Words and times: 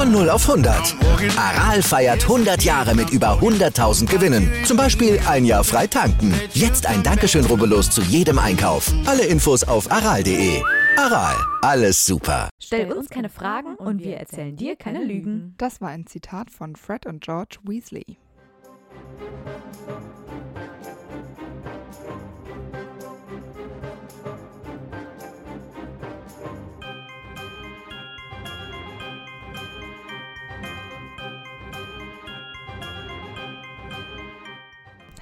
Von 0.00 0.12
0 0.12 0.30
auf 0.30 0.48
100. 0.48 0.96
Aral 1.36 1.82
feiert 1.82 2.22
100 2.22 2.62
Jahre 2.62 2.94
mit 2.94 3.10
über 3.10 3.38
100.000 3.38 4.06
Gewinnen. 4.06 4.50
Zum 4.64 4.78
Beispiel 4.78 5.20
ein 5.28 5.44
Jahr 5.44 5.62
frei 5.62 5.86
tanken. 5.86 6.32
Jetzt 6.54 6.86
ein 6.86 7.02
Dankeschön, 7.02 7.44
rubbellos 7.44 7.90
zu 7.90 8.00
jedem 8.00 8.38
Einkauf. 8.38 8.90
Alle 9.04 9.26
Infos 9.26 9.62
auf 9.62 9.92
aral.de. 9.92 10.62
Aral, 10.96 11.36
alles 11.60 12.06
super. 12.06 12.48
Stell 12.58 12.90
uns 12.92 13.10
keine 13.10 13.28
Fragen 13.28 13.74
und 13.74 14.02
wir 14.02 14.16
erzählen 14.16 14.56
dir 14.56 14.74
keine 14.74 15.04
Lügen. 15.04 15.54
Das 15.58 15.82
war 15.82 15.90
ein 15.90 16.06
Zitat 16.06 16.50
von 16.50 16.76
Fred 16.76 17.04
und 17.04 17.22
George 17.22 17.58
Weasley. 17.64 18.16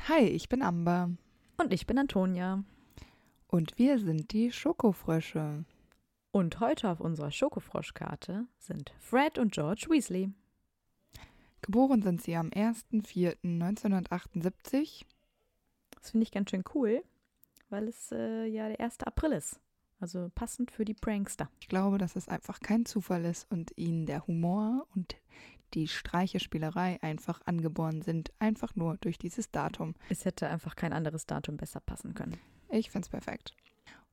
Hi, 0.09 0.23
ich 0.23 0.49
bin 0.49 0.63
Amber 0.63 1.11
Und 1.59 1.71
ich 1.71 1.87
bin 1.87 1.99
Antonia. 1.99 2.65
und 3.47 3.77
wir 3.77 3.99
sind 3.99 4.33
die 4.33 4.51
Schokofrösche. 4.51 5.67
Und 6.31 6.61
heute 6.61 6.89
auf 6.89 7.01
unserer 7.01 7.31
Schokofroschkarte 7.31 8.47
sind 8.59 8.95
Fred 9.01 9.37
und 9.37 9.53
George 9.53 9.89
Weasley. 9.91 10.33
Geboren 11.61 12.01
sind 12.01 12.23
sie 12.23 12.37
am 12.37 12.49
1.4.1978. 12.49 15.05
Das 15.91 16.13
finde 16.13 16.25
ich 16.25 16.31
ganz 16.31 16.49
schön 16.49 16.65
cool, 16.75 17.05
weil 17.69 17.87
es 17.87 18.11
äh, 18.11 18.47
ja 18.47 18.69
der 18.69 18.81
1. 18.81 19.01
April 19.01 19.33
ist. 19.33 19.61
Also 20.01 20.31
passend 20.35 20.71
für 20.71 20.87
die 20.87 20.95
Prankster. 20.95 21.51
Ich 21.61 21.69
glaube, 21.69 21.99
dass 21.99 22.17
es 22.17 22.29
einfach 22.29 22.61
kein 22.61 22.87
Zufall 22.87 23.27
ist 23.27 23.47
und 23.51 23.77
ihnen 23.77 24.07
der 24.07 24.27
Humor 24.27 24.87
und 24.95 25.17
die 25.75 25.89
Streichespielerei 25.89 26.99
einfach 27.03 27.41
angeboren 27.45 28.03
sind, 28.03 28.33
einfach 28.39 28.75
nur 28.77 28.97
durch 28.99 29.19
dieses 29.19 29.51
Datum. 29.51 29.95
Es 30.09 30.25
hätte 30.25 30.49
einfach 30.49 30.77
kein 30.77 30.93
anderes 30.93 31.27
Datum 31.27 31.57
besser 31.57 31.81
passen 31.81 32.15
können. 32.15 32.37
Ich 32.71 32.91
finde 32.91 33.07
es 33.07 33.11
perfekt. 33.11 33.55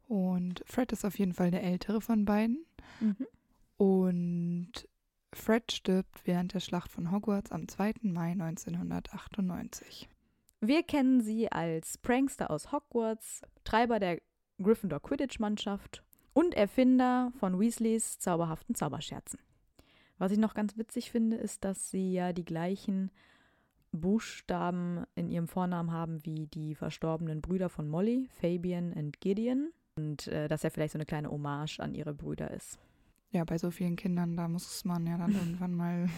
Und 0.08 0.64
Fred 0.66 0.92
ist 0.92 1.06
auf 1.06 1.18
jeden 1.18 1.34
Fall 1.34 1.52
der 1.52 1.64
ältere 1.64 2.02
von 2.02 2.26
beiden. 2.26 2.66
Mhm. 3.00 3.28
Und 3.78 4.88
Fred 5.34 5.72
stirbt 5.72 6.26
während 6.26 6.54
der 6.54 6.60
Schlacht 6.60 6.92
von 6.92 7.12
Hogwarts 7.12 7.52
am 7.52 7.68
2. 7.68 7.96
Mai 8.04 8.32
1998. 8.32 10.08
Wir 10.62 10.84
kennen 10.84 11.22
sie 11.22 11.52
als 11.52 11.98
Prankster 11.98 12.50
aus 12.50 12.72
Hogwarts, 12.72 13.42
Treiber 13.64 14.00
der 14.00 14.22
Gryffindor 14.62 15.02
Quidditch-Mannschaft 15.02 16.04
und 16.34 16.54
Erfinder 16.54 17.32
von 17.40 17.60
Weasleys 17.60 18.20
zauberhaften 18.20 18.76
Zauberscherzen. 18.76 19.40
Was 20.18 20.32
ich 20.32 20.38
noch 20.38 20.54
ganz 20.54 20.78
witzig 20.78 21.12
finde, 21.12 21.38
ist, 21.38 21.66
dass 21.66 21.92
sie 21.92 22.14
ja 22.14 22.34
die 22.34 22.46
gleichen 22.46 23.12
Buchstaben 23.92 25.06
in 25.16 25.30
ihrem 25.30 25.48
Vornamen 25.48 25.92
haben 25.92 26.26
wie 26.26 26.48
die 26.48 26.76
verstorbenen 26.76 27.42
Brüder 27.42 27.70
von 27.70 27.88
Molly, 27.88 28.28
Fabian 28.40 28.94
und 28.94 29.20
Gideon. 29.20 29.72
Und 29.98 30.28
äh, 30.28 30.48
dass 30.48 30.64
er 30.64 30.72
vielleicht 30.72 30.94
so 30.94 30.98
eine 30.98 31.06
kleine 31.06 31.32
Hommage 31.32 31.80
an 31.80 31.96
ihre 31.96 32.14
Brüder 32.14 32.52
ist. 32.52 32.80
Ja, 33.32 33.44
bei 33.46 33.58
so 33.58 33.72
vielen 33.72 33.96
Kindern, 33.96 34.36
da 34.36 34.48
muss 34.48 34.84
man 34.86 35.08
ja 35.08 35.18
dann 35.18 35.32
irgendwann 35.36 35.74
mal 35.74 36.10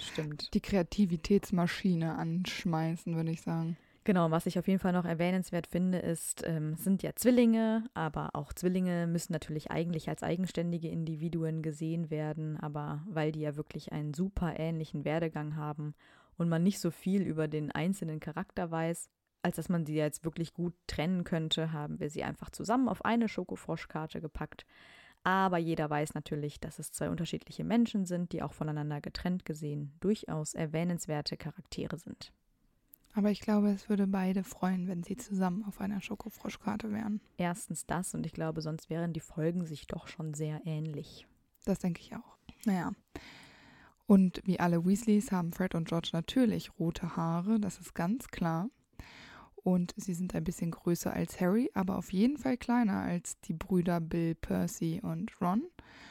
stimmt. 0.00 0.52
die 0.54 0.60
Kreativitätsmaschine 0.60 2.16
anschmeißen, 2.16 3.16
würde 3.16 3.30
ich 3.30 3.42
sagen. 3.42 3.76
Genau, 4.06 4.30
was 4.30 4.46
ich 4.46 4.56
auf 4.56 4.68
jeden 4.68 4.78
Fall 4.78 4.92
noch 4.92 5.04
erwähnenswert 5.04 5.66
finde, 5.66 5.98
ist, 5.98 6.46
ähm, 6.46 6.76
sind 6.76 7.02
ja 7.02 7.16
Zwillinge, 7.16 7.90
aber 7.92 8.30
auch 8.34 8.52
Zwillinge 8.52 9.08
müssen 9.08 9.32
natürlich 9.32 9.72
eigentlich 9.72 10.08
als 10.08 10.22
eigenständige 10.22 10.88
Individuen 10.88 11.60
gesehen 11.60 12.08
werden, 12.08 12.56
aber 12.56 13.02
weil 13.08 13.32
die 13.32 13.40
ja 13.40 13.56
wirklich 13.56 13.90
einen 13.90 14.14
super 14.14 14.60
ähnlichen 14.60 15.04
Werdegang 15.04 15.56
haben 15.56 15.92
und 16.38 16.48
man 16.48 16.62
nicht 16.62 16.78
so 16.78 16.92
viel 16.92 17.22
über 17.22 17.48
den 17.48 17.72
einzelnen 17.72 18.20
Charakter 18.20 18.70
weiß, 18.70 19.10
als 19.42 19.56
dass 19.56 19.68
man 19.68 19.84
sie 19.84 19.96
jetzt 19.96 20.24
wirklich 20.24 20.54
gut 20.54 20.74
trennen 20.86 21.24
könnte, 21.24 21.72
haben 21.72 21.98
wir 21.98 22.08
sie 22.08 22.22
einfach 22.22 22.50
zusammen 22.50 22.88
auf 22.88 23.04
eine 23.04 23.28
Schokofroschkarte 23.28 24.20
gepackt. 24.20 24.66
Aber 25.24 25.58
jeder 25.58 25.90
weiß 25.90 26.14
natürlich, 26.14 26.60
dass 26.60 26.78
es 26.78 26.92
zwei 26.92 27.10
unterschiedliche 27.10 27.64
Menschen 27.64 28.06
sind, 28.06 28.30
die 28.30 28.44
auch 28.44 28.52
voneinander 28.52 29.00
getrennt 29.00 29.44
gesehen 29.44 29.96
durchaus 29.98 30.54
erwähnenswerte 30.54 31.36
Charaktere 31.36 31.98
sind. 31.98 32.32
Aber 33.16 33.30
ich 33.30 33.40
glaube, 33.40 33.70
es 33.70 33.88
würde 33.88 34.06
beide 34.06 34.44
freuen, 34.44 34.88
wenn 34.88 35.02
sie 35.02 35.16
zusammen 35.16 35.64
auf 35.64 35.80
einer 35.80 36.02
Schokofroschkarte 36.02 36.92
wären. 36.92 37.22
Erstens 37.38 37.86
das 37.86 38.14
und 38.14 38.26
ich 38.26 38.32
glaube, 38.32 38.60
sonst 38.60 38.90
wären 38.90 39.14
die 39.14 39.20
Folgen 39.20 39.64
sich 39.64 39.86
doch 39.86 40.06
schon 40.06 40.34
sehr 40.34 40.60
ähnlich. 40.66 41.26
Das 41.64 41.78
denke 41.78 42.02
ich 42.02 42.14
auch. 42.14 42.36
Naja. 42.66 42.92
Und 44.06 44.42
wie 44.44 44.60
alle 44.60 44.84
Weasleys 44.84 45.32
haben 45.32 45.54
Fred 45.54 45.74
und 45.74 45.88
George 45.88 46.10
natürlich 46.12 46.78
rote 46.78 47.16
Haare, 47.16 47.58
das 47.58 47.80
ist 47.80 47.94
ganz 47.94 48.28
klar. 48.28 48.68
Und 49.54 49.94
sie 49.96 50.12
sind 50.12 50.34
ein 50.34 50.44
bisschen 50.44 50.70
größer 50.70 51.10
als 51.10 51.40
Harry, 51.40 51.70
aber 51.72 51.96
auf 51.96 52.12
jeden 52.12 52.36
Fall 52.36 52.58
kleiner 52.58 53.00
als 53.00 53.40
die 53.40 53.54
Brüder 53.54 53.98
Bill, 53.98 54.34
Percy 54.34 55.00
und 55.02 55.32
Ron. 55.40 55.62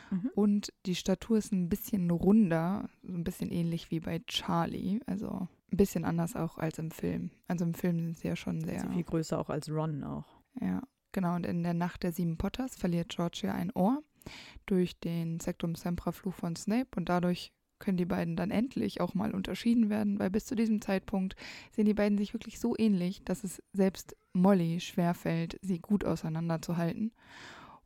Mhm. 0.10 0.32
Und 0.34 0.74
die 0.88 0.96
Statur 0.96 1.38
ist 1.38 1.54
ein 1.54 1.70
bisschen 1.70 2.10
runder, 2.10 2.90
so 3.04 3.14
ein 3.14 3.24
bisschen 3.24 3.52
ähnlich 3.52 3.92
wie 3.92 4.00
bei 4.00 4.20
Charlie. 4.26 5.00
Also 5.06 5.48
ein 5.76 5.78
bisschen 5.78 6.06
anders 6.06 6.36
auch 6.36 6.58
als 6.58 6.80
im 6.80 6.92
Film. 6.92 7.32
Also 7.48 7.66
im 7.66 7.74
Film 7.74 8.00
sind 8.00 8.18
sie 8.18 8.28
ja 8.28 8.36
schon 8.36 8.62
sehr. 8.62 8.82
Sie 8.82 8.88
viel 8.88 9.04
größer 9.04 9.38
auch 9.38 9.50
als 9.50 9.70
Ron 9.70 10.04
auch. 10.04 10.26
Ja, 10.60 10.82
genau. 11.12 11.36
Und 11.36 11.46
in 11.46 11.64
der 11.64 11.74
Nacht 11.74 12.04
der 12.04 12.12
sieben 12.12 12.38
Potters 12.38 12.76
verliert 12.76 13.10
George 13.10 13.42
ja 13.44 13.54
ein 13.54 13.72
Ohr 13.74 14.02
durch 14.66 15.00
den 15.00 15.40
Sectum 15.40 15.76
Sempra 15.76 16.12
Fluch 16.12 16.34
von 16.34 16.56
Snape 16.56 16.90
und 16.96 17.10
dadurch 17.10 17.52
können 17.78 17.98
die 17.98 18.06
beiden 18.06 18.38
dann 18.38 18.52
endlich 18.52 19.02
auch 19.02 19.14
mal 19.14 19.36
unterschieden 19.36 19.90
werden, 19.90 20.18
weil 20.18 20.30
bis 20.30 20.46
zu 20.46 20.56
diesem 20.56 20.82
Zeitpunkt 20.82 21.36
sehen 21.72 21.86
die 21.86 21.94
beiden 21.94 22.18
sich 22.18 22.34
wirklich 22.34 22.58
so 22.60 22.74
ähnlich, 22.78 23.24
dass 23.26 23.44
es 23.44 23.62
selbst 23.74 24.16
Molly 24.32 24.80
schwerfällt, 24.80 25.60
sie 25.62 25.80
gut 25.80 26.06
auseinanderzuhalten. 26.06 27.12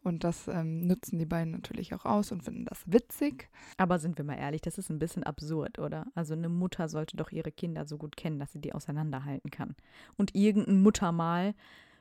Und 0.01 0.23
das 0.23 0.47
ähm, 0.47 0.87
nutzen 0.87 1.19
die 1.19 1.25
beiden 1.25 1.51
natürlich 1.51 1.93
auch 1.93 2.05
aus 2.05 2.31
und 2.31 2.43
finden 2.43 2.65
das 2.65 2.83
witzig. 2.85 3.49
Aber 3.77 3.99
sind 3.99 4.17
wir 4.17 4.25
mal 4.25 4.37
ehrlich, 4.37 4.61
das 4.61 4.77
ist 4.77 4.89
ein 4.89 4.99
bisschen 4.99 5.23
absurd, 5.23 5.77
oder? 5.79 6.07
Also 6.15 6.33
eine 6.33 6.49
Mutter 6.49 6.87
sollte 6.87 7.17
doch 7.17 7.31
ihre 7.31 7.51
Kinder 7.51 7.85
so 7.85 7.97
gut 7.97 8.15
kennen, 8.15 8.39
dass 8.39 8.53
sie 8.53 8.61
die 8.61 8.73
auseinanderhalten 8.73 9.51
kann. 9.51 9.75
Und 10.17 10.35
irgendein 10.35 10.81
Muttermal 10.81 11.53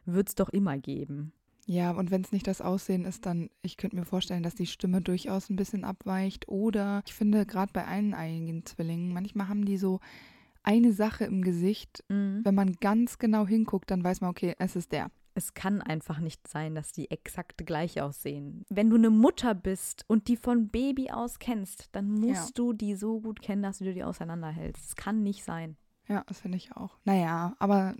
wird 0.04 0.28
es 0.28 0.34
doch 0.34 0.48
immer 0.48 0.78
geben. 0.78 1.32
Ja, 1.66 1.90
und 1.90 2.10
wenn 2.10 2.22
es 2.22 2.32
nicht 2.32 2.46
das 2.46 2.62
Aussehen 2.62 3.04
ist, 3.04 3.26
dann, 3.26 3.50
ich 3.60 3.76
könnte 3.76 3.96
mir 3.96 4.06
vorstellen, 4.06 4.42
dass 4.42 4.54
die 4.54 4.66
Stimme 4.66 5.02
durchaus 5.02 5.50
ein 5.50 5.56
bisschen 5.56 5.84
abweicht. 5.84 6.48
Oder 6.48 7.02
ich 7.06 7.12
finde, 7.12 7.44
gerade 7.44 7.72
bei 7.74 7.84
eineinigen 7.84 8.64
Zwillingen, 8.64 9.12
manchmal 9.12 9.48
haben 9.48 9.66
die 9.66 9.76
so 9.76 10.00
eine 10.62 10.92
Sache 10.92 11.26
im 11.26 11.42
Gesicht. 11.42 12.04
Mhm. 12.08 12.40
Wenn 12.42 12.54
man 12.54 12.72
ganz 12.80 13.18
genau 13.18 13.46
hinguckt, 13.46 13.90
dann 13.90 14.02
weiß 14.02 14.22
man, 14.22 14.30
okay, 14.30 14.54
es 14.58 14.76
ist 14.76 14.92
der. 14.92 15.10
Es 15.38 15.54
kann 15.54 15.80
einfach 15.80 16.18
nicht 16.18 16.48
sein, 16.48 16.74
dass 16.74 16.90
die 16.90 17.12
exakt 17.12 17.64
gleich 17.64 18.02
aussehen. 18.02 18.64
Wenn 18.70 18.90
du 18.90 18.96
eine 18.96 19.08
Mutter 19.10 19.54
bist 19.54 20.04
und 20.08 20.26
die 20.26 20.36
von 20.36 20.68
Baby 20.68 21.12
aus 21.12 21.38
kennst, 21.38 21.94
dann 21.94 22.10
musst 22.10 22.58
du 22.58 22.72
die 22.72 22.96
so 22.96 23.20
gut 23.20 23.40
kennen, 23.40 23.62
dass 23.62 23.78
du 23.78 23.94
die 23.94 24.02
auseinanderhältst. 24.02 24.84
Es 24.84 24.96
kann 24.96 25.22
nicht 25.22 25.44
sein. 25.44 25.76
Ja, 26.08 26.24
das 26.26 26.40
finde 26.40 26.56
ich 26.56 26.72
auch. 26.74 26.98
Naja, 27.04 27.54
aber 27.60 27.94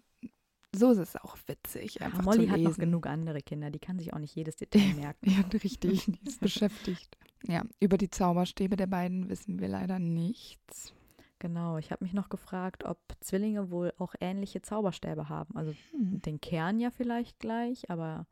so 0.75 0.91
ist 0.91 0.99
es 0.99 1.15
auch 1.15 1.37
witzig, 1.47 1.95
Ja, 2.01 2.07
einfach 2.07 2.25
Molly 2.25 2.47
zu 2.47 2.51
hat 2.51 2.59
lesen. 2.59 2.71
noch 2.71 2.77
genug 2.79 3.07
andere 3.07 3.41
Kinder, 3.41 3.71
die 3.71 3.79
kann 3.79 4.01
sich 4.01 4.13
auch 4.13 4.19
nicht 4.19 4.35
jedes 4.35 4.57
Detail 4.57 4.95
merken. 4.97 5.31
Ja, 5.31 5.45
richtig, 5.63 6.07
die 6.07 6.29
ist 6.29 6.41
beschäftigt. 6.41 7.17
Ja, 7.47 7.63
über 7.79 7.99
die 7.99 8.11
Zauberstäbe 8.11 8.75
der 8.75 8.89
beiden 8.89 9.29
wissen 9.29 9.61
wir 9.61 9.69
leider 9.69 10.01
nichts. 10.01 10.93
Genau, 11.41 11.79
ich 11.79 11.93
habe 11.93 12.05
mich 12.05 12.15
noch 12.15 12.29
gefragt, 12.29 12.85
ob 12.85 12.99
Zwillinge 13.21 13.71
wohl 13.71 13.93
auch 13.99 14.15
ähnliche 14.21 14.61
Zauberstäbe 14.61 15.29
haben. 15.29 15.57
Also 15.57 15.73
Hm. 15.93 16.21
den 16.23 16.41
Kern 16.41 16.81
ja 16.81 16.91
vielleicht 16.91 17.39
gleich, 17.39 17.89
aber 17.91 18.27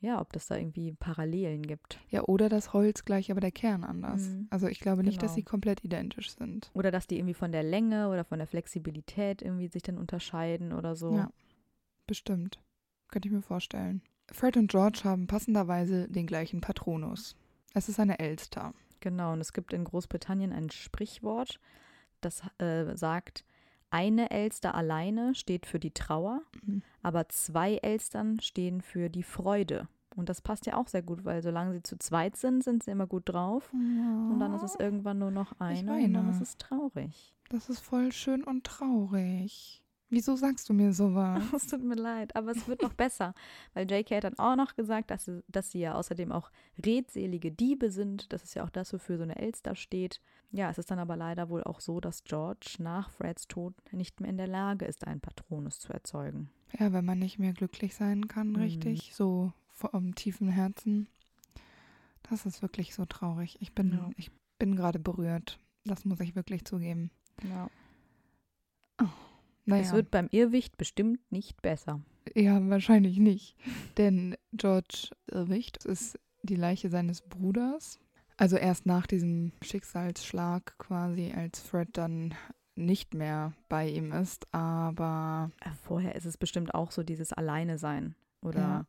ja, 0.00 0.18
ob 0.18 0.32
das 0.32 0.46
da 0.46 0.56
irgendwie 0.56 0.92
Parallelen 0.94 1.62
gibt. 1.62 2.00
Ja, 2.08 2.22
oder 2.22 2.48
das 2.48 2.72
Holz 2.72 3.04
gleich, 3.04 3.30
aber 3.30 3.40
der 3.40 3.50
Kern 3.52 3.84
anders. 3.84 4.28
Mhm. 4.30 4.46
Also 4.48 4.66
ich 4.66 4.80
glaube 4.80 5.02
nicht, 5.04 5.22
dass 5.22 5.32
Genau. 5.32 5.36
sie 5.36 5.42
komplett 5.42 5.84
identisch 5.84 6.30
sind. 6.34 6.70
Oder 6.72 6.90
dass 6.90 7.06
die 7.06 7.18
irgendwie 7.18 7.34
von 7.34 7.52
der 7.52 7.62
Länge 7.62 8.08
oder 8.08 8.24
von 8.24 8.38
der 8.38 8.46
Flexibilität 8.46 9.42
irgendwie 9.42 9.68
sich 9.68 9.82
dann 9.82 9.98
unterscheiden 9.98 10.72
oder 10.72 10.96
so. 10.96 11.14
Ja, 11.16 11.30
bestimmt. 12.06 12.58
Könnte 13.08 13.28
ich 13.28 13.34
mir 13.34 13.42
vorstellen. 13.42 14.00
Fred 14.32 14.56
und 14.56 14.70
George 14.70 15.00
haben 15.04 15.26
passenderweise 15.26 16.08
den 16.08 16.26
gleichen 16.26 16.62
Patronus. 16.62 17.36
Es 17.74 17.90
ist 17.90 18.00
eine 18.00 18.18
Elster. 18.20 18.72
Genau, 19.00 19.32
und 19.34 19.40
es 19.40 19.52
gibt 19.52 19.72
in 19.74 19.84
Großbritannien 19.84 20.52
ein 20.52 20.70
Sprichwort, 20.70 21.60
das 22.20 22.42
äh, 22.58 22.96
sagt, 22.96 23.44
eine 23.90 24.30
Elster 24.30 24.74
alleine 24.74 25.34
steht 25.34 25.66
für 25.66 25.78
die 25.80 25.90
Trauer, 25.92 26.42
Mhm. 26.64 26.82
aber 27.02 27.28
zwei 27.28 27.76
Elstern 27.76 28.40
stehen 28.40 28.80
für 28.82 29.08
die 29.10 29.22
Freude. 29.24 29.88
Und 30.16 30.28
das 30.28 30.40
passt 30.42 30.66
ja 30.66 30.76
auch 30.76 30.88
sehr 30.88 31.02
gut, 31.02 31.24
weil 31.24 31.42
solange 31.42 31.72
sie 31.72 31.82
zu 31.82 31.96
zweit 31.98 32.36
sind, 32.36 32.62
sind 32.64 32.82
sie 32.82 32.90
immer 32.90 33.06
gut 33.06 33.28
drauf. 33.28 33.70
Und 33.72 34.38
dann 34.40 34.54
ist 34.54 34.62
es 34.62 34.74
irgendwann 34.74 35.18
nur 35.18 35.30
noch 35.30 35.58
eine 35.60 35.92
und 36.06 36.12
dann 36.14 36.30
ist 36.30 36.40
es 36.40 36.56
traurig. 36.56 37.34
Das 37.48 37.68
ist 37.68 37.80
voll 37.80 38.12
schön 38.12 38.42
und 38.44 38.64
traurig. 38.64 39.82
Wieso 40.10 40.34
sagst 40.36 40.68
du 40.68 40.72
mir 40.74 40.92
sowas? 40.92 41.42
Es 41.54 41.66
tut 41.68 41.82
mir 41.84 41.94
leid, 41.94 42.34
aber 42.34 42.50
es 42.50 42.66
wird 42.66 42.82
noch 42.82 42.94
besser, 42.94 43.32
weil 43.74 43.90
JK 43.90 44.10
hat 44.16 44.24
dann 44.24 44.38
auch 44.38 44.56
noch 44.56 44.74
gesagt, 44.74 45.10
dass 45.12 45.24
sie, 45.26 45.42
dass 45.48 45.70
sie 45.70 45.78
ja 45.80 45.94
außerdem 45.94 46.32
auch 46.32 46.50
redselige 46.84 47.52
Diebe 47.52 47.90
sind. 47.90 48.32
Das 48.32 48.42
ist 48.42 48.54
ja 48.54 48.64
auch 48.64 48.70
das, 48.70 48.92
wofür 48.92 49.16
so 49.18 49.22
eine 49.22 49.36
Elster 49.38 49.76
steht. 49.76 50.20
Ja, 50.50 50.68
es 50.68 50.78
ist 50.78 50.90
dann 50.90 50.98
aber 50.98 51.16
leider 51.16 51.48
wohl 51.48 51.62
auch 51.62 51.78
so, 51.80 52.00
dass 52.00 52.24
George 52.24 52.74
nach 52.80 53.10
Freds 53.10 53.46
Tod 53.46 53.72
nicht 53.92 54.20
mehr 54.20 54.28
in 54.30 54.36
der 54.36 54.48
Lage 54.48 54.84
ist, 54.84 55.06
einen 55.06 55.20
Patronus 55.20 55.78
zu 55.78 55.92
erzeugen. 55.92 56.50
Ja, 56.78 56.92
wenn 56.92 57.04
man 57.04 57.20
nicht 57.20 57.38
mehr 57.38 57.52
glücklich 57.52 57.94
sein 57.94 58.26
kann, 58.26 58.50
Mhm. 58.50 58.56
richtig, 58.56 59.14
so 59.14 59.52
vom 59.72 60.14
tiefen 60.16 60.48
Herzen. 60.48 61.06
Das 62.28 62.46
ist 62.46 62.62
wirklich 62.62 62.94
so 62.94 63.04
traurig. 63.04 63.58
Ich 63.60 63.74
bin, 63.74 63.92
Ja. 63.92 64.10
ich 64.16 64.30
bin 64.58 64.74
gerade 64.76 64.98
berührt. 64.98 65.58
Das 65.84 66.04
muss 66.04 66.20
ich 66.20 66.34
wirklich 66.34 66.64
zugeben. 66.64 67.10
Ja. 67.48 67.68
Naja, 69.70 69.82
Es 69.82 69.92
wird 69.92 70.10
beim 70.10 70.28
Irrwicht 70.30 70.76
bestimmt 70.78 71.20
nicht 71.32 71.60
besser. 71.62 72.00
ja, 72.34 72.68
wahrscheinlich 72.68 73.18
nicht. 73.18 73.56
Denn 73.96 74.36
George 74.52 75.08
Irrwicht 75.30 75.84
ist 75.84 76.18
die 76.42 76.56
Leiche 76.56 76.88
seines 76.90 77.22
Bruders. 77.22 77.98
Also 78.36 78.56
erst 78.56 78.86
nach 78.86 79.06
diesem 79.06 79.52
Schicksalsschlag 79.62 80.76
quasi, 80.78 81.32
als 81.36 81.60
Fred 81.60 81.88
dann 81.92 82.34
nicht 82.76 83.12
mehr 83.14 83.52
bei 83.68 83.88
ihm 83.88 84.12
ist, 84.12 84.46
aber 84.54 85.50
Äh, 85.60 85.70
Vorher 85.82 86.14
ist 86.14 86.24
es 86.24 86.38
bestimmt 86.38 86.74
auch 86.74 86.90
so 86.92 87.02
dieses 87.02 87.32
Alleine 87.34 87.76
sein 87.78 88.14
oder 88.40 88.58
Ja. 88.60 88.86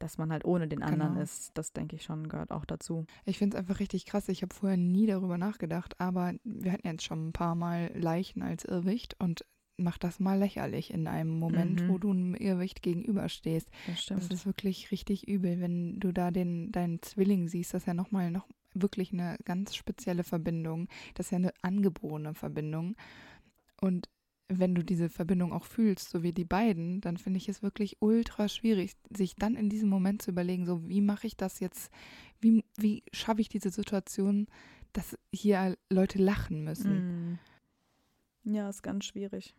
dass 0.00 0.18
man 0.18 0.32
halt 0.32 0.44
ohne 0.44 0.66
den 0.66 0.82
anderen 0.82 1.12
Genau. 1.12 1.22
ist. 1.22 1.50
Das 1.54 1.72
denke 1.72 1.94
ich 1.96 2.02
schon 2.02 2.28
gehört 2.28 2.50
auch 2.50 2.64
dazu. 2.64 3.04
Ich 3.24 3.38
finde 3.38 3.56
es 3.56 3.60
einfach 3.60 3.78
richtig 3.78 4.06
krass. 4.06 4.28
Ich 4.28 4.42
habe 4.42 4.54
vorher 4.54 4.76
nie 4.78 5.06
darüber 5.06 5.38
nachgedacht, 5.38 6.00
aber 6.00 6.34
wir 6.42 6.72
hatten 6.72 6.86
jetzt 6.88 7.04
schon 7.04 7.28
ein 7.28 7.32
paar 7.32 7.54
Mal 7.54 7.92
Leichen 7.94 8.42
als 8.42 8.64
Irrwicht 8.64 9.14
und 9.20 9.44
mach 9.78 9.96
das 9.98 10.20
mal 10.20 10.38
lächerlich 10.38 10.92
in 10.92 11.06
einem 11.06 11.38
Moment, 11.38 11.82
Mhm. 11.82 11.88
wo 11.88 11.98
du 11.98 12.10
einem 12.10 12.34
Irrwicht 12.34 12.82
gegenüberstehst. 12.82 13.68
Das 13.86 14.02
stimmt. 14.02 14.22
Das 14.22 14.30
ist 14.30 14.44
wirklich 14.46 14.90
richtig 14.90 15.26
übel, 15.26 15.60
wenn 15.60 15.98
du 16.00 16.12
da 16.12 16.30
den 16.30 16.70
deinen 16.72 17.00
Zwilling 17.02 17.48
siehst. 17.48 17.72
Das 17.72 17.82
ist 17.82 17.86
ja 17.86 17.94
nochmal 17.94 18.30
noch 18.30 18.46
wirklich 18.74 19.12
eine 19.12 19.38
ganz 19.44 19.74
spezielle 19.74 20.24
Verbindung. 20.24 20.88
Das 21.14 21.26
ist 21.26 21.30
ja 21.30 21.36
eine 21.38 21.52
angeborene 21.62 22.34
Verbindung. 22.34 22.96
Und 23.80 24.08
wenn 24.48 24.74
du 24.74 24.82
diese 24.82 25.08
Verbindung 25.10 25.52
auch 25.52 25.64
fühlst, 25.64 26.10
so 26.10 26.22
wie 26.22 26.32
die 26.32 26.44
beiden, 26.44 27.00
dann 27.00 27.16
finde 27.18 27.36
ich 27.38 27.48
es 27.48 27.62
wirklich 27.62 27.98
ultra 28.00 28.48
schwierig, 28.48 28.94
sich 29.10 29.36
dann 29.36 29.56
in 29.56 29.68
diesem 29.68 29.88
Moment 29.90 30.22
zu 30.22 30.30
überlegen, 30.30 30.64
so 30.64 30.88
wie 30.88 31.02
mache 31.02 31.26
ich 31.26 31.36
das 31.36 31.60
jetzt, 31.60 31.90
wie, 32.40 32.64
wie 32.78 33.02
schaffe 33.12 33.40
ich 33.42 33.48
diese 33.48 33.70
Situation, 33.70 34.46
dass 34.94 35.18
hier 35.32 35.76
Leute 35.90 36.18
lachen 36.18 36.64
müssen. 36.64 37.34
Mm. 37.34 37.38
Ja, 38.44 38.70
ist 38.70 38.82
ganz 38.82 39.04
schwierig. 39.04 39.54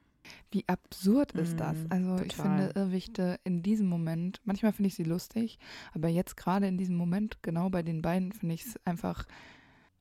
Wie 0.51 0.67
absurd 0.67 1.31
ist 1.33 1.59
das? 1.59 1.77
Mm, 1.77 1.87
Also 1.91 2.15
ich 2.23 2.35
total. 2.35 2.67
finde 2.69 2.79
Irrwichte 2.79 3.39
in 3.43 3.61
diesem 3.63 3.87
Moment, 3.87 4.41
manchmal 4.43 4.73
finde 4.73 4.87
ich 4.87 4.95
sie 4.95 5.03
lustig, 5.03 5.57
aber 5.93 6.07
jetzt 6.09 6.37
gerade 6.37 6.67
in 6.67 6.77
diesem 6.77 6.95
Moment, 6.95 7.41
genau 7.41 7.69
bei 7.69 7.83
den 7.83 8.01
beiden, 8.01 8.31
finde 8.31 8.55
ich 8.55 8.65
es 8.65 8.75
einfach 8.85 9.25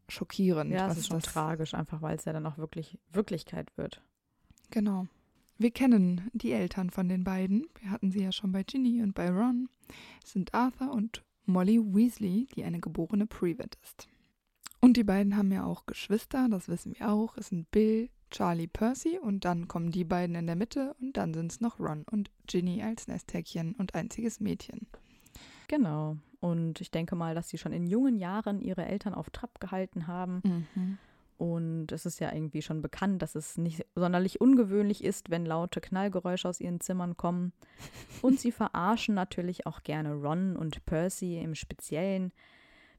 schockierend. 0.09 0.71
Ja, 0.73 0.91
es 0.91 0.99
ist 0.99 1.07
schon 1.09 1.21
das- 1.21 1.33
tragisch, 1.33 1.75
einfach 1.75 2.03
weil 2.03 2.17
es 2.17 2.25
ja 2.25 2.33
dann 2.33 2.47
auch 2.47 2.59
wirklich 2.59 2.99
Wirklichkeit 3.13 3.77
wird. 3.77 4.03
Genau. 4.71 5.07
Wir 5.59 5.71
kennen 5.71 6.31
die 6.33 6.53
Eltern 6.53 6.91
von 6.91 7.09
den 7.09 7.25
beiden. 7.25 7.67
Wir 7.81 7.91
hatten 7.91 8.11
sie 8.11 8.23
ja 8.23 8.31
schon 8.33 8.53
bei 8.53 8.63
Ginny 8.63 9.03
und 9.03 9.15
bei 9.15 9.29
Ron. 9.31 9.69
Es 10.25 10.33
sind 10.33 10.55
Arthur 10.55 10.93
und 10.93 11.25
Molly 11.47 11.81
Weasley, 11.81 12.47
die 12.55 12.65
eine 12.65 12.79
geborene 12.81 13.27
Private 13.27 13.77
ist. 13.83 14.09
Und 14.81 14.97
die 14.97 15.03
beiden 15.05 15.37
haben 15.37 15.51
ja 15.51 15.65
auch 15.65 15.87
Geschwister, 15.87 16.49
das 16.49 16.69
wissen 16.69 16.95
wir 16.97 17.11
auch. 17.11 17.37
Es 17.37 17.49
sind 17.49 17.71
Bill, 17.73 18.09
Charlie, 18.31 18.67
Percy 18.67 19.19
und 19.19 19.45
dann 19.45 19.69
kommen 19.69 19.91
die 19.91 20.05
beiden 20.05 20.37
in 20.37 20.47
der 20.47 20.57
Mitte 20.57 20.95
und 21.01 21.17
dann 21.17 21.35
sind 21.35 21.53
es 21.53 21.61
noch 21.61 21.79
Ron 21.81 22.05
und 22.11 22.31
Ginny 22.47 22.83
als 22.83 23.09
Nesthäkchen 23.09 23.75
und 23.77 23.95
einziges 23.95 24.41
Mädchen. 24.41 24.87
Genau. 25.69 26.17
Und 26.41 26.81
ich 26.81 26.91
denke 26.91 27.17
mal, 27.17 27.35
dass 27.35 27.49
sie 27.49 27.59
schon 27.59 27.73
in 27.73 27.87
jungen 27.87 28.17
Jahren 28.17 28.61
ihre 28.61 28.87
Eltern 28.87 29.15
auf 29.15 29.31
Trab 29.31 29.61
gehalten 29.61 30.07
haben. 30.07 30.43
Mhm. 30.45 30.99
Und 31.37 31.93
es 31.93 32.05
ist 32.05 32.19
ja 32.19 32.33
irgendwie 32.33 32.63
schon 32.63 32.83
bekannt, 32.83 33.23
dass 33.23 33.37
es 33.37 33.57
nicht 33.57 33.87
sonderlich 33.95 34.41
ungewöhnlich 34.41 35.05
ist, 35.05 35.31
wenn 35.31 35.47
laute 35.47 35.81
Knallgeräusche 35.81 36.49
aus 36.49 36.61
ihren 36.61 36.81
Zimmern 36.81 37.17
kommen. 37.17 37.53
Und 38.23 38.41
sie 38.41 38.51
verarschen 38.51 39.15
natürlich 39.15 39.65
auch 39.65 39.85
gerne 39.85 40.15
Ron 40.15 40.57
und 40.57 40.85
Percy 40.85 41.39
im 41.39 41.55
Speziellen. 41.55 42.33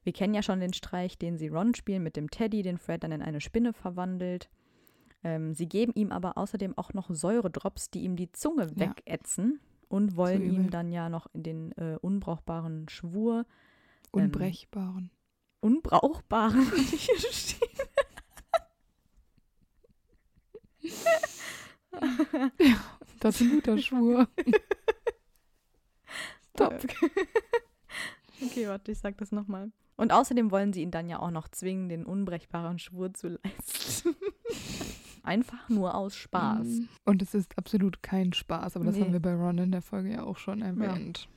Wir 0.04 0.14
kennen 0.14 0.32
ja 0.32 0.42
schon 0.42 0.60
den 0.60 0.72
Streich, 0.72 1.18
den 1.18 1.36
sie 1.36 1.48
Ron 1.48 1.74
spielen 1.74 2.02
mit 2.02 2.16
dem 2.16 2.30
Teddy, 2.30 2.62
den 2.62 2.78
Fred 2.78 3.04
dann 3.04 3.12
in 3.12 3.20
eine 3.20 3.42
Spinne 3.42 3.74
verwandelt. 3.74 4.48
Ähm, 5.22 5.52
sie 5.54 5.68
geben 5.68 5.92
ihm 5.94 6.12
aber 6.12 6.38
außerdem 6.38 6.76
auch 6.78 6.94
noch 6.94 7.10
Säuredrops, 7.10 7.90
die 7.90 8.00
ihm 8.04 8.16
die 8.16 8.32
Zunge 8.32 8.68
Ja. 8.74 8.88
wegätzen 8.96 9.60
und 9.88 10.16
wollen 10.16 10.42
übel. 10.42 10.54
ihm 10.64 10.70
dann 10.70 10.90
ja 10.92 11.08
noch 11.08 11.26
in 11.34 11.42
den 11.42 11.72
äh, 11.72 11.98
unbrauchbaren 12.00 12.88
Schwur, 12.88 13.44
Unbrechbaren. 14.12 15.10
unbrauchbaren, 15.60 16.72
hier 16.90 17.18
stehen. 17.32 17.68
Das 23.20 23.34
ist 23.36 23.40
ein 23.42 23.50
guter 23.50 23.78
Schwur. 23.78 24.28
Stop. 26.54 26.74
Okay, 28.42 28.66
warte, 28.68 28.92
ich 28.92 28.98
sag 28.98 29.18
das 29.18 29.32
nochmal. 29.32 29.70
Und 29.96 30.12
außerdem 30.12 30.50
wollen 30.50 30.72
sie 30.72 30.80
ihn 30.82 30.90
dann 30.90 31.08
ja 31.10 31.18
auch 31.20 31.30
noch 31.30 31.48
zwingen, 31.48 31.88
den 31.90 32.06
unbrechbaren 32.06 32.78
Schwur 32.78 33.12
zu 33.12 33.28
leisten. 33.28 34.16
Einfach 35.22 35.68
nur 35.68 35.94
aus 35.94 36.14
Spaß. 36.16 36.66
Mm. 36.66 36.88
Und 37.04 37.22
es 37.22 37.34
ist 37.34 37.56
absolut 37.58 38.02
kein 38.02 38.32
Spaß, 38.32 38.76
aber 38.76 38.84
das 38.86 38.96
Nee. 38.96 39.02
haben 39.02 39.12
wir 39.12 39.20
bei 39.20 39.34
Ron 39.34 39.58
in 39.58 39.72
der 39.72 39.82
Folge 39.82 40.10
ja 40.12 40.22
auch 40.22 40.38
schon 40.38 40.62
erwähnt. 40.62 41.28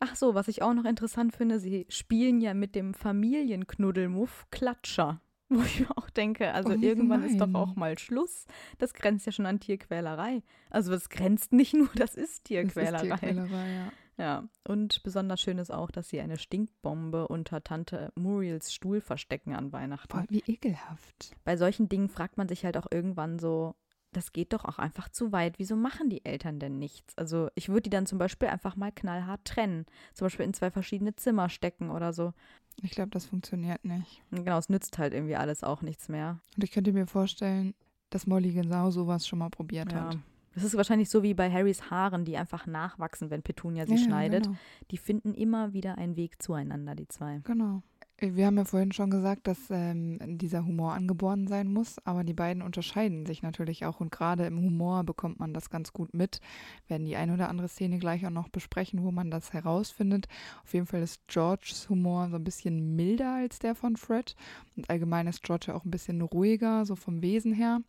Ach 0.00 0.16
so, 0.16 0.34
was 0.34 0.48
ich 0.48 0.62
auch 0.62 0.74
noch 0.74 0.84
interessant 0.84 1.34
finde, 1.34 1.60
sie 1.60 1.86
spielen 1.88 2.40
ja 2.40 2.54
mit 2.54 2.74
dem 2.74 2.92
Familienknuddelmuff 2.94 4.46
Klatscher. 4.50 5.20
Wo 5.48 5.60
ich 5.62 5.80
mir 5.80 5.90
auch 5.98 6.08
denke, 6.10 6.52
also 6.54 6.70
Oh, 6.70 6.76
irgendwann 6.80 7.22
ist 7.24 7.38
doch 7.38 7.46
gemein. 7.46 7.62
auch 7.62 7.76
mal 7.76 7.98
Schluss. 7.98 8.46
Das 8.78 8.94
grenzt 8.94 9.26
ja 9.26 9.32
schon 9.32 9.44
an 9.46 9.60
Tierquälerei. 9.60 10.42
Also 10.70 10.92
es 10.94 11.10
grenzt 11.10 11.52
nicht 11.52 11.74
nur, 11.74 11.88
das 11.94 12.14
ist 12.14 12.16
Das 12.16 12.30
ist 12.30 12.44
Tierquälerei. 12.44 13.00
Tierquälerei, 13.18 13.72
ja. 13.74 13.92
Ja, 14.18 14.48
und 14.68 15.02
besonders 15.02 15.40
schön 15.40 15.58
ist 15.58 15.72
auch, 15.72 15.90
dass 15.90 16.08
sie 16.08 16.20
eine 16.20 16.38
Stinkbombe 16.38 17.28
unter 17.28 17.64
Tante 17.64 18.12
Muriels 18.14 18.72
Stuhl 18.72 19.00
verstecken 19.00 19.54
an 19.54 19.72
Weihnachten. 19.72 20.08
Boah, 20.08 20.26
wie 20.28 20.44
ekelhaft. 20.46 21.34
Bei 21.44 21.56
solchen 21.56 21.88
Dingen 21.88 22.08
fragt 22.08 22.36
man 22.36 22.48
sich 22.48 22.64
halt 22.64 22.76
auch 22.76 22.86
irgendwann 22.90 23.38
so, 23.38 23.74
das 24.12 24.32
geht 24.32 24.52
doch 24.52 24.66
auch 24.66 24.78
einfach 24.78 25.08
zu 25.08 25.32
weit. 25.32 25.58
Wieso 25.58 25.74
machen 25.74 26.10
die 26.10 26.24
Eltern 26.24 26.58
denn 26.58 26.78
nichts? 26.78 27.16
Also 27.16 27.48
ich 27.54 27.70
würde 27.70 27.82
die 27.82 27.90
dann 27.90 28.06
zum 28.06 28.18
Beispiel 28.18 28.48
einfach 28.48 28.76
mal 28.76 28.92
knallhart 28.92 29.44
trennen. 29.46 29.86
Zum 30.12 30.26
Beispiel 30.26 30.44
in 30.44 30.52
zwei 30.54 30.70
verschiedene 30.70 31.16
Zimmer 31.16 31.48
stecken 31.48 31.90
oder 31.90 32.12
so. 32.12 32.34
Ich 32.82 32.90
glaube, 32.90 33.10
das 33.10 33.24
funktioniert 33.24 33.84
nicht. 33.84 34.22
Genau, 34.30 34.58
es 34.58 34.68
nützt 34.68 34.98
halt 34.98 35.14
irgendwie 35.14 35.36
alles 35.36 35.64
auch 35.64 35.80
nichts 35.82 36.08
mehr. 36.08 36.38
Und 36.56 36.64
ich 36.64 36.72
könnte 36.72 36.92
mir 36.92 37.06
vorstellen, 37.06 37.74
dass 38.10 38.26
Molly 38.26 38.52
genau 38.52 38.90
sowas 38.90 39.26
schon 39.26 39.38
mal 39.38 39.50
probiert 39.50 39.92
Ja. 39.92 40.08
hat. 40.08 40.18
Das 40.54 40.64
ist 40.64 40.76
wahrscheinlich 40.76 41.08
so 41.08 41.22
wie 41.22 41.34
bei 41.34 41.50
Harrys 41.50 41.90
Haaren, 41.90 42.24
die 42.24 42.36
einfach 42.36 42.66
nachwachsen, 42.66 43.30
wenn 43.30 43.42
Petunia 43.42 43.86
sie 43.86 43.94
Ja, 43.94 43.98
schneidet. 43.98 44.44
Genau. 44.44 44.56
Die 44.90 44.98
finden 44.98 45.34
immer 45.34 45.72
wieder 45.72 45.98
einen 45.98 46.16
Weg 46.16 46.42
zueinander, 46.42 46.94
die 46.94 47.08
zwei. 47.08 47.40
genau. 47.44 47.82
Wir 48.18 48.46
haben 48.46 48.56
ja 48.56 48.64
vorhin 48.64 48.92
schon 48.92 49.10
gesagt, 49.10 49.48
dass 49.48 49.58
ähm, 49.70 50.20
dieser 50.38 50.64
Humor 50.64 50.92
angeboren 50.92 51.48
sein 51.48 51.72
muss, 51.72 51.96
aber 52.04 52.22
die 52.22 52.34
beiden 52.34 52.62
unterscheiden 52.62 53.26
sich 53.26 53.42
natürlich 53.42 53.84
auch 53.84 53.98
und 53.98 54.12
gerade 54.12 54.46
im 54.46 54.60
Humor 54.60 55.02
bekommt 55.02 55.40
man 55.40 55.52
das 55.52 55.70
ganz 55.70 55.92
gut 55.92 56.14
mit. 56.14 56.38
Wir 56.86 56.90
werden 56.94 57.04
die 57.06 57.16
ein 57.16 57.32
oder 57.32 57.48
andere 57.48 57.66
Szene 57.66 57.98
gleich 57.98 58.24
auch 58.24 58.30
noch 58.30 58.48
besprechen, 58.48 59.02
wo 59.02 59.10
man 59.10 59.32
das 59.32 59.52
herausfindet. 59.52 60.28
Auf 60.62 60.72
jeden 60.72 60.86
Fall 60.86 61.02
ist 61.02 61.26
Georges 61.26 61.88
Humor 61.88 62.28
so 62.30 62.36
ein 62.36 62.44
bisschen 62.44 62.94
milder 62.94 63.34
als 63.34 63.58
der 63.58 63.74
von 63.74 63.96
Fred 63.96 64.36
und 64.76 64.88
allgemein 64.88 65.26
ist 65.26 65.42
George 65.42 65.66
ja 65.68 65.74
auch 65.74 65.84
ein 65.84 65.90
bisschen 65.90 66.22
ruhiger, 66.22 66.86
so 66.86 66.94
vom 66.94 67.22
Wesen 67.22 67.52
her. 67.52 67.80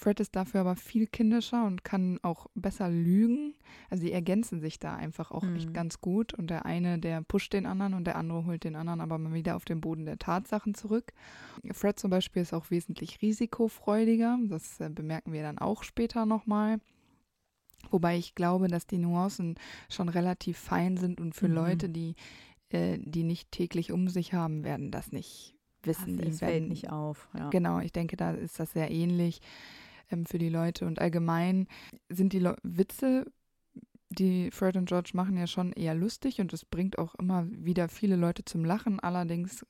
Fred 0.00 0.18
ist 0.18 0.34
dafür 0.34 0.62
aber 0.62 0.76
viel 0.76 1.06
kindischer 1.06 1.66
und 1.66 1.84
kann 1.84 2.18
auch 2.22 2.46
besser 2.54 2.88
lügen. 2.88 3.52
Also 3.90 4.02
die 4.02 4.12
ergänzen 4.12 4.60
sich 4.62 4.78
da 4.78 4.96
einfach 4.96 5.30
auch 5.30 5.44
echt 5.54 5.68
Mhm. 5.68 5.72
ganz 5.74 6.00
gut. 6.00 6.32
Und 6.32 6.48
der 6.48 6.64
eine, 6.64 6.98
der 6.98 7.20
pusht 7.20 7.52
den 7.52 7.66
anderen 7.66 7.92
und 7.92 8.04
der 8.06 8.16
andere 8.16 8.46
holt 8.46 8.64
den 8.64 8.76
anderen 8.76 9.02
aber 9.02 9.18
mal 9.18 9.34
wieder 9.34 9.56
auf 9.56 9.66
den 9.66 9.82
Boden 9.82 10.06
der 10.06 10.18
Tatsachen 10.18 10.74
zurück. 10.74 11.12
Fred 11.72 11.98
zum 11.98 12.08
Beispiel 12.10 12.40
ist 12.40 12.54
auch 12.54 12.70
wesentlich 12.70 13.20
risikofreudiger. 13.20 14.38
Das 14.48 14.80
äh, 14.80 14.88
bemerken 14.88 15.34
wir 15.34 15.42
dann 15.42 15.58
auch 15.58 15.82
später 15.82 16.24
nochmal. 16.24 16.80
Wobei 17.90 18.16
ich 18.16 18.34
glaube, 18.34 18.68
dass 18.68 18.86
die 18.86 18.98
Nuancen 18.98 19.56
schon 19.90 20.08
relativ 20.08 20.58
fein 20.58 20.96
sind 20.96 21.20
und 21.20 21.34
für 21.34 21.48
Mhm. 21.48 21.54
Leute, 21.54 21.88
die, 21.90 22.14
äh, 22.70 22.96
die 23.00 23.22
nicht 23.24 23.52
täglich 23.52 23.92
um 23.92 24.08
sich 24.08 24.32
haben, 24.32 24.64
werden 24.64 24.90
das 24.90 25.12
nicht 25.12 25.54
wissen 25.82 26.16
das, 26.18 26.26
die. 26.26 26.32
Fällt 26.32 26.68
nicht 26.68 26.90
auf. 26.90 27.28
Ja. 27.36 27.48
Genau, 27.50 27.80
ich 27.80 27.92
denke, 27.92 28.16
da 28.16 28.32
ist 28.32 28.60
das 28.60 28.72
sehr 28.72 28.90
ähnlich 28.90 29.40
ähm, 30.10 30.26
für 30.26 30.38
die 30.38 30.48
Leute. 30.48 30.86
Und 30.86 31.00
allgemein 31.00 31.66
sind 32.08 32.32
die 32.32 32.38
Le 32.38 32.56
Witze, 32.62 33.26
die 34.10 34.50
Fred 34.50 34.76
und 34.76 34.88
George 34.88 35.10
machen, 35.14 35.36
ja 35.36 35.46
schon 35.46 35.72
eher 35.72 35.94
lustig 35.94 36.40
und 36.40 36.52
es 36.52 36.64
bringt 36.64 36.98
auch 36.98 37.14
immer 37.14 37.46
wieder 37.48 37.88
viele 37.88 38.16
Leute 38.16 38.44
zum 38.44 38.64
Lachen. 38.64 38.98
Allerdings 38.98 39.64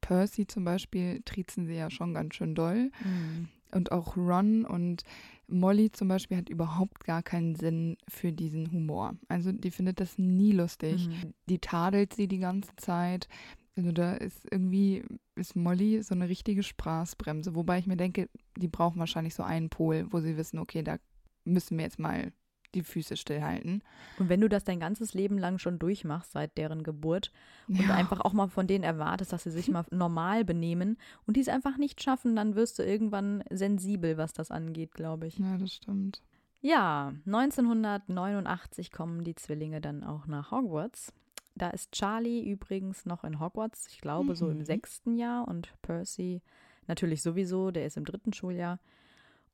Percy 0.00 0.46
zum 0.46 0.64
Beispiel 0.64 1.22
triezen 1.24 1.66
sie 1.66 1.74
ja 1.74 1.90
schon 1.90 2.14
ganz 2.14 2.34
schön 2.34 2.54
doll. 2.54 2.90
Mhm. 3.04 3.48
Und 3.72 3.92
auch 3.92 4.16
Ron 4.16 4.64
und 4.64 5.02
Molly 5.48 5.90
zum 5.90 6.08
Beispiel 6.08 6.36
hat 6.36 6.48
überhaupt 6.48 7.04
gar 7.04 7.22
keinen 7.22 7.56
Sinn 7.56 7.96
für 8.08 8.32
diesen 8.32 8.70
Humor. 8.70 9.16
Also 9.28 9.52
die 9.52 9.70
findet 9.70 10.00
das 10.00 10.18
nie 10.18 10.52
lustig. 10.52 11.08
Mhm. 11.08 11.34
Die 11.48 11.58
tadelt 11.58 12.14
sie 12.14 12.28
die 12.28 12.38
ganze 12.38 12.74
Zeit. 12.76 13.28
Also 13.76 13.92
da 13.92 14.14
ist 14.14 14.46
irgendwie, 14.50 15.04
ist 15.34 15.54
Molly 15.54 16.02
so 16.02 16.14
eine 16.14 16.28
richtige 16.28 16.62
Spaßbremse. 16.62 17.54
Wobei 17.54 17.78
ich 17.78 17.86
mir 17.86 17.96
denke, 17.96 18.28
die 18.56 18.68
brauchen 18.68 18.98
wahrscheinlich 18.98 19.34
so 19.34 19.42
einen 19.42 19.68
Pol, 19.68 20.06
wo 20.10 20.20
sie 20.20 20.36
wissen, 20.36 20.58
okay, 20.58 20.82
da 20.82 20.96
müssen 21.44 21.76
wir 21.76 21.84
jetzt 21.84 21.98
mal 21.98 22.32
die 22.74 22.82
Füße 22.82 23.16
stillhalten. 23.16 23.82
Und 24.18 24.28
wenn 24.28 24.40
du 24.40 24.48
das 24.48 24.64
dein 24.64 24.80
ganzes 24.80 25.14
Leben 25.14 25.38
lang 25.38 25.58
schon 25.58 25.78
durchmachst, 25.78 26.32
seit 26.32 26.56
deren 26.58 26.82
Geburt, 26.82 27.32
und 27.68 27.80
Ja. 27.80 27.94
einfach 27.94 28.20
auch 28.20 28.32
mal 28.32 28.48
von 28.48 28.66
denen 28.66 28.84
erwartest, 28.84 29.32
dass 29.32 29.44
sie 29.44 29.50
sich 29.50 29.68
mal 29.68 29.84
normal 29.90 30.44
benehmen 30.44 30.96
und 31.26 31.36
die 31.36 31.40
es 31.40 31.48
einfach 31.48 31.76
nicht 31.78 32.02
schaffen, 32.02 32.34
dann 32.34 32.54
wirst 32.54 32.78
du 32.78 32.82
irgendwann 32.82 33.44
sensibel, 33.50 34.16
was 34.16 34.32
das 34.32 34.50
angeht, 34.50 34.92
glaube 34.94 35.26
ich. 35.26 35.38
Ja, 35.38 35.56
das 35.58 35.74
stimmt. 35.74 36.22
Ja, 36.60 37.12
1989 37.26 38.90
kommen 38.90 39.24
die 39.24 39.34
Zwillinge 39.34 39.80
dann 39.80 40.02
auch 40.04 40.26
nach 40.26 40.50
Hogwarts. 40.50 41.12
Da 41.56 41.70
ist 41.70 41.90
Charlie 41.92 42.48
übrigens 42.48 43.06
noch 43.06 43.24
in 43.24 43.40
Hogwarts, 43.40 43.88
ich 43.88 44.00
glaube 44.00 44.36
so 44.36 44.48
im 44.50 44.58
Mhm. 44.58 44.64
sechsten 44.64 45.16
Jahr 45.16 45.48
und 45.48 45.72
Percy 45.82 46.42
natürlich 46.86 47.22
sowieso, 47.22 47.70
der 47.70 47.86
ist 47.86 47.96
im 47.96 48.04
dritten 48.04 48.32
Schuljahr. 48.32 48.78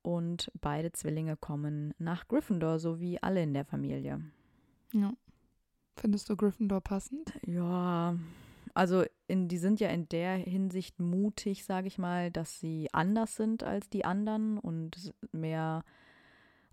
Und 0.03 0.51
beide 0.61 0.91
Zwillinge 0.91 1.37
kommen 1.37 1.95
nach 1.99 2.27
Gryffindor, 2.27 2.81
so 2.81 2.99
wie 2.99 3.23
alle 3.23 3.43
in 3.43 3.55
der 3.55 3.65
Familie. 3.65 4.21
Ja. 4.93 5.13
Findest 5.97 6.29
du 6.29 6.37
Gryffindor 6.37 6.81
passend? 6.81 7.33
Ja, 7.47 8.17
also 8.75 9.05
in, 9.29 9.47
die 9.47 9.59
sind 9.59 9.79
ja 9.79 9.89
in 9.91 10.09
der 10.09 10.35
Hinsicht 10.39 10.99
mutig, 10.99 11.65
sage 11.65 11.87
ich 11.87 11.99
mal, 11.99 12.33
dass 12.33 12.59
sie 12.59 12.89
anders 12.93 13.37
sind 13.37 13.63
als 13.63 13.89
die 13.91 14.05
anderen 14.05 14.59
und 14.59 15.13
mehr 15.31 15.85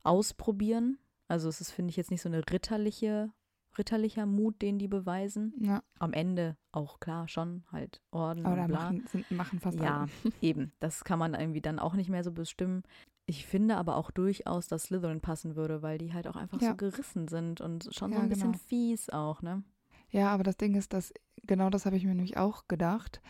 ausprobieren. 0.04 0.98
Also 1.28 1.50
es 1.50 1.62
ist, 1.62 1.72
finde 1.72 1.92
ich, 1.92 1.98
jetzt 1.98 2.10
nicht 2.12 2.22
so 2.22 2.30
eine 2.30 2.42
ritterliche, 2.50 3.30
ritterlicher 3.78 4.26
Mut, 4.26 4.62
den 4.62 4.80
die 4.80 4.88
beweisen. 4.88 5.54
Ja, 5.60 5.84
Am 6.00 6.14
Ende 6.14 6.58
auch 6.72 7.00
klar 7.00 7.28
schon 7.28 7.64
halt 7.72 8.02
Orden 8.12 8.46
aber 8.46 8.56
da 8.56 8.68
machen, 8.68 9.06
sind, 9.08 9.30
machen 9.32 9.60
fast 9.60 9.80
Ja, 9.80 10.02
alle. 10.02 10.10
eben. 10.42 10.72
Das 10.80 11.04
kann 11.04 11.20
man 11.20 11.34
irgendwie 11.34 11.62
dann 11.62 11.80
auch 11.80 11.94
nicht 11.94 12.10
mehr 12.10 12.24
so 12.24 12.32
bestimmen. 12.32 12.84
Ich 13.26 13.46
finde 13.46 13.78
aber 13.78 13.96
auch 13.96 14.10
durchaus, 14.12 14.68
dass 14.68 14.84
Slytherin 14.84 15.22
passen 15.22 15.56
würde, 15.56 15.82
weil 15.84 15.98
die 16.00 16.14
halt 16.14 16.28
auch 16.28 16.36
einfach 16.36 16.60
Ja. 16.62 16.70
so 16.72 16.76
gerissen 16.78 17.28
sind 17.28 17.62
und 17.62 17.84
schon 17.94 18.12
so 18.12 18.18
Ja, 18.18 18.24
ein 18.24 18.30
bisschen 18.30 18.52
genau. 18.54 18.64
fies 18.68 19.10
auch, 19.10 19.42
ne? 19.42 19.64
Ja, 20.10 20.30
aber 20.32 20.44
das 20.44 20.58
Ding 20.58 20.74
ist, 20.76 20.94
dass 20.94 21.14
genau 21.44 21.70
das 21.70 21.86
habe 21.86 21.96
ich 21.96 22.04
mir 22.06 22.16
nämlich 22.16 22.38
auch 22.38 22.68
gedacht. 22.68 23.22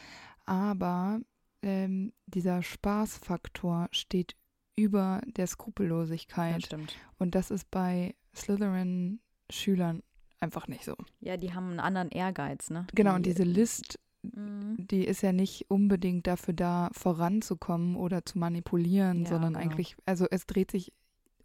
Aber 0.46 1.20
ähm, 1.62 2.14
dieser 2.28 2.64
Spaßfaktor 2.64 3.90
steht 3.92 4.38
über 4.78 5.22
der 5.26 5.46
Skrupellosigkeit. 5.48 6.64
stimmt. 6.64 6.96
Und 7.18 7.36
das 7.36 7.52
ist 7.52 7.70
bei 7.70 8.16
Slytherin-Schülern 8.34 10.04
einfach 10.40 10.68
nicht 10.68 10.86
so. 10.86 10.96
Ja, 11.20 11.38
die 11.38 11.54
haben 11.54 11.70
einen 11.72 11.80
anderen 11.80 12.10
Ehrgeiz, 12.10 12.70
ne? 12.70 12.88
Genau, 12.94 13.12
die, 13.12 13.16
und 13.18 13.26
diese 13.26 13.44
List, 13.44 14.00
Mhm. 14.22 14.76
die 14.78 15.06
ist 15.06 15.22
ja 15.22 15.32
nicht 15.32 15.70
unbedingt 15.70 16.28
dafür 16.28 16.54
da, 16.54 16.90
voranzukommen 16.92 17.96
oder 17.96 18.26
zu 18.26 18.38
manipulieren, 18.38 19.24
Ja, 19.24 19.30
sondern 19.30 19.54
genau. 19.54 19.66
eigentlich, 19.66 19.96
also 20.06 20.28
es 20.30 20.46
dreht 20.46 20.72
sich 20.72 20.92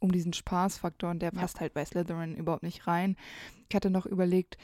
um 0.01 0.11
diesen 0.11 0.33
Spaßfaktor 0.33 1.11
und 1.11 1.21
der 1.23 1.33
Ja. 1.33 1.41
passt 1.41 1.61
halt 1.61 1.73
bei 1.73 1.85
Slytherin 1.85 2.35
überhaupt 2.35 2.65
nicht 2.65 2.87
rein. 2.89 3.17
Ich 3.69 3.77
hatte 3.77 3.91
noch 3.91 4.07
überlegt, 4.07 4.57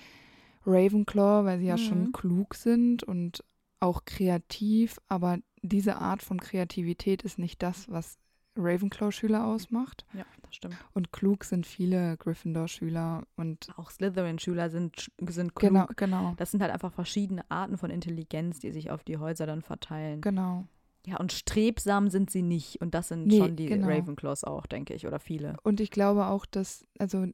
Ravenclaw, 0.66 1.44
weil 1.44 1.58
sie 1.60 1.66
ja 1.66 1.78
schon 1.78 2.06
Mhm. 2.06 2.12
klug 2.12 2.54
sind 2.54 3.02
und 3.04 3.44
auch 3.78 4.04
kreativ, 4.04 4.98
aber 5.08 5.38
diese 5.62 5.96
Art 5.96 6.22
von 6.22 6.38
Kreativität 6.40 7.22
ist 7.22 7.38
nicht 7.38 7.62
das, 7.62 7.88
was 7.90 8.18
Ravenclaw-Schüler 8.56 9.46
ausmacht. 9.46 10.04
Ja, 10.12 10.24
das 10.42 10.54
stimmt. 10.56 10.76
Und 10.92 11.12
klug 11.12 11.44
sind 11.44 11.66
viele 11.66 12.16
Gryffindor-Schüler 12.18 13.22
und 13.36 13.68
Auch 13.76 13.90
Slytherin-Schüler 13.90 14.70
sind, 14.70 15.10
sind 15.28 15.54
klug. 15.54 15.70
genau, 15.72 15.86
genau, 15.96 16.34
Das 16.36 16.50
sind 16.50 16.60
halt 16.62 16.72
einfach 16.72 16.92
verschiedene 16.92 17.48
Arten 17.50 17.78
von 17.78 17.90
Intelligenz, 17.90 18.58
die 18.58 18.70
sich 18.72 18.90
auf 18.90 19.04
die 19.04 19.18
Häuser 19.18 19.46
dann 19.46 19.62
verteilen. 19.62 20.20
genau. 20.20 20.66
Ja, 21.06 21.16
und 21.16 21.32
strebsam 21.32 22.10
sind 22.10 22.30
sie 22.30 22.42
nicht. 22.42 22.82
Und 22.82 22.94
das 22.94 23.08
sind 23.08 23.26
Nee, 23.26 23.38
schon 23.38 23.56
die 23.56 23.66
genau. 23.66 23.88
Ravenclaws 23.88 24.44
auch, 24.44 24.66
denke 24.66 24.92
ich, 24.92 25.06
oder 25.06 25.18
viele. 25.18 25.56
Und 25.62 25.80
ich 25.80 25.90
glaube 25.90 26.26
auch, 26.26 26.44
dass, 26.44 26.84
also 26.98 27.24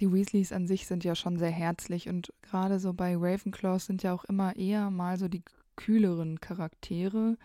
die 0.00 0.12
Weasleys 0.12 0.50
an 0.52 0.66
sich 0.66 0.88
sind 0.88 1.04
ja 1.04 1.14
schon 1.14 1.38
sehr 1.38 1.52
herzlich 1.52 2.08
und 2.08 2.32
gerade 2.42 2.80
so 2.80 2.92
bei 2.94 3.14
Ravenclaws 3.16 3.86
sind 3.86 4.02
ja 4.02 4.12
auch 4.12 4.24
immer 4.24 4.56
eher 4.56 4.90
mal 4.90 5.16
so 5.16 5.28
die 5.28 5.44
kühleren 5.76 6.40
Charaktere, 6.40 7.38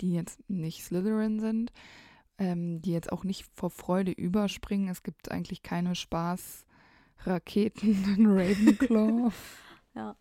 die 0.00 0.12
jetzt 0.14 0.38
nicht 0.48 0.84
Slytherin 0.84 1.40
sind, 1.40 1.72
ähm, 2.38 2.80
die 2.82 2.92
jetzt 2.92 3.12
auch 3.12 3.24
nicht 3.24 3.46
vor 3.54 3.70
Freude 3.70 4.12
überspringen. 4.12 4.88
Es 4.88 5.02
gibt 5.02 5.30
eigentlich 5.30 5.62
keine 5.62 5.94
Spaßraketen 5.94 8.04
in 8.16 8.26
Ravenclaw, 8.26 9.30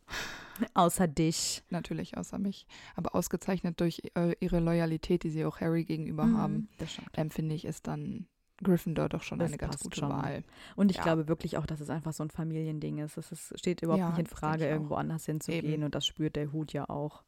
Außer 0.74 1.08
dich. 1.08 1.64
natürlich 1.70 2.18
außer 2.18 2.38
mich, 2.38 2.66
aber 2.96 3.16
ausgezeichnet 3.16 3.80
durch 3.80 4.02
äh, 4.16 4.36
ihre 4.40 4.60
Loyalität, 4.60 5.24
die 5.24 5.30
sie 5.30 5.46
auch 5.46 5.60
Harry 5.62 5.86
gegenüber 5.86 6.32
haben, 6.32 6.68
Mhm, 6.80 6.88
stimmt. 6.88 7.10
ähm, 7.16 7.32
finde 7.32 7.56
ich, 7.56 7.66
ist 7.66 7.88
dann 7.88 8.28
Gryffindor 8.64 9.10
doch 9.10 9.24
schon 9.24 9.40
Das 9.40 9.50
eine 9.50 9.58
ganz 9.58 9.80
gute 9.80 10.02
schon. 10.02 10.10
Wahl. 10.10 10.44
Und 10.76 10.92
ich 10.92 10.98
Ja. 10.98 11.04
glaube 11.04 11.28
wirklich 11.28 11.58
auch, 11.58 11.66
dass 11.66 11.80
es 11.80 11.90
einfach 11.90 12.14
so 12.14 12.24
ein 12.24 12.30
Familiending 12.30 13.00
ist. 13.00 13.18
Es 13.18 13.32
ist, 13.32 13.58
steht 13.58 13.82
überhaupt 13.82 14.02
Ja, 14.02 14.10
nicht 14.10 14.20
in 14.20 14.26
Frage, 14.28 14.68
irgendwo 14.68 14.96
anders 14.96 15.26
hinzugehen. 15.26 15.66
Eben. 15.74 15.84
Und 15.84 15.96
das 15.96 16.06
spürt 16.06 16.36
der 16.36 16.52
Hut 16.52 16.74
ja 16.74 16.88
auch. 16.88 17.24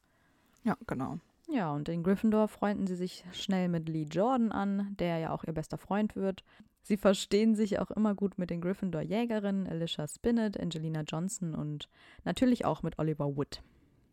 Ja, 0.64 0.78
genau. 0.86 1.20
Ja, 1.50 1.72
und 1.74 1.90
in 1.90 2.04
Gryffindor 2.04 2.48
freunden 2.48 2.88
sie 2.88 2.96
sich 2.96 3.26
schnell 3.32 3.68
mit 3.70 3.90
Lee 3.90 4.08
Jordan 4.10 4.52
an, 4.52 4.96
der 5.00 5.18
ja 5.20 5.32
auch 5.32 5.44
ihr 5.44 5.54
bester 5.54 5.78
Freund 5.78 6.16
wird. 6.16 6.44
Sie 6.82 6.98
verstehen 6.98 7.56
sich 7.56 7.80
auch 7.80 7.92
immer 7.92 8.14
gut 8.14 8.38
mit 8.38 8.50
den 8.50 8.62
Gryffindor-Jägerinnen 8.62 9.68
Alicia 9.68 10.08
Spinnet, 10.08 10.60
Angelina 10.60 11.02
Johnson 11.02 11.56
und 11.56 11.90
natürlich 12.26 12.66
auch 12.66 12.84
mit 12.84 13.00
Oliver 13.00 13.36
Wood. 13.36 13.62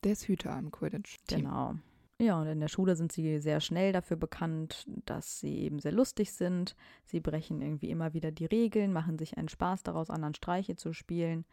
Der 0.04 0.12
ist 0.12 0.28
Hüter 0.28 0.56
im 0.58 0.70
Quidditch-Team. 0.70 1.38
Genau. 1.40 1.74
Ja, 2.20 2.38
und 2.38 2.46
in 2.48 2.60
der 2.60 2.68
Schule 2.68 2.96
sind 2.96 3.12
sie 3.12 3.38
sehr 3.38 3.60
schnell 3.60 3.92
dafür 3.92 4.18
bekannt, 4.18 4.86
dass 5.06 5.40
sie 5.40 5.60
eben 5.60 5.78
sehr 5.78 5.92
lustig 5.92 6.32
sind. 6.32 6.76
Sie 7.06 7.18
brechen 7.18 7.62
irgendwie 7.62 7.88
immer 7.88 8.12
wieder 8.12 8.30
die 8.30 8.44
Regeln, 8.44 8.92
machen 8.92 9.18
sich 9.18 9.38
einen 9.38 9.48
Spaß 9.48 9.82
daraus, 9.84 10.10
anderen 10.10 10.34
Streiche 10.34 10.76
zu 10.76 10.92
spielen. 10.92 11.46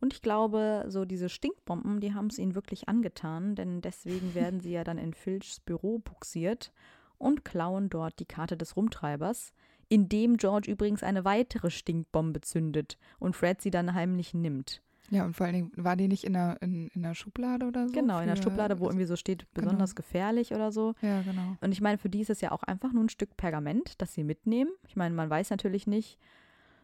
Und 0.00 0.12
ich 0.12 0.22
glaube, 0.22 0.84
so 0.88 1.04
diese 1.04 1.28
Stinkbomben, 1.28 2.00
die 2.00 2.14
haben 2.14 2.28
es 2.28 2.38
ihnen 2.38 2.54
wirklich 2.54 2.88
angetan, 2.88 3.54
denn 3.54 3.80
deswegen 3.80 4.34
werden 4.34 4.60
sie 4.60 4.72
ja 4.72 4.84
dann 4.84 4.98
in 4.98 5.14
Filchs 5.14 5.60
Büro 5.60 5.98
buxiert 5.98 6.72
und 7.18 7.44
klauen 7.44 7.90
dort 7.90 8.18
die 8.20 8.26
Karte 8.26 8.56
des 8.56 8.76
Rumtreibers, 8.76 9.52
indem 9.88 10.36
George 10.36 10.70
übrigens 10.70 11.02
eine 11.02 11.24
weitere 11.24 11.70
Stinkbombe 11.70 12.40
zündet 12.40 12.98
und 13.18 13.34
Fred 13.34 13.60
sie 13.60 13.70
dann 13.70 13.94
heimlich 13.94 14.34
nimmt. 14.34 14.82
Ja, 15.10 15.24
und 15.24 15.34
vor 15.34 15.46
allen 15.46 15.54
Dingen, 15.54 15.72
war 15.76 15.96
die 15.96 16.06
nicht 16.06 16.24
in 16.24 16.34
der, 16.34 16.58
in, 16.60 16.88
in 16.88 17.02
der 17.02 17.14
Schublade 17.14 17.66
oder 17.66 17.88
so? 17.88 17.94
Genau, 17.94 18.20
in 18.20 18.26
der 18.26 18.36
Schublade, 18.36 18.78
wo 18.78 18.86
irgendwie 18.86 19.06
so 19.06 19.16
steht, 19.16 19.46
besonders 19.54 19.96
gefährlich 19.96 20.52
oder 20.52 20.70
so. 20.70 20.94
Ja, 21.00 21.22
genau. 21.22 21.56
Und 21.62 21.72
ich 21.72 21.80
meine, 21.80 21.96
für 21.96 22.10
die 22.10 22.20
ist 22.20 22.30
es 22.30 22.42
ja 22.42 22.52
auch 22.52 22.62
einfach 22.62 22.92
nur 22.92 23.04
ein 23.04 23.08
Stück 23.08 23.36
Pergament, 23.36 24.00
das 24.02 24.12
sie 24.12 24.22
mitnehmen. 24.22 24.70
Ich 24.86 24.96
meine, 24.96 25.14
man 25.14 25.30
weiß 25.30 25.48
natürlich 25.48 25.86
nicht, 25.86 26.18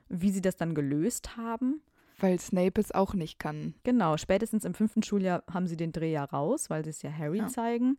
wie 0.09 0.31
sie 0.31 0.41
das 0.41 0.57
dann 0.57 0.75
gelöst 0.75 1.37
haben. 1.37 1.83
Weil 2.21 2.39
Snape 2.39 2.81
es 2.81 2.93
auch 2.93 3.15
nicht 3.15 3.39
kann. 3.39 3.75
Genau, 3.83 4.17
spätestens 4.17 4.65
im 4.65 4.75
fünften 4.75 5.03
Schuljahr 5.03 5.43
haben 5.53 5.67
sie 5.67 5.77
den 5.77 5.93
Dreh 5.93 6.13
ja 6.13 6.25
raus, 6.25 6.71
weil 6.71 6.85
sie 6.85 6.91
es 6.91 7.03
ja 7.03 7.11
Harry 7.13 7.39
Ja. 7.39 7.47
zeigen. 7.49 7.97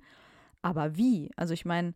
Aber 0.62 0.96
wie? 0.98 1.30
Also 1.36 1.54
ich 1.54 1.66
meine, 1.66 1.94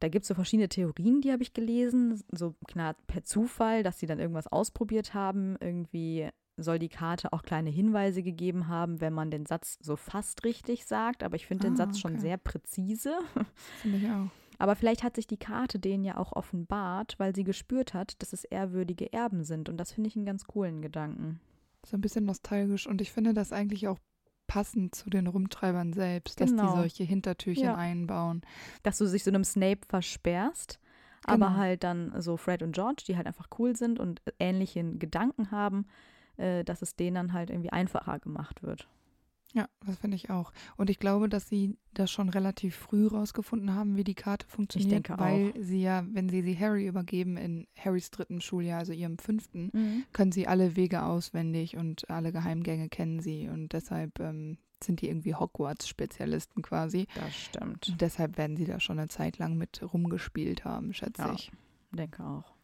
da 0.00 0.08
gibt 0.08 0.22
es 0.24 0.28
so 0.28 0.34
verschiedene 0.34 0.68
Theorien, 0.68 1.20
die 1.20 1.30
habe 1.30 1.42
ich 1.42 1.52
gelesen, 1.52 2.22
so 2.32 2.54
klar 2.66 2.96
per 3.06 3.22
Zufall, 3.24 3.82
dass 3.82 3.98
sie 3.98 4.06
dann 4.06 4.18
irgendwas 4.18 4.46
ausprobiert 4.46 5.12
haben. 5.14 5.56
Irgendwie 5.60 6.28
soll 6.56 6.78
die 6.78 6.88
Karte 6.88 7.32
auch 7.32 7.42
kleine 7.42 7.70
Hinweise 7.70 8.22
gegeben 8.22 8.66
haben, 8.68 9.00
wenn 9.00 9.12
man 9.12 9.30
den 9.30 9.46
Satz 9.46 9.78
so 9.80 9.96
fast 9.96 10.44
richtig 10.44 10.86
sagt. 10.86 11.22
Aber 11.22 11.36
ich 11.36 11.46
finde 11.46 11.66
den 11.68 11.74
Ah, 11.74 11.76
Satz 11.76 11.98
schon 11.98 12.12
okay. 12.12 12.20
sehr 12.22 12.36
präzise. 12.38 13.14
Finde 13.82 13.98
ich 13.98 14.08
auch. 14.08 14.30
Aber 14.58 14.76
vielleicht 14.76 15.02
hat 15.02 15.16
sich 15.16 15.26
die 15.26 15.38
Karte 15.38 15.78
denen 15.78 16.04
ja 16.04 16.18
auch 16.18 16.32
offenbart, 16.32 17.14
weil 17.18 17.34
sie 17.34 17.44
gespürt 17.44 17.94
hat, 17.94 18.20
dass 18.20 18.34
es 18.34 18.44
ehrwürdige 18.44 19.10
Erben 19.12 19.42
sind. 19.44 19.70
Und 19.70 19.78
das 19.78 19.92
finde 19.92 20.08
ich 20.08 20.16
einen 20.16 20.26
ganz 20.26 20.44
coolen 20.44 20.82
Gedanken. 20.82 21.40
So 21.86 21.96
ein 21.96 22.00
bisschen 22.00 22.24
nostalgisch. 22.24 22.86
Und 22.86 23.00
ich 23.00 23.10
finde 23.12 23.34
das 23.34 23.52
eigentlich 23.52 23.88
auch 23.88 23.98
passend 24.46 24.94
zu 24.94 25.10
den 25.10 25.26
Rumtreibern 25.26 25.92
selbst, 25.92 26.40
dass 26.40 26.50
Genau. 26.50 26.62
die 26.66 26.76
solche 26.76 27.04
Hintertürchen 27.04 27.64
Ja. 27.66 27.74
einbauen. 27.76 28.42
Dass 28.82 28.98
du 28.98 29.06
dich 29.06 29.22
so 29.24 29.30
einem 29.30 29.44
Snape 29.44 29.80
versperrst, 29.88 30.80
aber 31.24 31.46
Genau. 31.46 31.56
halt 31.58 31.84
dann 31.84 32.20
so 32.20 32.36
Fred 32.36 32.62
und 32.62 32.72
George, 32.72 33.04
die 33.06 33.16
halt 33.16 33.26
einfach 33.26 33.48
cool 33.58 33.76
sind 33.76 34.00
und 34.00 34.20
ähnliche 34.40 34.82
Gedanken 34.82 35.50
haben, 35.52 35.86
äh, 36.36 36.64
dass 36.64 36.82
es 36.82 36.96
denen 36.96 37.14
dann 37.14 37.32
halt 37.32 37.50
irgendwie 37.50 37.70
einfacher 37.70 38.18
gemacht 38.18 38.62
wird. 38.62 38.88
Ja, 39.52 39.68
das 39.84 39.96
finde 39.98 40.16
ich 40.16 40.30
auch. 40.30 40.52
Und 40.76 40.90
ich 40.90 40.98
glaube, 41.00 41.28
dass 41.28 41.48
sie 41.48 41.76
das 41.92 42.10
schon 42.10 42.28
relativ 42.28 42.76
früh 42.76 43.06
rausgefunden 43.08 43.74
haben, 43.74 43.96
wie 43.96 44.04
die 44.04 44.14
Karte 44.14 44.46
funktioniert. 44.46 44.92
denke 45.08 45.18
weil 45.18 45.50
auch. 45.50 45.54
sie 45.60 45.82
ja, 45.82 46.04
wenn 46.12 46.28
sie 46.28 46.42
sie 46.42 46.56
Harry 46.56 46.86
übergeben 46.86 47.36
in 47.36 47.66
Harrys 47.76 48.10
dritten 48.12 48.40
Schuljahr, 48.40 48.78
also 48.78 48.92
ihrem 48.92 49.18
fünften, 49.18 49.70
Mhm. 49.72 50.04
können 50.12 50.30
sie 50.30 50.46
alle 50.46 50.76
Wege 50.76 51.02
auswendig 51.02 51.76
und 51.76 52.08
alle 52.10 52.30
Geheimgänge 52.30 52.88
kennen 52.88 53.18
sie. 53.20 53.48
Und 53.48 53.72
deshalb 53.72 54.20
ähm, 54.20 54.58
sind 54.82 55.00
die 55.00 55.08
irgendwie 55.08 55.34
Hogwarts-Spezialisten 55.34 56.62
quasi. 56.62 57.06
Das 57.14 57.34
stimmt. 57.34 57.88
Und 57.88 58.00
deshalb 58.00 58.38
werden 58.38 58.56
sie 58.56 58.64
da 58.66 58.80
schon 58.80 58.98
eine 58.98 59.08
Zeit 59.08 59.38
lang 59.38 59.56
mit 59.56 59.80
rumgespielt 59.92 60.64
haben, 60.64 60.92
schätze 60.92 61.22
Ja. 61.22 61.32
ich. 61.32 61.50
Denke 61.92 62.22
auch. 62.24 62.54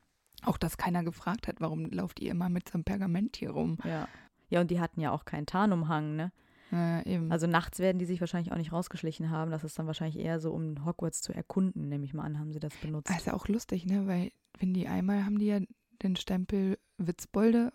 Auch, 0.44 0.58
dass 0.58 0.76
keiner 0.76 1.02
gefragt 1.02 1.48
hat, 1.48 1.60
warum 1.60 1.86
lauft 1.86 2.20
ihr 2.20 2.30
immer 2.30 2.48
mit 2.48 2.68
so 2.68 2.74
einem 2.74 2.84
Pergament 2.84 3.36
hier 3.36 3.50
rum? 3.50 3.78
Ja. 3.84 4.06
Ja, 4.48 4.60
und 4.60 4.70
die 4.70 4.78
hatten 4.80 5.00
ja 5.00 5.10
auch 5.10 5.24
keinen 5.24 5.46
Tarnumhang, 5.46 6.14
ne? 6.14 6.30
Äh, 6.72 7.14
eben. 7.14 7.30
Also 7.30 7.46
nachts 7.46 7.78
werden 7.78 7.98
die 7.98 8.06
sich 8.06 8.20
wahrscheinlich 8.20 8.52
auch 8.52 8.56
nicht 8.56 8.72
rausgeschlichen 8.72 9.30
haben. 9.30 9.50
Das 9.50 9.62
ist 9.64 9.78
dann 9.78 9.86
wahrscheinlich 9.86 10.18
eher 10.18 10.40
so, 10.40 10.50
um 10.52 10.84
Hogwarts 10.84 11.22
zu 11.22 11.32
erkunden, 11.32 11.88
nehme 11.88 12.04
ich 12.04 12.12
mal 12.14 12.24
an, 12.24 12.38
haben 12.38 12.52
sie 12.52 12.60
das 12.60 12.74
benutzt. 12.76 13.10
Also 13.12 13.30
auch 13.32 13.46
lustig, 13.48 13.86
ne? 13.86 14.06
Weil 14.06 14.32
wenn 14.58 14.74
die 14.74 14.88
einmal 14.88 15.24
haben 15.24 15.38
die 15.38 15.46
ja 15.46 15.60
den 16.02 16.16
Stempel 16.16 16.78
Witzbolde 16.98 17.72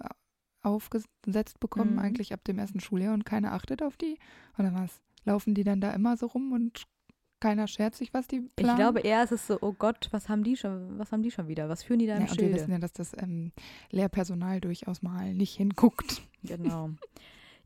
aufgesetzt 0.61 1.59
bekommen, 1.59 1.93
Mhm. 1.93 1.99
eigentlich 1.99 2.33
ab 2.33 2.43
dem 2.43 2.59
ersten 2.59 2.79
Schuljahr 2.79 3.13
und 3.13 3.25
keiner 3.25 3.53
achtet 3.53 3.81
auf 3.81 3.97
die. 3.97 4.17
Oder 4.57 4.73
was? 4.73 5.01
Laufen 5.25 5.53
die 5.55 5.63
dann 5.63 5.81
da 5.81 5.91
immer 5.91 6.17
so 6.17 6.27
rum 6.27 6.51
und 6.51 6.83
keiner 7.39 7.67
schert 7.67 7.95
sich, 7.95 8.13
was 8.13 8.27
die 8.27 8.41
planen? 8.55 8.71
Ich 8.71 8.75
glaube 8.75 8.99
eher 8.99 9.23
ist 9.23 9.31
es 9.31 9.47
so, 9.47 9.57
oh 9.61 9.73
Gott, 9.73 10.07
was 10.11 10.29
haben 10.29 10.43
die 10.43 10.55
schon, 10.57 10.99
was 10.99 11.11
haben 11.11 11.23
die 11.23 11.31
schon 11.31 11.47
wieder? 11.47 11.69
Was 11.69 11.81
führen 11.83 11.99
die 11.99 12.05
da 12.07 12.15
im 12.15 12.25
ja, 12.25 12.29
und 12.29 12.37
wir 12.37 12.43
Schilde? 12.45 12.55
wissen 12.59 12.71
ja, 12.71 12.77
dass 12.79 12.93
das 12.93 13.13
ähm, 13.17 13.51
Lehrpersonal 13.89 14.61
durchaus 14.61 15.01
mal 15.01 15.33
nicht 15.33 15.55
hinguckt. 15.55 16.21
Genau. 16.43 16.89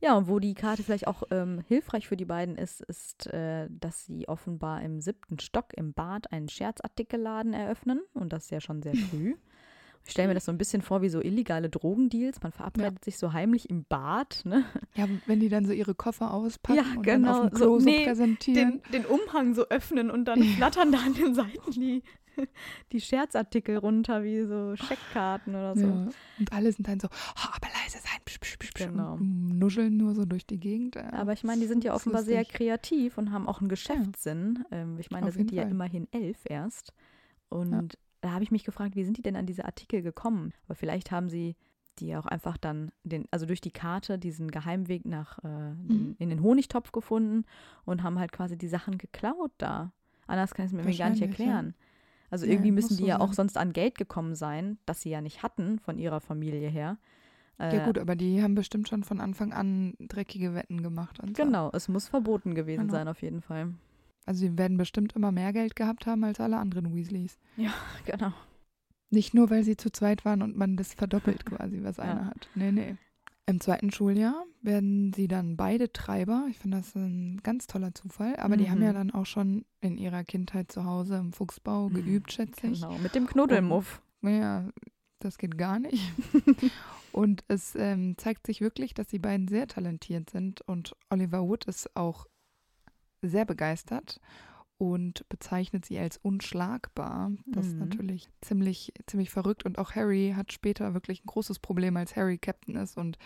Ja, 0.06 0.16
und 0.16 0.28
wo 0.28 0.38
die 0.38 0.54
Karte 0.54 0.84
vielleicht 0.84 1.08
auch 1.08 1.24
ähm, 1.32 1.64
hilfreich 1.68 2.08
für 2.08 2.16
die 2.16 2.26
beiden 2.26 2.60
ist, 2.60 2.82
ist, 2.82 3.26
äh, 3.34 3.68
dass 3.72 4.06
sie 4.06 4.28
offenbar 4.28 4.84
im 4.84 5.02
siebten 5.02 5.40
Stock 5.40 5.74
im 5.76 5.94
Bad 5.94 6.32
einen 6.32 6.48
Scherzartikelladen 6.48 7.54
eröffnen. 7.54 8.02
Und 8.14 8.32
das 8.32 8.44
ist 8.44 8.52
ja 8.52 8.62
schon 8.62 8.84
sehr 8.84 8.94
früh. 8.94 9.34
Ich 10.06 10.12
stelle 10.12 10.28
mir 10.28 10.36
das 10.36 10.46
so 10.46 10.52
ein 10.52 10.60
bisschen 10.60 10.84
vor 10.84 11.02
wie 11.02 11.10
so 11.10 11.20
illegale 11.20 11.72
Drogendeals. 11.72 12.44
Man 12.44 12.52
verabredet 12.52 13.04
sich 13.04 13.18
so 13.18 13.34
heimlich 13.34 13.72
im 13.72 13.86
Bad, 13.86 14.42
ne? 14.46 14.64
Ja, 14.94 15.08
wenn 15.26 15.40
die 15.40 15.50
dann 15.50 15.66
so 15.66 15.74
ihre 15.74 15.96
Koffer 15.96 16.32
auspacken 16.32 16.78
Ja, 16.78 16.98
und 16.98 17.02
genau. 17.02 17.28
dann 17.28 17.46
auf 17.46 17.50
dem 17.50 17.58
Klo 17.58 17.80
so, 17.80 17.86
nee, 17.86 18.06
präsentieren. 18.06 18.84
Den, 18.84 18.92
den 18.92 19.06
Umhang 19.08 19.56
so 19.56 19.68
öffnen 19.70 20.12
und 20.12 20.26
dann 20.26 20.44
flattern 20.44 20.92
da 20.92 21.00
an 21.00 21.16
den 21.16 21.34
Seiten 21.34 21.72
die, 21.72 22.04
die 22.92 23.02
Scherzartikel 23.02 23.78
runter, 23.78 24.24
wie 24.24 24.44
so 24.46 24.76
Scheckkarten 24.76 25.56
oder 25.56 25.76
so. 25.76 25.88
Ja. 25.88 26.08
Und 26.40 26.52
alle 26.54 26.72
sind 26.72 26.88
dann 26.88 27.00
so, 27.00 27.08
oh, 27.08 27.50
aber 27.54 27.68
leise 27.68 27.98
sein, 28.00 28.20
psch, 28.26 28.40
psch, 28.40 28.58
psch, 28.60 28.74
Genau. 28.76 29.14
und 29.14 29.58
nuscheln 29.58 29.98
nur 29.98 30.16
so 30.16 30.26
durch 30.26 30.46
die 30.46 30.60
Gegend. 30.60 30.96
Ja. 30.96 31.14
Aber 31.14 31.34
ich 31.34 31.44
meine, 31.44 31.62
die 31.62 31.68
sind 31.68 31.84
ja 31.84 31.94
offenbar 31.94 32.24
sehr 32.24 32.46
kreativ 32.46 33.18
und 33.18 33.32
haben 33.32 33.48
auch 33.48 33.60
einen 33.60 33.70
Geschäftssinn. 33.70 34.64
Ähm, 34.72 34.98
ich 35.00 35.12
meine, 35.12 35.28
da 35.28 35.32
sind 35.32 35.52
die 35.52 35.56
ja 35.56 35.64
Fall. 35.64 35.72
immerhin 35.72 36.08
elf 36.12 36.40
erst. 36.46 36.94
Und 37.50 37.98
da 38.22 38.32
habe 38.32 38.44
ich 38.44 38.52
mich 38.52 38.64
gefragt, 38.64 38.96
wie 38.96 39.04
sind 39.04 39.18
die 39.18 39.22
denn 39.22 39.36
an 39.36 39.46
diese 39.46 39.66
Artikel 39.66 40.02
gekommen? 40.02 40.52
Aber 40.66 40.76
vielleicht 40.76 41.12
haben 41.12 41.30
sie 41.30 41.56
die 42.00 42.14
auch 42.18 42.26
einfach 42.26 42.58
dann, 42.58 42.92
den, 43.06 43.26
also 43.32 43.46
durch 43.46 43.62
die 43.62 43.72
Karte, 43.72 44.20
diesen 44.20 44.52
Geheimweg 44.52 45.06
nach 45.06 45.40
äh, 45.46 45.48
Mhm. 45.76 46.16
in 46.20 46.30
den 46.30 46.44
Honigtopf 46.44 46.92
gefunden 46.92 47.46
und 47.86 48.04
haben 48.04 48.20
halt 48.20 48.34
quasi 48.34 48.58
die 48.58 48.68
Sachen 48.68 48.98
geklaut 48.98 49.52
da. 49.60 49.94
Anders 50.28 50.54
kann 50.54 50.66
ich 50.66 50.72
es 50.72 50.76
mir 50.76 50.82
gar 50.84 51.10
nicht 51.12 51.22
Wahrscheinlich, 51.22 51.38
ja. 51.40 51.62
Also 52.30 52.46
Ja, 52.46 52.52
irgendwie 52.54 52.72
muss 52.72 52.86
müssen 52.86 52.98
die 52.98 53.04
so 53.04 53.08
ja 53.10 53.20
auch 53.20 53.28
sein. 53.28 53.36
sonst 53.48 53.58
an 53.58 53.74
Geld 53.74 53.98
gekommen 53.98 54.36
sein, 54.36 54.78
das 54.86 55.02
sie 55.02 55.10
ja 55.10 55.22
nicht 55.22 55.44
hatten 55.44 55.80
von 55.80 55.98
ihrer 55.98 56.20
Familie 56.22 56.70
her. 56.70 56.98
Äh, 57.60 57.78
Ja 57.78 57.86
gut, 57.86 57.98
aber 57.98 58.16
die 58.16 58.42
haben 58.42 58.56
bestimmt 58.56 58.90
schon 58.90 59.04
von 59.04 59.22
Anfang 59.22 59.54
an 59.54 59.94
dreckige 60.00 60.54
Wetten 60.54 60.84
gemacht. 60.84 61.20
Und 61.20 61.38
so. 61.38 61.44
Genau, 61.44 61.70
es 61.74 61.88
muss 61.88 62.08
verboten 62.08 62.56
gewesen 62.56 62.82
Genau. 62.88 62.94
sein 62.94 63.08
auf 63.08 63.22
jeden 63.22 63.42
Fall. 63.42 63.74
Also 64.26 64.40
sie 64.42 64.58
werden 64.58 64.78
bestimmt 64.78 65.14
immer 65.14 65.32
mehr 65.32 65.54
Geld 65.54 65.76
gehabt 65.76 66.08
haben 66.08 66.24
als 66.24 66.40
alle 66.40 66.58
anderen 66.58 66.94
Weasleys. 66.96 67.38
Genau. 68.06 68.34
Nicht 69.12 69.34
nur, 69.36 69.50
weil 69.52 69.64
sie 69.64 69.78
zu 69.78 69.92
zweit 69.92 70.26
waren 70.26 70.42
und 70.42 70.58
man 70.58 70.76
das 70.78 70.94
verdoppelt 70.96 71.46
quasi, 71.46 71.84
was 71.84 71.98
Ja. 71.98 72.04
einer 72.04 72.26
hat. 72.26 72.50
Nee, 72.56 72.72
nee. 72.72 72.96
Im 73.48 73.62
zweiten 73.62 73.92
Schuljahr 73.92 74.44
werden 74.62 75.14
sie 75.14 75.28
dann 75.28 75.56
beide 75.56 75.92
Treiber. 75.94 76.48
Ich 76.50 76.58
finde 76.58 76.78
das 76.78 76.96
ein 76.96 77.40
ganz 77.44 77.68
toller 77.68 77.94
Zufall. 77.94 78.36
Aber 78.38 78.58
die 78.58 78.72
haben 78.72 78.80
Mhm. 78.80 78.86
ja 78.86 78.94
dann 78.94 79.12
auch 79.12 79.28
schon 79.28 79.66
in 79.82 79.98
ihrer 79.98 80.24
Kindheit 80.24 80.72
zu 80.72 80.84
Hause 80.86 81.18
im 81.18 81.32
Fuchsbau 81.32 81.90
geübt, 81.90 82.32
schätze 82.34 82.68
ich. 82.68 82.82
Genau, 82.82 82.98
mit 82.98 83.14
dem 83.14 83.28
Knuddelmuff. 83.28 84.02
Ja, 84.24 84.68
das 85.20 85.38
geht 85.38 85.60
gar 85.60 85.78
nicht. 85.78 86.12
und 87.12 87.44
es 87.48 87.76
ähm, 87.76 88.16
zeigt 88.18 88.48
sich 88.48 88.62
wirklich, 88.62 88.96
dass 88.96 89.08
die 89.08 89.20
beiden 89.20 89.48
sehr 89.48 89.68
talentiert 89.68 90.32
sind 90.32 90.62
und 90.62 90.96
Oliver 91.12 91.44
Wood 91.44 91.66
ist 91.66 91.96
auch 91.96 92.26
sehr 93.22 93.46
begeistert 93.46 94.20
und 94.78 95.28
bezeichnet 95.30 95.86
sie 95.86 95.98
als 95.98 96.18
unschlagbar. 96.18 97.32
Das 97.48 97.68
ist 97.68 97.74
Mhm. 97.74 97.80
natürlich 97.80 98.30
ziemlich, 98.42 98.94
ziemlich 99.08 99.30
verrückt 99.30 99.66
und 99.66 99.78
auch 99.78 99.96
Harry 99.96 100.34
hat 100.36 100.52
später 100.52 100.94
wirklich 100.94 101.24
ein 101.24 101.28
großes 101.28 101.60
Problem, 101.60 101.96
als 101.98 102.16
Harry 102.16 102.38
Captain 102.38 102.76
ist 102.76 102.98
und 102.98 103.18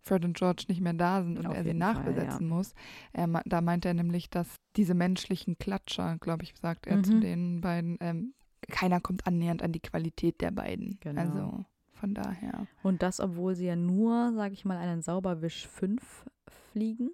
Fred 0.00 0.24
und 0.24 0.36
George 0.36 0.64
nicht 0.68 0.80
mehr 0.80 0.92
da 0.94 1.22
sind 1.22 1.38
und 1.38 1.46
Auf 1.46 1.54
er 1.54 1.62
sie 1.64 1.70
Fall, 1.70 1.76
nachbesetzen 1.78 2.48
muss. 2.48 2.74
Er, 3.12 3.26
da 3.46 3.60
meint 3.60 3.84
er 3.84 3.94
nämlich, 3.94 4.30
dass 4.30 4.56
diese 4.76 4.94
menschlichen 4.94 5.58
Klatscher, 5.58 6.18
glaube 6.18 6.44
ich, 6.44 6.54
sagt 6.56 6.86
er 6.86 7.02
zu 7.02 7.14
Mhm. 7.14 7.20
den 7.20 7.60
beiden, 7.60 7.96
ähm, 8.00 8.34
keiner 8.68 9.00
kommt 9.00 9.26
annähernd 9.26 9.62
an 9.62 9.72
die 9.72 9.80
Qualität 9.80 10.40
der 10.40 10.50
beiden. 10.50 10.98
Genau. 11.00 11.20
Also 11.20 11.64
von 11.94 12.14
daher. 12.14 12.66
Und 12.82 13.02
das, 13.02 13.18
obwohl 13.18 13.54
sie 13.56 13.66
ja 13.66 13.76
nur, 13.76 14.32
sage 14.34 14.54
ich 14.54 14.64
mal, 14.64 14.76
einen 14.76 15.02
Sauberwisch 15.02 15.66
5 15.66 16.26
fliegen. 16.72 17.10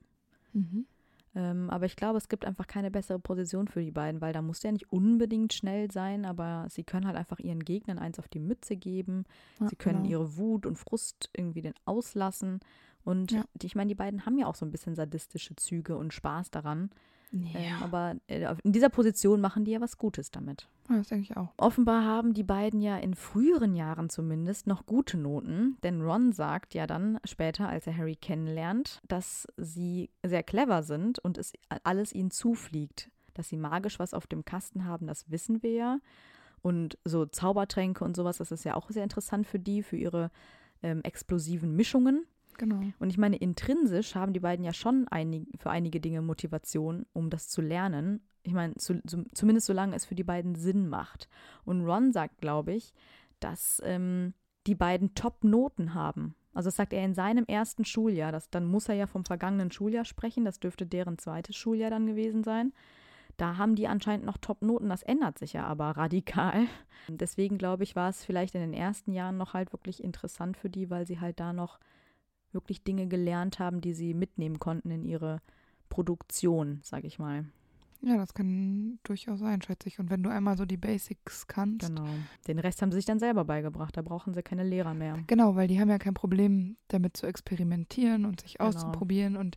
Mhm. 0.53 0.87
Ähm, 1.37 1.69
aber 1.71 1.87
ich 1.87 1.97
glaube, 1.97 2.19
es 2.19 2.29
gibt 2.29 2.45
einfach 2.45 2.67
keine 2.67 2.91
bessere 2.91 3.19
Position 3.19 3.67
für 3.67 3.83
die 3.83 3.91
beiden, 3.91 4.21
weil 4.21 4.33
da 4.33 4.41
muss 4.41 4.63
ja 4.63 4.71
nicht 4.71 4.93
unbedingt 4.93 5.53
schnell 5.53 5.91
sein, 5.91 6.25
aber 6.25 6.67
sie 6.71 6.85
können 6.85 7.07
halt 7.07 7.17
einfach 7.17 7.41
ihren 7.41 7.65
Gegnern 7.65 7.99
eins 7.99 8.19
auf 8.19 8.29
die 8.29 8.39
Mütze 8.39 8.77
geben. 8.77 9.25
Ja, 9.61 9.69
sie 9.69 9.77
können 9.77 10.05
genau. 10.05 10.11
ihre 10.11 10.37
Wut 10.37 10.65
und 10.65 10.79
Frust 10.79 11.31
irgendwie 11.37 11.63
den 11.63 11.75
auslassen. 11.85 12.61
Und 13.05 13.33
Ja. 13.33 13.45
die, 13.55 13.67
ich 13.67 13.75
meine, 13.75 13.89
die 13.89 13.95
beiden 13.95 14.25
haben 14.27 14.39
ja 14.39 14.47
auch 14.47 14.55
so 14.55 14.65
ein 14.65 14.71
bisschen 14.71 14.95
sadistische 14.95 15.57
Züge 15.57 15.97
und 15.97 16.15
Spaß 16.15 16.51
daran. 16.51 16.91
Ähm, 17.43 17.63
Ja, 17.65 17.85
aber 17.85 18.17
äh, 18.29 18.55
in 18.63 18.73
dieser 18.73 18.89
Position 18.89 19.41
machen 19.41 19.65
die 19.65 19.73
ja 19.73 19.81
was 19.81 19.99
Gutes 19.99 20.31
damit. 20.31 20.69
ja, 20.89 20.99
das 20.99 21.09
denke 21.09 21.25
ich 21.25 21.37
auch. 21.37 21.53
Offenbar 21.57 22.05
haben 22.05 22.35
die 22.35 22.43
beiden 22.43 22.81
ja 22.81 22.97
in 22.99 23.15
früheren 23.15 23.75
Jahren 23.75 24.09
zumindest 24.09 24.67
noch 24.67 24.87
gute 24.87 25.17
Noten, 25.17 25.77
denn 25.83 26.01
Ron 26.01 26.33
sagt 26.33 26.75
ja 26.75 26.87
dann 26.87 27.19
später, 27.25 27.69
als 27.69 27.87
er 27.87 27.97
Harry 27.97 28.17
kennenlernt, 28.17 29.01
dass 29.09 29.47
sie 29.57 30.11
sehr 30.23 30.43
clever 30.43 30.83
sind 30.83 31.19
und 31.19 31.39
es 31.39 31.53
alles 31.83 32.13
ihnen 32.13 32.31
zufliegt. 32.31 33.11
Dass 33.35 33.49
sie 33.49 33.57
magisch 33.57 33.99
was 33.99 34.15
auf 34.15 34.29
dem 34.29 34.45
Kasten 34.45 34.85
haben, 34.85 35.09
das 35.09 35.29
wissen 35.31 35.63
wir 35.63 35.73
ja. 35.73 35.99
Und 36.63 36.99
so 37.05 37.27
Zaubertränke 37.27 38.05
und 38.05 38.15
sowas, 38.17 38.39
das 38.39 38.53
ist 38.53 38.65
ja 38.65 38.75
auch 38.75 38.89
sehr 38.91 39.03
interessant 39.03 39.47
für 39.47 39.59
die, 39.59 39.83
für 39.83 39.97
ihre 39.97 40.31
ähm, 40.83 41.03
explosiven 41.03 41.75
Mischungen. 41.75 42.27
Genau. 42.59 42.81
Und 42.99 43.11
ich 43.11 43.19
meine, 43.19 43.37
intrinsisch 43.37 44.15
haben 44.15 44.33
die 44.33 44.41
beiden 44.41 44.65
ja 44.65 44.73
schon 44.73 45.09
einig, 45.09 45.49
für 45.59 45.71
einige 45.71 46.01
Dinge 46.01 46.23
Motivation, 46.23 47.07
um 47.13 47.31
das 47.31 47.49
zu 47.49 47.61
lernen. 47.61 48.21
Ich 48.43 48.53
meine, 48.53 48.75
zu, 48.75 49.03
zu, 49.07 49.25
zumindest 49.33 49.67
solange 49.67 49.97
es 49.97 50.05
für 50.05 50.15
die 50.15 50.25
beiden 50.25 50.55
Sinn 50.55 50.89
macht. 50.89 51.29
Und 51.65 51.85
Ron 51.85 52.13
sagt, 52.13 52.41
glaube 52.41 52.75
ich, 52.75 52.93
dass 53.41 53.81
ähm, 53.85 54.35
die 54.67 54.75
beiden 54.75 55.15
Top-Noten 55.15 55.95
haben. 55.95 56.35
Also 56.53 56.69
das 56.69 56.77
sagt 56.77 56.93
er 56.93 57.05
in 57.05 57.15
seinem 57.15 57.45
ersten 57.47 57.85
Schuljahr. 57.85 58.33
Das, 58.33 58.49
dann 58.49 58.65
muss 58.65 58.89
er 58.89 58.95
ja 58.95 59.07
vom 59.07 59.25
vergangenen 59.25 59.73
Schuljahr 59.73 60.05
sprechen. 60.05 60.45
Das 60.45 60.61
dürfte 60.61 60.87
deren 60.87 61.19
zweites 61.19 61.57
Schuljahr 61.57 61.91
dann 61.91 62.07
gewesen 62.07 62.45
sein. 62.45 62.73
Da 63.37 63.57
haben 63.57 63.75
die 63.75 63.89
anscheinend 63.89 64.25
noch 64.25 64.39
Top-Noten. 64.39 64.89
Das 64.89 65.03
ändert 65.03 65.39
sich 65.39 65.55
ja 65.55 65.67
aber 65.67 65.91
radikal. 65.91 66.67
Deswegen 67.09 67.59
glaube 67.59 67.83
ich, 67.83 67.97
war 67.97 68.09
es 68.09 68.25
vielleicht 68.25 68.55
in 68.55 68.61
den 68.61 68.75
ersten 68.75 69.13
Jahren 69.13 69.37
noch 69.37 69.55
halt 69.55 69.73
wirklich 69.73 70.03
interessant 70.03 70.57
für 70.57 70.71
die, 70.71 70.91
weil 70.91 71.07
sie 71.07 71.21
halt 71.21 71.41
da 71.41 71.53
noch 71.53 71.81
wirklich 72.55 72.83
Dinge 72.85 73.07
gelernt 73.07 73.59
haben, 73.59 73.81
die 73.81 73.93
sie 73.95 74.15
mitnehmen 74.15 74.59
konnten 74.59 74.91
in 74.91 75.05
ihre 75.05 75.41
Produktion, 75.89 76.81
sage 76.83 77.07
ich 77.07 77.19
mal. 77.19 77.45
Ja, 78.07 78.19
das 78.19 78.35
kann 78.35 78.99
durchaus 79.03 79.39
sein, 79.39 79.63
schätze 79.63 79.89
ich. 79.89 79.99
Und 79.99 80.11
wenn 80.11 80.23
du 80.23 80.29
einmal 80.29 80.59
so 80.59 80.67
die 80.67 80.77
Basics 80.77 81.47
kannst. 81.47 81.89
Genau. 81.89 82.07
Den 82.47 82.59
Rest 82.59 82.83
haben 82.83 82.93
sie 82.93 82.97
sich 82.97 83.07
dann 83.07 83.19
selber 83.19 83.47
beigebracht. 83.47 83.97
Da 83.97 84.03
brauchen 84.03 84.35
sie 84.35 84.43
keine 84.43 84.63
Lehrer 84.63 84.93
mehr. 84.93 85.19
Genau, 85.27 85.57
weil 85.57 85.69
die 85.69 85.81
haben 85.81 85.89
ja 85.89 85.99
kein 85.99 86.13
Problem 86.13 86.77
damit 86.89 87.17
zu 87.17 87.27
experimentieren 87.27 88.27
und 88.27 88.43
sich 88.43 88.59
Genau. 88.59 88.69
auszuprobieren. 88.69 89.37
Und 89.37 89.57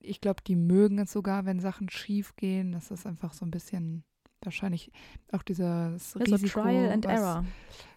ich 0.00 0.20
glaube, 0.20 0.42
die 0.44 0.56
mögen 0.56 0.98
es 0.98 1.12
sogar, 1.12 1.44
wenn 1.44 1.60
Sachen 1.60 1.88
schief 1.88 2.34
gehen. 2.34 2.72
Das 2.72 2.90
ist 2.90 3.06
einfach 3.06 3.32
so 3.32 3.44
ein 3.46 3.52
bisschen 3.52 4.02
wahrscheinlich 4.42 4.90
auch 5.30 5.42
dieses 5.44 5.60
Ja, 5.60 5.96
so 5.98 6.18
Risiko. 6.18 6.62
Trial 6.62 6.90
and 6.90 7.04
Error. 7.06 7.44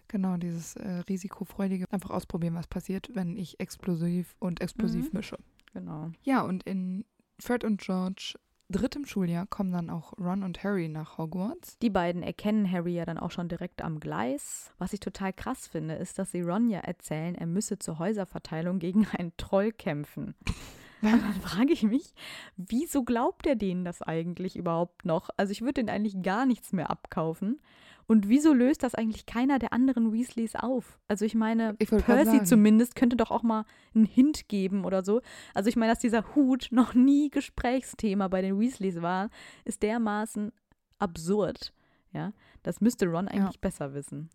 Genau, 0.08 0.36
dieses 0.36 0.74
äh, 0.76 0.88
risikofreudige. 1.08 1.84
Einfach 1.90 2.10
ausprobieren, 2.10 2.54
was 2.54 2.66
passiert, 2.66 3.10
wenn 3.14 3.36
ich 3.36 3.60
explosiv 3.60 4.34
und 4.38 4.60
explosiv 4.60 5.12
Mhm. 5.12 5.18
mische. 5.18 5.38
Genau. 5.74 6.10
Ja, 6.22 6.40
und 6.42 6.62
in 6.64 7.04
Fred 7.38 7.62
und 7.64 7.80
George 7.80 8.34
drittem 8.70 9.06
Schuljahr 9.06 9.46
kommen 9.46 9.72
dann 9.72 9.88
auch 9.88 10.12
Ron 10.18 10.42
und 10.42 10.62
Harry 10.62 10.88
nach 10.88 11.16
Hogwarts. 11.16 11.78
Die 11.78 11.88
beiden 11.90 12.22
erkennen 12.22 12.70
Harry 12.70 12.94
ja 12.94 13.06
dann 13.06 13.18
auch 13.18 13.30
schon 13.30 13.48
direkt 13.48 13.80
am 13.82 13.98
Gleis. 14.00 14.72
Was 14.78 14.92
ich 14.92 15.00
total 15.00 15.32
krass 15.32 15.66
finde, 15.66 15.94
ist, 15.94 16.18
dass 16.18 16.32
sie 16.32 16.42
Ron 16.42 16.68
ja 16.68 16.80
erzählen, 16.80 17.34
er 17.34 17.46
müsse 17.46 17.78
zur 17.78 17.98
Häuserverteilung 17.98 18.78
gegen 18.78 19.06
einen 19.18 19.32
Troll 19.36 19.72
kämpfen. 19.72 20.34
Und 21.00 21.12
dann 21.12 21.34
frage 21.40 21.72
ich 21.72 21.84
mich, 21.84 22.12
wieso 22.56 23.04
glaubt 23.04 23.46
er 23.46 23.54
denen 23.54 23.84
das 23.84 24.02
eigentlich 24.02 24.56
überhaupt 24.56 25.04
noch? 25.04 25.30
Also 25.36 25.52
ich 25.52 25.60
würde 25.60 25.74
denen 25.74 25.90
eigentlich 25.90 26.20
gar 26.22 26.44
nichts 26.44 26.72
mehr 26.72 26.90
abkaufen. 26.90 27.60
Und 28.08 28.26
wieso 28.30 28.54
löst 28.54 28.82
das 28.82 28.94
eigentlich 28.94 29.26
keiner 29.26 29.58
der 29.58 29.74
anderen 29.74 30.12
Weasleys 30.14 30.56
auf? 30.56 30.98
Also 31.08 31.26
ich 31.26 31.34
meine, 31.34 31.76
Ich 31.78 31.90
Percy 31.90 32.42
zumindest 32.42 32.96
könnte 32.96 33.16
doch 33.16 33.30
auch 33.30 33.42
mal 33.42 33.66
einen 33.94 34.06
Hint 34.06 34.48
geben 34.48 34.86
oder 34.86 35.04
so. 35.04 35.20
Also 35.52 35.68
ich 35.68 35.76
meine, 35.76 35.92
dass 35.92 35.98
dieser 35.98 36.34
Hut 36.34 36.68
noch 36.72 36.94
nie 36.94 37.28
Gesprächsthema 37.28 38.28
bei 38.28 38.40
den 38.40 38.58
Weasleys 38.58 39.02
war, 39.02 39.28
ist 39.66 39.82
dermaßen 39.82 40.52
absurd. 40.98 41.74
Ja, 42.12 42.32
das 42.62 42.80
müsste 42.80 43.06
Ron 43.06 43.28
eigentlich 43.28 43.60
besser 43.60 43.92
wissen. 43.92 44.30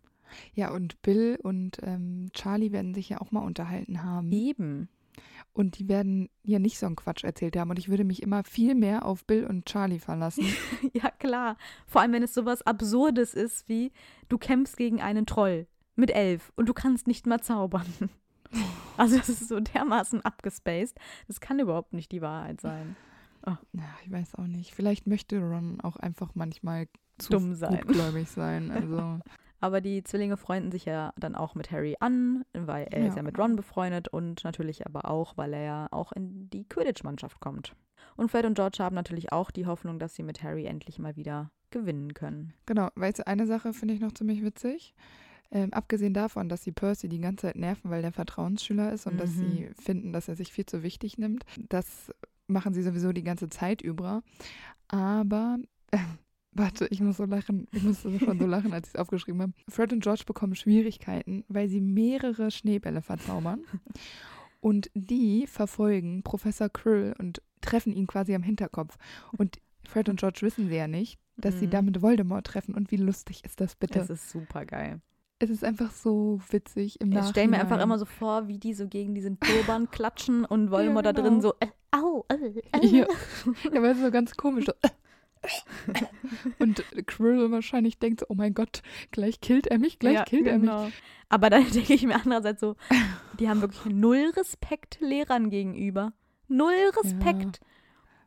Ja, 0.54 0.70
und 0.72 1.02
Bill 1.02 1.36
und 1.42 1.78
ähm, 1.82 2.28
Charlie 2.32 2.70
werden 2.70 2.94
sich 2.94 3.08
ja 3.08 3.20
auch 3.20 3.32
mal 3.32 3.42
unterhalten 3.42 4.04
haben. 4.04 4.30
Eben. 4.30 4.88
Und 5.52 5.78
die 5.78 5.88
werden 5.88 6.28
ja 6.42 6.58
nicht 6.58 6.78
so 6.78 6.86
einen 6.86 6.96
Quatsch 6.96 7.24
erzählt 7.24 7.56
haben. 7.56 7.70
Und 7.70 7.78
ich 7.78 7.88
würde 7.88 8.04
mich 8.04 8.22
immer 8.22 8.42
viel 8.44 8.74
mehr 8.74 9.04
auf 9.04 9.24
Bill 9.24 9.46
und 9.46 9.66
Charlie 9.66 9.98
verlassen. 10.00 10.44
Ja, 10.92 11.10
klar. 11.10 11.56
Vor 11.86 12.00
allem, 12.00 12.12
wenn 12.12 12.22
es 12.22 12.34
sowas 12.34 12.62
Absurdes 12.62 13.34
ist 13.34 13.68
wie, 13.68 13.92
du 14.28 14.38
kämpfst 14.38 14.76
gegen 14.76 15.00
einen 15.00 15.26
Troll 15.26 15.66
mit 15.96 16.10
elf 16.10 16.52
und 16.56 16.68
du 16.68 16.74
kannst 16.74 17.06
nicht 17.06 17.26
mal 17.26 17.40
zaubern. 17.40 17.86
Also 18.96 19.16
das 19.16 19.28
ist 19.28 19.48
so 19.48 19.58
dermaßen 19.58 20.20
abgespaced. 20.20 20.96
Das 21.26 21.40
kann 21.40 21.58
überhaupt 21.58 21.92
nicht 21.92 22.12
die 22.12 22.22
Wahrheit 22.22 22.60
sein. 22.60 22.94
Ja, 23.44 23.58
ich 24.04 24.12
weiß 24.12 24.36
auch 24.36 24.46
nicht. 24.46 24.72
Vielleicht 24.74 25.08
möchte 25.08 25.40
Ron 25.40 25.80
auch 25.80 25.96
einfach 25.96 26.30
manchmal 26.34 26.86
zu 27.18 27.30
Dumm 27.30 27.54
sein. 27.54 27.80
gutgläubig 27.80 28.28
sein. 28.28 28.70
Also, 28.70 29.18
Aber 29.64 29.80
die 29.80 30.04
Zwillinge 30.04 30.36
freunden 30.36 30.70
sich 30.70 30.84
ja 30.84 31.14
dann 31.16 31.34
auch 31.34 31.54
mit 31.54 31.70
Harry 31.70 31.96
an, 31.98 32.44
weil 32.52 32.86
er 32.90 33.06
ist 33.06 33.12
Ja. 33.12 33.16
ja 33.16 33.22
mit 33.22 33.38
Ron 33.38 33.56
befreundet 33.56 34.08
und 34.08 34.44
natürlich 34.44 34.84
aber 34.84 35.08
auch, 35.10 35.38
weil 35.38 35.54
er 35.54 35.62
ja 35.62 35.88
auch 35.90 36.12
in 36.12 36.50
die 36.50 36.68
Quidditch-Mannschaft 36.68 37.40
kommt. 37.40 37.74
Und 38.16 38.30
Fred 38.30 38.44
und 38.44 38.56
George 38.56 38.76
haben 38.80 38.94
natürlich 38.94 39.32
auch 39.32 39.50
die 39.50 39.64
Hoffnung, 39.64 39.98
dass 39.98 40.14
sie 40.14 40.22
mit 40.22 40.42
Harry 40.42 40.66
endlich 40.66 40.98
mal 40.98 41.16
wieder 41.16 41.50
gewinnen 41.70 42.12
können. 42.12 42.52
genau. 42.66 42.88
Weißt 42.94 43.20
du, 43.20 43.26
eine 43.26 43.46
Sache 43.46 43.72
finde 43.72 43.94
ich 43.94 44.00
noch 44.00 44.12
ziemlich 44.12 44.44
witzig. 44.44 44.94
Ähm, 45.50 45.72
abgesehen 45.72 46.12
davon, 46.12 46.50
dass 46.50 46.62
sie 46.62 46.72
Percy 46.72 47.08
die 47.08 47.20
ganze 47.20 47.46
Zeit 47.46 47.56
nerven, 47.56 47.90
weil 47.90 48.02
der 48.02 48.12
Vertrauensschüler 48.12 48.92
ist 48.92 49.06
und 49.06 49.16
dass 49.16 49.30
Mhm. 49.30 49.38
sie 49.40 49.70
finden, 49.80 50.12
dass 50.12 50.28
er 50.28 50.36
sich 50.36 50.52
viel 50.52 50.66
zu 50.66 50.82
wichtig 50.82 51.16
nimmt. 51.16 51.44
Das 51.70 52.12
machen 52.48 52.74
sie 52.74 52.82
sowieso 52.82 53.12
die 53.12 53.24
ganze 53.24 53.48
Zeit 53.48 53.80
über. 53.80 54.22
Aber, 54.88 55.56
warte, 56.54 56.86
ich 56.90 57.00
muss 57.00 57.16
so 57.18 57.24
lachen. 57.24 57.66
Ich 57.72 57.82
musste 57.82 58.18
schon 58.18 58.38
so 58.38 58.46
lachen, 58.46 58.72
als 58.72 58.88
ich 58.88 58.94
es 58.94 59.00
aufgeschrieben 59.00 59.42
habe. 59.42 59.52
Fred 59.68 59.92
und 59.92 60.02
George 60.02 60.22
bekommen 60.26 60.54
Schwierigkeiten, 60.54 61.44
weil 61.48 61.68
sie 61.68 61.80
mehrere 61.80 62.50
Schneebälle 62.50 63.02
verzaubern. 63.02 63.60
Und 64.60 64.90
die 64.94 65.46
verfolgen 65.46 66.22
Professor 66.22 66.68
Krill 66.70 67.14
und 67.18 67.42
treffen 67.60 67.92
ihn 67.92 68.06
quasi 68.06 68.34
am 68.34 68.42
Hinterkopf. 68.42 68.96
Und 69.36 69.58
Fred 69.86 70.08
und 70.08 70.18
George 70.20 70.38
wissen 70.42 70.68
sie 70.68 70.76
ja 70.76 70.88
nicht, 70.88 71.18
dass 71.36 71.58
sie 71.58 71.66
Mhm. 71.66 71.70
damit 71.70 72.02
Voldemort 72.02 72.46
treffen. 72.46 72.74
Und 72.74 72.90
wie 72.90 72.96
lustig 72.96 73.44
ist 73.44 73.60
das 73.60 73.74
bitte? 73.74 73.98
Das 73.98 74.08
ist 74.10 74.30
super 74.30 74.64
geil. 74.64 75.00
Es 75.40 75.50
ist 75.50 75.64
einfach 75.64 75.90
so 75.90 76.40
witzig 76.50 77.00
im 77.00 77.08
Ich 77.08 77.14
Nachhinein. 77.14 77.30
stelle 77.32 77.48
mir 77.48 77.60
einfach 77.60 77.82
immer 77.82 77.98
so 77.98 78.04
vor, 78.06 78.48
wie 78.48 78.56
die 78.58 78.72
so 78.72 78.86
gegen 78.88 79.14
diesen 79.14 79.38
Turban 79.40 79.90
klatschen 79.90 80.44
und 80.46 80.70
Voldemort 80.70 81.04
da 81.04 81.12
genau. 81.12 81.28
drin 81.28 81.40
so, 81.42 81.52
äh, 81.60 81.66
au, 81.90 82.24
äh, 82.28 82.34
äh. 82.72 82.86
Ja, 82.86 83.06
ja 83.72 83.82
weil 83.82 83.90
es 83.92 84.00
so 84.00 84.10
ganz 84.10 84.34
komisch. 84.36 84.64
So. 84.66 84.72
Und 86.58 86.84
Krill 87.06 87.50
wahrscheinlich 87.50 87.98
denkt 87.98 88.20
so, 88.20 88.26
oh 88.28 88.34
mein 88.34 88.54
Gott, 88.54 88.82
gleich 89.10 89.40
killt 89.40 89.66
er 89.66 89.78
mich, 89.78 89.98
gleich 89.98 90.14
Ja, 90.14 90.24
killt 90.24 90.46
er 90.46 90.58
mich. 90.58 90.70
genau. 90.70 90.88
Aber 91.28 91.50
dann 91.50 91.70
denke 91.70 91.94
ich 91.94 92.04
mir 92.04 92.16
andererseits 92.16 92.60
so, 92.60 92.76
die 93.38 93.48
haben 93.48 93.60
wirklich 93.60 93.84
null 93.92 94.32
Respekt 94.36 94.98
Lehrern 95.00 95.50
gegenüber. 95.50 96.12
Null 96.48 96.74
Respekt. 97.02 97.60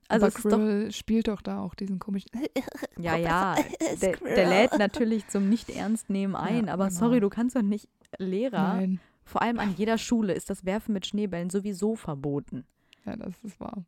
Also 0.09 0.25
Aber 0.25 0.27
es 0.29 0.35
ist 0.37 0.45
doch, 0.45 0.57
Krill 0.57 0.91
spielt 0.91 1.27
doch 1.27 1.41
da 1.41 1.59
auch 1.59 1.75
diesen 1.75 1.99
komischen. 1.99 2.31
ja, 2.97 3.17
ja, 3.17 3.55
der, 4.01 4.15
der 4.17 4.47
lädt 4.49 4.77
natürlich 4.79 5.27
zum 5.27 5.49
Nicht-Ernst-Nehmen 5.49 6.35
ein, 6.35 6.67
Ja, 6.67 6.73
aber 6.73 6.87
genau. 6.87 6.99
sorry, 6.99 7.19
du 7.19 7.29
kannst 7.29 7.55
doch 7.55 7.61
nicht 7.61 7.89
Lehrer, 8.17 8.75
Nein, 8.75 8.99
vor 9.25 9.41
allem 9.41 9.59
an 9.59 9.75
jeder 9.75 9.97
Schule 9.97 10.33
ist 10.33 10.49
das 10.49 10.63
Werfen 10.63 10.93
mit 10.93 11.05
Schneebällen 11.05 11.49
sowieso 11.49 11.95
verboten. 11.97 12.65
Ja, 13.07 13.15
das 13.15 13.43
ist 13.43 13.59
wahr. 13.59 13.85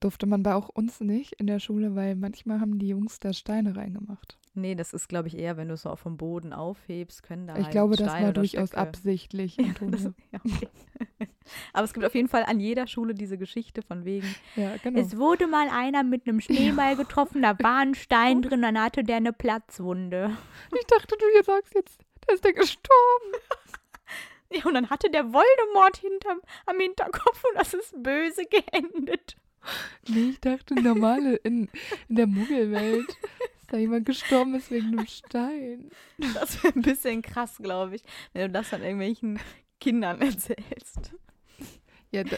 Durfte 0.00 0.26
man 0.26 0.42
bei 0.42 0.54
auch 0.54 0.68
uns 0.68 1.00
nicht 1.00 1.34
in 1.34 1.46
der 1.46 1.60
Schule, 1.60 1.94
weil 1.94 2.16
manchmal 2.16 2.60
haben 2.60 2.78
die 2.78 2.88
Jungs 2.88 3.20
da 3.20 3.32
Steine 3.32 3.76
reingemacht. 3.76 4.38
Nee, 4.54 4.74
das 4.74 4.92
ist, 4.92 5.08
glaube 5.08 5.28
ich, 5.28 5.38
eher, 5.38 5.56
wenn 5.56 5.68
du 5.68 5.74
es 5.74 5.82
so 5.82 5.96
vom 5.96 6.16
Boden 6.16 6.52
aufhebst, 6.52 7.22
können 7.22 7.46
da 7.46 7.56
ich 7.56 7.64
halt 7.64 7.72
glaube, 7.72 7.96
das 7.96 8.08
Steine 8.08 8.22
war 8.22 8.30
oder 8.30 8.40
durchaus 8.40 8.70
Stöcke. 8.70 8.82
absichtlich. 8.82 9.56
Ja, 9.62 9.72
das, 9.88 10.02
ja, 10.32 10.40
okay. 10.44 10.68
Aber 11.72 11.84
es 11.84 11.92
gibt 11.92 12.04
auf 12.04 12.14
jeden 12.14 12.28
Fall 12.28 12.44
an 12.44 12.60
jeder 12.60 12.86
Schule 12.86 13.14
diese 13.14 13.38
Geschichte 13.38 13.82
von 13.82 14.04
wegen, 14.04 14.34
ja, 14.56 14.76
genau. 14.82 15.00
Es 15.00 15.16
wurde 15.16 15.46
mal 15.46 15.68
einer 15.68 16.02
mit 16.02 16.26
einem 16.26 16.40
Schneeball 16.40 16.96
getroffen, 16.96 17.42
da 17.42 17.58
war 17.58 17.80
ein 17.80 17.94
Stein 17.94 18.42
drin, 18.42 18.62
dann 18.62 18.80
hatte 18.80 19.04
der 19.04 19.16
eine 19.16 19.32
Platzwunde. 19.32 20.36
Ich 20.78 20.86
dachte, 20.86 21.16
du 21.18 21.24
hier 21.34 21.44
sagst 21.44 21.74
jetzt, 21.74 22.00
da 22.26 22.34
ist 22.34 22.44
der 22.44 22.52
gestorben. 22.52 22.92
Ja, 24.56 24.64
und 24.66 24.74
dann 24.74 24.90
hatte 24.90 25.10
der 25.10 25.32
Voldemort 25.32 25.96
hinterm, 25.96 26.40
am 26.66 26.78
Hinterkopf 26.78 27.42
und 27.44 27.58
das 27.58 27.74
ist 27.74 28.02
böse 28.02 28.44
geendet. 28.44 29.36
Nee, 30.08 30.30
ich 30.30 30.40
dachte, 30.40 30.74
normale 30.74 31.36
in, 31.36 31.68
in 32.08 32.16
der 32.16 32.26
Muggelwelt 32.26 33.08
ist 33.08 33.72
da 33.72 33.76
jemand 33.76 34.06
gestorben 34.06 34.54
ist 34.54 34.70
wegen 34.70 34.98
einem 34.98 35.06
Stein. 35.06 35.90
Das 36.34 36.62
wäre 36.62 36.74
ein 36.74 36.82
bisschen 36.82 37.22
krass, 37.22 37.58
glaube 37.62 37.96
ich, 37.96 38.02
wenn 38.32 38.42
du 38.42 38.50
das 38.50 38.70
dann 38.70 38.82
irgendwelchen 38.82 39.38
Kindern 39.80 40.20
erzählst. 40.20 41.12
Ja, 42.10 42.24
da, 42.24 42.36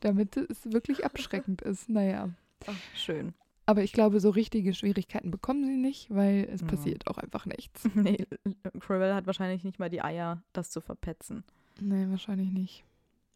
damit 0.00 0.36
es 0.36 0.72
wirklich 0.72 1.04
abschreckend 1.04 1.62
ist. 1.62 1.88
Naja. 1.88 2.30
Ach, 2.66 2.74
schön. 2.94 3.34
Aber 3.70 3.84
ich 3.84 3.92
glaube, 3.92 4.18
so 4.18 4.30
richtige 4.30 4.74
Schwierigkeiten 4.74 5.30
bekommen 5.30 5.64
sie 5.64 5.76
nicht, 5.76 6.12
weil 6.12 6.48
es 6.52 6.60
Ja. 6.62 6.66
passiert 6.66 7.06
auch 7.06 7.18
einfach 7.18 7.46
nichts. 7.46 7.84
Nee, 7.94 8.26
Quirrell 8.80 9.14
hat 9.14 9.26
wahrscheinlich 9.26 9.62
nicht 9.62 9.78
mal 9.78 9.88
die 9.88 10.02
Eier, 10.02 10.42
das 10.52 10.70
zu 10.70 10.80
verpetzen. 10.80 11.44
Nee, 11.80 12.06
wahrscheinlich 12.10 12.50
nicht. 12.50 12.84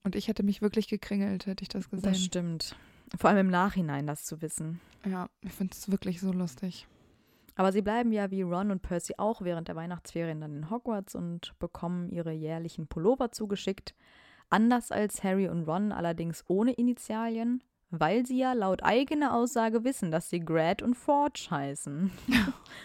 Und 0.03 0.16
ich 0.16 0.27
hätte 0.27 0.42
mich 0.42 0.61
wirklich 0.61 0.88
gekringelt, 0.88 1.47
hätte 1.47 1.62
ich 1.62 1.68
das 1.68 1.88
gesehen. 1.88 2.11
Das 2.11 2.20
stimmt. 2.20 2.75
Vor 3.16 3.31
allem 3.31 3.47
im 3.47 3.51
Nachhinein 3.53 4.09
das 4.09 4.25
zu 4.25 4.42
wissen. 4.42 4.81
Ja, 5.07 5.29
ich 5.42 5.53
finde 5.53 5.73
es 5.73 5.88
wirklich 5.88 6.20
so 6.20 6.33
lustig. 6.33 6.88
Aber 7.55 7.70
sie 7.70 7.83
bleiben 7.83 8.11
ja 8.11 8.33
wie 8.33 8.42
Ron 8.42 8.73
und 8.73 8.83
Percy 8.83 9.14
auch 9.18 9.40
während 9.42 9.68
der 9.68 9.77
Weihnachtsferien 9.77 10.40
dann 10.40 10.57
in 10.57 10.68
Hogwarts 10.70 11.14
und 11.14 11.57
bekommen 11.61 12.09
ihre 12.11 12.33
jährlichen 12.33 12.88
Pullover 12.88 13.31
zugeschickt. 13.31 13.94
Anders 14.51 14.90
als 14.90 15.23
Harry 15.23 15.49
und 15.49 15.62
Ron 15.68 15.92
allerdings 15.92 16.42
ohne 16.49 16.73
Initialien, 16.73 17.62
weil 18.00 18.26
sie 18.26 18.38
ja 18.38 18.52
laut 18.52 18.83
eigener 18.83 19.35
Aussage 19.35 19.85
wissen, 19.85 20.11
dass 20.11 20.30
sie 20.30 20.40
Grad 20.40 20.83
und 20.83 20.94
Forge 20.94 21.46
heißen. 21.50 22.11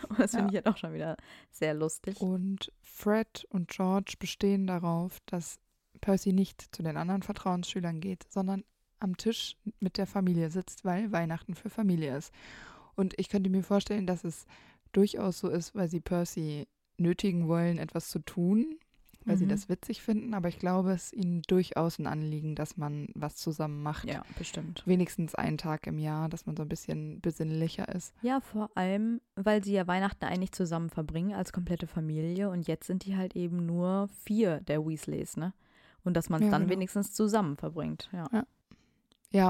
und 0.09 0.19
das 0.19 0.31
finde 0.31 0.47
ich 0.47 0.53
ja 0.53 0.61
doch 0.61 0.77
schon 0.77 0.93
wieder 0.93 1.17
sehr 1.51 1.73
lustig. 1.73 2.19
Und 2.21 2.71
Fred 2.81 3.45
und 3.49 3.69
George 3.69 4.15
bestehen 4.19 4.67
darauf, 4.67 5.19
dass 5.25 5.59
Percy 6.01 6.33
nicht 6.33 6.75
zu 6.75 6.83
den 6.83 6.97
anderen 6.97 7.23
Vertrauensschülern 7.23 7.99
geht, 7.99 8.25
sondern 8.29 8.63
am 8.99 9.17
Tisch 9.17 9.55
mit 9.79 9.97
der 9.97 10.07
Familie 10.07 10.49
sitzt, 10.49 10.85
weil 10.85 11.11
Weihnachten 11.11 11.55
für 11.55 11.69
Familie 11.69 12.17
ist. 12.17 12.33
Und 12.95 13.13
ich 13.17 13.29
könnte 13.29 13.49
mir 13.49 13.63
vorstellen, 13.63 14.07
dass 14.07 14.23
es 14.23 14.45
durchaus 14.91 15.39
so 15.39 15.49
ist, 15.49 15.75
weil 15.75 15.89
sie 15.89 16.01
Percy 16.01 16.67
nötigen 16.97 17.47
wollen, 17.47 17.77
etwas 17.77 18.09
zu 18.09 18.19
tun, 18.19 18.77
weil 19.29 19.37
sie 19.37 19.45
Mhm. 19.45 19.49
das 19.49 19.69
witzig 19.69 20.01
finden. 20.01 20.33
Aber 20.33 20.49
ich 20.49 20.59
glaube, 20.59 20.91
es 20.91 21.05
ist 21.05 21.13
ihnen 21.13 21.41
durchaus 21.47 21.99
ein 21.99 22.07
Anliegen, 22.07 22.55
dass 22.55 22.75
man 22.77 23.07
was 23.13 23.35
zusammen 23.37 23.81
macht. 23.83 24.05
Ja, 24.09 24.23
bestimmt. 24.37 24.83
Wenigstens 24.85 25.35
einen 25.35 25.57
Tag 25.57 25.87
im 25.87 25.99
Jahr, 25.99 26.27
dass 26.29 26.45
man 26.45 26.57
so 26.57 26.63
ein 26.63 26.69
bisschen 26.69 27.21
besinnlicher 27.21 27.87
ist. 27.89 28.13
Ja, 28.21 28.41
vor 28.41 28.69
allem, 28.75 29.21
weil 29.35 29.63
sie 29.63 29.73
ja 29.73 29.87
Weihnachten 29.87 30.25
eigentlich 30.25 30.51
zusammen 30.51 30.89
verbringen 30.89 31.33
als 31.33 31.53
komplette 31.53 31.87
Familie 31.87 32.49
und 32.49 32.67
jetzt 32.67 32.87
sind 32.87 33.05
die 33.05 33.15
halt 33.15 33.35
eben 33.35 33.65
nur 33.65 34.07
vier 34.23 34.61
der 34.61 34.85
Weasleys, 34.85 35.37
ne? 35.37 35.53
Und 36.03 36.15
dass 36.15 36.29
man 36.29 36.41
es 36.41 36.45
Ja, 36.45 36.51
dann 36.51 36.61
genau. 36.63 36.71
wenigstens 36.73 37.13
zusammen 37.13 37.55
verbringt, 37.57 38.09
ja. 38.11 38.27
Ja, 38.31 38.43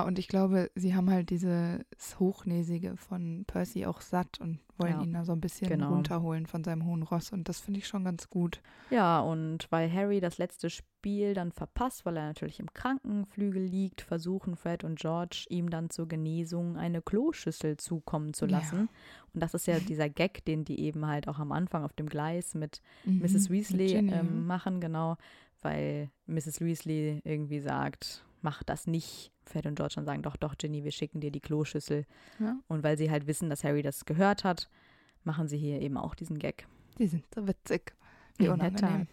und 0.05 0.19
ich 0.19 0.27
glaube, 0.27 0.69
sie 0.75 0.93
haben 0.93 1.09
halt 1.09 1.29
dieses 1.29 1.79
Hochnäsige 2.19 2.97
von 2.97 3.45
Percy 3.47 3.85
auch 3.85 4.01
satt 4.01 4.39
und 4.41 4.59
wollen 4.77 4.91
Ja, 4.93 5.01
ihn 5.01 5.13
da 5.13 5.23
so 5.25 5.31
ein 5.31 5.41
bisschen 5.41 5.69
genau. 5.69 5.93
runterholen 5.93 6.45
von 6.47 6.63
seinem 6.63 6.85
hohen 6.85 7.03
Ross. 7.03 7.31
Und 7.31 7.47
das 7.47 7.59
finde 7.61 7.79
ich 7.79 7.87
schon 7.87 8.03
ganz 8.03 8.29
gut. 8.29 8.61
Ja, 8.89 9.19
und 9.21 9.67
weil 9.71 9.91
Harry 9.91 10.19
das 10.19 10.37
letzte 10.37 10.69
Spiel 10.69 11.33
dann 11.33 11.51
verpasst, 11.51 12.05
weil 12.05 12.17
er 12.17 12.25
natürlich 12.27 12.59
im 12.59 12.73
Krankenflügel 12.73 13.61
liegt, 13.63 14.01
versuchen 14.01 14.55
Fred 14.57 14.83
und 14.83 14.99
George 14.99 15.45
ihm 15.49 15.69
dann 15.69 15.89
zur 15.89 16.07
Genesung 16.07 16.75
eine 16.75 17.01
Kloschüssel 17.01 17.77
zukommen 17.77 18.33
zu 18.33 18.45
Ja. 18.45 18.51
lassen. 18.59 18.89
Und 19.33 19.41
das 19.43 19.53
ist 19.53 19.67
ja 19.67 19.79
dieser 19.79 20.09
Gag, 20.09 20.43
den 20.45 20.65
die 20.65 20.79
eben 20.81 21.05
halt 21.05 21.27
auch 21.27 21.39
am 21.39 21.51
Anfang 21.53 21.83
auf 21.83 21.93
dem 21.93 22.07
Gleis 22.09 22.53
mit 22.53 22.81
Mhm, 23.05 23.19
Mrs. 23.19 23.33
mit 23.33 23.49
Weasley 23.51 23.93
Ginny, 23.93 24.11
ähm, 24.13 24.45
machen, 24.47 24.81
genau, 24.81 25.15
weil 25.61 26.09
Mrs. 26.25 26.59
Weasley 26.61 27.21
irgendwie 27.23 27.59
sagt, 27.59 28.25
mach 28.41 28.63
das 28.63 28.87
nicht. 28.87 29.31
Fred 29.45 29.65
und 29.65 29.75
George 29.75 29.95
dann 29.95 30.05
sagen, 30.05 30.21
doch, 30.21 30.35
doch, 30.35 30.57
Ginny, 30.57 30.83
wir 30.83 30.91
schicken 30.91 31.19
dir 31.21 31.31
die 31.31 31.39
Kloschüssel. 31.39 32.05
Ja, 32.39 32.57
Und 32.67 32.83
weil 32.83 32.97
sie 32.97 33.09
halt 33.09 33.27
wissen, 33.27 33.49
dass 33.49 33.63
Harry 33.63 33.81
das 33.81 34.05
gehört 34.05 34.43
hat, 34.43 34.69
machen 35.23 35.47
sie 35.47 35.57
hier 35.57 35.81
eben 35.81 35.97
auch 35.97 36.15
diesen 36.15 36.39
Gag. 36.39 36.67
die 36.97 37.07
sind 37.07 37.25
so 37.33 37.47
witzig. 37.47 37.93
Wie 38.37 38.45
In 38.45 38.51
unangenehm. 38.51 39.07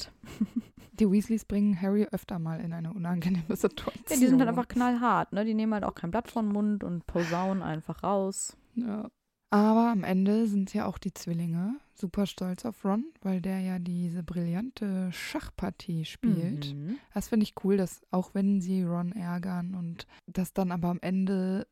Die 0.92 1.10
Weasleys 1.10 1.44
bringen 1.44 1.80
Harry 1.80 2.06
öfter 2.10 2.38
mal 2.38 2.60
in 2.60 2.72
eine 2.72 2.92
unangenehme 2.92 3.56
Situation. 3.56 4.04
Ja, 4.08 4.16
die 4.16 4.26
sind 4.26 4.38
halt 4.38 4.48
einfach 4.48 4.68
knallhart, 4.68 5.32
ne? 5.32 5.44
Die 5.44 5.52
nehmen 5.54 5.74
halt 5.74 5.84
auch 5.84 5.94
kein 5.94 6.10
Blatt 6.10 6.34
den 6.34 6.48
Mund 6.48 6.84
und 6.84 7.06
posaunen 7.06 7.62
einfach 7.62 8.02
raus. 8.02 8.56
Ja. 8.74 9.10
Aber 9.50 9.90
am 9.90 10.04
Ende 10.04 10.46
sind 10.46 10.72
ja 10.72 10.86
auch 10.86 10.98
die 10.98 11.12
Zwillinge 11.12 11.76
super 11.98 12.26
stolz 12.26 12.64
auf 12.64 12.84
Ron, 12.84 13.06
weil 13.22 13.40
der 13.40 13.60
ja 13.60 13.78
diese 13.78 14.22
brillante 14.22 15.10
Schachpartie 15.12 16.04
spielt. 16.04 16.74
Mhm. 16.74 16.98
Das 17.14 17.28
finde 17.28 17.44
ich 17.44 17.54
cool, 17.64 17.76
dass 17.76 18.02
auch 18.10 18.34
wenn 18.34 18.60
sie 18.60 18.82
Ron 18.82 19.12
ärgern 19.12 19.74
und 19.74 20.06
dass 20.26 20.52
dann 20.52 20.72
aber 20.72 20.88
am 20.88 21.00
Ende 21.00 21.66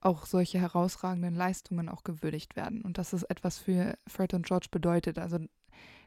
auch 0.00 0.26
solche 0.26 0.60
herausragenden 0.60 1.34
Leistungen 1.34 1.88
auch 1.88 2.04
gewürdigt 2.04 2.56
werden 2.56 2.82
und 2.82 2.98
dass 2.98 3.12
es 3.12 3.22
etwas 3.22 3.58
für 3.58 3.96
Fred 4.06 4.34
und 4.34 4.46
George 4.46 4.68
bedeutet. 4.70 5.18
Also 5.18 5.38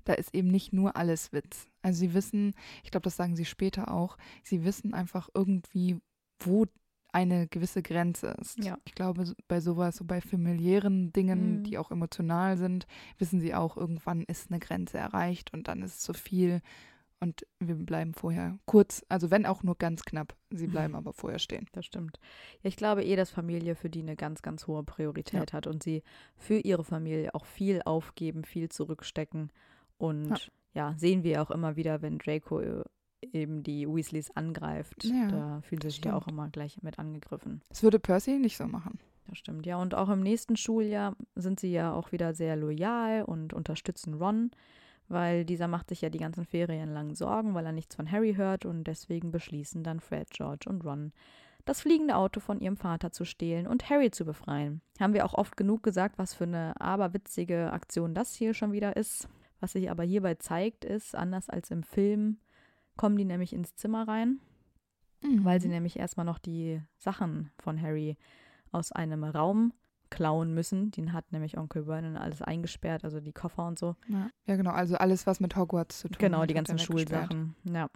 da 0.04 0.14
ist 0.14 0.34
eben 0.34 0.50
nicht 0.50 0.72
nur 0.72 0.96
alles 0.96 1.34
Witz. 1.34 1.68
Also 1.82 2.00
sie 2.00 2.14
wissen, 2.14 2.54
ich 2.84 2.92
glaube, 2.92 3.04
das 3.04 3.16
sagen 3.16 3.36
sie 3.36 3.46
später 3.46 3.92
auch, 3.92 4.18
sie 4.44 4.64
wissen 4.64 4.94
einfach 4.94 5.30
irgendwie, 5.34 6.00
wo 6.40 6.66
eine 7.18 7.48
gewisse 7.48 7.82
Grenze 7.82 8.36
ist. 8.40 8.64
Ja. 8.64 8.78
Ich 8.86 8.94
glaube, 8.94 9.34
bei 9.48 9.60
sowas, 9.60 9.98
so 9.98 10.06
bei 10.06 10.22
familiären 10.22 11.12
Dingen, 11.14 11.58
Mhm. 11.58 11.64
die 11.64 11.78
auch 11.80 11.90
emotional 11.90 12.58
sind, 12.58 12.86
wissen 13.18 13.40
sie 13.42 13.56
auch, 13.56 13.76
irgendwann 13.76 14.22
ist 14.22 14.52
eine 14.52 14.60
Grenze 14.60 15.00
erreicht 15.00 15.52
und 15.54 15.68
dann 15.68 15.82
ist 15.82 15.96
es 15.96 16.00
zu 16.02 16.14
viel 16.14 16.62
und 17.20 17.48
wir 17.60 17.74
bleiben 17.76 18.14
vorher 18.14 18.60
kurz, 18.66 19.04
also 19.10 19.32
wenn 19.32 19.48
auch 19.48 19.64
nur 19.64 19.76
ganz 19.76 20.04
knapp, 20.04 20.36
sie 20.52 20.68
bleiben 20.68 20.94
aber 20.96 21.14
vorher 21.14 21.40
stehen. 21.40 21.66
Das 21.72 21.84
stimmt. 21.86 22.20
Ja, 22.62 22.68
ich 22.70 22.76
glaube 22.76 23.04
eh, 23.04 23.16
dass 23.16 23.32
Familie 23.32 23.74
für 23.74 23.90
die 23.90 24.02
eine 24.02 24.16
ganz, 24.16 24.44
ganz 24.44 24.68
hohe 24.68 24.84
Priorität 24.84 25.52
hat 25.54 25.66
und 25.66 25.82
sie 25.82 26.04
für 26.36 26.60
ihre 26.60 26.84
Familie 26.84 27.34
auch 27.34 27.46
viel 27.46 27.82
aufgeben, 27.86 28.44
viel 28.44 28.70
zurückstecken. 28.70 29.52
Und 29.98 30.52
ja, 30.76 30.94
sehen 30.98 31.24
wir 31.24 31.42
auch 31.42 31.50
immer 31.50 31.76
wieder, 31.76 32.04
wenn 32.04 32.20
Draco 32.20 32.60
äh, 32.60 32.84
eben 33.22 33.64
die 33.64 33.88
Weasleys 33.88 34.32
angreift. 34.36 35.04
Ja, 35.06 35.28
da 35.28 35.62
fühlen 35.62 35.82
sie 35.82 35.88
das 35.88 35.96
sich 35.96 36.06
ja 36.06 36.16
auch 36.16 36.28
immer 36.28 36.50
gleich 36.50 36.82
mit 36.82 37.00
angegriffen. 37.00 37.62
Das 37.70 37.84
würde 37.84 38.00
Percy 38.00 38.38
nicht 38.38 38.58
so 38.58 38.68
machen. 38.68 39.00
Das 39.28 39.38
stimmt, 39.38 39.66
ja. 39.66 39.78
Und 39.78 39.96
auch 39.96 40.10
im 40.10 40.22
nächsten 40.22 40.56
Schuljahr 40.56 41.16
sind 41.36 41.60
sie 41.60 41.72
ja 41.72 41.94
auch 41.94 42.12
wieder 42.12 42.34
sehr 42.34 42.56
loyal 42.56 43.24
und 43.24 43.54
unterstützen 43.54 44.14
Ron, 44.14 44.52
weil 45.10 45.46
dieser 45.46 45.68
macht 45.68 45.90
sich 45.90 46.02
ja 46.02 46.10
die 46.10 46.20
ganzen 46.20 46.46
Ferien 46.46 46.94
lang 46.94 47.16
Sorgen, 47.16 47.54
weil 47.54 47.66
er 47.66 47.72
nichts 47.72 47.96
von 47.96 48.10
Harry 48.10 48.36
hört 48.36 48.66
und 48.66 48.86
deswegen 48.86 49.32
beschließen 49.32 49.84
dann 49.84 50.00
Fred, 50.00 50.30
George 50.30 50.70
und 50.70 50.86
Ron, 50.86 51.12
das 51.66 51.82
fliegende 51.82 52.16
Auto 52.16 52.40
von 52.40 52.62
ihrem 52.62 52.78
Vater 52.78 53.12
zu 53.12 53.26
stehlen 53.26 53.68
und 53.68 53.90
Harry 53.90 54.10
zu 54.10 54.24
befreien. 54.24 54.82
Haben 55.00 55.14
wir 55.14 55.26
auch 55.26 55.34
oft 55.34 55.58
genug 55.58 55.84
gesagt, 55.84 56.18
was 56.18 56.34
für 56.34 56.46
eine 56.46 56.80
aberwitzige 56.80 57.74
Aktion 57.74 58.14
das 58.14 58.34
hier 58.34 58.54
schon 58.54 58.72
wieder 58.72 58.96
ist. 58.96 59.28
Was 59.60 59.74
sich 59.74 59.90
aber 59.92 60.04
hierbei 60.04 60.36
zeigt, 60.36 60.86
ist, 60.86 61.16
anders 61.16 61.50
als 61.50 61.72
im 61.72 61.84
Film, 61.84 62.38
kommen 62.98 63.18
die 63.18 63.26
nämlich 63.26 63.54
ins 63.54 63.76
Zimmer 63.76 64.08
rein 64.08 64.40
weil 65.22 65.60
sie 65.60 65.68
nämlich 65.68 65.98
erstmal 65.98 66.26
noch 66.26 66.38
die 66.38 66.82
Sachen 66.98 67.50
von 67.58 67.82
Harry 67.82 68.18
aus 68.72 68.92
einem 68.92 69.24
Raum 69.24 69.74
klauen 70.10 70.54
müssen. 70.54 70.92
Den 70.92 71.12
hat 71.12 71.32
nämlich 71.32 71.58
Onkel 71.58 71.86
Vernon 71.86 72.18
alles 72.18 72.42
eingesperrt, 72.42 73.04
also 73.04 73.20
die 73.20 73.34
Koffer 73.34 73.68
und 73.68 73.80
so. 73.80 73.96
Ja, 74.08 74.30
ja 74.46 74.56
genau, 74.56 74.72
also 74.72 74.96
alles, 74.96 75.26
was 75.28 75.40
mit 75.40 75.56
Hogwarts 75.56 76.00
zu 76.00 76.08
tun 76.10 76.18
Genau, 76.20 76.42
hat. 76.42 76.50
die 76.50 76.54
hat 76.56 76.70
er 76.70 76.76
ganzen. 76.76 76.86
Schulsachen. 76.86 77.56
Ja. 77.64 77.90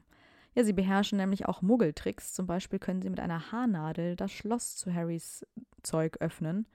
Ja, 0.56 0.64
sie 0.66 0.74
beherrschen 0.74 1.18
nämlich 1.18 1.46
auch 1.46 1.62
Muggeltricks. 1.62 2.34
Zum 2.34 2.48
Beispiel 2.48 2.80
können 2.80 3.02
sie 3.02 3.10
mit 3.10 3.20
einer 3.20 3.52
Haarnadel 3.52 4.16
das 4.16 4.32
Schloss 4.32 4.76
zu 4.76 4.94
Harrys 4.94 5.46
Zeug 5.84 6.18
öffnen. 6.20 6.68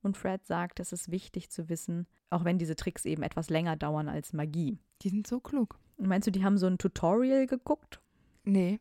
Und 0.00 0.16
Fred 0.16 0.46
sagt, 0.46 0.78
es 0.80 0.92
ist 0.92 1.10
wichtig 1.10 1.50
zu 1.50 1.68
wissen, 1.68 2.06
auch 2.30 2.44
wenn 2.44 2.56
diese 2.56 2.76
Tricks 2.76 3.04
eben 3.04 3.22
etwas 3.24 3.50
länger 3.50 3.76
dauern 3.76 4.08
als 4.08 4.32
Magie. 4.32 4.78
Die 5.02 5.08
sind 5.10 5.26
so 5.26 5.40
klug. 5.40 5.78
Meinst 5.98 6.26
du, 6.26 6.30
die 6.32 6.44
haben 6.44 6.58
so 6.58 6.66
ein 6.66 6.78
Tutorial 6.78 7.46
geguckt? 7.46 8.00
Nee, 8.44 8.78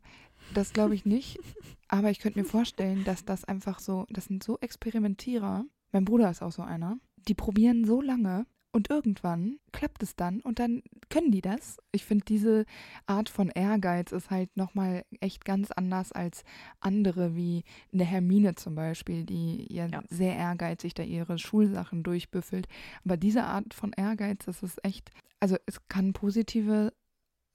das 0.54 0.72
glaube 0.74 0.96
ich 0.96 1.06
nicht. 1.06 1.40
Aber 1.88 2.10
ich 2.12 2.20
könnte 2.20 2.40
mir 2.40 2.46
vorstellen, 2.46 3.04
dass 3.04 3.26
das 3.26 3.44
einfach 3.44 3.80
so, 3.80 4.06
das 4.10 4.26
sind 4.26 4.44
so 4.44 4.58
Experimentierer. 4.60 5.66
Mein 5.92 6.06
Bruder 6.06 6.30
ist 6.30 6.42
auch 6.42 6.52
so 6.52 6.62
einer. 6.62 6.98
Die 7.28 7.34
probieren 7.34 7.86
so 7.86 8.02
lange 8.02 8.46
und 8.72 8.90
irgendwann 8.90 9.58
klappt 9.72 10.04
es 10.04 10.16
dann 10.16 10.42
und 10.42 10.60
dann 10.60 10.84
können 11.10 11.32
die 11.32 11.42
das. 11.42 11.78
Ich 11.92 12.06
finde, 12.06 12.26
diese 12.26 12.66
Art 13.06 13.30
von 13.30 13.50
Ehrgeiz 13.50 14.12
ist 14.12 14.30
halt 14.30 14.56
nochmal 14.56 15.04
echt 15.20 15.46
ganz 15.46 15.72
anders 15.72 16.12
als 16.12 16.44
andere, 16.80 17.36
wie 17.36 17.64
eine 17.92 18.04
Hermine 18.06 18.56
zum 18.56 18.76
Beispiel, 18.76 19.26
die 19.26 19.66
ja, 19.74 19.88
Ja. 19.88 20.04
sehr 20.10 20.36
ehrgeizig 20.36 20.94
da 20.94 21.04
ihre 21.04 21.38
Schulsachen 21.40 22.04
durchbüffelt. 22.04 22.68
Aber 23.04 23.18
diese 23.18 23.44
Art 23.46 23.74
von 23.74 23.94
Ehrgeiz, 23.94 24.46
das 24.46 24.62
ist 24.62 24.84
echt, 24.86 25.10
also 25.40 25.56
es 25.66 25.88
kann 25.88 26.14
positive 26.14 26.94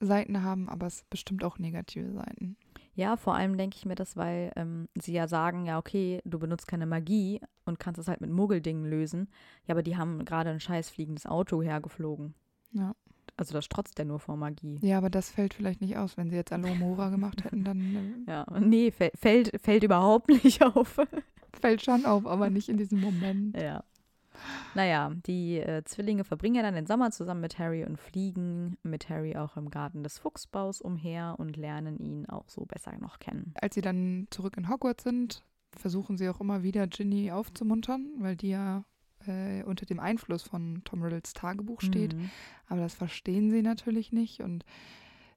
Seiten 0.07 0.43
haben, 0.43 0.69
aber 0.69 0.87
es 0.87 1.05
bestimmt 1.11 1.45
auch 1.45 1.59
negative 1.59 2.13
Seiten. 2.13 2.57
Ja, 2.95 3.17
vor 3.17 3.35
allem 3.35 3.57
denke 3.57 3.77
ich 3.79 3.87
mir 3.87 3.95
das, 3.95 4.17
weil 4.17 4.53
ähm, 4.57 4.87
sie 5.01 5.13
ja 5.15 5.27
sagen, 5.27 5.65
ja, 5.65 5.79
okay, 5.79 6.21
du 6.25 6.39
benutzt 6.39 6.67
keine 6.69 6.85
Magie 6.87 7.41
und 7.65 7.79
kannst 7.79 7.99
es 7.99 8.09
halt 8.09 8.21
mit 8.21 8.31
Muggeldingen 8.31 8.85
lösen. 8.85 9.29
Ja, 9.67 9.75
aber 9.75 9.83
die 9.83 9.97
haben 9.97 10.25
gerade 10.27 10.51
ein 10.51 10.61
scheiß 10.61 10.91
fliegendes 10.91 11.25
Auto 11.27 11.63
hergeflogen. 11.63 12.35
Ja. 12.73 12.95
Also 13.39 13.55
das 13.55 13.65
strotzt 13.65 13.99
ja 13.99 14.05
nur 14.05 14.19
vor 14.21 14.37
Magie. 14.37 14.79
Ja, 14.83 14.99
aber 14.99 15.09
das 15.09 15.31
fällt 15.31 15.55
vielleicht 15.55 15.81
nicht 15.81 15.97
aus. 15.97 16.19
Wenn 16.19 16.29
sie 16.29 16.37
jetzt 16.37 16.53
Alomora 16.53 17.09
gemacht 17.09 17.45
hätten, 17.45 17.65
dann 17.65 18.25
Ja, 18.29 18.45
nee, 18.61 18.89
fäll- 18.91 19.17
fällt, 19.17 19.59
fällt 19.61 19.85
überhaupt 19.85 20.29
nicht 20.45 20.63
auf. 20.63 20.99
äh, 20.99 21.07
fällt 21.59 21.83
schon 21.83 22.05
auf, 22.05 22.27
aber 22.27 22.51
nicht 22.51 22.69
in 22.69 22.77
diesem 22.77 23.01
Moment. 23.01 23.57
ja. 23.59 23.83
Naja, 24.75 25.13
die 25.27 25.59
äh, 25.59 25.85
Zwillinge 25.85 26.25
verbringen 26.25 26.57
ja 26.57 26.63
dann 26.63 26.75
den 26.75 26.87
Sommer 26.87 27.11
zusammen 27.11 27.41
mit 27.41 27.59
Harry 27.59 27.85
und 27.85 27.99
fliegen 27.99 28.77
mit 28.83 29.09
Harry 29.09 29.37
auch 29.37 29.57
im 29.57 29.71
Garten 29.71 30.03
des 30.03 30.19
Fuchsbaus 30.19 30.81
umher 30.81 31.35
und 31.39 31.57
lernen 31.57 31.99
ihn 31.99 32.27
auch 32.27 32.49
so 32.49 32.65
besser 32.65 32.93
noch 32.99 33.19
kennen. 33.19 33.55
Als 33.61 33.75
sie 33.75 33.81
dann 33.83 34.27
zurück 34.31 34.57
in 34.57 34.69
Hogwarts 34.69 35.05
sind, 35.05 35.43
versuchen 35.77 36.17
sie 36.17 36.29
auch 36.29 36.41
immer 36.41 36.63
wieder 36.63 36.87
Ginny 36.87 37.31
aufzumuntern, 37.31 38.11
weil 38.19 38.37
die 38.37 38.51
ja 38.51 38.85
äh, 39.27 39.63
unter 39.65 39.87
dem 39.87 40.01
Einfluss 40.01 40.43
von 40.43 40.83
Tom 40.85 41.03
Riddles 41.03 41.33
Tagebuch 41.33 41.81
steht. 41.81 42.17
Mhm. 42.17 42.31
Aber 42.67 42.81
das 42.81 42.95
verstehen 42.95 43.51
sie 43.51 43.63
natürlich 43.63 44.13
nicht 44.13 44.41
und 44.41 44.65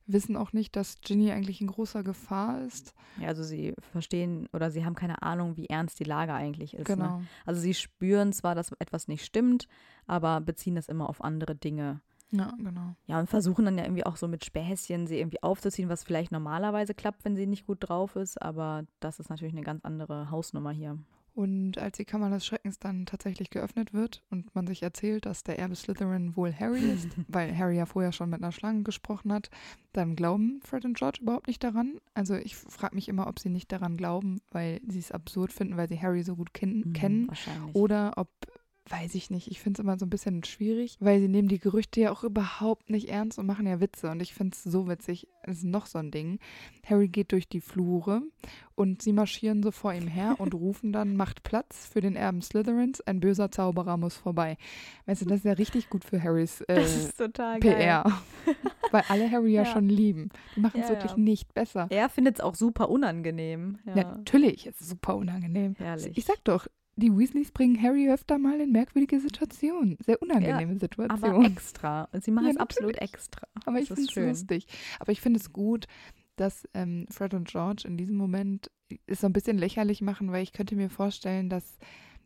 wissen 0.08 0.38
auch 0.38 0.54
nicht, 0.54 0.76
dass 0.76 1.02
Ginny 1.02 1.32
eigentlich 1.32 1.62
in 1.62 1.68
großer 1.68 2.04
Gefahr 2.04 2.62
ist. 2.62 2.94
Ja, 3.20 3.30
also 3.30 3.44
sie 3.44 3.74
verstehen 3.91 4.48
oder 4.54 4.72
sie 4.72 4.86
haben 4.86 4.96
keine 4.96 5.22
Ahnung, 5.22 5.58
wie 5.58 5.68
ernst 5.68 6.00
die 6.00 6.04
Lage 6.04 6.34
eigentlich 6.34 6.74
ist. 6.74 6.89
Ne? 6.89 6.96
Genau. 6.96 7.22
Also 7.46 7.62
sie 7.62 7.74
spüren 7.74 8.34
zwar, 8.34 8.56
dass 8.56 8.72
etwas 8.80 9.08
nicht 9.08 9.26
stimmt, 9.26 9.68
aber 10.08 10.41
beziehen 10.41 10.76
das 10.76 10.89
immer 10.89 11.10
auf 11.10 11.24
andere 11.24 11.56
Dinge. 11.56 12.02
Ja, 12.32 12.54
genau. 12.58 12.96
Ja, 13.06 13.20
und 13.20 13.30
versuchen 13.30 13.65
dann 13.65 13.78
ja 13.78 13.86
irgendwie 13.86 14.06
auch 14.06 14.18
so 14.18 14.28
mit 14.28 14.44
Späßchen 14.44 15.08
sie 15.08 15.20
irgendwie 15.20 15.41
aufzuziehen, 15.44 15.89
was 15.89 16.04
vielleicht 16.04 16.32
normalerweise 16.32 16.94
klappt, 16.94 17.24
wenn 17.24 17.36
sie 17.36 17.48
nicht 17.48 17.65
gut 17.65 17.78
drauf 17.82 18.15
ist, 18.15 18.41
aber 18.41 18.84
das 19.00 19.20
ist 19.20 19.30
natürlich 19.30 19.54
eine 19.54 19.63
ganz 19.63 19.86
andere 19.86 20.32
Hausnummer 20.32 20.72
hier. 20.72 20.98
Und 21.36 21.78
als 21.78 21.98
die 21.98 22.06
Kammer 22.06 22.30
des 22.30 22.45
Schreckens 22.45 22.80
dann 22.80 23.06
tatsächlich 23.06 23.50
geöffnet 23.50 23.93
wird 23.93 24.24
und 24.30 24.56
man 24.56 24.67
sich 24.67 24.82
erzählt, 24.82 25.26
dass 25.26 25.43
der 25.43 25.60
Erbe 25.60 25.76
Slytherin 25.76 26.36
wohl 26.38 26.54
Harry 26.58 26.80
ist, 26.80 27.10
weil 27.28 27.56
Harry 27.58 27.76
ja 27.76 27.86
vorher 27.86 28.13
schon 28.13 28.30
mit 28.30 28.41
einer 28.41 28.54
Schlange 28.54 28.84
gesprochen 28.84 29.34
hat, 29.34 29.50
dann 29.91 30.15
glauben 30.15 30.62
Fred 30.63 30.86
und 30.86 30.98
George 30.98 31.19
überhaupt 31.21 31.48
nicht 31.48 31.62
daran. 31.62 31.98
Also 32.13 32.36
ich 32.36 32.56
frage 32.56 32.95
mich 32.95 33.10
immer, 33.10 33.28
ob 33.28 33.39
sie 33.39 33.50
nicht 33.50 33.69
daran 33.74 33.98
glauben, 33.98 34.39
weil 34.52 34.80
sie 34.88 35.00
es 35.00 35.12
absurd 35.12 35.52
finden, 35.52 35.76
weil 35.76 35.89
sie 35.89 36.02
Harry 36.02 36.24
so 36.24 36.38
gut 36.38 36.54
ken 36.54 36.80
Mhm, 36.80 36.93
kennen. 36.93 37.28
Oder 37.74 38.13
ob, 38.15 38.30
weiß 38.88 39.15
ich 39.15 39.32
nicht, 39.32 39.50
ich 39.50 39.60
finde 39.62 39.80
es 39.80 39.84
immer 39.84 39.98
so 39.98 40.06
ein 40.06 40.12
bisschen 40.12 40.43
schwierig, 40.43 40.98
weil 41.00 41.19
sie 41.19 41.28
nehmen 41.28 41.48
die 41.48 41.58
Gerüchte 41.60 42.02
ja 42.02 42.12
auch 42.12 42.24
überhaupt 42.24 42.91
nicht 42.91 43.10
ernst 43.10 43.39
und 43.39 43.48
machen 43.48 43.65
ja 43.65 43.80
Witze. 43.80 44.12
Und 44.12 44.21
ich 44.21 44.36
finde 44.36 44.54
es 44.56 44.63
so 44.63 44.88
witzig, 44.88 45.28
es 45.41 45.58
ist 45.60 45.63
noch 45.63 45.88
so 45.88 45.98
ein 45.98 46.12
Ding. 46.12 46.38
Harry 46.88 47.08
geht 47.08 47.32
durch 47.32 47.48
die 47.50 47.62
Flure 47.62 48.21
und 48.76 49.02
sie 49.02 49.12
marschieren 49.12 49.63
so 49.63 49.71
vor 49.71 49.91
ihm 49.93 50.08
her 50.08 50.36
und 50.38 50.54
rufen 50.54 50.93
dann, 50.93 51.15
macht 51.17 51.41
Platz 51.41 51.88
für 51.88 52.00
den 52.00 52.15
Erben 52.15 52.43
Slytherins, 52.43 53.02
ein 53.02 53.19
böser 53.19 53.50
Zauberer 53.50 53.98
muss 53.98 54.15
vorbei. 54.15 54.56
Weißt 55.08 55.21
du, 55.21 55.26
das 55.26 55.39
ist 55.39 55.45
ja 55.45 55.54
richtig 55.54 55.89
gut 55.89 56.04
für 56.06 56.21
Harrys 56.21 56.62
äh, 56.62 56.76
das 56.76 56.95
ist 56.95 57.17
total 57.17 57.60
geil. 57.60 57.76
PR. 57.76 58.21
weil 58.91 59.04
alle 59.10 59.32
Harry 59.32 59.52
ja, 59.54 59.63
Ja. 59.63 59.71
schon 59.71 59.89
lieben. 59.89 60.30
Die 60.56 60.60
machen 60.60 60.80
es 60.80 60.89
Ja, 60.89 60.95
wirklich 60.95 61.12
ja. 61.13 61.17
nicht 61.17 61.54
besser. 61.56 61.88
Er 61.89 62.08
findet 62.08 62.36
es 62.36 62.41
auch 62.41 62.54
super 62.54 62.89
unangenehm. 62.89 63.80
Natürlich, 63.86 64.67
es 64.67 64.80
ist 64.80 64.89
super 64.89 65.15
unangenehm. 65.15 65.74
herrlich. 65.80 66.15
Ich 66.17 66.26
sag 66.26 66.43
doch, 66.43 66.67
die 66.95 67.15
Weasleys 67.15 67.51
bringen 67.51 67.81
Harry 67.81 68.10
öfter 68.10 68.38
mal 68.38 68.60
in 68.62 68.71
merkwürdige 68.71 69.19
Situationen. 69.19 69.97
Sehr 70.05 70.21
unangenehme 70.21 70.71
aber 70.71 70.79
Situationen. 70.79 71.51
extra. 71.51 72.08
Und 72.12 72.23
sie 72.23 72.31
machen 72.31 72.45
Ja, 72.45 72.51
es 72.51 72.58
absolut 72.58 72.97
extra. 72.97 73.47
Aber 73.65 73.79
ich 73.79 73.89
das 73.89 73.97
finde 73.97 74.12
ist 74.12 74.17
es 74.17 74.41
lustig. 74.41 74.67
Aber 74.99 75.12
ich 75.12 75.21
finde 75.21 75.39
es 75.39 75.51
gut, 75.51 75.88
dass 76.38 76.67
ähm, 76.73 77.05
Fred 77.10 77.34
und 77.34 77.47
George 77.47 77.84
in 77.88 77.97
diesem 77.97 78.15
Moment 78.15 78.71
es 79.08 79.21
so 79.21 79.27
ein 79.27 79.34
bisschen 79.34 79.58
lächerlich 79.58 80.01
machen, 80.01 80.31
weil 80.31 80.43
ich 80.43 80.53
könnte 80.53 80.75
mir 80.75 80.89
vorstellen, 80.89 81.49
dass 81.49 81.77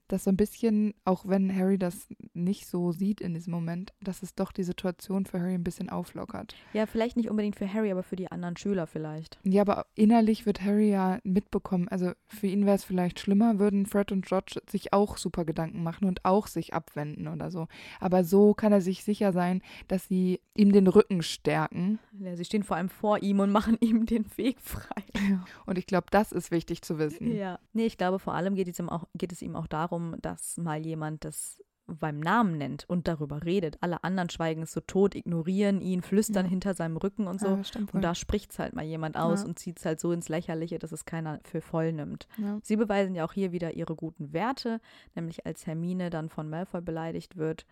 dass 0.09 0.25
so 0.25 0.31
ein 0.31 0.37
bisschen, 0.37 0.93
auch 1.05 1.27
wenn 1.27 1.55
Harry 1.55 1.77
das 1.77 2.07
nicht 2.33 2.67
so 2.67 2.91
sieht 2.91 3.21
in 3.21 3.33
diesem 3.33 3.51
Moment, 3.51 3.93
dass 4.01 4.23
es 4.23 4.35
doch 4.35 4.51
die 4.51 4.63
Situation 4.63 5.25
für 5.25 5.39
Harry 5.39 5.53
ein 5.53 5.63
bisschen 5.63 5.89
auflockert. 5.89 6.55
Ja, 6.73 6.85
vielleicht 6.85 7.15
nicht 7.15 7.29
unbedingt 7.29 7.55
für 7.55 7.71
Harry, 7.71 7.91
aber 7.91 8.03
für 8.03 8.15
die 8.15 8.31
anderen 8.31 8.57
Schüler 8.57 8.87
vielleicht. 8.87 9.39
Ja, 9.43 9.61
aber 9.61 9.85
innerlich 9.95 10.45
wird 10.45 10.61
Harry 10.61 10.89
ja 10.89 11.19
mitbekommen. 11.23 11.87
Also 11.87 12.11
für 12.27 12.47
ihn 12.47 12.65
wäre 12.65 12.75
es 12.75 12.83
vielleicht 12.83 13.19
schlimmer, 13.19 13.59
würden 13.59 13.85
Fred 13.85 14.11
und 14.11 14.25
George 14.25 14.61
sich 14.69 14.93
auch 14.93 15.17
super 15.17 15.45
Gedanken 15.45 15.83
machen 15.83 16.05
und 16.05 16.25
auch 16.25 16.47
sich 16.47 16.73
abwenden 16.73 17.27
oder 17.27 17.51
so. 17.51 17.67
Aber 17.99 18.23
so 18.23 18.53
kann 18.53 18.73
er 18.73 18.81
sich 18.81 19.03
sicher 19.03 19.31
sein, 19.31 19.61
dass 19.87 20.07
sie 20.07 20.41
ihm 20.55 20.71
den 20.71 20.87
Rücken 20.87 21.21
stärken. 21.21 21.99
Ja, 22.19 22.35
sie 22.35 22.45
stehen 22.45 22.63
vor 22.63 22.77
allem 22.77 22.89
vor 22.89 23.21
ihm 23.21 23.39
und 23.39 23.51
machen 23.51 23.77
ihm 23.79 24.05
den 24.05 24.25
Weg 24.37 24.59
frei. 24.59 25.03
Ja. 25.29 25.45
Und 25.65 25.77
ich 25.77 25.85
glaube, 25.85 26.07
das 26.11 26.31
ist 26.31 26.51
wichtig 26.51 26.81
zu 26.81 26.97
wissen. 26.97 27.35
Ja. 27.35 27.59
Nee, 27.73 27.85
ich 27.85 27.97
glaube, 27.97 28.19
vor 28.19 28.33
allem 28.33 28.55
geht 28.55 28.67
es 28.67 28.79
ihm 28.79 28.89
auch, 28.89 29.05
geht 29.15 29.31
es 29.31 29.41
ihm 29.41 29.55
auch 29.55 29.67
darum, 29.67 29.98
dass 30.21 30.57
mal 30.57 30.85
jemand 30.85 31.23
das 31.25 31.61
beim 31.91 32.19
Namen 32.19 32.57
nennt 32.59 32.87
und 32.87 33.07
darüber 33.07 33.43
redet. 33.43 33.77
Alle 33.81 34.03
anderen 34.03 34.29
schweigen 34.29 34.61
es 34.61 34.73
so 34.73 34.79
tot, 34.79 35.15
ignorieren 35.15 35.81
ihn, 35.81 36.03
flüstern 36.03 36.45
Ja. 36.45 36.49
hinter 36.51 36.75
seinem 36.75 36.97
Rücken 36.97 37.25
und 37.25 37.39
so. 37.41 37.47
Ja, 37.47 37.57
wohl. 37.57 37.87
und 37.93 38.01
da 38.03 38.13
spricht 38.13 38.51
es 38.51 38.59
halt 38.59 38.73
mal 38.75 38.85
jemand 38.85 39.17
aus 39.17 39.41
Ja. 39.41 39.47
und 39.47 39.57
zieht 39.57 39.79
es 39.79 39.85
halt 39.85 39.99
so 39.99 40.11
ins 40.11 40.29
Lächerliche, 40.29 40.77
dass 40.77 40.91
es 40.91 41.05
keiner 41.05 41.39
für 41.45 41.61
voll 41.61 41.91
nimmt. 41.91 42.27
Sie 42.61 42.75
beweisen 42.75 43.15
ja 43.15 43.25
auch 43.25 43.33
hier 43.33 43.51
wieder 43.51 43.73
ihre 43.73 43.95
guten 43.95 44.33
Werte, 44.33 44.79
nämlich 45.15 45.47
als 45.47 45.65
Hermine 45.65 46.11
dann 46.11 46.29
von 46.29 46.47
Malfoy 46.47 46.81
beleidigt 46.81 47.37
wird, 47.37 47.65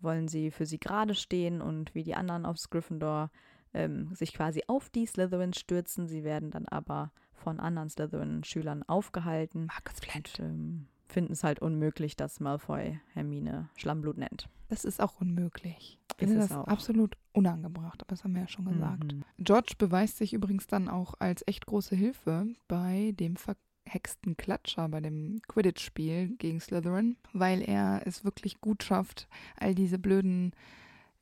wollen 0.00 0.28
sie 0.28 0.50
für 0.50 0.66
sie 0.66 0.78
gerade 0.78 1.14
stehen 1.14 1.62
und 1.62 1.94
wie 1.94 2.02
die 2.02 2.14
anderen 2.14 2.44
aufs 2.44 2.68
Gryffindor 2.68 3.30
ähm, 3.72 4.14
sich 4.14 4.34
quasi 4.34 4.62
auf 4.66 4.90
die 4.90 5.06
Slytherins 5.06 5.58
stürzen. 5.58 6.06
Sie 6.08 6.24
werden 6.24 6.50
dann 6.50 6.68
aber 6.68 7.10
von 7.32 7.58
anderen 7.58 7.88
Slytherin-Schülern 7.88 8.82
aufgehalten 8.86 9.64
Markus 9.66 9.98
Flint. 10.00 10.38
und 10.40 10.44
ähm, 10.44 10.88
finden 11.12 11.32
es 11.32 11.44
halt 11.44 11.60
unmöglich, 11.60 12.16
dass 12.16 12.40
Malfoy 12.40 12.98
Hermine 13.12 13.68
Schlammblut 13.76 14.16
nennt. 14.18 14.48
Das 14.68 14.84
ist 14.84 15.00
auch 15.00 15.20
unmöglich. 15.20 15.98
Ich 16.16 16.22
Ist 16.22 16.30
finde 16.30 16.38
das 16.48 16.52
auch. 16.52 16.66
absolut 16.66 17.16
unangebracht, 17.32 18.00
aber 18.00 18.08
das 18.10 18.24
haben 18.24 18.34
wir 18.34 18.42
ja 18.42 18.48
schon 18.48 18.64
gesagt. 18.64 19.12
Mhm. 19.12 19.24
George 19.38 19.74
beweist 19.78 20.16
sich 20.18 20.32
übrigens 20.32 20.66
dann 20.66 20.88
auch 20.88 21.14
als 21.18 21.42
echt 21.46 21.66
große 21.66 21.94
Hilfe 21.94 22.46
bei 22.68 23.12
dem 23.18 23.36
verhexten 23.36 24.36
Klatscher, 24.36 24.88
bei 24.88 25.00
dem 25.00 25.40
Quidditch-Spiel 25.48 26.36
gegen 26.38 26.60
Slytherin, 26.60 27.16
weil 27.32 27.60
er 27.62 28.02
es 28.06 28.24
wirklich 28.24 28.60
gut 28.60 28.82
schafft, 28.82 29.28
all 29.56 29.74
diese 29.74 29.98
blöden 29.98 30.52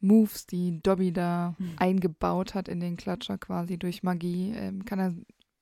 Moves, 0.00 0.46
die 0.46 0.80
Dobby 0.82 1.12
da 1.12 1.54
Mhm. 1.58 1.72
eingebaut 1.76 2.54
hat 2.54 2.68
in 2.68 2.80
den 2.80 2.96
Klatscher 2.96 3.36
quasi 3.36 3.78
durch 3.78 4.02
Magie, 4.02 4.52
ähm, 4.54 4.84
kann 4.84 4.98
er 4.98 5.14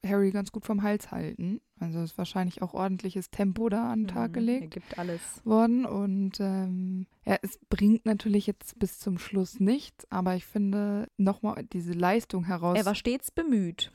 Harry 0.06 0.30
ganz 0.30 0.52
gut 0.52 0.64
vom 0.64 0.82
Hals 0.82 1.10
halten. 1.10 1.60
Also 1.80 2.00
ist 2.02 2.18
wahrscheinlich 2.18 2.62
auch 2.62 2.74
ordentliches 2.74 3.30
Tempo 3.30 3.68
da 3.68 3.90
an 3.92 4.00
den 4.02 4.08
Tag 4.08 4.30
Mhm. 4.30 4.34
gelegt 4.34 4.62
Er 4.62 4.68
gibt 4.68 4.98
alles. 4.98 5.20
worden 5.44 5.84
und 5.86 6.38
ähm, 6.40 7.06
ja, 7.24 7.36
es 7.42 7.58
bringt 7.68 8.04
natürlich 8.06 8.46
jetzt 8.46 8.78
bis 8.78 8.98
zum 8.98 9.18
Schluss 9.18 9.60
nichts, 9.60 10.06
aber 10.10 10.34
ich 10.34 10.44
finde 10.44 11.08
nochmal 11.16 11.64
diese 11.72 11.92
Leistung 11.92 12.44
heraus, 12.44 12.76
Er 12.78 12.86
war 12.86 12.94
stets 12.94 13.30
bemüht. 13.30 13.90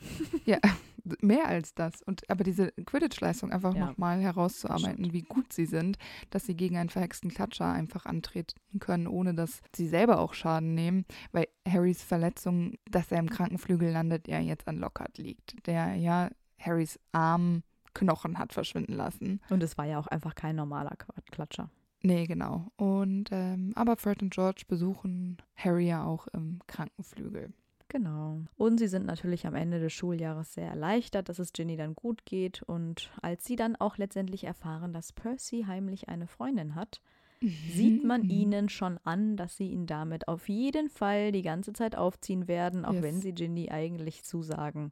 ja, 0.46 0.60
mehr 1.22 1.48
als 1.48 1.74
das 1.74 2.02
und 2.02 2.30
aber 2.30 2.44
diese 2.44 2.72
Quidditch-Leistung 2.72 3.52
einfach 3.52 3.76
Ja, 3.76 3.88
nochmal 3.88 4.20
herauszuarbeiten, 4.20 5.14
wie 5.14 5.22
gut 5.22 5.52
sie 5.54 5.66
sind, 5.66 5.98
dass 6.30 6.46
sie 6.46 6.56
gegen 6.56 6.78
einen 6.78 6.90
verhexten 6.90 7.30
Klatscher 7.30 7.72
einfach 7.72 8.06
antreten 8.06 8.56
können, 8.80 9.08
ohne 9.08 9.34
dass 9.34 9.62
sie 9.76 9.88
selber 9.88 10.20
auch 10.20 10.34
Schaden 10.34 10.74
nehmen, 10.76 11.06
weil 11.32 11.48
Harrys 11.68 12.04
Verletzung, 12.04 12.76
dass 12.90 13.12
er 13.12 13.20
im 13.20 13.30
Krankenflügel 13.30 13.92
landet, 13.92 14.28
ja 14.28 14.40
jetzt 14.40 14.68
an 14.68 14.78
Lockhart 14.78 15.18
liegt, 15.18 15.68
der 15.68 15.96
ja 15.96 16.30
Harrys 16.60 17.00
Arm 17.12 17.64
Knochen 17.94 18.40
hat 18.40 18.54
verschwinden 18.54 18.94
lassen. 18.94 19.40
Und 19.50 19.62
es 19.62 19.78
war 19.78 19.86
ja 19.86 20.00
auch 20.00 20.08
einfach 20.08 20.36
kein 20.36 20.56
normaler 20.56 20.96
Klatscher. 21.32 21.70
Nee, 22.02 22.26
genau. 22.26 22.68
Und 22.76 23.30
ähm, 23.32 23.72
aber 23.76 23.96
Fred 23.96 24.22
und 24.22 24.34
George 24.34 24.64
besuchen 24.68 25.38
Harry 25.56 25.88
ja 25.88 26.04
auch 26.04 26.28
im 26.28 26.60
Krankenflügel. 26.68 27.54
Genau. 27.94 28.42
Und 28.58 28.80
sie 28.80 28.88
sind 28.88 29.06
natürlich 29.06 29.46
am 29.46 29.54
Ende 29.54 29.80
des 29.80 29.94
Schuljahres 29.94 30.56
sehr 30.56 30.68
erleichtert, 30.68 31.30
dass 31.30 31.38
es 31.38 31.54
Ginny 31.54 31.78
dann 31.78 31.94
gut 31.94 32.26
geht. 32.26 32.64
Und 32.64 33.12
als 33.22 33.46
sie 33.46 33.56
dann 33.56 33.76
auch 33.76 33.98
letztendlich 33.98 34.46
erfahren, 34.46 34.94
dass 34.94 35.14
Percy 35.14 35.66
heimlich 35.68 36.10
eine 36.10 36.26
Freundin 36.26 36.74
hat, 36.74 37.02
sieht 37.40 38.04
man 38.04 38.22
Mhm. 38.24 38.30
ihnen 38.32 38.70
schon 38.70 38.98
an, 39.04 39.38
dass 39.38 39.58
sie 39.58 39.68
ihn 39.70 39.86
damit 39.86 40.28
auf 40.28 40.50
jeden 40.50 40.90
Fall 40.90 41.32
die 41.32 41.44
ganze 41.44 41.72
Zeit 41.72 41.96
aufziehen 41.96 42.48
werden, 42.48 42.84
auch 42.84 42.94
Yes. 42.94 43.04
wenn 43.04 43.22
sie 43.22 43.34
Ginny 43.34 43.70
eigentlich 43.70 44.24
zusagen, 44.24 44.90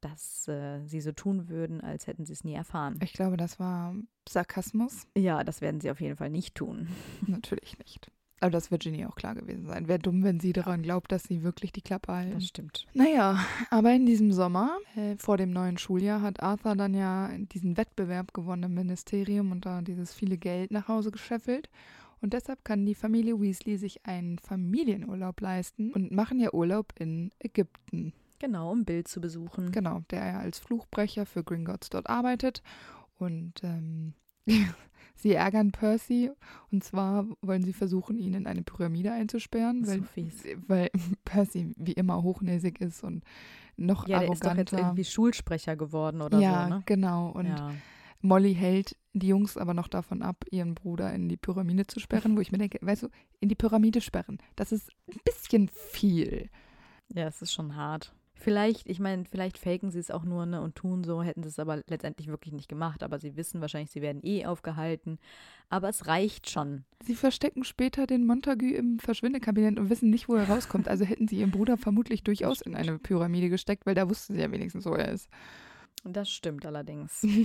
dass 0.00 0.48
äh, 0.48 0.80
sie 0.86 1.00
so 1.00 1.12
tun 1.12 1.48
würden, 1.48 1.80
als 1.82 2.08
hätten 2.08 2.24
sie 2.26 2.32
es 2.32 2.42
nie 2.42 2.54
erfahren. 2.54 2.98
Ich 3.02 3.12
glaube, 3.12 3.36
das 3.36 3.60
war 3.60 3.94
Sarkasmus. 4.28 5.06
Ja, 5.16 5.44
das 5.44 5.60
werden 5.60 5.80
sie 5.80 5.90
auf 5.90 6.00
jeden 6.00 6.16
Fall 6.16 6.30
nicht 6.30 6.56
tun. 6.56 6.88
Natürlich 7.28 7.78
nicht. 7.78 8.10
Aber 8.40 8.50
das 8.50 8.70
wird 8.70 8.82
Ginny 8.82 9.04
auch 9.04 9.16
klar 9.16 9.34
gewesen 9.34 9.66
sein. 9.66 9.86
Wäre 9.86 9.98
dumm, 9.98 10.22
wenn 10.24 10.40
sie 10.40 10.54
daran 10.54 10.82
glaubt, 10.82 11.12
dass 11.12 11.24
sie 11.24 11.42
wirklich 11.42 11.72
die 11.72 11.82
Klappe 11.82 12.12
halten. 12.12 12.34
Das 12.34 12.46
stimmt. 12.46 12.86
Naja, 12.94 13.38
aber 13.70 13.92
in 13.92 14.06
diesem 14.06 14.32
Sommer, 14.32 14.78
äh, 14.96 15.16
vor 15.16 15.36
dem 15.36 15.50
neuen 15.50 15.76
Schuljahr, 15.76 16.22
hat 16.22 16.42
Arthur 16.42 16.74
dann 16.74 16.94
ja 16.94 17.30
diesen 17.52 17.76
Wettbewerb 17.76 18.32
gewonnen 18.32 18.64
im 18.64 18.74
Ministerium 18.74 19.52
und 19.52 19.66
da 19.66 19.82
dieses 19.82 20.14
viele 20.14 20.38
Geld 20.38 20.70
nach 20.70 20.88
Hause 20.88 21.10
gescheffelt. 21.10 21.68
Und 22.22 22.32
deshalb 22.32 22.64
kann 22.64 22.86
die 22.86 22.94
Familie 22.94 23.40
Weasley 23.40 23.76
sich 23.76 24.06
einen 24.06 24.38
Familienurlaub 24.38 25.40
leisten 25.40 25.92
und 25.92 26.10
machen 26.10 26.40
ja 26.40 26.52
Urlaub 26.52 26.92
in 26.98 27.30
Ägypten. 27.38 28.12
Genau, 28.38 28.72
um 28.72 28.84
Bild 28.84 29.06
zu 29.06 29.20
besuchen. 29.20 29.70
Genau, 29.70 30.00
der 30.10 30.26
ja 30.26 30.38
als 30.38 30.58
Fluchbrecher 30.58 31.26
für 31.26 31.44
Gringotts 31.44 31.90
dort 31.90 32.08
arbeitet. 32.08 32.62
Und 33.18 33.62
ähm, 33.62 34.14
sie 35.16 35.34
ärgern 35.34 35.72
Percy. 35.72 36.30
Und 36.70 36.84
zwar 36.84 37.26
wollen 37.42 37.62
sie 37.62 37.72
versuchen, 37.72 38.16
ihn 38.18 38.34
in 38.34 38.46
eine 38.46 38.62
Pyramide 38.62 39.12
einzusperren, 39.12 39.84
So 39.84 39.92
weil, 39.92 40.02
fies. 40.02 40.44
weil 40.66 40.90
Percy 41.24 41.72
wie 41.76 41.92
immer 41.92 42.22
hochnäsig 42.22 42.80
ist 42.80 43.02
und 43.04 43.22
noch 43.76 44.06
Ja, 44.08 44.20
der 44.20 44.32
ist 44.32 44.44
doch 44.44 44.54
jetzt 44.56 44.72
arroganter. 44.72 44.78
irgendwie 44.78 45.04
Schulsprecher 45.04 45.76
geworden 45.76 46.20
oder 46.22 46.38
ja, 46.38 46.64
so, 46.64 46.74
ne? 46.74 46.82
genau. 46.86 47.30
Und 47.30 47.46
ja. 47.46 47.72
Molly 48.20 48.54
hält 48.54 48.96
die 49.14 49.28
Jungs 49.28 49.56
aber 49.56 49.72
noch 49.74 49.88
davon 49.88 50.22
ab, 50.22 50.44
ihren 50.50 50.74
Bruder 50.74 51.12
in 51.14 51.28
die 51.28 51.38
Pyramide 51.38 51.86
zu 51.86 51.98
sperren, 52.00 52.36
wo 52.36 52.40
ich 52.40 52.52
mir 52.52 52.58
denke, 52.58 52.78
weißt 52.82 53.04
du, 53.04 53.08
in 53.40 53.48
die 53.48 53.54
Pyramide 53.54 54.00
sperren, 54.02 54.38
das 54.56 54.72
ist 54.72 54.90
ein 55.10 55.18
bisschen 55.24 55.68
viel. 55.68 56.50
Ja, 57.12 57.26
es 57.26 57.40
ist 57.42 57.52
schon 57.52 57.74
hart. 57.74 58.14
Vielleicht, 58.40 58.88
ich 58.88 59.00
meine, 59.00 59.26
vielleicht 59.26 59.58
faken 59.58 59.90
sie 59.90 59.98
es 59.98 60.10
auch 60.10 60.24
nur 60.24 60.46
ne, 60.46 60.62
und 60.62 60.74
tun 60.74 61.04
so, 61.04 61.22
hätten 61.22 61.42
sie 61.42 61.50
es 61.50 61.58
aber 61.58 61.82
letztendlich 61.86 62.28
wirklich 62.28 62.54
nicht 62.54 62.68
gemacht. 62.68 63.02
Aber 63.02 63.18
sie 63.18 63.36
wissen 63.36 63.60
wahrscheinlich, 63.60 63.90
sie 63.90 64.00
werden 64.00 64.22
eh 64.24 64.46
aufgehalten. 64.46 65.18
Aber 65.68 65.90
es 65.90 66.06
reicht 66.06 66.48
schon. 66.48 66.84
Sie 67.04 67.14
verstecken 67.14 67.64
später 67.64 68.06
den 68.06 68.24
Montagu 68.24 68.64
im 68.64 68.98
Verschwindekabinett 68.98 69.78
und 69.78 69.90
wissen 69.90 70.08
nicht, 70.08 70.30
wo 70.30 70.36
er 70.36 70.48
rauskommt. 70.48 70.88
Also 70.88 71.04
hätten 71.04 71.28
sie 71.28 71.36
ihren 71.36 71.50
Bruder 71.50 71.76
vermutlich 71.76 72.24
durchaus 72.24 72.62
in 72.62 72.74
eine 72.74 72.98
Pyramide 72.98 73.50
gesteckt, 73.50 73.84
weil 73.84 73.94
da 73.94 74.08
wussten 74.08 74.34
sie 74.34 74.40
ja 74.40 74.50
wenigstens, 74.50 74.86
wo 74.86 74.94
er 74.94 75.12
ist. 75.12 75.28
Das 76.04 76.30
stimmt 76.30 76.64
allerdings. 76.64 77.26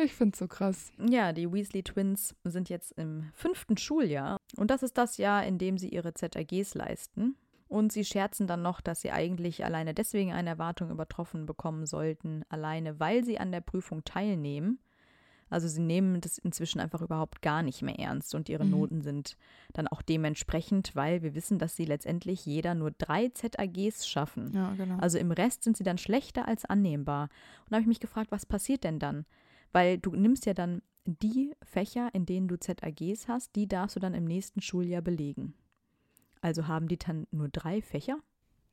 Ich 0.00 0.14
find's 0.14 0.38
so 0.38 0.46
krass. 0.46 0.92
Ja, 1.08 1.32
die 1.32 1.52
Weasley 1.52 1.82
Twins 1.82 2.36
sind 2.44 2.68
jetzt 2.68 2.92
im 2.92 3.32
fünften 3.34 3.76
Schuljahr. 3.76 4.36
Und 4.56 4.70
das 4.70 4.84
ist 4.84 4.96
das 4.96 5.16
Jahr, 5.16 5.44
in 5.44 5.58
dem 5.58 5.76
sie 5.76 5.88
ihre 5.88 6.14
ZAGs 6.14 6.74
leisten. 6.74 7.34
Und 7.68 7.92
sie 7.92 8.04
scherzen 8.04 8.46
dann 8.46 8.62
noch, 8.62 8.80
dass 8.80 9.02
sie 9.02 9.10
eigentlich 9.10 9.64
alleine 9.64 9.92
deswegen 9.92 10.32
eine 10.32 10.48
Erwartung 10.50 10.90
übertroffen 10.90 11.44
bekommen 11.44 11.84
sollten, 11.86 12.42
alleine 12.48 12.98
weil 12.98 13.24
sie 13.24 13.38
an 13.38 13.52
der 13.52 13.60
Prüfung 13.60 14.04
teilnehmen. 14.04 14.78
Also 15.50 15.66
sie 15.68 15.80
nehmen 15.80 16.20
das 16.20 16.38
inzwischen 16.38 16.78
einfach 16.78 17.00
überhaupt 17.00 17.40
gar 17.40 17.62
nicht 17.62 17.80
mehr 17.82 17.98
ernst 17.98 18.34
und 18.34 18.48
ihre 18.50 18.64
Mhm. 18.64 18.70
Noten 18.70 19.00
sind 19.00 19.36
dann 19.72 19.88
auch 19.88 20.02
dementsprechend, 20.02 20.94
weil 20.94 21.22
wir 21.22 21.34
wissen, 21.34 21.58
dass 21.58 21.74
sie 21.74 21.86
letztendlich 21.86 22.44
jeder 22.44 22.74
nur 22.74 22.90
drei 22.90 23.28
ZAGs 23.28 24.06
schaffen. 24.06 24.52
Ja, 24.54 24.74
genau. 24.74 24.98
Also 24.98 25.16
im 25.18 25.30
Rest 25.30 25.64
sind 25.64 25.76
sie 25.76 25.84
dann 25.84 25.96
schlechter 25.98 26.46
als 26.46 26.64
annehmbar. 26.66 27.24
Und 27.64 27.70
da 27.70 27.76
habe 27.76 27.82
ich 27.82 27.88
mich 27.88 28.00
gefragt, 28.00 28.30
was 28.30 28.44
passiert 28.44 28.84
denn 28.84 28.98
dann? 28.98 29.24
Weil 29.72 29.96
du 29.98 30.14
nimmst 30.14 30.44
ja 30.44 30.52
dann 30.54 30.82
die 31.06 31.54
Fächer, 31.62 32.10
in 32.12 32.26
denen 32.26 32.48
du 32.48 32.58
ZAGs 32.58 33.28
hast, 33.28 33.56
die 33.56 33.66
darfst 33.66 33.96
du 33.96 34.00
dann 34.00 34.12
im 34.14 34.24
nächsten 34.24 34.60
Schuljahr 34.60 35.00
belegen. 35.02 35.54
Also 36.40 36.68
haben 36.68 36.88
die 36.88 36.98
dann 36.98 37.26
nur 37.30 37.48
drei 37.48 37.82
Fächer? 37.82 38.18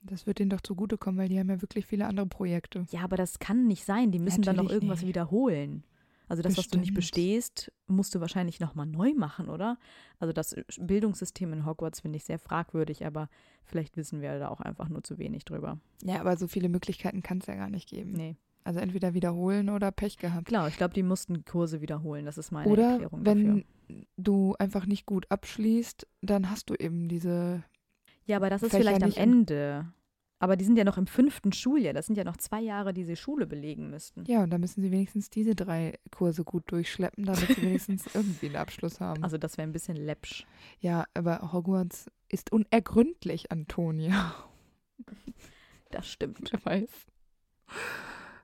das 0.08 0.28
wird 0.28 0.40
denen 0.40 0.50
doch 0.50 0.62
zugutekommen, 0.62 1.20
weil 1.20 1.30
die 1.30 1.40
haben 1.40 1.50
ja 1.50 1.62
wirklich 1.62 1.86
viele 1.86 2.06
andere 2.06 2.28
Projekte. 2.28 2.86
Ja, 2.92 3.02
aber 3.02 3.18
das 3.18 3.40
kann 3.40 3.68
nicht 3.68 3.86
sein. 3.86 4.12
Die 4.12 4.20
müssen 4.20 4.42
dann 4.42 4.56
noch 4.56 4.64
Natürlich 4.64 4.84
irgendwas 4.84 5.02
nicht. 5.02 5.10
wiederholen. 5.10 5.84
Also 6.28 6.42
das, 6.42 6.58
was 6.58 6.68
du 6.68 6.80
nicht 6.80 6.94
Bestimmt. 6.94 7.24
bestehst, 7.26 7.72
musst 7.88 8.16
du 8.16 8.20
wahrscheinlich 8.20 8.60
nochmal 8.60 8.88
neu 8.88 9.14
machen, 9.14 9.48
oder? 9.48 9.78
Also 10.20 10.34
das 10.34 10.56
Bildungssystem 10.80 11.54
in 11.54 11.66
Hogwarts 11.66 12.00
finde 12.00 12.18
ich 12.18 12.24
sehr 12.24 12.40
fragwürdig, 12.40 13.06
aber 13.06 13.30
vielleicht 13.64 13.96
wissen 13.96 14.22
wir 14.22 14.40
da 14.40 14.50
auch 14.50 14.60
einfach 14.60 14.90
nur 14.90 15.04
zu 15.04 15.20
wenig 15.20 15.46
drüber. 15.46 15.80
Ja, 16.04 16.22
aber 16.22 16.36
so 16.38 16.48
viele 16.48 16.68
Möglichkeiten 16.68 17.22
kann 17.22 17.40
es 17.40 17.46
ja 17.46 17.56
gar 17.56 17.70
nicht 17.70 17.88
geben. 17.88 18.14
Nee. 18.14 18.38
Also 18.64 18.80
entweder 18.80 19.14
wiederholen 19.14 19.70
oder 19.70 19.92
Pech 19.92 20.18
gehabt. 20.18 20.46
Klar, 20.46 20.68
ich 20.68 20.78
glaube, 20.78 20.96
die 20.96 21.04
mussten 21.04 21.46
Kurse 21.46 21.82
wiederholen. 21.82 22.26
Das 22.26 22.40
ist 22.40 22.52
meine 22.52 22.72
Oder 22.72 22.92
Erklärung 22.94 23.24
wenn 23.24 23.46
dafür. 23.46 23.64
Du 24.18 24.56
einfach 24.60 24.86
nicht 24.86 25.06
gut 25.06 25.26
abschließt, 25.30 26.08
dann 26.22 26.50
hast 26.50 26.70
du 26.70 26.76
eben 26.76 27.08
diese. 27.08 27.64
Ja, 28.26 28.38
aber 28.38 28.50
das 28.50 28.64
ist 28.64 28.72
Fächer 28.72 28.84
vielleicht 28.84 29.04
am 29.04 29.12
Ende. 29.12 29.94
Aber 30.40 30.58
die 30.58 30.66
sind 30.66 30.78
ja 30.78 30.84
noch 30.84 30.98
im 30.98 31.08
fünften 31.08 31.54
Schuljahr. 31.54 31.94
Das 31.94 32.08
sind 32.08 32.18
ja 32.18 32.24
noch 32.24 32.38
zwei 32.38 32.62
Jahre, 32.62 32.94
die 32.94 33.06
sie 33.06 33.16
Schule 33.16 33.48
belegen 33.48 33.90
müssten. 33.90 34.26
Ja, 34.26 34.44
und 34.44 34.50
da 34.50 34.58
müssen 34.58 34.82
sie 34.82 34.92
wenigstens 34.92 35.30
diese 35.30 35.56
drei 35.56 35.98
Kurse 36.12 36.44
gut 36.44 36.70
durchschleppen, 36.72 37.26
damit 37.26 37.48
sie 37.48 37.62
wenigstens 37.62 38.06
irgendwie 38.14 38.48
einen 38.48 38.58
Abschluss 38.58 39.00
haben. 39.00 39.24
Also 39.24 39.38
das 39.38 39.58
wäre 39.58 39.68
ein 39.68 39.72
bisschen 39.72 39.96
läppsch. 39.96 40.46
Ja, 40.80 41.06
aber 41.14 41.54
Hogwarts 41.54 42.12
ist 42.28 42.52
unergründlich, 42.52 43.52
Antonia. 43.52 44.36
Das 45.90 46.08
stimmt. 46.08 46.40
Wer 46.52 46.66
weiß. 46.66 46.90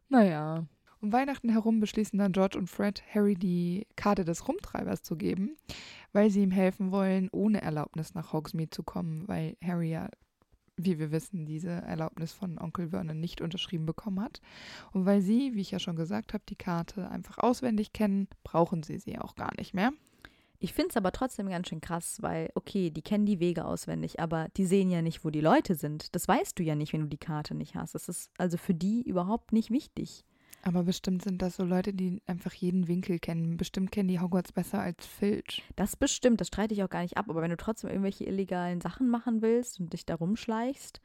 Naja. 0.08 0.66
Um 1.02 1.12
Weihnachten 1.12 1.50
herum 1.50 1.80
beschließen 1.80 2.20
dann 2.20 2.32
George 2.32 2.60
und 2.60 2.70
Fred, 2.70 3.02
Harry 3.12 3.34
die 3.34 3.88
Karte 3.96 4.24
des 4.24 4.48
Rumtreibers 4.48 5.02
zu 5.02 5.18
geben, 5.18 5.58
weil 6.14 6.30
sie 6.30 6.44
ihm 6.44 6.52
helfen 6.52 6.92
wollen, 6.92 7.28
ohne 7.32 7.62
Erlaubnis 7.62 8.14
nach 8.14 8.34
Hogsmeade 8.34 8.70
zu 8.70 8.84
kommen, 8.84 9.28
weil 9.28 9.58
Harry 9.64 9.90
ja, 9.90 10.10
wie 10.78 11.00
wir 11.00 11.12
wissen, 11.12 11.48
diese 11.48 11.70
Erlaubnis 11.70 12.34
von 12.34 12.60
Onkel 12.60 12.90
Vernon 12.90 13.20
nicht 13.20 13.42
unterschrieben 13.42 13.88
bekommen 13.88 14.22
hat. 14.22 14.42
Und 14.92 15.08
weil 15.08 15.22
sie, 15.22 15.56
wie 15.56 15.62
ich 15.62 15.72
ja 15.72 15.80
schon 15.80 15.96
gesagt 15.96 16.34
habe, 16.34 16.44
die 16.48 16.56
Karte 16.56 17.10
einfach 17.10 17.40
auswendig 17.40 17.94
kennen, 17.94 18.28
brauchen 18.44 18.84
sie 18.84 19.00
sie 19.00 19.18
auch 19.18 19.34
gar 19.34 19.56
nicht 19.58 19.74
mehr. 19.74 19.92
Ich 20.60 20.74
finde 20.74 20.90
es 20.92 20.98
aber 20.98 21.12
trotzdem 21.12 21.50
ganz 21.50 21.68
schön 21.68 21.82
krass, 21.82 22.18
weil, 22.22 22.52
okay, 22.54 22.92
die 22.92 23.02
kennen 23.02 23.26
die 23.26 23.40
Wege 23.40 23.66
auswendig, 23.66 24.20
aber 24.20 24.50
die 24.56 24.68
sehen 24.68 24.92
ja 24.92 25.02
nicht, 25.02 25.26
wo 25.26 25.32
die 25.32 25.42
Leute 25.42 25.74
sind. 25.74 26.14
Das 26.14 26.28
weißt 26.28 26.60
du 26.60 26.62
ja 26.62 26.76
nicht, 26.76 26.94
wenn 26.94 27.02
du 27.02 27.08
die 27.08 27.18
Karte 27.18 27.56
nicht 27.56 27.74
hast. 27.74 27.96
Das 27.96 28.08
ist 28.08 28.30
also 28.38 28.58
für 28.58 28.76
die 28.76 29.02
überhaupt 29.02 29.52
nicht 29.52 29.72
wichtig. 29.72 30.24
Aber 30.64 30.84
bestimmt 30.84 31.24
sind 31.24 31.42
das 31.42 31.56
so 31.56 31.64
Leute, 31.64 31.94
die 31.94 32.22
einfach 32.28 32.54
jeden 32.54 32.88
Winkel 32.88 33.20
kennen. 33.20 33.58
Bestimmt 33.58 33.92
kennen 33.92 34.10
die 34.10 34.20
Hogwarts 34.20 34.52
besser 34.52 34.80
als 34.80 35.06
Filch. 35.06 35.64
Das 35.76 35.96
bestimmt, 35.96 36.40
das 36.40 36.48
streite 36.48 36.74
ich 36.74 36.84
auch 36.84 36.90
gar 36.90 37.02
nicht 37.02 37.18
ab. 37.18 37.26
Aber 37.30 37.42
wenn 37.42 37.50
du 37.50 37.58
trotzdem 37.58 37.90
irgendwelche 37.90 38.26
illegalen 38.26 38.80
Sachen 38.82 39.10
machen 39.10 39.42
willst 39.42 39.80
und 39.80 39.94
dich 39.94 40.06
da 40.06 40.16
rumschleichst. 40.16 41.02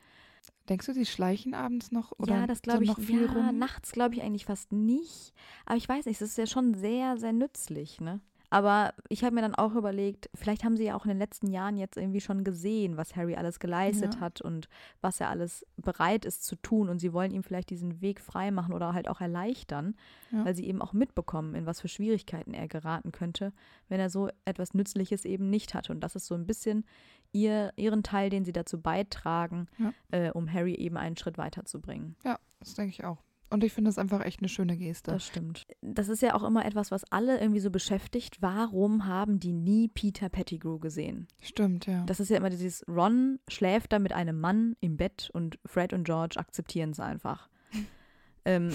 Denkst 0.68 0.86
du, 0.86 0.92
sie 0.92 1.06
schleichen 1.06 1.54
abends 1.54 1.90
noch 1.90 2.12
oder 2.18 2.40
ja, 2.40 2.46
das 2.46 2.62
glaube 2.62 2.84
ich 2.84 2.90
noch 2.90 3.00
viel 3.00 3.24
ja, 3.24 3.32
rum? 3.32 3.58
nachts 3.58 3.92
glaube 3.92 4.14
ich 4.14 4.22
eigentlich 4.22 4.44
fast 4.44 4.72
nicht. 4.72 5.32
Aber 5.64 5.76
ich 5.76 5.88
weiß 5.88 6.06
nicht, 6.06 6.20
es 6.20 6.30
ist 6.30 6.38
ja 6.38 6.46
schon 6.46 6.74
sehr, 6.74 7.16
sehr 7.18 7.32
nützlich, 7.32 8.00
ne? 8.00 8.20
Aber 8.56 8.94
ich 9.10 9.22
habe 9.22 9.34
mir 9.34 9.42
dann 9.42 9.54
auch 9.54 9.74
überlegt, 9.74 10.30
vielleicht 10.34 10.64
haben 10.64 10.78
sie 10.78 10.84
ja 10.84 10.94
auch 10.96 11.04
in 11.04 11.10
den 11.10 11.18
letzten 11.18 11.48
Jahren 11.48 11.76
jetzt 11.76 11.98
irgendwie 11.98 12.22
schon 12.22 12.42
gesehen, 12.42 12.96
was 12.96 13.14
Harry 13.14 13.34
alles 13.36 13.58
geleistet 13.60 14.14
Ja. 14.14 14.20
hat 14.20 14.40
und 14.40 14.70
was 15.02 15.20
er 15.20 15.28
alles 15.28 15.66
bereit 15.76 16.24
ist 16.24 16.42
zu 16.42 16.56
tun. 16.56 16.88
Und 16.88 16.98
sie 16.98 17.12
wollen 17.12 17.32
ihm 17.32 17.42
vielleicht 17.42 17.68
diesen 17.68 18.00
Weg 18.00 18.18
freimachen 18.18 18.72
oder 18.72 18.94
halt 18.94 19.08
auch 19.08 19.20
erleichtern, 19.20 19.94
Ja. 20.30 20.46
weil 20.46 20.54
sie 20.54 20.64
eben 20.66 20.80
auch 20.80 20.94
mitbekommen, 20.94 21.54
in 21.54 21.66
was 21.66 21.82
für 21.82 21.88
Schwierigkeiten 21.88 22.54
er 22.54 22.66
geraten 22.66 23.12
könnte, 23.12 23.52
wenn 23.90 24.00
er 24.00 24.08
so 24.08 24.30
etwas 24.46 24.72
Nützliches 24.72 25.26
eben 25.26 25.50
nicht 25.50 25.74
hatte. 25.74 25.92
Und 25.92 26.00
das 26.00 26.16
ist 26.16 26.26
so 26.26 26.34
ein 26.34 26.46
bisschen 26.46 26.86
ihr, 27.32 27.74
ihren 27.76 28.02
Teil, 28.02 28.30
den 28.30 28.46
sie 28.46 28.52
dazu 28.52 28.80
beitragen, 28.80 29.68
Ja. 29.76 29.92
äh, 30.12 30.30
um 30.30 30.50
Harry 30.50 30.72
eben 30.76 30.96
einen 30.96 31.18
Schritt 31.18 31.36
weiterzubringen. 31.36 32.16
Ja, 32.24 32.38
das 32.60 32.72
denke 32.74 32.90
ich 32.92 33.04
auch. 33.04 33.18
Und 33.48 33.62
ich 33.62 33.72
finde 33.72 33.88
das 33.88 33.98
einfach 33.98 34.24
echt 34.24 34.40
eine 34.40 34.48
schöne 34.48 34.76
Geste. 34.76 35.12
Das 35.12 35.24
stimmt. 35.24 35.66
Das 35.80 36.08
ist 36.08 36.20
ja 36.20 36.34
auch 36.34 36.42
immer 36.42 36.64
etwas, 36.64 36.90
was 36.90 37.04
alle 37.12 37.38
irgendwie 37.40 37.60
so 37.60 37.70
beschäftigt. 37.70 38.42
Warum 38.42 39.06
haben 39.06 39.38
die 39.38 39.52
nie 39.52 39.88
Peter 39.88 40.28
Pettigrew 40.28 40.78
gesehen? 40.78 41.28
Stimmt, 41.40 41.86
ja. 41.86 42.04
Das 42.06 42.18
ist 42.18 42.28
ja 42.28 42.38
immer 42.38 42.50
dieses, 42.50 42.84
Ron 42.88 43.38
schläft 43.48 43.92
da 43.92 44.00
mit 44.00 44.12
einem 44.12 44.40
Mann 44.40 44.76
im 44.80 44.96
Bett 44.96 45.30
und 45.32 45.58
Fred 45.64 45.92
und 45.92 46.04
George 46.04 46.38
akzeptieren 46.38 46.90
es 46.90 47.00
einfach. 47.00 47.48
ähm, 48.44 48.72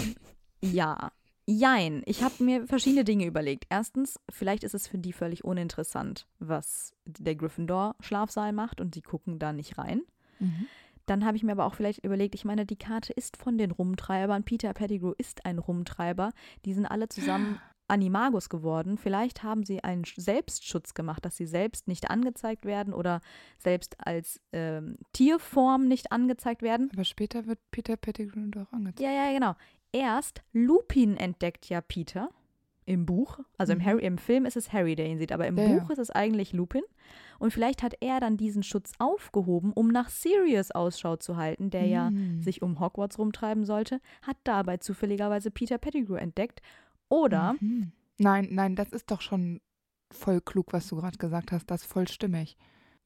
ja. 0.62 1.12
Jein. 1.48 2.04
Ich 2.06 2.24
habe 2.24 2.42
mir 2.42 2.66
verschiedene 2.66 3.04
Dinge 3.04 3.26
überlegt. 3.26 3.66
Erstens, 3.70 4.20
vielleicht 4.30 4.64
ist 4.64 4.76
es 4.76 4.88
für 4.88 5.00
die 5.00 5.12
völlig 5.12 5.44
uninteressant, 5.44 6.28
was 6.40 6.94
der 7.06 7.36
Gryffindor-Schlafsaal 7.36 8.54
macht 8.54 8.80
und 8.80 8.96
sie 8.96 9.02
gucken 9.02 9.38
da 9.38 9.52
nicht 9.52 9.78
rein. 9.78 10.04
mhm. 10.40 10.68
Dann 11.06 11.26
habe 11.26 11.38
ich 11.38 11.44
mir 11.44 11.52
aber 11.54 11.66
auch 11.66 11.76
vielleicht 11.76 12.04
überlegt, 12.06 12.36
ich 12.36 12.46
meine, 12.46 12.66
die 12.66 12.76
Karte 12.78 13.14
ist 13.14 13.38
von 13.38 13.58
den 13.58 13.72
Rumtreibern. 13.72 14.44
Peter 14.44 14.74
Pettigrew 14.74 15.14
ist 15.18 15.46
ein 15.46 15.60
Rumtreiber. 15.60 16.32
Die 16.66 16.74
sind 16.74 16.86
alle 16.86 17.10
zusammen 17.10 17.60
Animagus 17.88 18.48
geworden. 18.48 18.98
Vielleicht 18.98 19.44
haben 19.44 19.66
sie 19.66 19.84
einen 19.84 20.04
Sch- 20.06 20.22
Selbstschutz 20.22 20.94
gemacht, 20.94 21.26
dass 21.26 21.36
sie 21.36 21.46
selbst 21.46 21.88
nicht 21.90 22.10
angezeigt 22.10 22.64
werden 22.66 22.94
oder 22.94 23.20
selbst 23.58 23.98
als 24.06 24.40
ähm, 24.54 24.98
Tierform 25.12 25.88
nicht 25.90 26.12
angezeigt 26.12 26.62
werden. 26.62 26.90
Aber 26.94 27.04
später 27.04 27.46
wird 27.48 27.60
Peter 27.72 27.98
Pettigrew 27.98 28.48
doch 28.48 28.72
angezeigt. 28.72 29.02
Ja, 29.02 29.12
ja, 29.12 29.34
genau. 29.34 29.56
Erst 29.92 30.42
Lupin 30.54 31.18
entdeckt 31.18 31.68
ja 31.68 31.82
Peter 31.82 32.30
im 32.86 33.06
Buch. 33.06 33.40
Also 33.58 33.74
im, 33.74 33.80
Mhm. 33.80 33.86
Harry, 33.86 34.06
im 34.06 34.18
Film 34.18 34.46
ist 34.46 34.58
es 34.58 34.74
Harry, 34.74 34.96
der 34.96 35.06
ihn 35.08 35.18
sieht, 35.20 35.32
aber 35.32 35.48
im 35.48 35.58
Ja, 35.58 35.64
ja. 35.66 35.80
Buch 35.80 35.90
ist 35.92 36.00
es 36.00 36.10
eigentlich 36.12 36.52
Lupin. 36.54 36.82
Und 37.40 37.52
vielleicht 37.54 37.84
hat 37.84 37.94
er 38.02 38.20
dann 38.20 38.38
diesen 38.38 38.64
Schutz 38.64 38.92
aufgehoben, 39.00 39.72
um 39.74 39.88
nach 39.90 40.10
Sirius 40.10 40.72
Ausschau 40.72 41.16
zu 41.16 41.38
halten, 41.38 41.70
der 41.70 41.86
ja 41.88 42.10
Mhm. 42.10 42.42
sich 42.42 42.62
um 42.62 42.80
Hogwarts 42.80 43.18
rumtreiben 43.20 43.66
sollte, 43.66 44.00
hat 44.22 44.38
dabei 44.44 44.78
zufälligerweise 44.78 45.52
Peter 45.52 45.78
Pettigrew 45.78 46.16
entdeckt. 46.16 46.62
Oder, 47.10 47.56
Mhm. 47.60 47.92
Nein, 48.18 48.50
nein, 48.52 48.76
das 48.76 48.90
ist 48.92 49.10
doch 49.10 49.22
schon 49.22 49.62
voll 50.12 50.42
klug, 50.42 50.74
was 50.74 50.88
du 50.88 50.96
gerade 50.98 51.18
gesagt 51.18 51.52
hast. 51.52 51.66
Das 51.72 51.82
ist 51.84 51.92
voll 51.92 52.08
stimmig. 52.08 52.56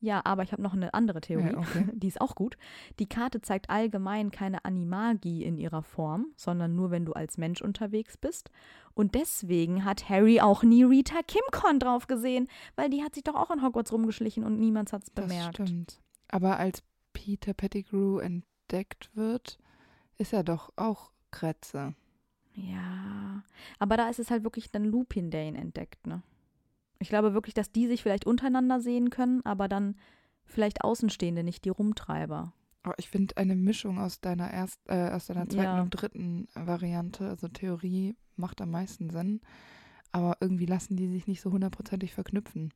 Ja, 0.06 0.22
aber 0.24 0.43
ich 0.43 0.51
habe 0.51 0.62
noch 0.62 0.74
eine 0.74 0.93
andere 0.93 1.20
Theorie, 1.22 1.51
Ja, 1.53 1.58
okay. 1.58 1.88
die 1.93 2.08
ist 2.08 2.22
auch 2.22 2.36
gut. 2.36 2.58
Die 2.99 3.08
Karte 3.08 3.41
zeigt 3.41 3.70
allgemein 3.70 4.32
keine 4.32 4.64
Animagie 4.64 5.43
in 5.43 5.58
ihrer 5.58 5.82
Form, 5.84 6.28
sondern 6.38 6.76
nur, 6.76 6.91
wenn 6.91 7.06
du 7.06 7.14
als 7.14 7.38
Mensch 7.38 7.62
unterwegs 7.62 8.16
bist. 8.18 8.51
Und 8.93 9.16
deswegen 9.16 9.84
hat 9.84 10.08
Harry 10.10 10.39
auch 10.39 10.64
nie 10.64 10.84
Rita 10.84 11.22
Kimcon 11.28 11.80
drauf 11.80 12.08
gesehen, 12.08 12.47
weil 12.76 12.89
die 12.89 13.03
hat 13.03 13.16
sich 13.16 13.24
doch 13.24 13.36
auch 13.36 13.51
in 13.51 13.62
Hogwarts 13.62 13.91
rumgeschlichen 13.91 14.43
und 14.43 14.60
niemand 14.60 14.93
hat 14.93 15.03
es 15.03 15.12
Das 15.14 15.26
bemerkt. 15.28 15.56
stimmt. 15.56 15.99
Aber 16.30 16.58
als 16.58 16.84
Peter 17.14 17.53
Pettigrew 17.53 18.20
entdeckt 18.20 19.10
wird, 19.16 19.58
ist 20.18 20.32
er 20.34 20.43
doch 20.43 20.72
auch 20.76 21.12
Kretze. 21.32 21.93
Ja, 22.53 23.43
aber 23.80 23.97
da 23.97 24.10
ist 24.10 24.20
es 24.20 24.32
halt 24.32 24.43
wirklich 24.43 24.72
dann 24.72 24.86
Lupin, 24.86 25.30
der 25.30 25.45
ihn 25.47 25.56
entdeckt, 25.56 26.08
ne? 26.08 26.22
Ich 27.00 27.10
glaube 27.10 27.34
wirklich, 27.34 27.54
dass 27.54 27.72
die 27.72 27.88
sich 27.88 28.02
vielleicht 28.04 28.26
untereinander 28.26 28.80
sehen 28.80 29.10
können, 29.10 29.41
aber 29.46 29.68
dann 29.68 29.96
vielleicht 30.46 30.84
Außenstehende, 30.84 31.43
nicht 31.43 31.66
die 31.66 31.70
Rumtreiber. 31.70 32.54
Aber 32.84 32.93
ich 32.98 33.10
finde 33.10 33.36
eine 33.38 33.56
Mischung 33.56 34.00
aus 34.00 34.22
deiner 34.22 34.52
erst, 34.52 34.80
äh, 34.88 35.10
aus 35.10 35.26
deiner 35.26 35.50
zweiten 35.50 35.64
Ja. 35.64 35.82
und 35.82 35.89
dritten 35.89 36.48
Variante, 36.54 37.28
also 37.28 37.48
Theorie, 37.48 38.16
macht 38.36 38.62
am 38.62 38.72
meisten 38.72 39.10
Sinn. 39.10 39.41
Aber 40.12 40.38
irgendwie 40.39 40.68
lassen 40.68 40.96
die 40.96 41.08
sich 41.08 41.28
nicht 41.28 41.41
so 41.41 41.52
hundertprozentig 41.52 42.14
verknüpfen. 42.14 42.72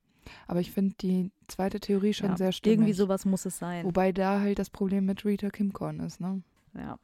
Aber 0.47 0.59
ich 0.59 0.71
finde 0.71 0.95
die 0.99 1.31
zweite 1.47 1.79
Theorie 1.79 2.13
schon 2.13 2.31
ja, 2.31 2.37
sehr 2.37 2.51
stimmig. 2.51 2.79
Irgendwie 2.79 2.93
sowas 2.93 3.25
muss 3.25 3.45
es 3.45 3.57
sein. 3.59 3.85
Wobei 3.85 4.11
da 4.11 4.39
halt 4.39 4.59
das 4.59 4.69
Problem 4.69 5.05
mit 5.05 5.23
Rita 5.25 5.49
Kimcorn 5.49 5.99
ist, 6.01 6.19
ne? 6.19 6.41
Ja. 6.75 6.97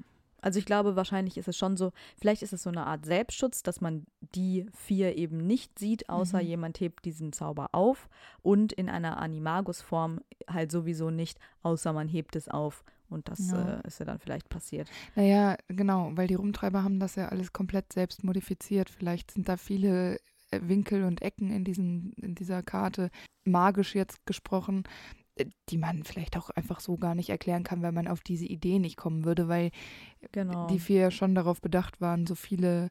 Also 0.46 0.60
ich 0.60 0.66
glaube, 0.66 0.96
wahrscheinlich 0.96 1.38
ist 1.38 1.48
es 1.48 1.58
schon 1.58 1.76
so, 1.76 1.92
vielleicht 2.20 2.44
ist 2.44 2.54
es 2.54 2.62
so 2.62 2.70
eine 2.70 2.86
Art 2.86 3.04
Selbstschutz, 3.04 3.64
dass 3.64 3.82
man 3.82 4.06
die 4.36 4.68
vier 4.74 5.18
eben 5.18 5.38
nicht 5.38 5.80
sieht, 5.80 6.08
außer 6.08 6.40
Mhm. 6.40 6.48
jemand 6.48 6.80
hebt 6.80 7.04
diesen 7.04 7.34
Zauber 7.34 7.70
auf 7.72 8.08
und 8.44 8.72
in 8.72 8.88
einer 8.88 9.18
Animagus-Form 9.18 10.20
halt 10.48 10.72
sowieso 10.72 11.10
nicht, 11.10 11.40
außer 11.64 11.94
man 11.94 12.08
hebt 12.08 12.36
es 12.36 12.48
auf 12.48 12.84
und 13.10 13.28
das 13.28 13.50
Ja. 13.52 13.80
äh, 13.80 13.88
ist 13.88 14.00
ja 14.00 14.06
dann 14.06 14.20
vielleicht 14.20 14.48
passiert. 14.50 14.88
Naja, 15.16 15.58
genau, 15.68 16.12
weil 16.14 16.28
die 16.28 16.36
Rumtreiber 16.36 16.84
haben 16.84 17.00
das 17.00 17.16
ja 17.16 17.30
alles 17.30 17.52
komplett 17.52 17.92
selbst 17.92 18.24
modifiziert. 18.24 18.92
Vielleicht 18.92 19.32
sind 19.32 19.50
da 19.50 19.58
viele 19.58 20.18
äh, 20.52 20.60
Winkel 20.62 21.06
und 21.06 21.24
Ecken 21.24 21.50
in, 21.50 21.64
diesem, 21.66 22.14
in 22.22 22.36
dieser 22.36 22.62
Karte, 22.62 23.10
magisch 23.46 23.96
jetzt 23.96 24.28
gesprochen, 24.28 24.84
die 25.70 25.78
man 25.78 26.04
vielleicht 26.04 26.38
auch 26.38 26.50
einfach 26.52 26.80
so 26.80 26.98
gar 26.98 27.16
nicht 27.16 27.30
erklären 27.30 27.64
kann, 27.64 27.82
weil 27.82 27.92
man 27.92 28.08
auf 28.08 28.22
diese 28.22 28.46
Idee 28.46 28.80
nicht 28.80 28.98
kommen 28.98 29.26
würde, 29.26 29.48
weil 29.48 29.72
Genau. 30.32 30.68
die 30.70 30.80
vier 30.80 31.12
schon 31.12 31.36
darauf 31.36 31.62
bedacht 31.62 32.02
waren, 32.02 32.26
so 32.28 32.36
viele 32.36 32.90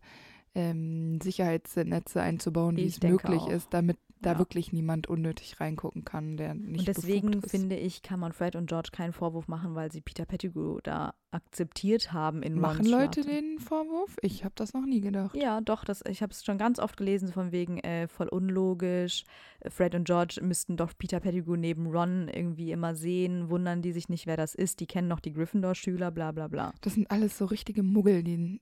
ähm, 0.54 1.20
Sicherheitsnetze 1.22 2.22
einzubauen, 2.22 2.80
wie 2.80 2.86
Ich 2.86 2.88
es 2.88 3.00
denke 3.00 3.30
möglich 3.30 3.34
auch. 3.34 3.48
ist, 3.48 3.74
damit 3.74 3.98
da 4.24 4.32
Ja. 4.32 4.38
wirklich 4.38 4.72
niemand 4.72 5.06
unnötig 5.06 5.60
reingucken 5.60 6.04
kann, 6.04 6.36
der 6.36 6.54
nicht 6.54 6.80
und 6.80 6.88
deswegen 6.88 7.42
finde 7.42 7.76
ich, 7.76 8.02
kann 8.02 8.18
man 8.20 8.32
Fred 8.32 8.56
und 8.56 8.66
George 8.66 8.90
keinen 8.92 9.12
Vorwurf 9.12 9.46
machen, 9.48 9.74
weil 9.74 9.92
sie 9.92 10.00
Peter 10.00 10.24
Pettigrew 10.26 10.78
da 10.82 11.14
akzeptiert 11.30 12.12
haben 12.12 12.42
in 12.42 12.58
Machen 12.60 12.86
Leute 12.86 13.22
den 13.22 13.58
Vorwurf? 13.58 14.16
Ich 14.22 14.44
habe 14.44 14.54
das 14.56 14.72
noch 14.72 14.86
nie 14.86 15.00
gedacht. 15.00 15.34
Ja, 15.36 15.60
doch, 15.60 15.84
das, 15.84 16.02
ich 16.08 16.22
habe 16.22 16.30
es 16.32 16.44
schon 16.44 16.58
ganz 16.58 16.78
oft 16.78 16.96
gelesen, 16.96 17.32
von 17.32 17.50
wegen 17.52 17.78
äh, 17.78 18.06
voll 18.08 18.28
unlogisch. 18.28 19.24
Fred 19.68 19.94
und 19.94 20.04
George 20.04 20.40
müssten 20.42 20.76
doch 20.76 20.92
Peter 20.96 21.20
Pettigrew 21.20 21.56
neben 21.56 21.86
Ron 21.86 22.28
irgendwie 22.28 22.70
immer 22.72 22.94
sehen, 22.94 23.50
wundern 23.50 23.82
die 23.82 23.92
sich 23.92 24.08
nicht, 24.08 24.26
wer 24.26 24.36
das 24.36 24.54
ist. 24.54 24.80
Die 24.80 24.86
kennen 24.86 25.08
noch 25.08 25.20
die 25.20 25.32
Gryffindor-Schüler, 25.32 26.10
bla 26.10 26.32
bla 26.32 26.48
bla. 26.48 26.72
Das 26.82 26.94
sind 26.94 27.10
alles 27.10 27.36
so 27.36 27.46
richtige 27.46 27.82
Muggel, 27.82 28.22
die 28.22 28.60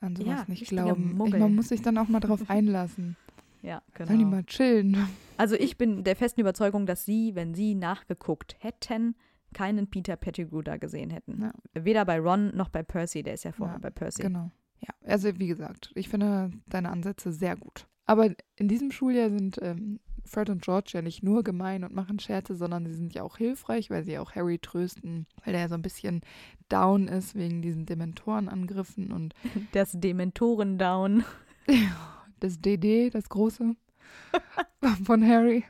an 0.00 0.16
sowas 0.16 0.26
Ja, 0.40 0.44
nicht 0.48 0.66
glauben. 0.68 1.20
Ich, 1.26 1.32
man 1.38 1.54
muss 1.54 1.68
sich 1.68 1.82
dann 1.82 1.98
auch 1.98 2.08
mal 2.08 2.20
drauf 2.20 2.40
einlassen. 2.48 3.16
Ja, 3.64 3.82
Sollen 3.96 4.10
die 4.10 4.16
genau. 4.18 4.30
mal 4.30 4.44
chillen? 4.44 5.08
Also 5.38 5.56
ich 5.56 5.78
bin 5.78 6.04
der 6.04 6.16
festen 6.16 6.40
Überzeugung, 6.40 6.84
dass 6.86 7.04
sie, 7.04 7.34
wenn 7.34 7.54
sie 7.54 7.74
nachgeguckt 7.74 8.56
hätten, 8.58 9.16
keinen 9.54 9.88
Peter 9.88 10.16
Pettigrew 10.16 10.62
da 10.62 10.76
gesehen 10.76 11.10
hätten. 11.10 11.40
Ja. 11.40 11.82
Weder 11.82 12.04
bei 12.04 12.18
Ron 12.20 12.54
noch 12.54 12.68
bei 12.68 12.82
Percy, 12.82 13.22
der 13.22 13.34
ist 13.34 13.44
ja 13.44 13.52
vorher 13.52 13.76
Ja, 13.76 13.80
bei 13.80 13.90
Percy. 13.90 14.22
Genau. 14.22 14.50
Ja, 14.80 14.92
also 15.06 15.38
wie 15.38 15.46
gesagt, 15.46 15.92
ich 15.94 16.08
finde 16.08 16.50
deine 16.66 16.90
Ansätze 16.90 17.32
sehr 17.32 17.56
gut. 17.56 17.86
Aber 18.04 18.28
in 18.56 18.68
diesem 18.68 18.90
Schuljahr 18.90 19.30
sind 19.30 19.58
ähm, 19.62 19.98
Fred 20.26 20.50
und 20.50 20.60
George 20.62 20.90
ja 20.92 21.00
nicht 21.00 21.22
nur 21.22 21.42
gemein 21.42 21.84
und 21.84 21.94
machen 21.94 22.18
Scherze, 22.18 22.54
sondern 22.54 22.84
sie 22.84 22.92
sind 22.92 23.14
ja 23.14 23.22
auch 23.22 23.38
hilfreich, 23.38 23.88
weil 23.88 24.04
sie 24.04 24.18
auch 24.18 24.34
Harry 24.34 24.58
trösten, 24.58 25.26
weil 25.42 25.52
der 25.52 25.62
ja 25.62 25.68
so 25.68 25.74
ein 25.74 25.82
bisschen 25.82 26.20
down 26.68 27.08
ist 27.08 27.34
wegen 27.34 27.62
diesen 27.62 27.86
Dementorenangriffen 27.86 29.10
und 29.10 29.34
das 29.72 29.92
Dementoren-Down. 29.92 31.24
das 32.44 32.60
DD, 32.60 33.10
das 33.10 33.28
große 33.28 33.74
von 35.04 35.26
Harry. 35.26 35.64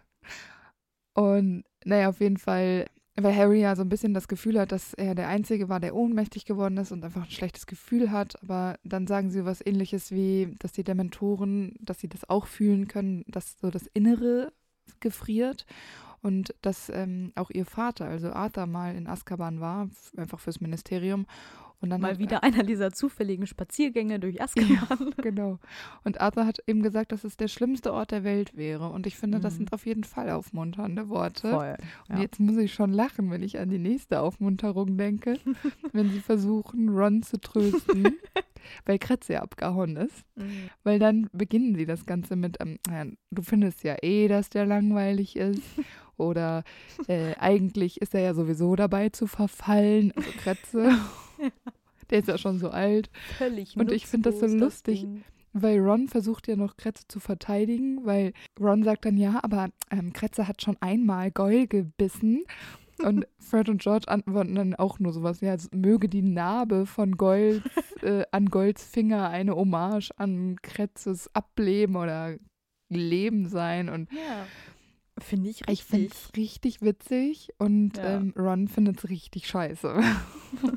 Und 1.15 1.65
naja, 1.85 2.09
auf 2.09 2.21
jeden 2.21 2.39
Fall 2.39 2.87
weil 3.17 3.37
Harry 3.37 3.61
ja 3.61 3.77
so 3.77 3.83
ein 3.83 3.89
bisschen 3.89 4.13
das 4.13 4.27
Gefühl 4.27 4.59
hat, 4.59 4.73
dass 4.73 4.93
er 4.93 5.15
der 5.15 5.29
Einzige 5.29 5.69
war, 5.69 5.79
der 5.79 5.95
ohnmächtig 5.95 6.47
geworden 6.47 6.77
ist 6.79 6.91
und 6.91 7.05
einfach 7.05 7.23
ein 7.23 7.31
schlechtes 7.31 7.67
Gefühl 7.67 8.11
hat. 8.11 8.43
Aber 8.43 8.77
dann 8.83 9.07
sagen 9.07 9.31
sie 9.31 9.45
was 9.45 9.65
ähnliches 9.65 10.11
wie, 10.11 10.57
dass 10.59 10.73
die 10.73 10.83
Dementoren, 10.83 11.77
dass 11.81 12.01
sie 12.01 12.09
das 12.09 12.29
auch 12.29 12.47
fühlen 12.47 12.89
können, 12.89 13.25
dass 13.29 13.57
so 13.61 13.71
das 13.71 13.87
Innere 13.95 14.53
gefriert 14.99 15.65
und 16.23 16.55
dass 16.63 16.89
ähm, 16.89 17.33
auch 17.37 17.51
ihr 17.51 17.67
Vater, 17.67 18.07
also 18.07 18.33
Arthur, 18.33 18.67
mal 18.67 18.97
in 18.97 19.07
Azkaban 19.07 19.61
war, 19.61 19.89
einfach 20.17 20.41
fürs 20.41 20.61
Ministerium 20.61 21.27
und 21.81 21.91
dann 21.91 22.01
Mal 22.01 22.19
wieder 22.19 22.43
einer 22.43 22.63
dieser 22.63 22.93
zufälligen 22.93 23.47
Spaziergänge 23.47 24.19
durch 24.19 24.41
Azkaban. 24.43 25.13
Ja, 25.17 25.23
genau. 25.23 25.59
Und 26.03 26.21
Arthur 26.21 26.47
hat 26.47 26.59
eben 26.67 26.83
gesagt, 26.83 27.13
dass 27.13 27.25
es 27.25 27.37
der 27.37 27.49
schlimmste 27.49 27.93
Ort 27.93 28.11
der 28.11 28.25
Welt 28.25 28.57
wäre. 28.57 28.89
Und 28.89 29.07
ich 29.07 29.17
finde, 29.17 29.39
mhm. 29.39 29.43
das 29.43 29.57
sind 29.57 29.73
auf 29.73 29.87
jeden 29.87 30.05
Fall 30.05 30.31
aufmunternde 30.31 31.09
Worte. 31.09 31.51
Voll. 31.51 31.77
Ja. 32.09 32.15
Und 32.15 32.23
jetzt 32.23 32.41
muss 32.41 32.57
ich 32.57 32.73
schon 32.73 32.93
lachen, 32.93 33.31
wenn 33.31 33.43
ich 33.43 33.59
an 33.59 33.69
die 33.69 33.79
nächste 33.79 34.21
Aufmunterung 34.21 34.97
denke, 34.97 35.39
wenn 35.93 36.11
sie 36.11 36.21
versuchen, 36.21 36.89
Ron 36.89 37.23
zu 37.23 37.39
trösten, 37.39 38.17
weil 38.87 38.99
Kretze 38.99 39.43
abgehauen 39.43 39.97
ist. 39.97 40.25
Mhm. 40.37 40.71
Weil 40.85 40.99
dann 40.99 41.29
beginnen 41.33 41.75
sie 41.75 41.87
das 41.87 42.07
Ganze 42.07 42.37
mit, 42.37 42.57
ähm, 42.61 42.79
ja, 42.89 43.05
du 43.31 43.43
findest 43.43 43.85
ja 43.85 43.97
eh, 44.03 44.29
dass 44.29 44.49
der 44.49 44.67
langweilig 44.67 45.37
ist. 45.37 45.63
Oder 46.17 46.63
äh, 47.09 47.35
eigentlich 47.37 48.01
ist 48.01 48.15
er 48.15 48.21
ja 48.21 48.35
sowieso 48.35 48.77
dabei 48.77 49.09
zu 49.09 49.27
verfallen. 49.27 50.13
Also 50.17 50.31
Kretze. 50.39 50.93
Der 52.11 52.19
ist 52.19 52.29
ja 52.29 52.39
schon 52.39 52.59
so 52.59 52.71
alt. 52.71 53.11
Völlig 53.39 53.77
Und 53.77 53.91
ich 53.91 54.07
finde 54.07 54.31
das 54.31 54.41
so 54.41 54.47
lustig, 54.47 55.07
weil 55.55 55.79
Ron 55.79 56.09
versucht 56.09 56.49
ja 56.49 56.57
noch 56.57 56.77
Kretze 56.77 57.05
zu 57.09 57.21
verteidigen, 57.21 58.05
weil 58.05 58.33
Ron 58.61 58.83
sagt 58.83 59.07
dann, 59.07 59.17
ja, 59.17 59.41
aber 59.43 59.69
ähm, 59.91 60.13
Kretze 60.13 60.47
hat 60.47 60.61
schon 60.61 60.77
einmal 60.81 61.31
Goyle 61.31 61.67
gebissen. 61.67 62.45
Und 63.03 63.27
Fred 63.39 63.69
und 63.69 63.81
George 63.81 64.09
antworten 64.09 64.55
dann 64.55 64.75
auch 64.75 64.99
nur 64.99 65.13
sowas, 65.13 65.41
ja, 65.41 65.57
möge 65.73 66.09
die 66.09 66.23
Narbe 66.23 66.87
von 66.87 67.17
Gold 67.17 67.63
äh, 68.03 68.25
an 68.33 68.47
Golds 68.47 68.85
Finger 68.85 69.29
eine 69.29 69.55
Hommage 69.57 70.11
an 70.17 70.57
Kretzes 70.63 71.31
Ableben 71.35 71.97
oder 71.97 72.37
Leben 72.89 73.49
sein. 73.49 73.89
Und 73.89 74.13
ja. 74.13 74.47
Finde 75.19 75.49
ich 75.49 75.61
richtig. 75.61 75.73
Ich 75.73 75.85
finde 75.85 76.09
es 76.09 76.37
richtig 76.37 76.83
witzig 76.83 77.51
und 77.59 77.99
ja. 77.99 78.17
ähm, 78.17 78.35
Ron 78.37 78.67
findet 78.67 78.99
es 78.99 79.09
richtig 79.09 79.47
scheiße. 79.47 80.01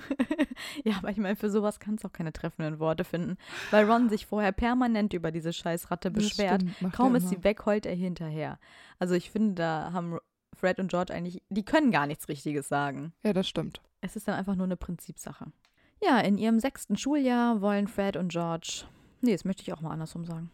ja, 0.84 0.98
aber 0.98 1.10
ich 1.10 1.18
meine, 1.18 1.36
für 1.36 1.50
sowas 1.50 1.80
kannst 1.80 2.04
du 2.04 2.08
auch 2.08 2.14
keine 2.14 2.32
treffenden 2.32 2.80
Worte 2.80 3.04
finden, 3.04 3.38
weil 3.72 3.90
Ron 3.90 4.10
sich 4.10 4.28
vorher 4.28 4.52
permanent 4.52 5.14
über 5.14 5.32
diese 5.32 5.54
Scheißratte 5.54 6.12
beschwert. 6.12 6.62
Stimmt, 6.62 6.94
Kaum 6.94 7.16
ist 7.16 7.30
sie 7.30 7.44
weg, 7.44 7.66
heult 7.66 7.88
er 7.88 7.96
hinterher. 7.96 8.60
Also 9.00 9.16
ich 9.16 9.32
finde, 9.32 9.56
da 9.56 9.92
haben 9.92 10.20
Fred 10.54 10.80
und 10.80 10.90
George 10.90 11.14
eigentlich, 11.14 11.42
die 11.50 11.66
können 11.66 11.92
gar 11.92 12.06
nichts 12.06 12.30
Richtiges 12.30 12.68
sagen. 12.68 13.14
Ja, 13.24 13.34
das 13.34 13.48
stimmt. 13.48 13.82
Es 14.02 14.16
ist 14.16 14.28
dann 14.28 14.36
einfach 14.36 14.56
nur 14.56 14.66
eine 14.66 14.78
Prinzipsache. 14.78 15.52
Ja, 16.04 16.20
in 16.20 16.38
ihrem 16.38 16.60
sechsten 16.60 16.96
Schuljahr 16.96 17.62
wollen 17.62 17.88
Fred 17.88 18.18
und 18.18 18.32
George, 18.32 18.84
nee, 19.22 19.32
das 19.32 19.46
möchte 19.46 19.64
ich 19.64 19.74
auch 19.74 19.82
mal 19.82 19.92
andersrum 19.92 20.26
sagen. 20.26 20.52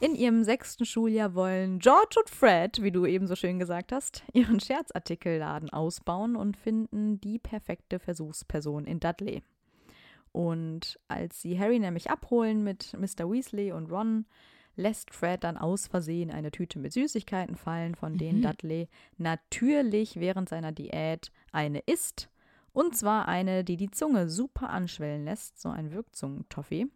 In 0.00 0.14
ihrem 0.14 0.44
sechsten 0.44 0.84
Schuljahr 0.84 1.34
wollen 1.34 1.78
George 1.78 2.16
und 2.18 2.28
Fred, 2.28 2.82
wie 2.82 2.92
du 2.92 3.06
eben 3.06 3.26
so 3.26 3.36
schön 3.36 3.58
gesagt 3.58 3.92
hast, 3.92 4.22
ihren 4.32 4.60
Scherzartikelladen 4.60 5.70
ausbauen 5.70 6.36
und 6.36 6.56
finden 6.56 7.20
die 7.20 7.38
perfekte 7.38 7.98
Versuchsperson 7.98 8.84
in 8.84 9.00
Dudley. 9.00 9.42
Und 10.32 10.98
als 11.08 11.42
sie 11.42 11.58
Harry 11.58 11.78
nämlich 11.78 12.10
abholen 12.10 12.64
mit 12.64 12.96
Mr. 12.98 13.30
Weasley 13.30 13.72
und 13.72 13.90
Ron, 13.90 14.26
lässt 14.76 15.14
Fred 15.14 15.44
dann 15.44 15.58
aus 15.58 15.86
Versehen 15.86 16.30
eine 16.30 16.50
Tüte 16.50 16.78
mit 16.78 16.94
Süßigkeiten 16.94 17.56
fallen, 17.56 17.94
von 17.94 18.16
denen 18.16 18.38
mhm. 18.38 18.42
Dudley 18.42 18.88
natürlich 19.18 20.16
während 20.16 20.48
seiner 20.48 20.72
Diät 20.72 21.30
eine 21.52 21.80
isst. 21.80 22.30
Und 22.72 22.96
zwar 22.96 23.28
eine, 23.28 23.64
die 23.64 23.76
die 23.76 23.90
Zunge 23.90 24.30
super 24.30 24.70
anschwellen 24.70 25.26
lässt, 25.26 25.60
so 25.60 25.68
ein 25.68 25.92
Wirkzungentoffee 25.92 26.86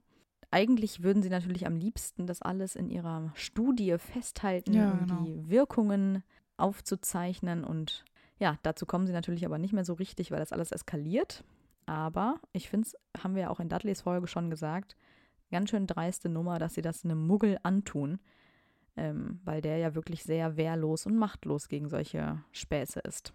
eigentlich 0.51 1.03
würden 1.03 1.23
sie 1.23 1.29
natürlich 1.29 1.67
am 1.67 1.77
liebsten 1.77 2.27
das 2.27 2.43
alles 2.43 2.77
in 2.77 2.89
ihrer 2.89 3.33
Studie 3.35 3.97
festhalten, 3.99 4.73
ja, 4.73 4.93
um 4.93 4.99
genau. 5.01 5.25
die 5.25 5.49
Wirkungen 5.49 6.23
aufzuzeichnen. 6.57 7.65
Und 7.65 8.05
ja, 8.39 8.59
dazu 8.63 8.87
kommen 8.87 9.07
sie 9.07 9.13
natürlich 9.13 9.45
aber 9.45 9.59
nicht 9.59 9.73
mehr 9.73 9.85
so 9.85 9.95
richtig, 9.95 10.31
weil 10.31 10.39
das 10.39 10.53
alles 10.53 10.73
eskaliert. 10.73 11.45
Aber 11.87 12.41
ich 12.53 12.69
finde 12.69 12.89
es, 12.89 13.23
haben 13.23 13.35
wir 13.35 13.43
ja 13.43 13.51
auch 13.51 13.61
in 13.61 13.69
Dudleys 13.69 14.03
Folge 14.03 14.27
schon 14.27 14.51
gesagt, 14.51 14.97
ganz 15.51 15.71
schön 15.71 15.87
dreiste 15.87 16.29
Nummer, 16.29 16.59
dass 16.59 16.75
sie 16.75 16.83
das 16.83 17.05
einem 17.05 17.27
Muggel 17.27 17.59
antun, 17.63 18.19
ähm, 18.97 19.41
weil 19.45 19.61
der 19.61 19.79
ja 19.79 19.95
wirklich 19.95 20.25
sehr 20.25 20.57
wehrlos 20.57 21.07
und 21.07 21.17
machtlos 21.17 21.69
gegen 21.69 21.89
solche 21.89 22.43
Späße 22.53 23.01
ist. 23.01 23.33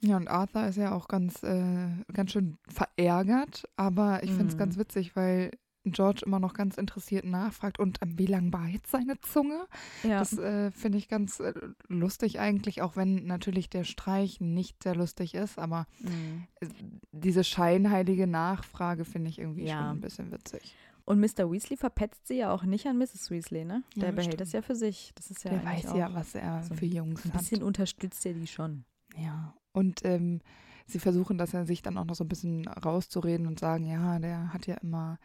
Ja, 0.00 0.16
und 0.16 0.28
Arthur 0.28 0.66
ist 0.66 0.76
ja 0.76 0.92
auch 0.92 1.08
ganz, 1.08 1.42
äh, 1.42 1.88
ganz 2.12 2.32
schön 2.32 2.58
verärgert, 2.68 3.64
aber 3.76 4.22
ich 4.22 4.30
finde 4.30 4.48
es 4.48 4.54
mhm. 4.54 4.58
ganz 4.58 4.76
witzig, 4.76 5.16
weil 5.16 5.50
George 5.92 6.22
immer 6.24 6.40
noch 6.40 6.54
ganz 6.54 6.76
interessiert 6.78 7.24
nachfragt 7.24 7.78
und 7.78 7.98
ähm, 8.02 8.18
wie 8.18 8.26
lang 8.26 8.52
war 8.52 8.66
jetzt 8.66 8.90
seine 8.90 9.20
Zunge? 9.20 9.66
Ja. 10.02 10.18
Das 10.18 10.36
äh, 10.38 10.70
finde 10.70 10.98
ich 10.98 11.08
ganz 11.08 11.40
äh, 11.40 11.52
lustig 11.88 12.40
eigentlich, 12.40 12.82
auch 12.82 12.96
wenn 12.96 13.26
natürlich 13.26 13.68
der 13.68 13.84
Streich 13.84 14.40
nicht 14.40 14.82
sehr 14.82 14.94
lustig 14.94 15.34
ist, 15.34 15.58
aber 15.58 15.86
mhm. 16.00 16.44
äh, 16.60 16.66
diese 17.12 17.44
scheinheilige 17.44 18.26
Nachfrage 18.26 19.04
finde 19.04 19.30
ich 19.30 19.38
irgendwie 19.38 19.66
ja. 19.66 19.78
schon 19.78 19.98
ein 19.98 20.00
bisschen 20.00 20.32
witzig. 20.32 20.74
Und 21.06 21.20
Mr. 21.20 21.50
Weasley 21.50 21.76
verpetzt 21.76 22.26
sie 22.26 22.38
ja 22.38 22.52
auch 22.52 22.62
nicht 22.62 22.86
an 22.86 22.96
Mrs. 22.96 23.30
Weasley, 23.30 23.64
ne? 23.64 23.82
Der 23.94 24.08
ja, 24.08 24.10
behält 24.10 24.34
stimmt. 24.34 24.40
das 24.40 24.52
ja 24.52 24.62
für 24.62 24.74
sich. 24.74 25.12
Das 25.14 25.30
ist 25.30 25.44
ja 25.44 25.50
Der 25.50 25.64
weiß 25.64 25.92
ja, 25.94 26.14
was 26.14 26.34
er 26.34 26.62
so 26.62 26.74
für 26.74 26.86
Jungs 26.86 27.24
hat. 27.24 27.32
Ein 27.32 27.38
bisschen 27.38 27.60
hat. 27.60 27.66
unterstützt 27.66 28.24
er 28.24 28.32
die 28.32 28.46
schon. 28.46 28.84
Ja. 29.18 29.54
Und 29.72 30.02
ähm, 30.04 30.40
sie 30.86 30.98
versuchen 30.98 31.36
das 31.36 31.52
ja 31.52 31.66
sich 31.66 31.82
dann 31.82 31.98
auch 31.98 32.06
noch 32.06 32.14
so 32.14 32.24
ein 32.24 32.28
bisschen 32.28 32.66
rauszureden 32.66 33.46
und 33.46 33.58
sagen, 33.58 33.84
ja, 33.84 34.18
der 34.18 34.54
hat 34.54 34.66
ja 34.66 34.76
immer 34.76 35.18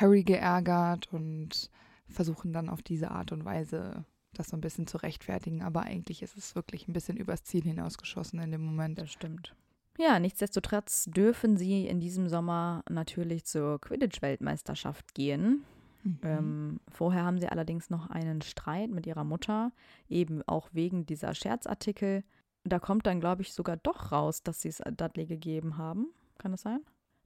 Harry 0.00 0.22
geärgert 0.22 1.12
und 1.12 1.70
versuchen 2.08 2.52
dann 2.52 2.68
auf 2.68 2.82
diese 2.82 3.10
Art 3.10 3.32
und 3.32 3.44
Weise 3.44 4.04
das 4.34 4.48
so 4.48 4.56
ein 4.56 4.60
bisschen 4.60 4.86
zu 4.86 4.98
rechtfertigen. 4.98 5.62
Aber 5.62 5.82
eigentlich 5.82 6.22
ist 6.22 6.36
es 6.36 6.54
wirklich 6.54 6.88
ein 6.88 6.92
bisschen 6.92 7.16
übers 7.16 7.44
Ziel 7.44 7.62
hinausgeschossen 7.62 8.38
in 8.40 8.50
dem 8.50 8.64
Moment. 8.64 8.98
Das 8.98 9.10
stimmt. 9.10 9.54
Ja, 9.98 10.20
nichtsdestotrotz 10.20 11.06
dürfen 11.06 11.56
sie 11.56 11.86
in 11.86 11.98
diesem 11.98 12.28
Sommer 12.28 12.84
natürlich 12.88 13.44
zur 13.44 13.80
Quidditch-Weltmeisterschaft 13.80 15.12
gehen. 15.14 15.64
Mhm. 16.04 16.18
Ähm, 16.22 16.80
vorher 16.88 17.24
haben 17.24 17.40
sie 17.40 17.48
allerdings 17.48 17.90
noch 17.90 18.08
einen 18.08 18.40
Streit 18.42 18.90
mit 18.90 19.06
ihrer 19.06 19.24
Mutter, 19.24 19.72
eben 20.08 20.42
auch 20.46 20.68
wegen 20.72 21.04
dieser 21.04 21.34
Scherzartikel. 21.34 22.22
Da 22.62 22.78
kommt 22.78 23.06
dann, 23.06 23.18
glaube 23.18 23.42
ich, 23.42 23.52
sogar 23.52 23.76
doch 23.76 24.12
raus, 24.12 24.42
dass 24.42 24.60
sie 24.60 24.68
es 24.68 24.80
Dudley 24.96 25.26
gegeben 25.26 25.78
haben. 25.78 26.06
Kann 26.38 26.52
das 26.52 26.62
sein? 26.62 26.80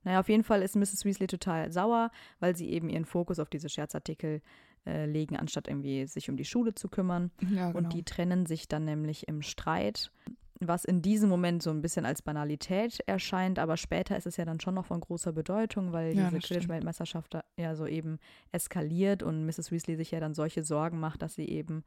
Naja, 0.05 0.21
auf 0.21 0.29
jeden 0.29 0.45
Fall 0.45 0.63
ist 0.63 0.77
Mrs. 0.77 1.05
Weasley 1.05 1.27
total 1.27 1.73
sauer, 1.73 2.11
weil 2.41 2.57
sie 2.57 2.71
eben 2.71 2.89
ihren 2.89 3.05
Fokus 3.05 3.39
auf 3.39 3.49
diese 3.49 3.69
Scherzartikel 3.69 4.43
äh, 4.87 5.07
legen, 5.07 5.37
anstatt 5.37 5.69
irgendwie 5.69 6.07
sich 6.07 6.29
um 6.29 6.37
die 6.37 6.45
Schule 6.45 6.75
zu 6.75 6.89
kümmern. 6.89 7.31
Ja, 7.41 7.71
genau. 7.71 7.79
Und 7.79 7.93
die 7.93 8.03
trennen 8.03 8.47
sich 8.47 8.69
dann 8.69 8.85
nämlich 8.85 9.29
im 9.29 9.43
Streit, 9.43 10.11
was 10.59 10.85
in 10.85 11.03
diesem 11.03 11.29
Moment 11.29 11.63
so 11.63 11.71
ein 11.71 11.83
bisschen 11.83 12.05
als 12.05 12.23
Banalität 12.23 13.01
erscheint, 13.07 13.59
aber 13.59 13.77
später 13.77 14.17
ist 14.17 14.27
es 14.27 14.37
ja 14.37 14.45
dann 14.45 14.61
schon 14.61 14.75
noch 14.75 14.87
von 14.87 15.01
großer 15.01 15.33
Bedeutung, 15.33 15.93
weil 15.93 16.15
ja, 16.15 16.31
diese 16.31 16.39
Quidditch-Weltmeisterschaft 16.39 17.39
ja 17.57 17.75
so 17.75 17.87
eben 17.87 18.19
eskaliert 18.53 19.23
und 19.23 19.45
Mrs. 19.47 19.71
Weasley 19.73 19.97
sich 19.97 20.11
ja 20.11 20.21
dann 20.21 20.35
solche 20.35 20.63
Sorgen 20.63 21.01
macht, 21.01 21.23
dass 21.23 21.35
sie 21.35 21.49
eben 21.49 21.85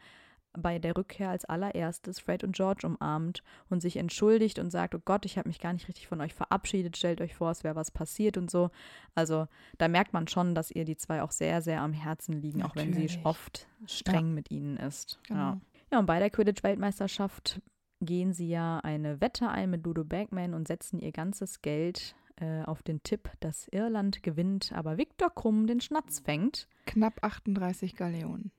bei 0.58 0.80
der 0.80 0.96
Rückkehr 0.96 1.30
als 1.30 1.46
allererstes 1.46 2.20
Fred 2.20 2.44
und 2.44 2.56
George 2.56 2.86
umarmt 2.86 3.44
und 3.70 3.82
sich 3.82 3.98
entschuldigt 3.98 4.60
und 4.60 4.70
sagt, 4.70 4.96
oh 4.96 5.02
Gott, 5.04 5.26
ich 5.26 5.38
habe 5.38 5.50
mich 5.50 5.60
gar 5.60 5.74
nicht 5.74 5.88
richtig 5.88 6.08
von 6.08 6.22
euch 6.22 6.34
verabschiedet, 6.34 6.98
stellt 6.98 7.22
euch 7.22 7.36
vor, 7.36 7.52
es 7.52 7.64
wäre 7.64 7.76
was 7.76 7.92
passiert 7.92 8.38
und 8.38 8.50
so. 8.50 8.70
Also 9.14 9.48
da 9.78 9.88
merkt 9.88 10.14
man 10.14 10.28
schon, 10.28 10.56
dass 10.56 10.72
ihr 10.72 10.86
die 10.86 10.98
zwei 10.98 11.22
auch 11.22 11.32
sehr, 11.32 11.62
sehr 11.62 11.82
am 11.82 11.94
Herzen 11.94 12.42
liegen, 12.42 12.60
Natürlich. 12.60 12.88
auch 12.88 13.00
wenn 13.00 13.08
sie 13.08 13.20
oft 13.24 13.68
streng 13.86 14.28
ja. 14.28 14.34
mit 14.34 14.52
ihnen 14.52 14.78
ist. 14.78 15.20
Genau. 15.28 15.40
Ja. 15.40 15.62
ja, 15.92 16.00
und 16.00 16.06
bei 16.06 16.20
der 16.20 16.30
Quidditch-Weltmeisterschaft 16.30 17.62
gehen 18.02 18.34
sie 18.34 18.50
ja 18.50 18.80
eine 18.80 19.22
Wette 19.22 19.50
ein 19.50 19.70
mit 19.70 19.86
Ludo 19.86 20.04
Bagman 20.04 20.54
und 20.54 20.68
setzen 20.68 21.00
ihr 21.00 21.12
ganzes 21.12 21.62
Geld 21.62 22.16
äh, 22.38 22.64
auf 22.64 22.84
den 22.84 23.02
Tipp, 23.04 23.30
dass 23.40 23.68
Irland 23.70 24.22
gewinnt, 24.22 24.72
aber 24.74 24.98
Viktor 24.98 25.34
Krumm 25.34 25.68
den 25.68 25.82
Schnatz 25.82 26.20
fängt. 26.20 26.68
Knapp 26.86 27.24
38 27.24 27.96
Galeonen. 27.96 28.52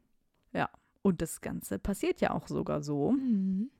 Ja, 0.53 0.71
und 1.07 1.23
das 1.23 1.41
Ganze 1.41 1.79
passiert 1.79 2.21
ja 2.21 2.33
auch 2.33 2.49
sogar 2.49 2.83
so. 2.83 3.13
Mhm. 3.13 3.71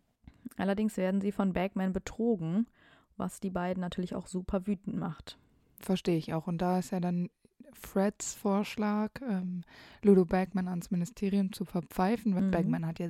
Allerdings 0.57 0.97
werden 0.97 1.21
sie 1.21 1.33
von 1.33 1.53
Bagman 1.53 1.93
betrogen, 1.93 2.69
was 3.17 3.41
die 3.41 3.51
beiden 3.51 3.81
natürlich 3.81 4.15
auch 4.15 4.29
super 4.29 4.69
wütend 4.69 4.97
macht. 4.97 5.37
Verstehe 5.81 6.17
ich 6.17 6.33
auch. 6.35 6.47
Und 6.47 6.63
da 6.63 6.79
ist 6.79 6.93
ja 6.93 7.01
dann 7.01 7.29
Freds 7.73 8.35
Vorschlag, 8.35 9.11
ähm, 9.29 9.65
Ludo 10.03 10.25
Bagman 10.25 10.69
ans 10.69 10.93
Ministerium 10.93 11.53
zu 11.53 11.65
verpfeifen, 11.65 12.37
weil 12.37 12.45
mhm. 12.45 12.51
Bagman 12.53 12.87
hat 12.87 13.01
ja 13.01 13.09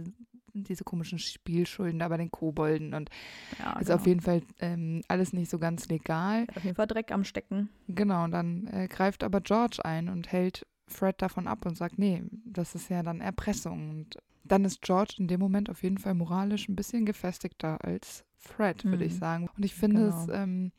diese 0.55 0.85
komischen 0.85 1.19
Spielschulden 1.19 1.99
da 1.99 2.09
bei 2.09 2.17
den 2.17 2.31
Kobolden 2.31 2.95
und 2.95 3.11
Ja, 3.59 3.73
ist 3.73 3.89
genau. 3.89 3.97
auf 3.97 4.07
jeden 4.07 4.23
Fall 4.23 4.41
ähm, 4.61 5.03
alles 5.09 5.35
nicht 5.35 5.51
so 5.51 5.59
ganz 5.59 5.89
legal. 5.89 6.47
Auf 6.57 6.64
jeden 6.64 6.77
Fall 6.77 6.87
Dreck 6.87 7.12
am 7.12 7.25
Stecken. 7.25 7.69
Genau, 7.87 8.25
und 8.25 8.31
dann 8.31 8.67
äh, 8.69 8.89
greift 8.89 9.23
aber 9.23 9.43
George 9.43 9.85
ein 9.85 10.09
und 10.09 10.33
hält 10.33 10.67
Fred 10.89 11.20
davon 11.20 11.47
ab 11.49 11.66
und 11.66 11.76
sagt, 11.76 11.99
nee, 11.99 12.22
das 12.45 12.74
ist 12.74 12.89
ja 12.91 13.03
dann 13.03 13.20
Erpressung. 13.20 13.91
Und 13.91 14.18
dann 14.45 14.64
ist 14.64 14.82
George 14.82 15.14
in 15.18 15.28
dem 15.28 15.41
Moment 15.41 15.68
auf 15.70 15.82
jeden 15.82 15.99
Fall 15.99 16.14
moralisch 16.14 16.68
ein 16.68 16.76
bisschen 16.76 17.05
gefestigter 17.07 17.84
als 17.84 18.24
Fred, 18.37 18.84
würde 18.84 19.05
ich 19.05 19.14
Mhm. 19.14 19.18
sagen. 19.18 19.49
Und 19.57 19.64
ich 19.64 19.74
finde 19.74 20.09
es 20.09 20.26
Genau. 20.26 20.39
ähm, 20.39 20.72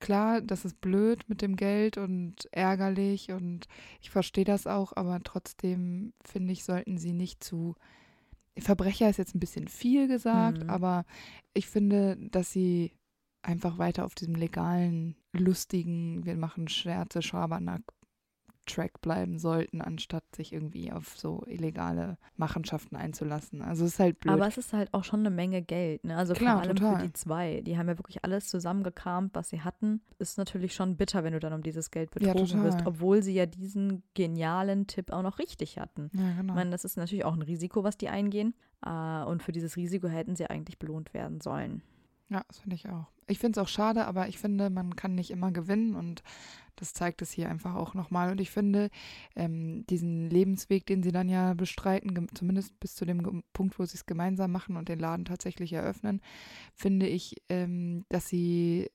klar, 0.00 0.40
das 0.40 0.64
ist 0.64 0.80
blöd 0.80 1.28
mit 1.28 1.42
dem 1.42 1.56
Geld 1.56 1.98
und 1.98 2.48
ärgerlich 2.52 3.30
und 3.30 3.66
ich 4.00 4.10
verstehe 4.10 4.44
das 4.44 4.66
auch, 4.66 4.92
aber 4.96 5.20
trotzdem 5.22 6.12
finde 6.24 6.52
ich, 6.52 6.64
sollten 6.64 6.98
sie 6.98 7.12
nicht 7.12 7.44
zu 7.44 7.74
Verbrecher 8.56 9.10
ist 9.10 9.16
jetzt 9.16 9.34
ein 9.34 9.40
bisschen 9.40 9.66
viel 9.66 10.06
gesagt, 10.06 10.62
Mhm. 10.62 10.70
aber 10.70 11.04
ich 11.54 11.66
finde, 11.66 12.16
dass 12.30 12.52
sie 12.52 12.92
einfach 13.42 13.78
weiter 13.78 14.04
auf 14.04 14.14
diesem 14.14 14.36
legalen, 14.36 15.16
lustigen, 15.32 16.24
wir 16.24 16.36
machen 16.36 16.68
Scherze, 16.68 17.20
Schabernack 17.20 17.82
Track 18.66 19.00
bleiben 19.00 19.38
sollten, 19.38 19.80
anstatt 19.80 20.24
sich 20.34 20.52
irgendwie 20.52 20.92
auf 20.92 21.16
so 21.16 21.44
illegale 21.46 22.18
Machenschaften 22.36 22.96
einzulassen. 22.96 23.62
Also 23.62 23.84
es 23.84 23.92
ist 23.94 23.98
halt 24.00 24.20
blöd. 24.20 24.32
Aber 24.34 24.46
es 24.46 24.56
ist 24.58 24.72
halt 24.72 24.92
auch 24.92 25.04
schon 25.04 25.20
eine 25.20 25.30
Menge 25.30 25.62
Geld. 25.62 26.04
Ne? 26.04 26.16
Also 26.16 26.34
Klar, 26.34 26.54
vor 26.54 26.62
allem 26.62 26.76
total. 26.76 26.96
für 27.00 27.06
die 27.06 27.12
zwei. 27.12 27.60
Die 27.62 27.76
haben 27.78 27.88
ja 27.88 27.98
wirklich 27.98 28.24
alles 28.24 28.48
zusammengekramt, 28.48 29.34
was 29.34 29.50
sie 29.50 29.60
hatten. 29.62 30.00
Ist 30.18 30.38
natürlich 30.38 30.74
schon 30.74 30.96
bitter, 30.96 31.24
wenn 31.24 31.32
du 31.32 31.40
dann 31.40 31.52
um 31.52 31.62
dieses 31.62 31.90
Geld 31.90 32.10
Ja, 32.20 32.32
betrogen 32.32 32.64
wirst, 32.64 32.78
total. 32.78 32.92
obwohl 32.92 33.22
sie 33.22 33.34
ja 33.34 33.46
diesen 33.46 34.02
genialen 34.14 34.86
Tipp 34.86 35.12
auch 35.12 35.22
noch 35.22 35.38
richtig 35.38 35.78
hatten. 35.78 36.10
ja, 36.14 36.32
genau. 36.40 36.52
Ich 36.52 36.56
meine, 36.56 36.70
das 36.70 36.84
ist 36.84 36.96
natürlich 36.96 37.24
auch 37.24 37.34
ein 37.34 37.42
Risiko, 37.42 37.84
was 37.84 37.96
die 37.96 38.08
eingehen. 38.08 38.54
Äh, 38.84 39.24
und 39.24 39.42
für 39.42 39.52
dieses 39.52 39.76
Risiko 39.76 40.08
hätten 40.08 40.36
sie 40.36 40.46
eigentlich 40.48 40.78
belohnt 40.78 41.14
werden 41.14 41.40
sollen. 41.40 41.82
Ja, 42.30 42.44
das 42.48 42.58
finde 42.58 42.76
ich 42.76 42.88
auch. 42.88 43.06
Ich 43.26 43.38
finde 43.38 43.58
es 43.58 43.64
auch 43.64 43.68
schade, 43.68 44.06
aber 44.06 44.28
ich 44.28 44.38
finde, 44.38 44.70
man 44.70 44.96
kann 44.96 45.14
nicht 45.14 45.30
immer 45.30 45.50
gewinnen 45.50 45.94
und 45.94 46.22
das 46.76 46.92
zeigt 46.92 47.22
es 47.22 47.30
hier 47.30 47.48
einfach 47.48 47.74
auch 47.74 47.94
nochmal. 47.94 48.30
Und 48.30 48.40
ich 48.40 48.50
finde, 48.50 48.90
ähm, 49.36 49.86
diesen 49.86 50.28
Lebensweg, 50.28 50.86
den 50.86 51.02
sie 51.02 51.12
dann 51.12 51.28
ja 51.28 51.54
bestreiten, 51.54 52.28
zumindest 52.34 52.78
bis 52.80 52.94
zu 52.94 53.04
dem 53.04 53.42
Punkt, 53.52 53.78
wo 53.78 53.84
sie 53.84 53.96
es 53.96 54.06
gemeinsam 54.06 54.52
machen 54.52 54.76
und 54.76 54.88
den 54.88 54.98
Laden 54.98 55.24
tatsächlich 55.24 55.72
eröffnen, 55.72 56.20
finde 56.74 57.06
ich, 57.06 57.36
ähm, 57.48 58.04
dass 58.08 58.28
sie 58.28 58.90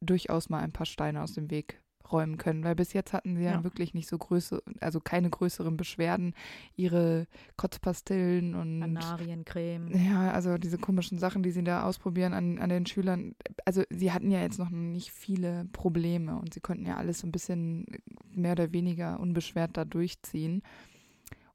durchaus 0.00 0.48
mal 0.48 0.60
ein 0.60 0.72
paar 0.72 0.86
Steine 0.86 1.22
aus 1.22 1.34
dem 1.34 1.50
Weg 1.50 1.80
räumen 2.12 2.36
können, 2.38 2.62
weil 2.64 2.74
bis 2.74 2.92
jetzt 2.92 3.12
hatten 3.12 3.36
sie 3.36 3.42
ja, 3.44 3.52
Ja. 3.52 3.64
wirklich 3.64 3.94
nicht 3.94 4.08
so 4.08 4.18
Größe, 4.18 4.62
also 4.80 5.00
keine 5.00 5.30
größeren 5.30 5.76
Beschwerden, 5.76 6.34
ihre 6.76 7.26
Kotzpastillen 7.56 8.54
und 8.54 8.80
Kanariencreme. 8.80 9.88
ja, 9.96 10.30
also 10.32 10.58
diese 10.58 10.78
komischen 10.78 11.18
Sachen, 11.18 11.42
die 11.42 11.50
sie 11.50 11.64
da 11.64 11.84
ausprobieren 11.84 12.32
an, 12.34 12.58
an 12.58 12.68
den 12.68 12.86
Schülern. 12.86 13.34
Also 13.64 13.82
sie 13.90 14.12
hatten 14.12 14.30
ja 14.30 14.40
jetzt 14.40 14.58
noch 14.58 14.70
nicht 14.70 15.10
viele 15.10 15.66
Probleme 15.72 16.36
und 16.36 16.52
sie 16.54 16.60
konnten 16.60 16.86
ja 16.86 16.96
alles 16.96 17.20
so 17.20 17.26
ein 17.26 17.32
bisschen 17.32 17.86
mehr 18.30 18.52
oder 18.52 18.72
weniger 18.72 19.18
unbeschwert 19.20 19.76
da 19.76 19.84
durchziehen. 19.84 20.62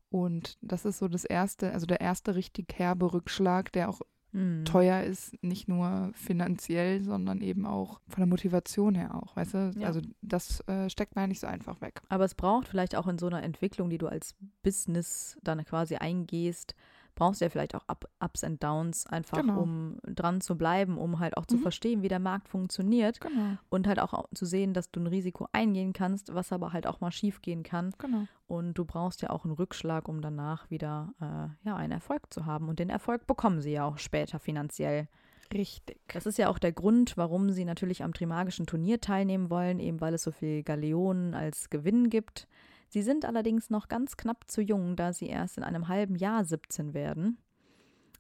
Und 0.10 0.58
das 0.62 0.86
ist 0.86 1.00
so 1.00 1.08
das 1.08 1.26
erste, 1.26 1.74
also 1.74 1.86
der 1.86 2.00
erste 2.02 2.36
richtig 2.36 2.74
herbe 2.78 3.12
Rückschlag, 3.14 3.72
der 3.74 3.90
auch 3.90 4.02
Mhm. 4.32 4.66
teuer 4.66 5.04
ist, 5.04 5.42
nicht 5.44 5.68
nur 5.68 6.12
finanziell, 6.14 7.02
sondern 7.04 7.42
eben 7.42 7.66
auch 7.66 8.02
von 8.08 8.22
der 8.22 8.28
Motivation 8.28 8.96
her 8.96 9.16
auch, 9.16 9.36
weißt 9.36 9.54
du? 9.54 9.72
Ja. 9.78 9.88
Also 9.88 10.02
das 10.22 10.62
äh, 10.68 10.90
steckt 10.90 11.16
man 11.16 11.24
ja 11.24 11.28
nicht 11.28 11.40
so 11.40 11.48
einfach 11.48 11.82
weg. 11.82 12.02
Aber 12.10 12.26
es 12.26 12.36
braucht 12.36 12.68
vielleicht 12.68 12.96
auch 12.96 13.08
in 13.08 13.18
so 13.18 13.28
einer 13.28 13.44
Entwicklung, 13.44 13.90
die 13.90 13.98
du 13.98 14.08
als 14.08 14.36
Business 14.64 15.38
dann 15.44 15.64
quasi 15.64 15.96
eingehst, 15.96 16.76
brauchst 17.18 17.42
du 17.42 17.46
ja 17.46 17.50
vielleicht 17.50 17.76
auch 17.76 17.84
Up 17.88 18.08
Ups 18.24 18.44
and 18.46 18.64
Downs, 18.64 19.06
einfach 19.08 19.40
Genau. 19.42 19.60
um 19.62 19.98
dran 20.06 20.40
zu 20.40 20.58
bleiben, 20.58 20.98
um 20.98 21.20
halt 21.20 21.36
auch 21.36 21.46
zu 21.46 21.58
Mhm. 21.58 21.62
verstehen, 21.62 22.02
wie 22.04 22.08
der 22.08 22.20
Markt 22.20 22.48
funktioniert 22.48 23.20
Genau, 23.20 23.58
und 23.70 23.88
halt 23.88 24.00
auch 24.00 24.24
zu 24.34 24.46
sehen, 24.46 24.74
dass 24.74 24.90
du 24.92 25.02
ein 25.02 25.08
Risiko 25.08 25.48
eingehen 25.52 25.92
kannst, 25.92 26.34
was 26.34 26.54
aber 26.54 26.72
halt 26.72 26.88
auch 26.88 27.02
mal 27.02 27.12
schief 27.12 27.42
gehen 27.42 27.64
kann. 27.64 27.94
genau. 27.98 28.26
Und 28.48 28.76
du 28.76 28.86
brauchst 28.86 29.22
ja 29.22 29.30
auch 29.32 29.44
einen 29.44 29.54
Rückschlag, 29.56 30.08
um 30.08 30.22
danach 30.22 30.70
wieder 30.70 31.14
äh, 31.20 31.68
ja, 31.68 31.76
einen 31.76 31.92
Erfolg 31.92 32.32
zu 32.34 32.46
haben. 32.46 32.70
Und 32.70 32.80
den 32.80 32.90
Erfolg 32.90 33.28
bekommen 33.28 33.60
sie 33.62 33.74
ja 33.74 33.84
auch 33.84 33.98
später 33.98 34.40
finanziell. 34.40 35.10
Richtig. 35.54 36.00
Das 36.14 36.26
ist 36.26 36.38
ja 36.38 36.50
auch 36.50 36.60
der 36.60 36.72
Grund, 36.74 37.18
warum 37.18 37.50
sie 37.52 37.66
natürlich 37.66 38.04
am 38.04 38.14
Trimagischen 38.14 38.66
Turnier 38.66 39.00
teilnehmen 39.02 39.50
wollen, 39.50 39.80
eben 39.80 40.00
weil 40.02 40.14
es 40.14 40.24
so 40.24 40.32
viel 40.32 40.64
Galeonen 40.64 41.34
als 41.34 41.70
Gewinn 41.70 42.10
gibt. 42.10 42.48
Sie 42.90 43.02
sind 43.02 43.26
allerdings 43.26 43.70
noch 43.70 43.88
ganz 43.88 44.18
knapp 44.18 44.46
zu 44.50 44.62
jung, 44.62 44.96
da 44.96 45.14
sie 45.14 45.28
erst 45.28 45.58
in 45.58 45.64
einem 45.64 45.88
halben 45.88 46.16
Jahr 46.16 46.46
17 46.46 46.94
werden. 46.94 47.38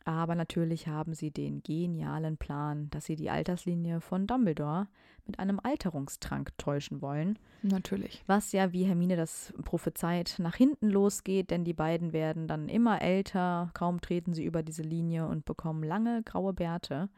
Aber 0.04 0.36
natürlich 0.36 0.88
haben 0.88 1.14
sie 1.14 1.32
den 1.32 1.64
genialen 1.64 2.38
Plan, 2.38 2.90
dass 2.92 3.06
sie 3.06 3.18
die 3.18 3.30
Alterslinie 3.30 4.00
von 4.00 4.26
Dumbledore 4.26 4.88
mit 5.26 5.38
einem 5.40 5.60
Alterungstrank 5.62 6.58
täuschen 6.58 7.02
wollen, 7.02 7.38
Natürlich. 7.62 8.24
was 8.26 8.54
ja, 8.54 8.72
wie 8.72 8.86
Hermine 8.86 9.18
das 9.18 9.54
prophezeit, 9.66 10.36
nach 10.40 10.56
hinten 10.56 10.90
losgeht, 10.90 11.52
denn 11.52 11.66
die 11.66 11.74
beiden 11.74 12.14
werden 12.14 12.48
dann 12.48 12.70
immer 12.70 13.02
älter, 13.02 13.70
kaum 13.74 14.00
treten 14.00 14.34
sie 14.34 14.46
über 14.46 14.64
diese 14.64 14.84
Linie 14.84 15.28
und 15.28 15.44
bekommen 15.44 15.84
lange 15.84 16.24
graue 16.24 16.54
Bärte, 16.54 17.10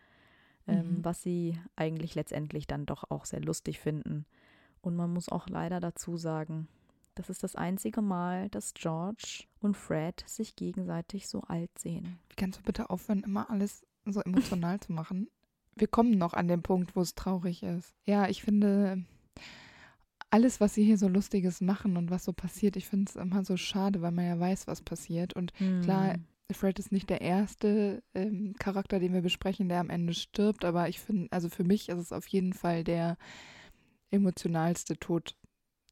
ähm, 0.68 0.98
Mhm. 0.98 1.06
was 1.06 1.22
sie 1.22 1.60
eigentlich 1.76 2.16
letztendlich 2.16 2.66
dann 2.66 2.88
doch 2.88 3.04
auch 3.12 3.26
sehr 3.26 3.42
lustig 3.42 3.80
finden. 3.80 4.26
Und 4.82 4.96
man 4.96 5.14
muss 5.14 5.30
auch 5.30 5.48
leider 5.48 5.80
dazu 5.80 6.18
sagen, 6.18 6.68
das 7.20 7.30
ist 7.30 7.44
das 7.44 7.58
einzige 7.58 8.02
Mal, 8.02 8.48
dass 8.48 8.74
George 8.74 9.44
und 9.60 9.76
Fred 9.76 10.24
sich 10.26 10.56
gegenseitig 10.56 11.28
so 11.28 11.42
alt 11.42 11.70
sehen. 11.78 12.18
Wie 12.30 12.36
kannst 12.38 12.60
du 12.60 12.64
bitte 12.64 12.90
aufhören, 12.90 13.24
immer 13.24 13.50
alles 13.50 13.86
so 14.06 14.22
emotional 14.22 14.80
zu 14.80 14.94
machen? 14.94 15.28
Wir 15.76 15.88
kommen 15.88 16.18
noch 16.18 16.34
an 16.34 16.48
den 16.48 16.62
Punkt, 16.62 16.96
wo 16.96 17.02
es 17.02 17.16
traurig 17.16 17.62
ist. 17.62 17.94
Ja, 18.06 18.30
ich 18.30 18.42
finde, 18.42 19.04
alles, 20.30 20.62
was 20.62 20.76
sie 20.76 20.86
hier 20.86 20.98
so 20.98 21.10
Lustiges 21.10 21.60
machen 21.60 21.98
und 21.98 22.10
was 22.10 22.24
so 22.24 22.32
passiert, 22.32 22.78
ich 22.78 22.88
finde 22.88 23.10
es 23.10 23.18
immer 23.18 23.44
so 23.44 23.58
schade, 23.58 24.02
weil 24.02 24.12
man 24.12 24.26
ja 24.26 24.40
weiß, 24.40 24.68
was 24.68 24.82
passiert. 24.82 25.34
Und 25.34 25.52
Klar, 25.84 26.14
Hm. 26.14 26.26
Fred 26.52 26.80
ist 26.80 26.94
nicht 26.94 27.10
der 27.10 27.20
erste 27.20 28.02
ähm, 28.16 28.56
Charakter, 28.60 29.00
den 29.00 29.14
wir 29.14 29.22
besprechen, 29.22 29.68
der 29.68 29.82
am 29.82 29.90
Ende 29.90 30.14
stirbt, 30.14 30.64
aber 30.64 30.88
ich 30.88 31.02
finde, 31.02 31.28
also 31.32 31.50
für 31.50 31.66
mich 31.66 31.90
ist 31.90 32.00
es 32.00 32.12
auf 32.14 32.28
jeden 32.28 32.54
Fall 32.54 32.86
der 32.86 33.18
emotionalste 34.10 34.98
Tod, 34.98 35.36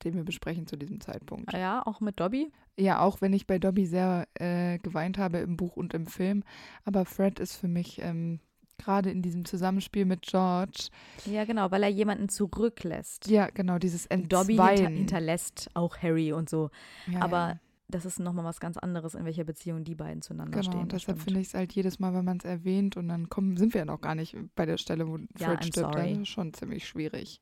den 0.04 0.16
wir 0.16 0.24
besprechen 0.24 0.68
zu 0.68 0.76
diesem 0.78 1.00
Zeitpunkt. 1.02 1.54
Ah 1.54 1.58
ja, 1.60 1.82
auch 1.86 2.00
mit 2.02 2.20
Dobby. 2.20 2.52
Ja, 2.78 3.02
auch 3.02 3.22
wenn 3.22 3.34
ich 3.34 3.48
bei 3.48 3.58
Dobby 3.60 3.86
sehr 3.86 4.28
äh, 4.36 4.78
geweint 4.80 5.18
habe 5.18 5.40
im 5.40 5.58
Buch 5.58 5.76
und 5.76 5.94
im 5.94 6.06
Film. 6.08 6.44
Aber 6.86 7.06
Fred 7.06 7.40
ist 7.40 7.56
für 7.56 7.68
mich 7.68 8.00
ähm, 8.02 8.40
gerade 8.78 9.10
in 9.10 9.24
diesem 9.24 9.46
Zusammenspiel 9.46 10.06
mit 10.06 10.22
George, 10.22 10.90
Ja, 11.26 11.46
genau, 11.46 11.72
weil 11.72 11.82
er 11.82 11.90
jemanden 11.90 12.30
zurücklässt. 12.30 13.28
ja, 13.28 13.48
genau, 13.52 13.80
dieses 13.80 14.08
Dobby 14.08 14.18
hinter, 14.54 14.70
Entzweien. 14.70 14.96
hinterlässt 14.96 15.70
auch 15.74 15.98
Harry 15.98 16.32
und 16.32 16.48
so. 16.50 16.70
ja, 17.12 17.22
aber 17.22 17.38
ja. 17.38 17.60
das 17.88 18.06
ist 18.06 18.20
nochmal 18.20 18.46
was 18.46 18.60
ganz 18.60 18.78
anderes, 18.78 19.16
in 19.16 19.26
welcher 19.26 19.46
Beziehung 19.46 19.84
die 19.84 19.96
beiden 19.96 20.22
zueinander 20.22 20.60
Genau, 20.60 20.72
stehen. 20.72 20.82
und 20.82 20.94
das 20.94 21.02
deshalb 21.02 21.20
finde 21.22 21.40
ich 21.40 21.48
es 21.48 21.54
halt 21.56 21.74
jedes 21.74 21.98
Mal, 21.98 22.14
wenn 22.14 22.26
man 22.26 22.38
es 22.38 22.46
erwähnt 22.46 22.98
und 22.98 23.08
dann 23.08 23.30
kommen, 23.30 23.58
sind 23.58 23.74
wir 23.74 23.80
ja 23.80 23.86
noch 23.86 24.02
gar 24.02 24.14
nicht 24.14 24.36
bei 24.56 24.68
der 24.68 24.78
Stelle, 24.78 25.08
wo 25.08 25.18
Ja, 25.18 25.26
Fred 25.48 25.60
I'm 25.62 25.66
stirbt. 25.66 25.94
sorry. 25.96 26.10
Das 26.14 26.20
ist 26.20 26.28
schon 26.28 26.54
ziemlich 26.54 26.88
schwierig. 26.88 27.42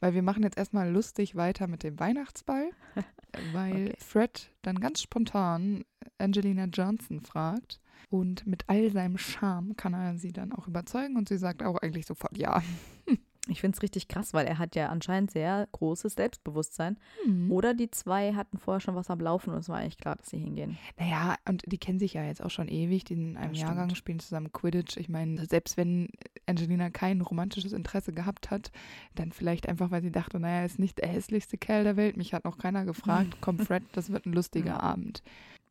Weil 0.00 0.14
wir 0.14 0.22
machen 0.22 0.42
jetzt 0.42 0.56
erstmal 0.58 0.90
lustig 0.90 1.34
weiter 1.34 1.66
mit 1.66 1.82
dem 1.82 1.98
Weihnachtsball, 1.98 2.70
weil 3.52 3.88
Okay. 3.88 3.96
Fred 3.98 4.50
dann 4.62 4.80
ganz 4.80 5.02
spontan 5.02 5.84
Angelina 6.18 6.64
Johnson 6.64 7.20
fragt 7.20 7.80
und 8.10 8.46
mit 8.46 8.64
all 8.68 8.90
seinem 8.90 9.18
Charme 9.18 9.76
kann 9.76 9.94
er 9.94 10.16
sie 10.16 10.32
dann 10.32 10.52
auch 10.52 10.66
überzeugen 10.66 11.16
und 11.16 11.28
sie 11.28 11.38
sagt 11.38 11.62
auch 11.62 11.76
eigentlich 11.78 12.06
sofort 12.06 12.36
ja. 12.38 12.62
Ich 13.50 13.60
finde 13.60 13.76
es 13.76 13.82
richtig 13.82 14.08
krass, 14.08 14.34
weil 14.34 14.46
er 14.46 14.58
hat 14.58 14.76
ja 14.76 14.88
anscheinend 14.90 15.30
sehr 15.30 15.66
großes 15.72 16.14
Selbstbewusstsein. 16.14 16.98
Mhm. 17.26 17.50
Oder 17.50 17.74
die 17.74 17.90
zwei 17.90 18.34
hatten 18.34 18.58
vorher 18.58 18.80
schon 18.80 18.94
was 18.94 19.10
am 19.10 19.20
Laufen 19.20 19.50
und 19.54 19.60
es 19.60 19.68
war 19.68 19.78
eigentlich 19.78 19.96
klar, 19.98 20.16
dass 20.16 20.28
sie 20.30 20.38
hingehen. 20.38 20.76
Naja, 20.98 21.36
und 21.48 21.62
die 21.66 21.78
kennen 21.78 21.98
sich 21.98 22.14
ja 22.14 22.22
jetzt 22.24 22.42
auch 22.42 22.50
schon 22.50 22.68
ewig, 22.68 23.04
die 23.04 23.14
in 23.14 23.36
einem 23.36 23.54
Ja, 23.54 23.62
Jahrgang 23.66 23.86
stimmt. 23.88 23.98
spielen 23.98 24.18
zusammen 24.20 24.52
Quidditch. 24.52 24.96
Ich 24.98 25.08
meine, 25.08 25.46
selbst 25.46 25.76
wenn 25.76 26.08
Angelina 26.46 26.90
kein 26.90 27.20
romantisches 27.20 27.72
Interesse 27.72 28.12
gehabt 28.12 28.50
hat, 28.50 28.70
dann 29.14 29.32
vielleicht 29.32 29.68
einfach, 29.68 29.90
weil 29.90 30.02
sie 30.02 30.12
dachte, 30.12 30.38
naja, 30.38 30.60
er 30.60 30.66
ist 30.66 30.78
nicht 30.78 30.98
der 30.98 31.08
hässlichste 31.08 31.56
Kerl 31.58 31.84
der 31.84 31.96
Welt, 31.96 32.16
mich 32.16 32.34
hat 32.34 32.44
noch 32.44 32.58
keiner 32.58 32.84
gefragt, 32.84 33.36
komm 33.40 33.58
Fred, 33.58 33.82
das 33.92 34.10
wird 34.10 34.26
ein 34.26 34.32
lustiger 34.32 34.72
Ja. 34.72 34.80
Abend. 34.80 35.22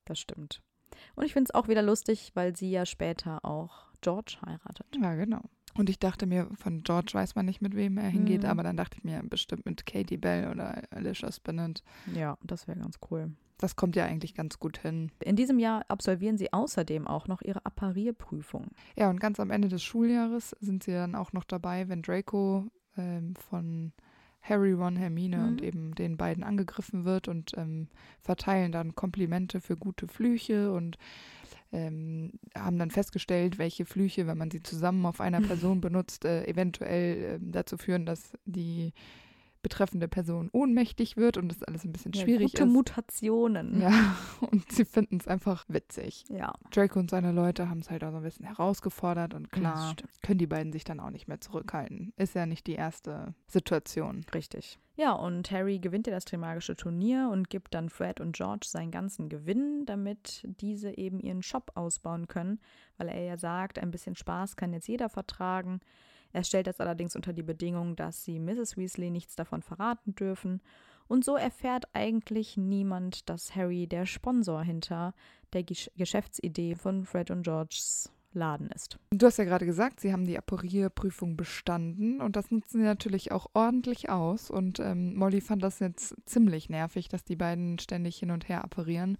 Das 0.05 0.19
stimmt. 0.19 0.61
Und 1.15 1.25
ich 1.25 1.33
finde 1.33 1.49
es 1.49 1.55
auch 1.55 1.67
wieder 1.67 1.81
lustig, 1.83 2.31
weil 2.33 2.55
sie 2.55 2.71
ja 2.71 2.85
später 2.85 3.45
auch 3.45 3.85
George 4.01 4.37
heiratet. 4.45 4.87
Ja, 4.99 5.13
genau. 5.15 5.41
Und 5.77 5.89
ich 5.89 5.99
dachte 5.99 6.25
mir, 6.25 6.47
von 6.55 6.81
George 6.83 7.11
weiß 7.13 7.35
man 7.35 7.45
nicht, 7.45 7.61
mit 7.61 7.75
wem 7.75 7.97
er 7.97 8.09
hingeht, 8.09 8.43
Mhm. 8.43 8.49
aber 8.49 8.63
dann 8.63 8.77
dachte 8.77 8.97
ich 8.97 9.03
mir, 9.03 9.21
bestimmt 9.23 9.65
mit 9.65 9.85
Katie 9.85 10.17
Bell 10.17 10.49
oder 10.49 10.81
Alicia 10.89 11.31
Spinnet. 11.31 11.83
Ja, 12.13 12.37
das 12.43 12.67
wäre 12.67 12.79
ganz 12.79 12.97
cool. 13.11 13.31
Das 13.59 13.75
kommt 13.75 13.95
ja 13.95 14.05
eigentlich 14.05 14.35
ganz 14.35 14.59
gut 14.59 14.77
hin. 14.77 15.11
In 15.23 15.35
diesem 15.35 15.57
Jahr 15.57 15.83
absolvieren 15.87 16.37
sie 16.37 16.53
außerdem 16.53 17.07
auch 17.07 17.27
noch 17.27 17.41
ihre 17.41 17.65
Apparierprüfung. 17.65 18.67
Ja, 18.95 19.09
und 19.09 19.19
ganz 19.19 19.39
am 19.39 19.49
Ende 19.49 19.67
des 19.67 19.83
Schuljahres 19.83 20.51
sind 20.59 20.83
sie 20.83 20.91
dann 20.91 21.15
auch 21.15 21.33
noch 21.33 21.43
dabei, 21.43 21.89
wenn 21.89 22.01
Draco 22.03 22.65
ähm, 22.97 23.33
von 23.35 23.93
Harry, 24.41 24.73
Ron, 24.73 24.95
Hermine 24.95 25.37
Mhm. 25.37 25.47
und 25.47 25.61
eben 25.63 25.95
den 25.95 26.17
beiden 26.17 26.43
angegriffen 26.43 27.03
wird 27.03 27.27
und 27.27 27.51
ähm, 27.57 27.87
verteilen 28.21 28.71
dann 28.71 28.95
Komplimente 28.95 29.59
für 29.59 29.75
gute 29.75 30.07
Flüche 30.07 30.71
und 30.71 30.97
ähm, 31.71 32.31
haben 32.55 32.79
dann 32.79 32.91
festgestellt, 32.91 33.57
welche 33.57 33.85
Flüche, 33.85 34.27
wenn 34.27 34.37
man 34.37 34.51
sie 34.51 34.63
zusammen 34.63 35.05
auf 35.05 35.21
einer 35.21 35.41
Person 35.47 35.81
benutzt, 35.81 36.25
äh, 36.25 36.45
eventuell 36.45 37.35
äh, 37.35 37.39
dazu 37.41 37.77
führen, 37.77 38.05
dass 38.05 38.33
die 38.45 38.93
betreffende 39.67 40.07
Person 40.07 40.49
ohnmächtig 40.53 41.17
wird 41.17 41.35
und 41.35 41.49
das 41.49 41.61
alles 41.61 41.83
ein 41.83 41.91
bisschen 41.91 42.13
Ja, 42.13 42.21
schwierig 42.21 42.51
gute 42.51 42.63
ist. 42.63 42.69
Mutationen. 42.69 43.81
Ja, 43.81 44.15
und 44.51 44.71
sie 44.71 44.85
finden 44.85 45.17
es 45.17 45.27
einfach 45.27 45.65
witzig. 45.67 46.23
Ja. 46.29 46.53
Draco 46.71 46.99
und 46.99 47.09
seine 47.09 47.33
Leute 47.33 47.69
haben 47.69 47.79
es 47.81 47.89
halt 47.89 48.05
auch 48.05 48.11
so 48.11 48.17
ein 48.17 48.23
bisschen 48.23 48.45
herausgefordert 48.45 49.33
und 49.33 49.51
klar 49.51 49.93
können 50.23 50.39
die 50.39 50.47
beiden 50.47 50.71
sich 50.71 50.85
dann 50.85 51.01
auch 51.01 51.09
nicht 51.09 51.27
mehr 51.27 51.41
zurückhalten. 51.41 52.13
Ist 52.15 52.33
ja 52.33 52.45
nicht 52.45 52.65
die 52.65 52.75
erste 52.75 53.35
Situation. 53.47 54.25
Richtig. 54.33 54.79
Ja, 54.95 55.11
und 55.11 55.51
Harry 55.51 55.79
gewinnt 55.79 56.07
ja 56.07 56.13
das 56.13 56.23
Trimagische 56.23 56.77
Turnier 56.77 57.29
und 57.29 57.49
gibt 57.49 57.73
dann 57.73 57.89
Fred 57.89 58.21
und 58.21 58.37
George 58.37 58.67
seinen 58.69 58.91
ganzen 58.91 59.27
Gewinn, 59.27 59.85
damit 59.85 60.47
diese 60.61 60.97
eben 60.97 61.19
ihren 61.19 61.43
Shop 61.43 61.73
ausbauen 61.75 62.27
können, 62.27 62.61
weil 62.97 63.09
er 63.09 63.21
ja 63.21 63.37
sagt, 63.37 63.79
ein 63.79 63.91
bisschen 63.91 64.15
Spaß 64.15 64.55
kann 64.55 64.71
jetzt 64.71 64.87
jeder 64.87 65.09
vertragen. 65.09 65.81
Er 66.33 66.43
stellt 66.43 66.67
das 66.67 66.79
allerdings 66.79 67.15
unter 67.15 67.33
die 67.33 67.43
Bedingung, 67.43 67.95
dass 67.95 68.23
sie 68.23 68.39
Mrs. 68.39 68.77
Weasley 68.77 69.11
nichts 69.11 69.35
davon 69.35 69.61
verraten 69.61 70.15
dürfen. 70.15 70.61
Und 71.07 71.23
so 71.23 71.35
erfährt 71.35 71.85
eigentlich 71.93 72.57
niemand, 72.57 73.29
dass 73.29 73.55
Harry 73.55 73.87
der 73.87 74.05
Sponsor 74.05 74.63
hinter 74.63 75.13
der 75.53 75.63
Gesch 75.63 75.89
Geschäftsidee 75.95 76.75
von 76.75 77.05
Fred 77.05 77.31
und 77.31 77.43
Georges 77.43 78.11
Laden 78.33 78.69
ist. 78.69 78.99
Du 79.11 79.25
hast 79.25 79.37
ja 79.37 79.45
gerade 79.45 79.65
gesagt, 79.65 79.99
sie 79.99 80.13
haben 80.13 80.25
die 80.25 80.37
Apparierprüfung 80.37 81.35
bestanden 81.35 82.21
und 82.21 82.35
das 82.35 82.51
nutzen 82.51 82.79
sie 82.79 82.85
natürlich 82.85 83.31
auch 83.31 83.47
ordentlich 83.53 84.09
aus. 84.09 84.49
Und 84.49 84.79
ähm, 84.79 85.15
Molly 85.15 85.41
fand 85.41 85.63
das 85.63 85.79
jetzt 85.79 86.15
ziemlich 86.25 86.69
nervig, 86.69 87.09
dass 87.09 87.23
die 87.23 87.35
beiden 87.35 87.79
ständig 87.79 88.17
hin 88.17 88.31
und 88.31 88.47
her 88.47 88.63
apparieren. 88.63 89.17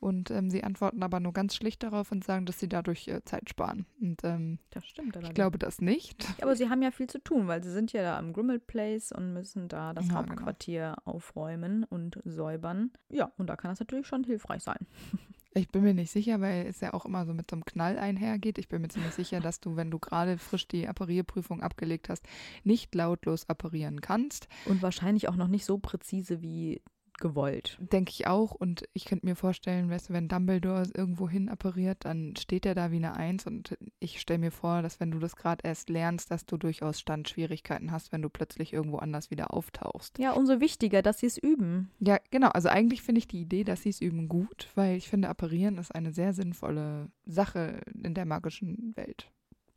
Und 0.00 0.30
ähm, 0.30 0.50
sie 0.50 0.62
antworten 0.64 1.02
aber 1.02 1.20
nur 1.20 1.32
ganz 1.32 1.54
schlicht 1.54 1.82
darauf 1.82 2.12
und 2.12 2.24
sagen, 2.24 2.46
dass 2.46 2.60
sie 2.60 2.68
dadurch 2.68 3.08
äh, 3.08 3.24
Zeit 3.24 3.48
sparen. 3.48 3.86
Und 4.00 4.22
ähm, 4.24 4.58
Das 4.70 4.86
stimmt 4.86 5.16
ich 5.16 5.34
glaube 5.34 5.58
das 5.58 5.80
nicht. 5.80 6.24
Ja, 6.38 6.42
aber 6.42 6.56
sie 6.56 6.68
haben 6.68 6.82
ja 6.82 6.90
viel 6.90 7.08
zu 7.08 7.18
tun, 7.18 7.48
weil 7.48 7.62
sie 7.62 7.70
sind 7.72 7.92
ja 7.92 8.02
da 8.02 8.18
am 8.18 8.32
Grimmauld 8.32 8.66
Place 8.66 9.12
und 9.12 9.32
müssen 9.32 9.68
da 9.68 9.94
das 9.94 10.08
Ja, 10.08 10.20
genau. 10.20 10.32
Hauptquartier 10.32 10.96
aufräumen 11.04 11.84
und 11.84 12.20
säubern. 12.24 12.92
Ja, 13.10 13.32
und 13.36 13.48
da 13.48 13.56
kann 13.56 13.70
das 13.70 13.80
natürlich 13.80 14.06
schon 14.06 14.24
hilfreich 14.24 14.62
sein. 14.62 14.86
Ich 15.56 15.70
bin 15.70 15.82
mir 15.82 15.94
nicht 15.94 16.10
sicher, 16.10 16.42
weil 16.42 16.66
es 16.66 16.80
ja 16.80 16.92
auch 16.92 17.06
immer 17.06 17.24
so 17.24 17.32
mit 17.32 17.50
so 17.50 17.56
einem 17.56 17.64
Knall 17.64 17.98
einhergeht. 17.98 18.58
Ich 18.58 18.68
bin 18.68 18.82
mir 18.82 18.88
ziemlich 18.88 19.14
sicher, 19.14 19.40
dass 19.40 19.58
du, 19.58 19.74
wenn 19.74 19.90
du 19.90 19.98
gerade 19.98 20.36
frisch 20.36 20.68
die 20.68 20.86
Apparierprüfung 20.86 21.62
abgelegt 21.62 22.10
hast, 22.10 22.26
nicht 22.62 22.94
lautlos 22.94 23.48
apparieren 23.48 24.02
kannst. 24.02 24.48
Und 24.66 24.82
wahrscheinlich 24.82 25.30
auch 25.30 25.36
noch 25.36 25.48
nicht 25.48 25.64
so 25.64 25.78
präzise 25.78 26.42
wie 26.42 26.82
gewollt. 27.18 27.78
Denke 27.80 28.10
ich 28.10 28.26
auch. 28.26 28.52
Und 28.52 28.84
ich 28.92 29.04
könnte 29.04 29.26
mir 29.26 29.36
vorstellen, 29.36 29.90
weißt 29.90 30.08
du, 30.08 30.12
wenn 30.12 30.28
Dumbledore 30.28 30.84
irgendwo 30.94 31.28
hin 31.28 31.48
appariert, 31.48 32.04
dann 32.04 32.34
steht 32.36 32.66
er 32.66 32.74
da 32.74 32.90
wie 32.90 32.96
eine 32.96 33.14
Eins. 33.14 33.46
Und 33.46 33.76
ich 33.98 34.20
stelle 34.20 34.38
mir 34.38 34.50
vor, 34.50 34.82
dass 34.82 35.00
wenn 35.00 35.10
du 35.10 35.18
das 35.18 35.36
gerade 35.36 35.66
erst 35.66 35.88
lernst, 35.88 36.30
dass 36.30 36.46
du 36.46 36.56
durchaus 36.56 37.00
Standschwierigkeiten 37.00 37.92
hast, 37.92 38.12
wenn 38.12 38.22
du 38.22 38.28
plötzlich 38.28 38.72
irgendwo 38.72 38.98
anders 38.98 39.30
wieder 39.30 39.52
auftauchst. 39.52 40.18
Ja, 40.18 40.32
umso 40.32 40.60
wichtiger, 40.60 41.02
dass 41.02 41.18
sie 41.18 41.26
es 41.26 41.38
üben. 41.38 41.90
Ja, 42.00 42.18
genau. 42.30 42.48
Also 42.48 42.68
eigentlich 42.68 43.02
finde 43.02 43.18
ich 43.18 43.28
die 43.28 43.40
Idee, 43.40 43.64
dass 43.64 43.82
sie 43.82 43.90
es 43.90 44.00
üben, 44.00 44.28
gut, 44.28 44.68
weil 44.74 44.96
ich 44.96 45.08
finde, 45.08 45.28
apparieren 45.28 45.78
ist 45.78 45.94
eine 45.94 46.12
sehr 46.12 46.32
sinnvolle 46.32 47.10
Sache 47.24 47.80
in 48.02 48.14
der 48.14 48.26
magischen 48.26 48.94
Welt. 48.96 49.30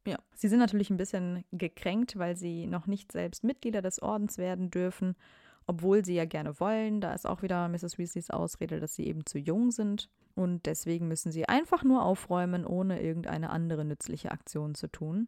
Ja. 0.08 0.18
Sie 0.36 0.48
sind 0.48 0.60
natürlich 0.60 0.90
ein 0.90 0.98
bisschen 0.98 1.44
gekränkt, 1.52 2.18
weil 2.18 2.36
sie 2.36 2.66
noch 2.66 2.88
nicht 2.88 3.12
selbst 3.12 3.44
Mitglieder 3.44 3.82
des 3.82 4.02
Ordens 4.02 4.38
werden 4.38 4.72
dürfen, 4.72 5.16
obwohl 5.70 6.04
sie 6.04 6.16
ja 6.16 6.26
gerne 6.26 6.60
wollen. 6.60 7.00
Da 7.00 7.14
ist 7.14 7.28
auch 7.28 7.44
wieder 7.44 7.68
Mrs. 7.68 8.00
Weasleys 8.00 8.32
Ausrede, 8.32 8.80
dass 8.80 8.96
sie 8.96 9.06
eben 9.06 9.28
zu 9.28 9.38
jung 9.38 9.70
sind. 9.70 10.10
Und 10.34 10.66
deswegen 10.66 11.08
müssen 11.08 11.32
sie 11.32 11.48
einfach 11.48 11.84
nur 11.84 12.04
aufräumen, 12.04 12.66
ohne 12.66 13.04
irgendeine 13.04 13.52
andere 13.52 13.86
nützliche 13.86 14.32
Aktion 14.32 14.74
zu 14.74 14.88
tun. 14.88 15.28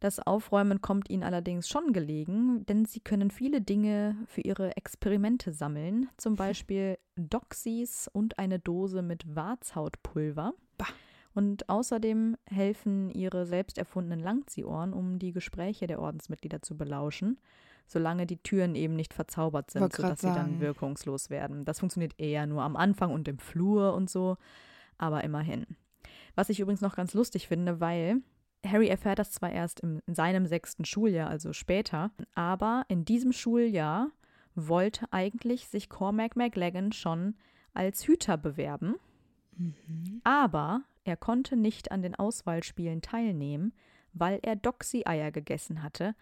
Das 0.00 0.20
Aufräumen 0.20 0.80
kommt 0.80 1.10
ihnen 1.10 1.22
allerdings 1.22 1.68
schon 1.68 1.92
gelegen, 1.92 2.64
denn 2.64 2.86
sie 2.86 3.00
können 3.00 3.30
viele 3.30 3.60
Dinge 3.60 4.16
für 4.26 4.40
ihre 4.40 4.74
Experimente 4.78 5.52
sammeln, 5.52 6.08
zum 6.16 6.34
Beispiel 6.36 6.96
Doxys 7.16 8.08
und 8.10 8.38
eine 8.38 8.58
Dose 8.58 9.02
mit 9.02 9.36
Warzhautpulver. 9.36 10.54
Bah. 10.78 10.88
Und 11.34 11.68
außerdem 11.68 12.38
helfen 12.46 13.10
ihre 13.10 13.44
selbst 13.44 13.76
erfundenen 13.76 14.20
Langziehohren, 14.20 14.94
um 14.94 15.18
die 15.18 15.32
Gespräche 15.32 15.86
der 15.86 16.00
Ordensmitglieder 16.00 16.62
zu 16.62 16.74
belauschen, 16.74 17.38
solange 17.86 18.26
die 18.26 18.38
Türen 18.38 18.74
eben 18.74 18.94
nicht 18.94 19.14
verzaubert 19.14 19.70
sind, 19.70 19.82
Wollt 19.82 19.94
sodass 19.94 20.20
sie 20.20 20.32
dann 20.32 20.60
wirkungslos 20.60 21.30
werden. 21.30 21.64
Das 21.64 21.80
funktioniert 21.80 22.14
eher 22.18 22.46
nur 22.46 22.62
am 22.62 22.76
Anfang 22.76 23.12
und 23.12 23.28
im 23.28 23.38
Flur 23.38 23.94
und 23.94 24.10
so, 24.10 24.36
aber 24.98 25.24
immerhin. 25.24 25.66
Was 26.34 26.48
ich 26.48 26.60
übrigens 26.60 26.80
noch 26.80 26.96
ganz 26.96 27.14
lustig 27.14 27.48
finde, 27.48 27.80
weil 27.80 28.22
Harry 28.64 28.88
erfährt 28.88 29.18
das 29.18 29.32
zwar 29.32 29.50
erst 29.50 29.80
im, 29.80 30.00
in 30.06 30.14
seinem 30.14 30.46
sechsten 30.46 30.84
Schuljahr, 30.84 31.28
also 31.28 31.52
später, 31.52 32.10
aber 32.34 32.84
in 32.88 33.04
diesem 33.04 33.32
Schuljahr 33.32 34.08
wollte 34.54 35.06
eigentlich 35.12 35.68
sich 35.68 35.88
Cormac 35.88 36.36
McLaggen 36.36 36.92
schon 36.92 37.34
als 37.74 38.06
Hüter 38.06 38.36
bewerben, 38.36 38.96
aber 40.24 40.82
er 41.04 41.16
konnte 41.16 41.56
nicht 41.56 41.90
an 41.90 42.02
den 42.02 42.14
Auswahlspielen 42.14 43.02
teilnehmen, 43.02 43.72
weil 44.12 44.38
er 44.42 44.56
Doxy-Eier 44.56 45.30
gegessen 45.32 45.82
hatte 45.82 46.14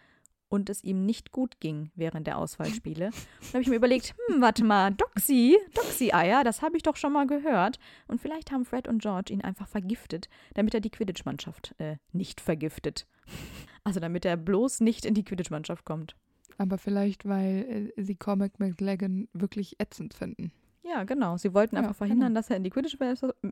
und 0.51 0.69
es 0.69 0.85
ihm 0.85 1.07
nicht 1.07 1.33
gut 1.33 1.59
ging 1.61 1.91
während 1.95 2.27
der 2.27 2.37
Auswahlspiele. 2.37 3.07
Und 3.07 3.15
da 3.41 3.53
habe 3.55 3.63
ich 3.63 3.69
mir 3.69 3.77
überlegt, 3.77 4.15
hm, 4.29 4.43
warte 4.43 4.63
mal, 4.65 4.91
Doxy, 4.93 5.57
Doxy-Eier, 5.75 6.45
das 6.45 6.61
habe 6.61 6.77
ich 6.77 6.83
doch 6.83 6.97
schon 6.97 7.13
mal 7.15 7.27
gehört. 7.27 7.79
Und 8.09 8.21
vielleicht 8.21 8.53
haben 8.53 8.67
Fred 8.67 8.87
und 8.89 9.01
George 9.01 9.33
ihn 9.33 9.41
einfach 9.41 9.69
vergiftet, 9.69 10.29
damit 10.55 10.75
er 10.75 10.81
die 10.81 10.91
Quidditch-Mannschaft 10.91 11.75
äh, 11.79 11.97
nicht 12.13 12.43
vergiftet. 12.43 13.07
Also 13.83 13.99
damit 13.99 14.27
er 14.27 14.37
bloß 14.37 14.81
nicht 14.81 15.07
in 15.07 15.15
die 15.15 15.25
Quidditch-Mannschaft 15.25 15.87
kommt. 15.87 16.15
Aber 16.59 16.77
vielleicht, 16.77 17.27
weil 17.27 17.93
äh, 17.97 18.03
sie 18.03 18.15
Cormac 18.15 18.61
McLaggen 18.61 19.27
wirklich 19.33 19.81
ätzend 19.81 20.13
finden. 20.13 20.53
Ja, 20.83 21.05
genau. 21.05 21.39
Sie 21.39 21.55
wollten 21.55 21.77
Ja, 21.77 21.83
einfach 21.83 21.97
verhindern, 21.97 22.29
genau. 22.29 22.39
dass 22.41 22.51
er 22.51 22.57
in 22.57 22.63
die 22.65 22.71
Quidditch- 22.71 22.99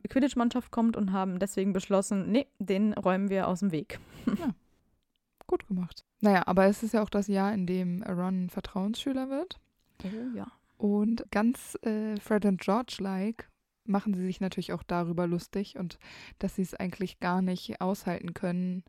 Quidditch-Mannschaft 0.07 0.69
kommt 0.71 0.95
und 0.97 1.13
haben 1.13 1.39
deswegen 1.39 1.73
beschlossen, 1.73 2.31
nee, 2.31 2.45
den 2.59 2.93
räumen 2.93 3.29
wir 3.29 3.47
aus 3.47 3.61
dem 3.61 3.71
Weg. 3.71 3.99
Gut 5.47 5.65
gemacht. 5.67 6.05
Naja, 6.21 6.43
aber 6.45 6.65
es 6.65 6.83
ist 6.83 6.93
ja 6.93 7.01
auch 7.01 7.09
das 7.09 7.27
Jahr, 7.27 7.53
in 7.53 7.65
dem 7.65 8.03
Ron 8.03 8.49
Vertrauensschüler 8.49 9.29
wird. 9.29 9.59
Oh 10.03 10.37
ja. 10.37 10.47
Und 10.77 11.29
ganz 11.31 11.77
äh, 11.81 12.17
Fred 12.19 12.45
und 12.45 12.61
George-like 12.61 13.49
machen 13.85 14.13
sie 14.13 14.25
sich 14.25 14.39
natürlich 14.39 14.71
auch 14.71 14.83
darüber 14.83 15.27
lustig 15.27 15.77
und 15.77 15.97
dass 16.37 16.55
sie 16.55 16.61
es 16.61 16.73
eigentlich 16.73 17.19
gar 17.19 17.41
nicht 17.41 17.81
aushalten 17.81 18.33
können, 18.33 18.83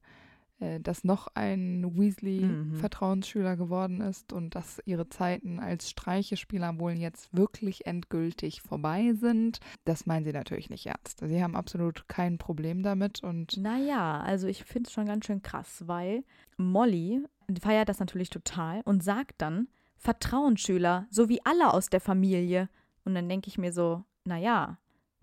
dass 0.82 1.04
noch 1.04 1.28
ein 1.34 1.84
Weasley 1.96 2.40
Mhm. 2.40 2.76
Vertrauensschüler 2.76 3.56
geworden 3.56 4.00
ist 4.00 4.32
und 4.32 4.54
dass 4.54 4.80
ihre 4.84 5.08
Zeiten 5.08 5.58
als 5.58 5.88
Streichespieler 5.90 6.78
wohl 6.78 6.92
jetzt 6.92 7.34
wirklich 7.34 7.86
endgültig 7.86 8.60
vorbei 8.62 9.12
sind. 9.14 9.60
Das 9.84 10.06
meinen 10.06 10.24
sie 10.24 10.32
natürlich 10.32 10.68
nicht 10.70 10.86
ernst. 10.86 11.20
Sie 11.26 11.42
haben 11.42 11.56
absolut 11.56 12.08
kein 12.08 12.38
Problem 12.38 12.82
damit 12.82 13.22
und 13.22 13.56
Naja, 13.56 14.20
also 14.20 14.46
ich 14.46 14.64
finde 14.64 14.88
es 14.88 14.92
schon 14.92 15.06
ganz 15.06 15.26
schön 15.26 15.42
krass, 15.42 15.84
weil 15.86 16.24
Molly 16.56 17.24
feiert 17.60 17.88
das 17.88 17.98
natürlich 18.00 18.30
total 18.30 18.82
und 18.84 19.02
sagt 19.02 19.40
dann, 19.42 19.68
Vertrauensschüler, 19.96 21.06
so 21.10 21.28
wie 21.28 21.44
alle 21.44 21.72
aus 21.72 21.88
der 21.88 22.00
Familie. 22.00 22.68
Und 23.04 23.14
dann 23.14 23.28
denke 23.28 23.48
ich 23.48 23.58
mir 23.58 23.72
so, 23.72 24.04
naja, 24.24 24.78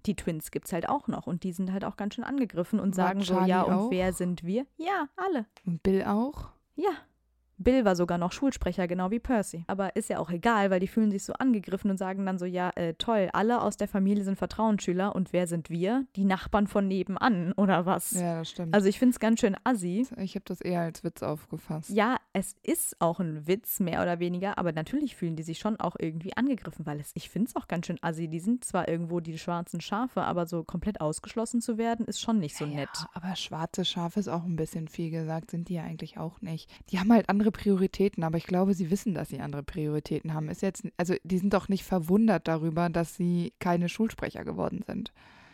die 0.07 0.15
Twins 0.15 0.51
gibt's 0.51 0.73
halt 0.73 0.89
auch 0.89 1.07
noch 1.07 1.27
und 1.27 1.43
die 1.43 1.51
sind 1.51 1.71
halt 1.71 1.85
auch 1.85 1.97
ganz 1.97 2.15
schön 2.15 2.23
angegriffen 2.23 2.79
und 2.79 2.97
War 2.97 3.07
sagen 3.07 3.21
so, 3.21 3.33
Charlie 3.35 3.49
ja, 3.49 3.61
und 3.63 3.73
auch? 3.73 3.91
wer 3.91 4.13
sind 4.13 4.43
wir? 4.43 4.65
Ja, 4.77 5.07
alle. 5.15 5.45
und 5.65 5.83
Bill 5.83 6.03
auch. 6.03 6.49
Ja. 6.75 6.91
Bill 7.57 7.85
war 7.85 7.95
sogar 7.95 8.17
noch 8.17 8.31
Schulsprecher, 8.31 8.87
genau 8.87 9.11
wie 9.11 9.19
Percy. 9.19 9.63
Aber 9.67 9.95
ist 9.95 10.09
ja 10.09 10.19
auch 10.19 10.29
egal, 10.29 10.69
weil 10.69 10.79
die 10.79 10.87
fühlen 10.87 11.11
sich 11.11 11.23
so 11.23 11.33
angegriffen 11.33 11.89
und 11.89 11.97
sagen 11.97 12.25
dann 12.25 12.37
so, 12.37 12.45
ja, 12.45 12.71
äh, 12.75 12.93
toll, 12.95 13.29
alle 13.33 13.61
aus 13.61 13.77
der 13.77 13.87
Familie 13.87 14.23
sind 14.23 14.37
Vertrauensschüler 14.37 15.15
und 15.15 15.33
wer 15.33 15.47
sind 15.47 15.69
wir? 15.69 16.05
Die 16.15 16.25
Nachbarn 16.25 16.67
von 16.67 16.87
nebenan 16.87 17.53
oder 17.57 17.85
was? 17.85 18.11
Ja, 18.11 18.39
das 18.39 18.49
stimmt. 18.49 18.73
Also 18.73 18.87
ich 18.87 18.99
finde 18.99 19.13
es 19.13 19.19
ganz 19.19 19.39
schön 19.39 19.55
assi. 19.63 20.07
ich 20.17 20.35
habe 20.35 20.45
das 20.45 20.61
eher 20.61 20.81
als 20.81 21.03
Witz 21.03 21.23
aufgefasst. 21.23 21.89
Ja, 21.89 22.17
es 22.33 22.55
ist 22.63 22.95
auch 22.99 23.19
ein 23.19 23.47
Witz, 23.47 23.79
mehr 23.79 24.01
oder 24.01 24.19
weniger, 24.19 24.57
aber 24.57 24.71
natürlich 24.71 25.15
fühlen 25.15 25.35
die 25.35 25.43
sich 25.43 25.59
schon 25.59 25.79
auch 25.79 25.95
irgendwie 25.99 26.35
angegriffen, 26.37 26.85
weil 26.85 26.99
es, 26.99 27.11
ich 27.15 27.29
finde 27.29 27.49
es 27.49 27.55
auch 27.55 27.67
ganz 27.67 27.87
schön 27.87 27.97
assi. 28.01 28.27
Die 28.27 28.39
sind 28.39 28.63
zwar 28.63 28.87
irgendwo 28.87 29.19
die 29.19 29.37
schwarzen 29.37 29.81
Schafe, 29.81 30.21
aber 30.21 30.45
so 30.45 30.63
komplett 30.63 31.01
ausgeschlossen 31.01 31.61
zu 31.61 31.77
werden, 31.77 32.05
ist 32.05 32.21
schon 32.21 32.39
nicht 32.39 32.55
so 32.55 32.65
nett. 32.65 32.89
Ja, 32.93 33.09
aber 33.13 33.35
schwarze 33.35 33.85
Schafe 33.85 34.19
ist 34.19 34.27
auch 34.27 34.43
ein 34.43 34.55
bisschen 34.55 34.87
viel 34.87 35.09
gesagt, 35.09 35.51
sind 35.51 35.69
die 35.69 35.75
ja 35.75 35.83
eigentlich 35.83 36.17
auch 36.17 36.41
nicht. 36.41 36.69
Die 36.91 36.99
haben 36.99 37.11
halt 37.11 37.29
andere 37.29 37.46
Prioritäten, 37.51 38.23
aber 38.23 38.37
ich 38.37 38.45
glaube, 38.45 38.73
sie 38.73 38.89
wissen, 38.91 39.13
dass 39.13 39.29
sie 39.29 39.39
andere 39.39 39.63
Prioritäten 39.63 40.33
haben. 40.33 40.49
Ist 40.49 40.61
jetzt, 40.61 40.83
also 40.97 41.15
die 41.23 41.37
sind 41.37 41.53
doch 41.53 41.67
nicht 41.69 41.83
verwundert 41.83 42.47
darüber, 42.47 42.89
dass 42.89 43.15
sie 43.15 43.53
keine 43.59 43.89
Schulsprecher 43.89 44.43
geworden 44.45 44.83
sind. 44.85 45.11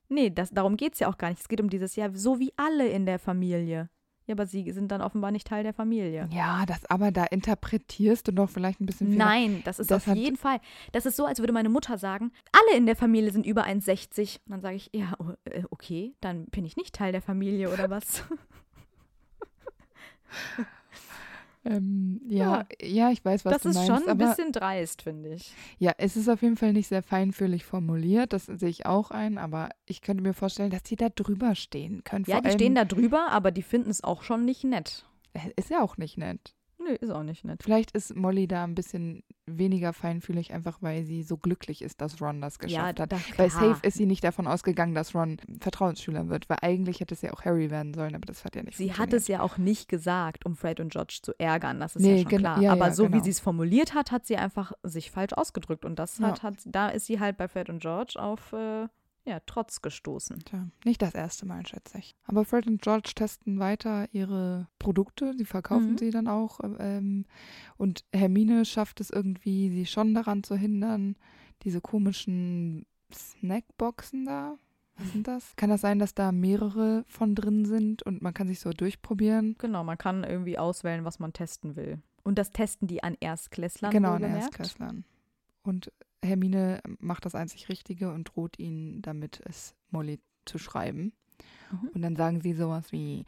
Nee, 0.09 0.29
das, 0.29 0.51
darum 0.51 0.77
geht 0.77 0.93
es 0.93 0.99
ja 0.99 1.07
auch 1.09 1.17
gar 1.17 1.29
nicht. 1.29 1.41
Es 1.41 1.47
geht 1.47 1.61
um 1.61 1.69
dieses, 1.69 1.95
ja, 1.95 2.09
so 2.13 2.39
wie 2.39 2.53
alle 2.57 2.87
in 2.89 3.05
der 3.05 3.19
Familie. 3.19 3.89
Ja, 4.25 4.35
aber 4.35 4.45
sie 4.45 4.71
sind 4.71 4.89
dann 4.89 5.01
offenbar 5.01 5.31
nicht 5.31 5.47
Teil 5.47 5.63
der 5.63 5.73
Familie. 5.73 6.29
Ja, 6.31 6.65
das 6.65 6.85
aber 6.85 7.11
da 7.11 7.25
interpretierst 7.25 8.25
du 8.25 8.31
doch 8.31 8.49
vielleicht 8.49 8.79
ein 8.79 8.85
bisschen 8.85 9.09
viel. 9.09 9.17
Nein, 9.17 9.61
das 9.65 9.79
ist 9.79 9.91
Das 9.91 10.07
auf 10.07 10.15
jeden 10.15 10.37
Fall. 10.37 10.59
Das 10.93 11.05
ist 11.05 11.17
so, 11.17 11.25
als 11.25 11.39
würde 11.39 11.51
meine 11.51 11.67
Mutter 11.67 11.97
sagen, 11.97 12.31
alle 12.53 12.77
in 12.77 12.85
der 12.85 12.95
Familie 12.95 13.31
sind 13.31 13.45
über 13.45 13.65
1,60. 13.65 14.37
Und 14.45 14.51
dann 14.51 14.61
sage 14.61 14.77
ich, 14.77 14.89
ja, 14.93 15.13
o- 15.19 15.33
äh, 15.43 15.63
okay, 15.71 16.15
dann 16.21 16.45
bin 16.45 16.63
ich 16.63 16.77
nicht 16.77 16.95
Teil 16.95 17.11
der 17.11 17.21
Familie 17.21 17.69
oder 17.69 17.89
was? 17.89 18.23
Ähm, 21.65 22.21
ja, 22.27 22.65
ja, 22.81 23.11
ich 23.11 23.23
weiß, 23.23 23.45
was 23.45 23.53
das 23.53 23.61
du 23.63 23.69
ist 23.69 23.75
meinst. 23.75 23.87
schon 23.87 24.09
ein 24.09 24.17
bisschen 24.17 24.51
dreist, 24.51 25.01
finde 25.01 25.33
ich. 25.33 25.53
ja, 25.79 25.93
es 25.97 26.17
ist 26.17 26.27
auf 26.29 26.41
jeden 26.41 26.57
Fall 26.57 26.73
nicht 26.73 26.87
sehr 26.87 27.03
feinfühlig 27.03 27.63
formuliert. 27.63 28.33
Das 28.33 28.45
sehe 28.47 28.69
ich 28.69 28.85
auch 28.85 29.11
ein. 29.11 29.37
Aber 29.37 29.69
ich 29.85 30.01
könnte 30.01 30.23
mir 30.23 30.33
vorstellen, 30.33 30.71
dass 30.71 30.83
die 30.83 30.95
da 30.97 31.09
drüber 31.09 31.55
stehen 31.55 32.03
können. 32.03 32.25
Ja, 32.27 32.41
die 32.41 32.51
stehen 32.51 32.75
da 32.75 32.85
drüber, 32.85 33.27
aber 33.29 33.51
die 33.51 33.63
finden 33.63 33.89
es 33.89 34.03
auch 34.03 34.23
schon 34.23 34.45
nicht 34.45 34.63
nett. 34.63 35.05
Ist 35.55 35.69
ja 35.69 35.81
auch 35.81 35.97
nicht 35.97 36.17
nett. 36.17 36.53
Nö, 36.83 36.93
ist 36.93 37.09
auch 37.11 37.23
nicht 37.23 37.45
nett. 37.45 37.61
Vielleicht 37.63 37.91
ist 37.91 38.15
Molly 38.15 38.47
da 38.47 38.63
ein 38.63 38.75
bisschen 38.75 39.23
weniger 39.45 39.93
feinfühlig, 39.93 40.53
einfach 40.53 40.81
weil 40.81 41.03
sie 41.05 41.23
so 41.23 41.37
glücklich 41.37 41.81
ist, 41.81 42.01
dass 42.01 42.21
Ron 42.21 42.41
das 42.41 42.59
geschafft 42.59 42.99
hat. 42.99 43.11
da, 43.11 43.17
Weil 43.37 43.49
klar. 43.49 43.75
safe 43.75 43.87
ist 43.87 43.95
sie 43.97 44.05
nicht 44.05 44.23
davon 44.23 44.47
ausgegangen, 44.47 44.93
dass 44.95 45.13
Ron 45.15 45.37
Vertrauensschüler 45.59 46.29
wird, 46.29 46.49
weil 46.49 46.57
eigentlich 46.61 46.99
hätte 46.99 47.13
es 47.13 47.21
ja 47.21 47.31
auch 47.33 47.43
Harry 47.45 47.69
werden 47.69 47.93
sollen, 47.93 48.15
aber 48.15 48.25
das 48.25 48.43
hat 48.45 48.55
ja 48.55 48.63
nicht 48.63 48.77
Sie 48.77 48.93
hat 48.93 49.13
es 49.13 49.27
ja 49.27 49.41
auch 49.41 49.57
nicht 49.57 49.87
gesagt, 49.89 50.45
um 50.45 50.55
Fred 50.55 50.79
und 50.79 50.91
George 50.91 51.19
zu 51.21 51.33
ärgern, 51.39 51.79
das 51.79 51.95
ist 51.95 52.01
Nee, 52.03 52.15
ja 52.21 52.29
schon 52.29 52.39
klar. 52.39 52.61
ja, 52.61 52.71
Aber 52.71 52.87
ja, 52.87 52.93
so 52.93 53.07
wie 53.07 53.11
genau. 53.11 53.23
sie 53.23 53.29
es 53.31 53.39
formuliert 53.39 53.93
hat, 53.93 54.11
hat 54.11 54.25
sie 54.25 54.37
einfach 54.37 54.71
sich 54.83 55.11
falsch 55.11 55.33
ausgedrückt. 55.33 55.85
Und 55.85 55.99
das 55.99 56.17
Ja. 56.19 56.27
hat, 56.27 56.43
hat, 56.43 56.55
da 56.65 56.89
ist 56.89 57.05
sie 57.05 57.19
halt 57.19 57.37
bei 57.37 57.47
Fred 57.47 57.69
und 57.69 57.79
George 57.79 58.13
auf 58.17 58.53
äh, 58.53 58.87
ja, 59.25 59.39
Trotz 59.45 59.81
gestoßen. 59.81 60.39
Tja, 60.45 60.67
nicht 60.85 61.01
das 61.01 61.13
erste 61.15 61.45
Mal, 61.45 61.65
schätze 61.65 61.97
ich. 61.97 62.15
Aber 62.25 62.43
Fred 62.45 62.67
und 62.67 62.81
George 62.81 63.11
testen 63.15 63.59
weiter 63.59 64.07
ihre 64.13 64.67
Produkte, 64.79 65.33
sie 65.37 65.45
verkaufen 65.45 65.93
Mhm. 65.93 65.97
sie 65.97 66.09
dann 66.11 66.27
auch. 66.27 66.59
Ähm, 66.79 67.25
und 67.77 68.03
Hermine 68.13 68.65
schafft 68.65 68.99
es 69.01 69.09
irgendwie, 69.09 69.69
sie 69.69 69.85
schon 69.85 70.13
daran 70.13 70.43
zu 70.43 70.55
hindern, 70.55 71.15
diese 71.63 71.79
komischen 71.81 72.85
Snackboxen 73.13 74.25
da. 74.25 74.55
Was 74.97 75.11
sind 75.11 75.27
das? 75.27 75.55
Kann 75.55 75.69
das 75.71 75.81
sein, 75.81 75.97
dass 75.97 76.13
da 76.13 76.31
mehrere 76.31 77.03
von 77.07 77.33
drin 77.33 77.65
sind 77.65 78.03
und 78.03 78.21
man 78.21 78.33
kann 78.33 78.47
sich 78.47 78.59
so 78.59 78.71
durchprobieren? 78.71 79.55
Genau, 79.57 79.83
man 79.83 79.97
kann 79.97 80.23
irgendwie 80.23 80.57
auswählen, 80.59 81.03
was 81.03 81.17
man 81.19 81.33
testen 81.33 81.75
will. 81.75 81.99
Und 82.23 82.37
das 82.37 82.51
testen 82.51 82.87
die 82.87 83.03
an 83.03 83.17
Erstklässlern. 83.19 83.91
genau, 83.91 84.13
an. 84.13 84.23
Erstklässlern. 84.23 85.03
Und 85.63 85.91
Hermine 86.23 86.81
macht 86.99 87.25
das 87.25 87.35
einzig 87.35 87.69
Richtige 87.69 88.11
und 88.11 88.25
droht 88.35 88.57
ihnen 88.59 89.01
damit, 89.01 89.41
es 89.45 89.75
Molly 89.91 90.19
zu 90.45 90.57
schreiben. 90.57 91.13
Mhm. 91.71 91.89
Und 91.93 92.01
dann 92.01 92.15
sagen 92.15 92.41
sie 92.41 92.53
sowas 92.53 92.91
wie, 92.91 93.25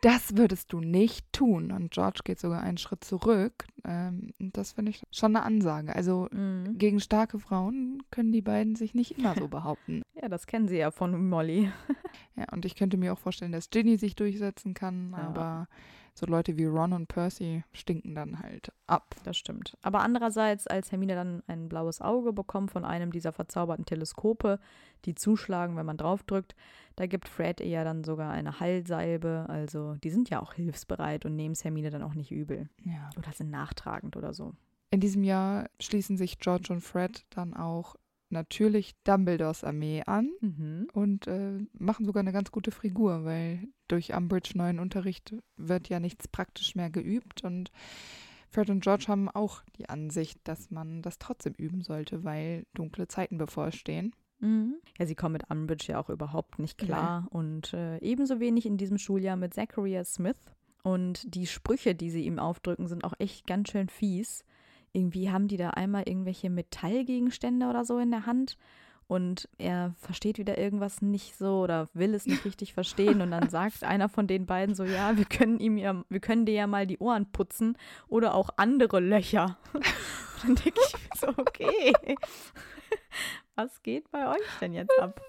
das 0.00 0.36
würdest 0.36 0.72
du 0.72 0.80
nicht 0.80 1.32
tun. 1.32 1.72
Und 1.72 1.90
George 1.90 2.20
geht 2.24 2.38
sogar 2.38 2.62
einen 2.62 2.78
Schritt 2.78 3.04
zurück. 3.04 3.66
Ähm, 3.84 4.32
das 4.38 4.72
finde 4.72 4.90
ich 4.90 5.02
schon 5.10 5.34
eine 5.36 5.44
Ansage. 5.44 5.94
Also 5.94 6.28
Mhm. 6.32 6.78
gegen 6.78 7.00
starke 7.00 7.38
Frauen 7.38 8.02
können 8.10 8.32
die 8.32 8.42
beiden 8.42 8.76
sich 8.76 8.94
nicht 8.94 9.18
immer 9.18 9.34
so 9.34 9.48
behaupten. 9.48 10.02
Ja, 10.20 10.28
das 10.28 10.46
kennen 10.46 10.68
sie 10.68 10.76
ja 10.78 10.90
von 10.90 11.28
Molly. 11.28 11.70
Ja, 12.36 12.44
und 12.52 12.64
ich 12.64 12.76
könnte 12.76 12.96
mir 12.98 13.12
auch 13.12 13.18
vorstellen, 13.18 13.50
dass 13.50 13.68
Ginny 13.68 13.96
sich 13.96 14.14
durchsetzen 14.14 14.72
kann, 14.72 15.10
Ja. 15.10 15.18
aber 15.18 15.66
so 16.18 16.26
Leute 16.26 16.56
wie 16.56 16.64
Ron 16.64 16.92
und 16.92 17.06
Percy 17.06 17.62
stinken 17.72 18.14
dann 18.14 18.40
halt 18.40 18.72
ab. 18.86 19.14
Das 19.24 19.36
stimmt. 19.36 19.76
Aber 19.82 20.00
andererseits, 20.00 20.66
als 20.66 20.90
Hermine 20.90 21.14
dann 21.14 21.42
ein 21.46 21.68
blaues 21.68 22.00
Auge 22.00 22.32
bekommt 22.32 22.70
von 22.70 22.84
einem 22.84 23.12
dieser 23.12 23.32
verzauberten 23.32 23.84
Teleskope, 23.84 24.58
die 25.04 25.14
zuschlagen, 25.14 25.76
wenn 25.76 25.86
man 25.86 25.96
draufdrückt, 25.96 26.56
da 26.96 27.06
gibt 27.06 27.28
Fred 27.28 27.60
ihr 27.60 27.68
ja 27.68 27.84
dann 27.84 28.02
sogar 28.02 28.32
eine 28.32 28.58
Heilsalbe. 28.58 29.46
Also 29.48 29.94
die 30.02 30.10
sind 30.10 30.30
ja 30.30 30.42
auch 30.42 30.54
hilfsbereit 30.54 31.24
und 31.24 31.36
nehmen 31.36 31.52
es 31.52 31.64
Hermine 31.64 31.90
dann 31.90 32.02
auch 32.02 32.14
nicht 32.14 32.32
übel. 32.32 32.68
Ja. 32.84 33.10
Oder 33.16 33.32
sind 33.32 33.50
nachtragend 33.50 34.16
oder 34.16 34.34
so. 34.34 34.54
In 34.90 35.00
diesem 35.00 35.22
Jahr 35.22 35.68
schließen 35.80 36.16
sich 36.16 36.38
George 36.38 36.72
und 36.72 36.80
Fred 36.80 37.24
dann 37.30 37.54
auch 37.54 37.94
natürlich 38.30 38.94
Dumbledores 39.04 39.64
Armee 39.64 40.02
an. 40.06 40.30
Mhm. 40.40 40.88
und 40.92 41.26
äh, 41.26 41.58
machen 41.72 42.06
sogar 42.06 42.20
eine 42.20 42.32
ganz 42.32 42.50
gute 42.50 42.70
Figur, 42.70 43.24
weil 43.24 43.68
durch 43.88 44.14
Umbridge 44.14 44.52
neuen 44.56 44.78
Unterricht 44.78 45.34
wird 45.56 45.88
ja 45.88 46.00
nichts 46.00 46.28
praktisch 46.28 46.74
mehr 46.74 46.90
geübt 46.90 47.44
und 47.44 47.70
Fred 48.50 48.70
und 48.70 48.82
George 48.82 49.06
haben 49.08 49.28
auch 49.28 49.62
die 49.76 49.88
Ansicht, 49.88 50.40
dass 50.44 50.70
man 50.70 51.02
das 51.02 51.18
trotzdem 51.18 51.52
üben 51.54 51.82
sollte, 51.82 52.24
weil 52.24 52.64
dunkle 52.74 53.06
Zeiten 53.06 53.36
bevorstehen. 53.36 54.14
Mhm. 54.40 54.76
Ja, 54.98 55.06
sie 55.06 55.14
kommen 55.14 55.34
mit 55.34 55.50
Umbridge 55.50 55.92
ja 55.92 56.00
auch 56.00 56.08
überhaupt 56.08 56.58
nicht 56.58 56.78
klar. 56.78 57.26
Und 57.30 57.72
äh, 57.74 57.98
ebenso 57.98 58.40
wenig 58.40 58.66
in 58.66 58.76
diesem 58.76 58.98
Schuljahr 58.98 59.36
mit 59.36 59.54
Zacharias 59.54 60.14
Smith. 60.14 60.36
Und 60.82 61.34
die 61.34 61.46
Sprüche, 61.46 61.94
die 61.94 62.10
sie 62.10 62.24
ihm 62.24 62.38
aufdrücken, 62.38 62.88
sind 62.88 63.04
auch 63.04 63.14
echt 63.18 63.46
ganz 63.46 63.70
schön 63.70 63.88
fies. 63.88 64.44
Irgendwie 64.92 65.30
haben 65.30 65.48
die 65.48 65.56
da 65.56 65.70
einmal 65.70 66.04
irgendwelche 66.06 66.50
Metallgegenstände 66.50 67.66
oder 67.66 67.84
so 67.84 67.98
in 67.98 68.10
der 68.10 68.26
Hand. 68.26 68.56
Und 69.08 69.48
er 69.56 69.94
versteht 69.98 70.36
wieder 70.36 70.58
irgendwas 70.58 71.00
nicht 71.00 71.34
so 71.38 71.60
oder 71.60 71.88
will 71.94 72.14
es 72.14 72.26
nicht 72.26 72.44
richtig 72.44 72.74
verstehen. 72.74 73.22
Und 73.22 73.30
dann 73.30 73.48
sagt 73.50 73.82
einer 73.82 74.10
von 74.10 74.26
den 74.26 74.44
beiden 74.44 74.74
so, 74.74 74.84
ja, 74.84 75.16
wir 75.16 75.24
können 75.24 75.58
ihm 75.60 75.78
ja, 75.78 76.04
wir 76.10 76.20
können 76.20 76.44
dir 76.44 76.54
ja 76.54 76.66
mal 76.66 76.86
die 76.86 76.98
Ohren 76.98 77.30
putzen 77.32 77.78
oder 78.08 78.34
auch 78.34 78.50
andere 78.56 79.00
Löcher. 79.00 79.56
Und 79.72 79.84
dann 80.42 80.54
denke 80.56 80.80
ich 80.86 80.92
mir 80.92 81.16
so, 81.16 81.28
okay. 81.28 81.92
Was 83.54 83.82
geht 83.82 84.10
bei 84.10 84.28
euch 84.28 84.46
denn 84.60 84.72
jetzt 84.72 84.96
ab? 85.00 85.20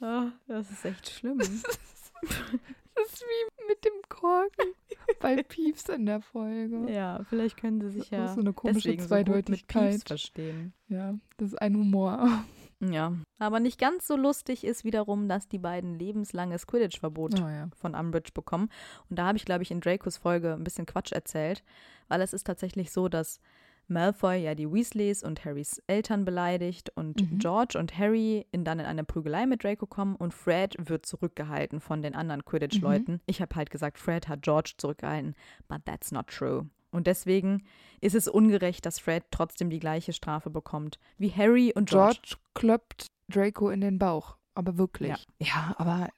Ah, 0.00 0.32
das 0.48 0.70
ist 0.70 0.84
echt 0.84 1.08
schlimm. 1.08 1.38
Das 1.38 1.48
ist 1.48 3.22
wie 3.22 3.68
mit 3.68 3.84
dem 3.84 3.92
Korken 4.08 4.74
bei 5.20 5.42
Pieps 5.42 5.88
in 5.88 6.06
der 6.06 6.20
Folge. 6.20 6.90
Ja, 6.92 7.24
vielleicht 7.28 7.56
können 7.56 7.80
sie 7.80 7.90
sich 7.90 8.10
Das 8.10 8.18
ja 8.18 8.34
so 8.34 8.40
eine 8.40 8.52
komische 8.52 8.88
deswegen 8.88 9.02
so 9.02 9.08
gut 9.08 9.18
mit 9.18 9.26
Zweideutigkeit. 9.26 9.90
Pieps 9.92 10.04
verstehen. 10.04 10.72
Ja, 10.88 11.14
das 11.36 11.48
ist 11.52 11.60
ein 11.62 11.76
Humor. 11.76 12.44
Ja, 12.80 13.12
aber 13.40 13.58
nicht 13.58 13.80
ganz 13.80 14.06
so 14.06 14.16
lustig 14.16 14.62
ist 14.62 14.84
wiederum, 14.84 15.28
dass 15.28 15.48
die 15.48 15.58
beiden 15.58 15.98
lebenslanges 15.98 16.66
Quidditch-Verbot 16.68 17.34
Oh 17.40 17.48
ja. 17.48 17.68
von 17.74 17.96
Umbridge 17.96 18.30
bekommen. 18.32 18.70
Und 19.10 19.18
da 19.18 19.26
habe 19.26 19.36
ich, 19.36 19.44
glaube 19.44 19.64
ich, 19.64 19.72
in 19.72 19.80
Dracos 19.80 20.16
Folge 20.16 20.52
ein 20.54 20.62
bisschen 20.62 20.86
Quatsch 20.86 21.10
erzählt, 21.10 21.64
weil 22.06 22.20
es 22.20 22.32
ist 22.32 22.46
tatsächlich 22.46 22.92
so, 22.92 23.08
dass 23.08 23.40
Malfoy 23.88 24.36
ja 24.42 24.54
die 24.54 24.70
Weasleys 24.70 25.22
und 25.22 25.44
Harrys 25.44 25.82
Eltern 25.86 26.24
beleidigt 26.24 26.90
und 26.94 27.20
Mhm. 27.20 27.38
George 27.38 27.78
und 27.78 27.96
Harry 27.98 28.46
in, 28.52 28.64
dann 28.64 28.78
in 28.80 28.86
eine 28.86 29.04
Prügelei 29.04 29.46
mit 29.46 29.64
Draco 29.64 29.86
kommen 29.86 30.16
und 30.16 30.34
Fred 30.34 30.76
wird 30.78 31.06
zurückgehalten 31.06 31.80
von 31.80 32.02
den 32.02 32.14
anderen 32.14 32.44
Quidditch-Leuten. 32.44 33.20
Ich 33.26 33.40
habe 33.40 33.54
halt 33.56 33.70
gesagt, 33.70 33.98
Fred 33.98 34.28
hat 34.28 34.42
George 34.42 34.74
zurückgehalten, 34.76 35.34
but 35.68 35.84
that's 35.84 36.12
not 36.12 36.26
true. 36.28 36.68
Und 36.90 37.06
deswegen 37.06 37.64
ist 38.00 38.14
es 38.14 38.28
ungerecht, 38.28 38.86
dass 38.86 38.98
Fred 38.98 39.24
trotzdem 39.30 39.68
die 39.70 39.78
gleiche 39.78 40.12
Strafe 40.12 40.48
bekommt 40.50 40.98
wie 41.18 41.30
Harry 41.30 41.72
und 41.74 41.90
George. 41.90 42.18
George 42.22 42.36
kloppt 42.54 43.06
Draco 43.28 43.68
in 43.70 43.80
den 43.80 43.98
Bauch. 43.98 44.36
Aber 44.54 44.76
wirklich. 44.78 45.14
Ja, 45.38 45.74
aber 45.78 46.08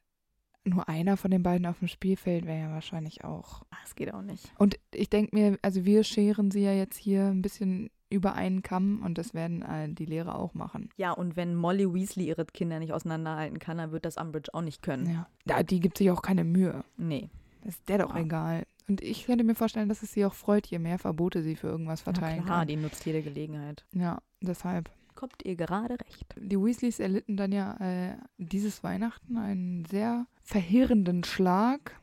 nur 0.64 0.88
einer 0.88 1.16
von 1.16 1.30
den 1.30 1.42
beiden 1.42 1.66
auf 1.66 1.78
dem 1.78 1.88
Spielfeld 1.88 2.44
wäre 2.46 2.60
ja 2.60 2.70
wahrscheinlich 2.70 3.24
auch. 3.24 3.62
Ah, 3.70 3.76
Das 3.82 3.94
geht 3.94 4.12
auch 4.12 4.22
nicht. 4.22 4.52
Und 4.58 4.78
ich 4.92 5.08
denke 5.10 5.34
mir, 5.34 5.58
also 5.62 5.84
wir 5.84 6.04
scheren 6.04 6.50
sie 6.50 6.62
ja 6.62 6.72
jetzt 6.72 6.96
hier 6.98 7.24
ein 7.26 7.42
bisschen 7.42 7.90
über 8.10 8.34
einen 8.34 8.62
Kamm 8.62 9.02
und 9.04 9.18
das 9.18 9.34
werden 9.34 9.62
äh, 9.62 9.88
die 9.88 10.04
Lehrer 10.04 10.36
auch 10.38 10.52
machen. 10.54 10.90
Ja, 10.96 11.12
und 11.12 11.36
wenn 11.36 11.54
Molly 11.54 11.92
Weasley 11.94 12.26
ihre 12.26 12.44
Kinder 12.44 12.78
nicht 12.80 12.92
auseinanderhalten 12.92 13.58
kann, 13.60 13.78
dann 13.78 13.92
wird 13.92 14.04
das 14.04 14.16
Umbridge 14.16 14.52
auch 14.52 14.62
nicht 14.62 14.82
können. 14.82 15.08
Ja. 15.10 15.28
Da, 15.46 15.62
die 15.62 15.80
gibt 15.80 15.96
sich 15.98 16.10
auch 16.10 16.20
keine 16.22 16.44
Mühe. 16.44 16.84
Nee. 16.96 17.30
Das 17.62 17.74
ist 17.76 17.88
der 17.88 17.98
doch 17.98 18.14
Ja. 18.14 18.20
egal. 18.22 18.64
Und 18.88 19.00
ich 19.00 19.26
könnte 19.26 19.44
mir 19.44 19.54
vorstellen, 19.54 19.88
dass 19.88 20.02
es 20.02 20.12
sie 20.12 20.24
auch 20.24 20.34
freut, 20.34 20.66
je 20.66 20.80
mehr 20.80 20.98
Verbote 20.98 21.42
sie 21.42 21.54
für 21.54 21.68
irgendwas 21.68 22.00
verteilen 22.00 22.38
Na 22.40 22.44
klar, 22.44 22.58
kann. 22.60 22.68
die 22.68 22.76
nutzt 22.76 23.06
jede 23.06 23.22
Gelegenheit. 23.22 23.84
Ja, 23.92 24.18
deshalb. 24.40 24.90
Kommt 25.20 25.44
ihr 25.44 25.54
gerade 25.54 26.00
recht. 26.00 26.34
Die 26.38 26.58
Weasleys 26.58 26.98
erlitten 26.98 27.36
dann 27.36 27.52
ja 27.52 27.76
äh, 27.76 28.16
dieses 28.38 28.82
Weihnachten 28.82 29.36
einen 29.36 29.84
sehr 29.84 30.26
verheerenden 30.42 31.24
Schlag, 31.24 32.00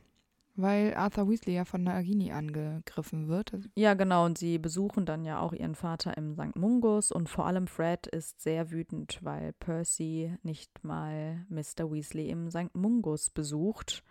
weil 0.54 0.94
Arthur 0.94 1.28
Weasley 1.28 1.56
ja 1.56 1.64
von 1.64 1.82
Nagini 1.82 2.30
angegriffen 2.30 3.26
wird. 3.26 3.52
Also, 3.54 3.68
Ja, 3.74 3.94
genau. 3.94 4.24
Und 4.24 4.38
sie 4.38 4.58
besuchen 4.58 5.04
dann 5.04 5.24
ja 5.24 5.40
auch 5.40 5.52
ihren 5.52 5.74
Vater 5.74 6.16
im 6.16 6.34
St. 6.34 6.54
Mungus. 6.54 7.10
Und 7.10 7.28
vor 7.28 7.46
allem 7.46 7.66
Fred 7.66 8.06
ist 8.06 8.40
sehr 8.40 8.70
wütend, 8.70 9.18
weil 9.22 9.52
Percy 9.54 10.32
nicht 10.44 10.84
mal 10.84 11.44
Mr. 11.48 11.90
Weasley 11.90 12.30
im 12.30 12.52
St. 12.52 12.72
Mungus 12.72 13.30
besucht, 13.30 14.04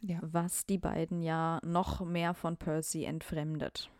ja, 0.00 0.20
was 0.22 0.64
die 0.64 0.78
beiden 0.78 1.22
ja 1.22 1.58
noch 1.64 2.04
mehr 2.04 2.34
von 2.34 2.56
Percy 2.56 3.02
entfremdet. 3.02 3.90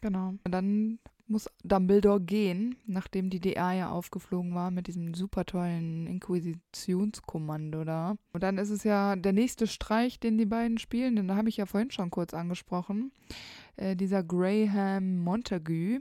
genau. 0.00 0.34
Und 0.44 0.52
dann 0.52 1.00
muss 1.28 1.48
Dumbledore 1.64 2.20
gehen, 2.20 2.76
nachdem 2.86 3.30
die 3.30 3.40
DA 3.40 3.72
ja 3.72 3.90
aufgeflogen 3.90 4.54
war 4.54 4.70
mit 4.70 4.86
diesem 4.86 5.14
super 5.14 5.44
tollen 5.44 6.06
Inquisitionskommando 6.06 7.84
da. 7.84 8.16
Und 8.32 8.42
dann 8.42 8.58
ist 8.58 8.70
es 8.70 8.84
ja 8.84 9.16
der 9.16 9.32
nächste 9.32 9.66
Streich, 9.66 10.18
den 10.20 10.38
die 10.38 10.46
beiden 10.46 10.78
spielen, 10.78 11.16
den 11.16 11.34
habe 11.34 11.48
ich 11.48 11.56
ja 11.56 11.66
vorhin 11.66 11.90
schon 11.90 12.10
kurz 12.10 12.34
angesprochen. 12.34 13.12
Äh, 13.76 13.96
dieser 13.96 14.22
Graham 14.22 15.18
Montague 15.18 16.00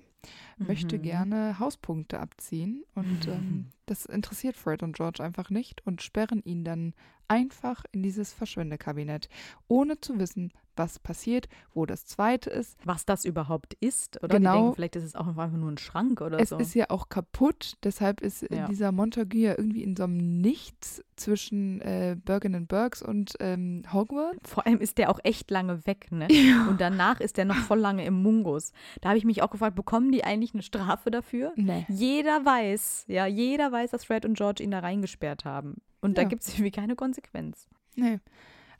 möchte 0.57 0.97
Mhm. 0.97 1.01
gerne 1.01 1.59
Hauspunkte 1.59 2.19
abziehen 2.19 2.83
und 2.95 3.27
ähm, 3.27 3.67
das 3.85 4.05
interessiert 4.05 4.55
Fred 4.57 4.83
und 4.83 4.95
George 4.95 5.23
einfach 5.23 5.49
nicht 5.49 5.85
und 5.85 6.01
sperren 6.01 6.41
ihn 6.43 6.63
dann 6.63 6.93
einfach 7.27 7.83
in 7.91 8.03
dieses 8.03 8.33
Verschwendekabinett, 8.33 9.29
ohne 9.67 9.99
zu 9.99 10.19
wissen, 10.19 10.51
was 10.75 10.99
passiert, 10.99 11.47
wo 11.73 11.87
das 11.87 12.05
zweite 12.05 12.51
ist. 12.51 12.77
Was 12.85 13.03
das 13.03 13.25
überhaupt 13.25 13.73
ist, 13.79 14.17
oder? 14.23 14.37
Genau. 14.37 14.53
Denken, 14.61 14.75
vielleicht 14.75 14.95
ist 14.95 15.05
es 15.05 15.15
auch 15.15 15.25
einfach 15.25 15.49
nur 15.49 15.71
ein 15.71 15.79
Schrank 15.79 16.21
oder 16.21 16.39
Es 16.39 16.49
so. 16.49 16.57
ist 16.59 16.75
ja 16.75 16.91
auch 16.91 17.09
kaputt, 17.09 17.77
deshalb 17.83 18.21
ist 18.21 18.45
Ja. 18.51 18.67
dieser 18.67 18.91
Montague 18.91 19.39
ja 19.41 19.55
irgendwie 19.57 19.81
in 19.81 19.95
so 19.95 20.03
einem 20.03 20.39
Nichts 20.39 21.03
zwischen 21.15 21.81
äh, 21.81 22.15
Bergen 22.23 22.53
and 22.53 22.67
Bergs 22.67 23.01
und 23.01 23.33
ähm, 23.39 23.81
Hogwarts. 23.91 24.37
Vor 24.47 24.67
allem 24.67 24.79
ist 24.79 24.99
der 24.99 25.09
auch 25.09 25.19
echt 25.23 25.49
lange 25.49 25.83
weg, 25.87 26.11
ne? 26.11 26.27
Und 26.69 26.79
danach 26.79 27.19
ist 27.21 27.37
der 27.37 27.45
noch 27.45 27.55
voll 27.55 27.79
lange 27.79 28.05
im 28.05 28.21
Mungus. 28.21 28.71
Da 29.01 29.09
habe 29.09 29.17
ich 29.17 29.25
mich 29.25 29.41
auch 29.41 29.49
gefragt, 29.49 29.75
bekommen 29.75 30.11
die 30.11 30.23
eigentlich 30.23 30.53
eine 30.53 30.61
Strafe 30.61 31.09
dafür? 31.09 31.53
Nee. 31.55 31.85
Jeder 31.89 32.45
weiß, 32.45 33.05
ja, 33.07 33.25
jeder 33.25 33.71
weiß, 33.71 33.89
dass 33.91 34.05
Fred 34.05 34.25
und 34.25 34.37
George 34.37 34.61
ihn 34.61 34.69
da 34.69 34.79
reingesperrt 34.79 35.43
haben. 35.43 35.81
Und 36.01 36.17
da 36.17 36.23
Ja. 36.23 36.27
gibt 36.27 36.43
es 36.43 36.49
irgendwie 36.53 36.71
keine 36.71 36.95
Konsequenz. 36.95 37.67
Nee. 37.95 38.19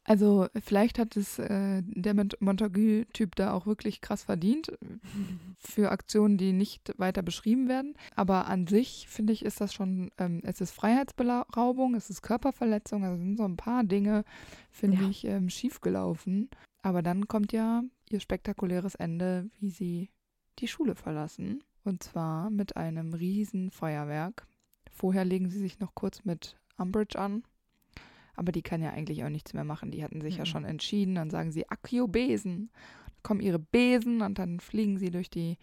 Also 0.10 0.48
vielleicht 0.64 1.00
hat 1.00 1.18
es 1.18 1.38
äh, 1.38 1.82
der 1.84 2.14
Mont- 2.14 2.38
Montague-Typ 2.40 3.36
da 3.36 3.52
auch 3.52 3.66
wirklich 3.66 4.00
krass 4.00 4.24
verdient 4.24 4.72
für 5.60 5.92
Aktionen, 5.92 6.38
die 6.38 6.54
nicht 6.54 6.94
weiter 6.98 7.22
beschrieben 7.22 7.68
werden. 7.68 7.94
Aber 8.16 8.48
an 8.48 8.68
sich 8.68 9.08
finde 9.10 9.34
ich, 9.34 9.44
ist 9.44 9.60
das 9.60 9.74
schon, 9.74 10.10
ähm, 10.18 10.40
es 10.46 10.62
ist 10.62 10.72
Freiheitsberaubung, 10.72 11.94
es 11.94 12.10
ist 12.10 12.22
Körperverletzung, 12.22 13.04
also 13.04 13.18
sind 13.18 13.36
so 13.38 13.44
ein 13.44 13.58
paar 13.58 13.84
Dinge, 13.84 14.24
finde 14.72 15.02
Ja. 15.04 15.10
ich, 15.10 15.26
ähm, 15.26 15.50
schiefgelaufen. 15.50 16.50
Aber 16.84 17.02
dann 17.02 17.28
kommt 17.28 17.52
ja 17.52 17.84
ihr 18.10 18.22
spektakuläres 18.22 18.96
Ende, 18.96 19.50
wie 19.60 19.72
sie 19.72 20.10
die 20.60 20.70
Schule 20.70 20.96
verlassen. 20.96 21.64
Und 21.84 22.02
zwar 22.04 22.50
mit 22.50 22.78
einem 22.78 23.14
riesen 23.14 23.72
Feuerwerk. 23.72 24.48
Vorher 24.92 25.26
legen 25.26 25.50
sie 25.50 25.60
sich 25.60 25.80
noch 25.80 25.96
kurz 25.96 26.24
mit 26.24 26.56
Umbridge 26.78 27.18
an. 27.20 27.44
Aber 28.36 28.52
die 28.52 28.62
kann 28.62 28.82
ja 28.82 28.92
eigentlich 28.92 29.24
auch 29.24 29.30
nichts 29.30 29.54
mehr 29.54 29.64
machen. 29.64 29.90
Die 29.92 30.04
hatten 30.04 30.22
sich 30.22 30.36
ja 30.36 30.42
Mhm. 30.44 30.48
schon 30.48 30.66
entschieden. 30.66 31.16
Dann 31.16 31.30
sagen 31.30 31.52
sie 31.52 31.68
Accio 31.70 32.08
Besen. 32.08 32.70
Dann 33.06 33.24
kommen 33.24 33.40
ihre 33.42 33.60
Besen 33.60 34.22
und 34.22 34.38
dann 34.40 34.60
fliegen 34.60 34.98
sie 35.00 35.10
durch 35.10 35.30
die 35.30 35.58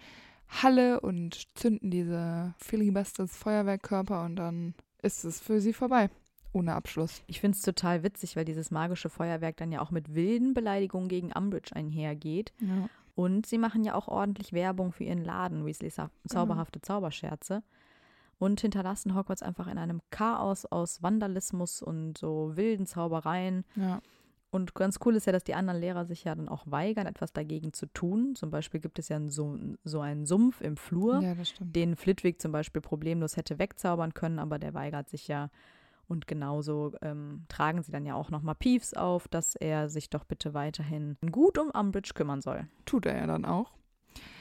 Halle 0.49 1.01
und 1.01 1.45
zünden 1.57 1.91
diese 1.91 2.55
Filibusters 2.59 3.35
Feuerwerkkörper 3.37 4.25
und 4.25 4.37
dann 4.37 4.75
ist 5.03 5.25
es 5.25 5.41
für 5.41 5.61
sie 5.61 5.73
vorbei. 5.73 6.11
Ohne 6.53 6.75
Abschluss. 6.75 7.23
Ich 7.27 7.41
finde 7.41 7.57
es 7.57 7.62
total 7.62 8.03
witzig, 8.03 8.37
weil 8.37 8.45
dieses 8.45 8.71
magische 8.71 9.09
Feuerwerk 9.09 9.57
dann 9.57 9.73
ja 9.73 9.81
auch 9.81 9.91
mit 9.91 10.15
wilden 10.15 10.55
Beleidigungen 10.55 11.09
gegen 11.09 11.33
Umbridge 11.33 11.75
einhergeht. 11.75 12.53
Ja. 12.61 12.89
Und 13.17 13.47
sie 13.47 13.59
machen 13.59 13.85
ja 13.85 13.95
auch 13.95 14.07
ordentlich 14.09 14.53
Werbung 14.53 14.93
für 14.93 15.05
ihren 15.05 15.25
Laden, 15.25 15.65
Weasleys 15.65 15.97
Genau. 15.97 16.11
zauberhafte 16.29 16.81
Zauberscherze. 16.81 17.62
Und 18.39 18.61
hinterlassen 18.61 19.14
Hogwarts 19.14 19.43
einfach 19.43 19.66
in 19.68 19.78
einem 19.78 20.01
Chaos 20.11 20.66
aus 20.66 21.03
Vandalismus 21.03 21.82
und 21.82 22.18
so 22.18 22.53
wilden 22.57 22.87
Zaubereien. 22.87 23.64
ja. 23.76 24.01
Und 24.55 24.76
ganz 24.76 25.01
cool 25.05 25.16
ist 25.16 25.26
ja, 25.26 25.32
dass 25.32 25.43
die 25.43 25.57
anderen 25.57 25.80
Lehrer 25.80 26.05
sich 26.05 26.22
ja 26.22 26.32
dann 26.37 26.49
auch 26.49 26.62
weigern, 26.66 27.09
etwas 27.09 27.32
dagegen 27.32 27.72
zu 27.72 27.87
tun. 27.87 28.37
Zum 28.37 28.51
Beispiel 28.51 28.78
gibt 28.78 29.01
es 29.01 29.09
ja 29.09 29.18
so, 29.28 29.59
so 29.82 30.01
einen 30.01 30.26
Sumpf 30.26 30.61
im 30.61 30.76
Flur, 30.76 31.20
Ja, 31.20 31.35
den 31.59 31.97
Flitwick 31.97 32.41
zum 32.41 32.53
Beispiel 32.53 32.80
problemlos 32.80 33.37
hätte 33.37 33.59
wegzaubern 33.59 34.14
können, 34.14 34.39
aber 34.39 34.61
der 34.61 34.72
weigert 34.72 35.09
sich 35.09 35.26
ja. 35.26 35.51
Und 36.07 36.28
genauso 36.28 36.93
ähm, 37.03 37.47
tragen 37.49 37.82
sie 37.82 37.91
dann 37.91 38.07
ja 38.07 38.14
auch 38.14 38.30
nochmal 38.30 38.55
Peeves 38.55 38.95
auf, 38.95 39.26
dass 39.26 39.57
er 39.57 39.89
sich 39.89 40.09
doch 40.09 40.22
bitte 40.22 40.55
weiterhin 40.55 41.16
gut 41.32 41.59
um 41.59 41.70
Umbridge 41.70 42.12
kümmern 42.14 42.41
soll. 42.41 42.68
Tut 42.85 43.07
er 43.07 43.16
ja 43.16 43.26
dann 43.26 43.45
auch. 43.45 43.72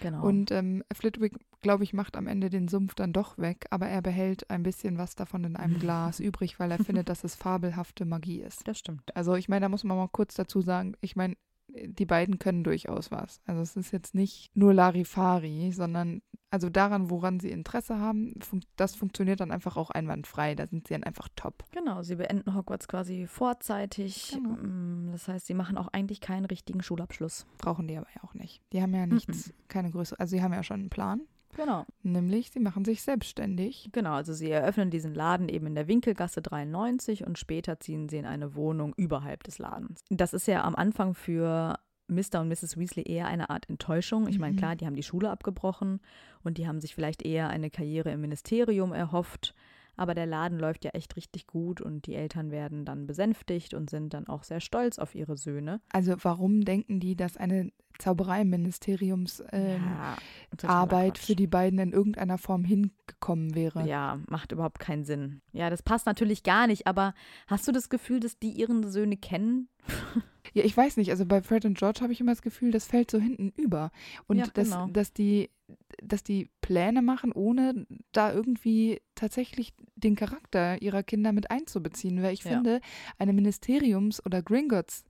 Genau. 0.02 0.24
Und 0.24 0.52
ähm, 0.52 0.84
Flitwick, 0.94 1.34
glaube 1.62 1.84
ich, 1.84 1.94
macht 1.94 2.16
am 2.16 2.28
Ende 2.28 2.50
den 2.50 2.68
Sumpf 2.68 2.96
dann 2.96 3.14
doch 3.14 3.38
weg, 3.38 3.66
aber 3.70 3.88
er 3.88 4.02
behält 4.02 4.50
ein 4.50 4.64
bisschen 4.64 4.98
was 4.98 5.16
davon 5.16 5.44
in 5.44 5.56
einem 5.56 5.80
Glas 5.80 6.20
übrig, 6.22 6.60
weil 6.60 6.72
er 6.72 6.84
findet, 6.84 7.10
dass 7.10 7.24
es 7.24 7.36
fabelhafte 7.36 8.06
Magie 8.06 8.42
ist. 8.42 8.68
das 8.68 8.80
stimmt. 8.80 9.16
Also 9.16 9.36
ich 9.36 9.50
meine, 9.50 9.66
da 9.66 9.70
muss 9.70 9.84
man 9.84 9.98
mal 9.98 10.10
kurz 10.10 10.36
dazu 10.36 10.62
sagen, 10.62 10.94
ich 11.02 11.16
meine, 11.16 11.36
die 11.68 12.06
beiden 12.06 12.40
können 12.40 12.64
durchaus 12.64 13.12
was. 13.12 13.42
Also 13.46 13.62
es 13.62 13.76
ist 13.76 13.92
jetzt 13.92 14.16
nicht 14.16 14.52
nur 14.56 14.74
Larifari, 14.74 15.72
sondern 15.72 16.22
also 16.50 16.70
daran, 16.70 17.10
woran 17.10 17.40
sie 17.40 17.50
Interesse 17.50 17.98
haben, 17.98 18.36
fun 18.42 18.64
das 18.76 18.96
funktioniert 18.96 19.40
dann 19.40 19.52
einfach 19.52 19.76
auch 19.76 19.90
einwandfrei. 19.90 20.54
Da 20.54 20.68
sind 20.68 20.88
sie 20.88 20.94
dann 20.94 21.04
einfach 21.04 21.28
top. 21.36 21.64
Genau, 21.72 22.04
sie 22.04 22.16
beenden 22.16 22.54
Hogwarts 22.54 22.88
quasi 22.88 23.26
vorzeitig. 23.26 24.34
Genau. 24.34 24.50
Mm, 24.50 25.12
Das 25.14 25.28
heißt, 25.28 25.48
sie 25.48 25.56
machen 25.56 25.78
auch 25.78 25.88
eigentlich 25.88 26.22
keinen 26.22 26.46
richtigen 26.46 26.84
Schulabschluss. 26.84 27.48
Brauchen 27.58 27.88
die 27.88 27.98
aber 27.98 28.08
ja 28.16 28.24
auch 28.24 28.36
nicht. 28.36 28.62
Die 28.72 28.84
haben 28.84 28.94
ja 28.94 29.08
nichts, 29.08 29.52
keine 29.68 29.90
größere, 29.90 30.20
also 30.20 30.36
sie 30.36 30.44
haben 30.44 30.54
ja 30.54 30.62
schon 30.62 30.82
einen 30.82 30.90
Plan. 30.92 31.22
Genau. 31.56 31.86
Nämlich, 32.02 32.52
sie 32.52 32.60
machen 32.60 32.86
sich 32.86 33.02
selbstständig. 33.04 33.90
Genau, 33.92 34.14
also 34.14 34.34
sie 34.34 34.50
eröffnen 34.50 34.90
diesen 34.90 35.14
Laden 35.14 35.50
eben 35.50 35.68
in 35.68 35.76
der 35.76 35.88
Winkelgasse 35.88 36.42
93 36.42 37.26
und 37.26 37.38
später 37.38 37.80
ziehen 37.80 38.10
sie 38.10 38.18
in 38.18 38.26
eine 38.26 38.56
Wohnung 38.56 38.94
überhalb 38.98 39.44
des 39.44 39.60
Ladens. 39.60 40.02
Das 40.10 40.34
ist 40.34 40.48
ja 40.48 40.64
am 40.64 40.76
Anfang 40.76 41.14
für 41.14 41.78
Mr. 42.08 42.42
und 42.42 42.50
Mrs. 42.50 42.78
Weasley 42.78 43.04
eher 43.08 43.28
eine 43.28 43.50
Art 43.50 43.70
Enttäuschung. 43.70 44.28
Ich 44.28 44.40
meine, 44.40 44.54
Mhm. 44.54 44.58
klar, 44.58 44.76
die 44.76 44.86
haben 44.86 44.96
die 44.96 45.04
Schule 45.04 45.30
abgebrochen 45.30 46.02
und 46.44 46.58
die 46.58 46.68
haben 46.68 46.82
sich 46.82 46.94
vielleicht 46.96 47.24
eher 47.24 47.50
eine 47.50 47.70
Karriere 47.70 48.12
im 48.12 48.22
Ministerium 48.22 48.92
erhofft. 48.92 49.56
Aber 49.96 50.16
der 50.16 50.26
Laden 50.26 50.58
läuft 50.58 50.86
ja 50.86 50.92
echt 50.92 51.16
richtig 51.16 51.46
gut 51.46 51.80
und 51.80 52.08
die 52.08 52.16
Eltern 52.16 52.50
werden 52.50 52.84
dann 52.84 53.06
besänftigt 53.06 53.76
und 53.76 53.92
sind 53.92 54.16
dann 54.16 54.28
auch 54.28 54.42
sehr 54.44 54.60
stolz 54.60 54.98
auf 54.98 55.14
ihre 55.14 55.38
Söhne. 55.38 55.82
Also 55.92 56.16
warum 56.24 56.62
denken 56.66 57.00
die, 57.00 57.16
dass 57.16 57.38
eine 57.38 57.72
Zaubereiministeriums 58.00 59.44
ähm, 59.52 59.82
Ja, 59.98 60.18
Arbeit 60.70 61.18
für 61.18 61.36
die 61.36 61.48
beiden 61.48 61.80
in 61.80 61.92
irgendeiner 61.94 62.38
Form 62.38 62.64
hingekommen 62.64 63.56
wäre? 63.56 63.88
Ja, 63.88 64.20
macht 64.28 64.52
überhaupt 64.52 64.80
keinen 64.80 65.04
Sinn. 65.04 65.42
Ja, 65.52 65.70
das 65.70 65.82
passt 65.84 66.06
natürlich 66.06 66.44
gar 66.44 66.68
nicht, 66.68 66.88
aber 66.88 67.14
hast 67.48 67.68
du 67.68 67.72
das 67.72 67.90
Gefühl, 67.90 68.20
dass 68.20 68.38
die 68.40 68.52
ihren 68.52 68.90
Söhne 68.90 69.18
kennen? 69.18 69.70
Ja, 70.52 70.64
ich 70.66 70.76
weiß 70.76 70.98
nicht. 70.98 71.10
Also 71.10 71.26
bei 71.26 71.42
Fred 71.42 71.64
und 71.66 71.78
George 71.78 72.02
habe 72.02 72.12
ich 72.12 72.20
immer 72.20 72.34
das 72.34 72.42
Gefühl, 72.42 72.70
das 72.72 72.86
fällt 72.86 73.10
so 73.10 73.18
hinten 73.18 73.54
über. 73.56 73.92
Und 74.28 74.38
Ja, 74.38 74.46
dass, 74.54 74.70
genau. 74.70 74.88
dass, 74.88 75.14
die, 75.14 75.50
dass 76.04 76.22
die 76.22 76.50
Pläne 76.62 77.02
machen, 77.02 77.32
ohne 77.32 77.88
da 78.12 78.32
irgendwie 78.34 79.02
tatsächlich 79.16 79.74
den 79.96 80.16
Charakter 80.18 80.80
ihrer 80.82 81.02
Kinder 81.02 81.32
mit 81.32 81.50
einzubeziehen. 81.50 82.22
Weil 82.22 82.34
ich 82.34 82.44
Ja. 82.44 82.52
finde, 82.52 82.82
eine 83.18 83.32
Ministeriums- 83.32 84.24
oder 84.24 84.44
Gringotts 84.44 85.06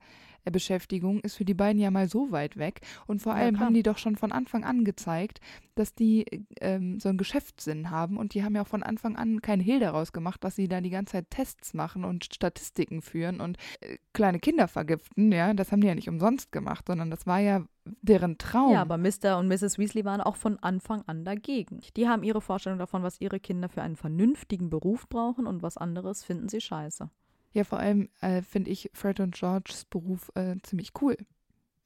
Beschäftigung 0.50 1.20
ist 1.20 1.36
für 1.36 1.44
die 1.44 1.54
beiden 1.54 1.80
ja 1.80 1.90
mal 1.90 2.08
so 2.08 2.30
weit 2.32 2.56
weg. 2.56 2.80
Und 3.06 3.22
vor 3.22 3.32
Ja, 3.34 3.40
allem 3.40 3.54
klar. 3.56 3.66
haben 3.66 3.74
die 3.74 3.82
doch 3.82 3.98
schon 3.98 4.16
von 4.16 4.32
Anfang 4.32 4.64
an 4.64 4.84
gezeigt, 4.84 5.40
dass 5.74 5.94
die 5.94 6.24
ähm, 6.60 7.00
so 7.00 7.08
einen 7.08 7.18
Geschäftssinn 7.18 7.90
haben. 7.90 8.16
Und 8.16 8.34
die 8.34 8.44
haben 8.44 8.54
ja 8.54 8.62
auch 8.62 8.68
von 8.68 8.82
Anfang 8.82 9.16
an 9.16 9.40
keinen 9.42 9.60
Hehl 9.60 9.80
daraus 9.80 10.12
gemacht, 10.12 10.44
dass 10.44 10.56
sie 10.56 10.68
da 10.68 10.80
die 10.80 10.90
ganze 10.90 11.12
Zeit 11.12 11.30
Tests 11.30 11.74
machen 11.74 12.04
und 12.04 12.24
Statistiken 12.32 13.02
führen 13.02 13.40
und 13.40 13.58
äh, 13.80 13.98
kleine 14.12 14.38
Kinder 14.38 14.68
vergiften. 14.68 15.32
Ja, 15.32 15.52
das 15.54 15.72
haben 15.72 15.80
die 15.80 15.88
ja 15.88 15.94
nicht 15.94 16.08
umsonst 16.08 16.52
gemacht, 16.52 16.84
sondern 16.86 17.10
das 17.10 17.26
war 17.26 17.40
ja 17.40 17.64
deren 18.02 18.38
Traum. 18.38 18.72
Ja, 18.72 18.82
aber 18.82 18.96
Mr. 18.96 19.38
und 19.38 19.48
Mrs. 19.48 19.78
Weasley 19.78 20.04
waren 20.04 20.20
auch 20.20 20.36
von 20.36 20.58
Anfang 20.60 21.02
an 21.06 21.24
dagegen. 21.24 21.80
Die 21.96 22.08
haben 22.08 22.22
ihre 22.22 22.40
Vorstellung 22.40 22.78
davon, 22.78 23.02
was 23.02 23.20
ihre 23.20 23.40
Kinder 23.40 23.68
für 23.68 23.82
einen 23.82 23.96
vernünftigen 23.96 24.70
Beruf 24.70 25.08
brauchen 25.08 25.46
und 25.46 25.62
was 25.62 25.76
anderes 25.76 26.24
finden 26.24 26.48
sie 26.48 26.60
scheiße. 26.60 27.10
Ja, 27.54 27.64
vor 27.64 27.78
allem 27.78 28.08
äh, 28.20 28.42
finde 28.42 28.70
ich 28.70 28.90
Fred 28.92 29.20
und 29.20 29.34
Georges 29.34 29.84
Beruf 29.86 30.30
äh, 30.34 30.56
ziemlich 30.62 30.92
cool. 31.00 31.16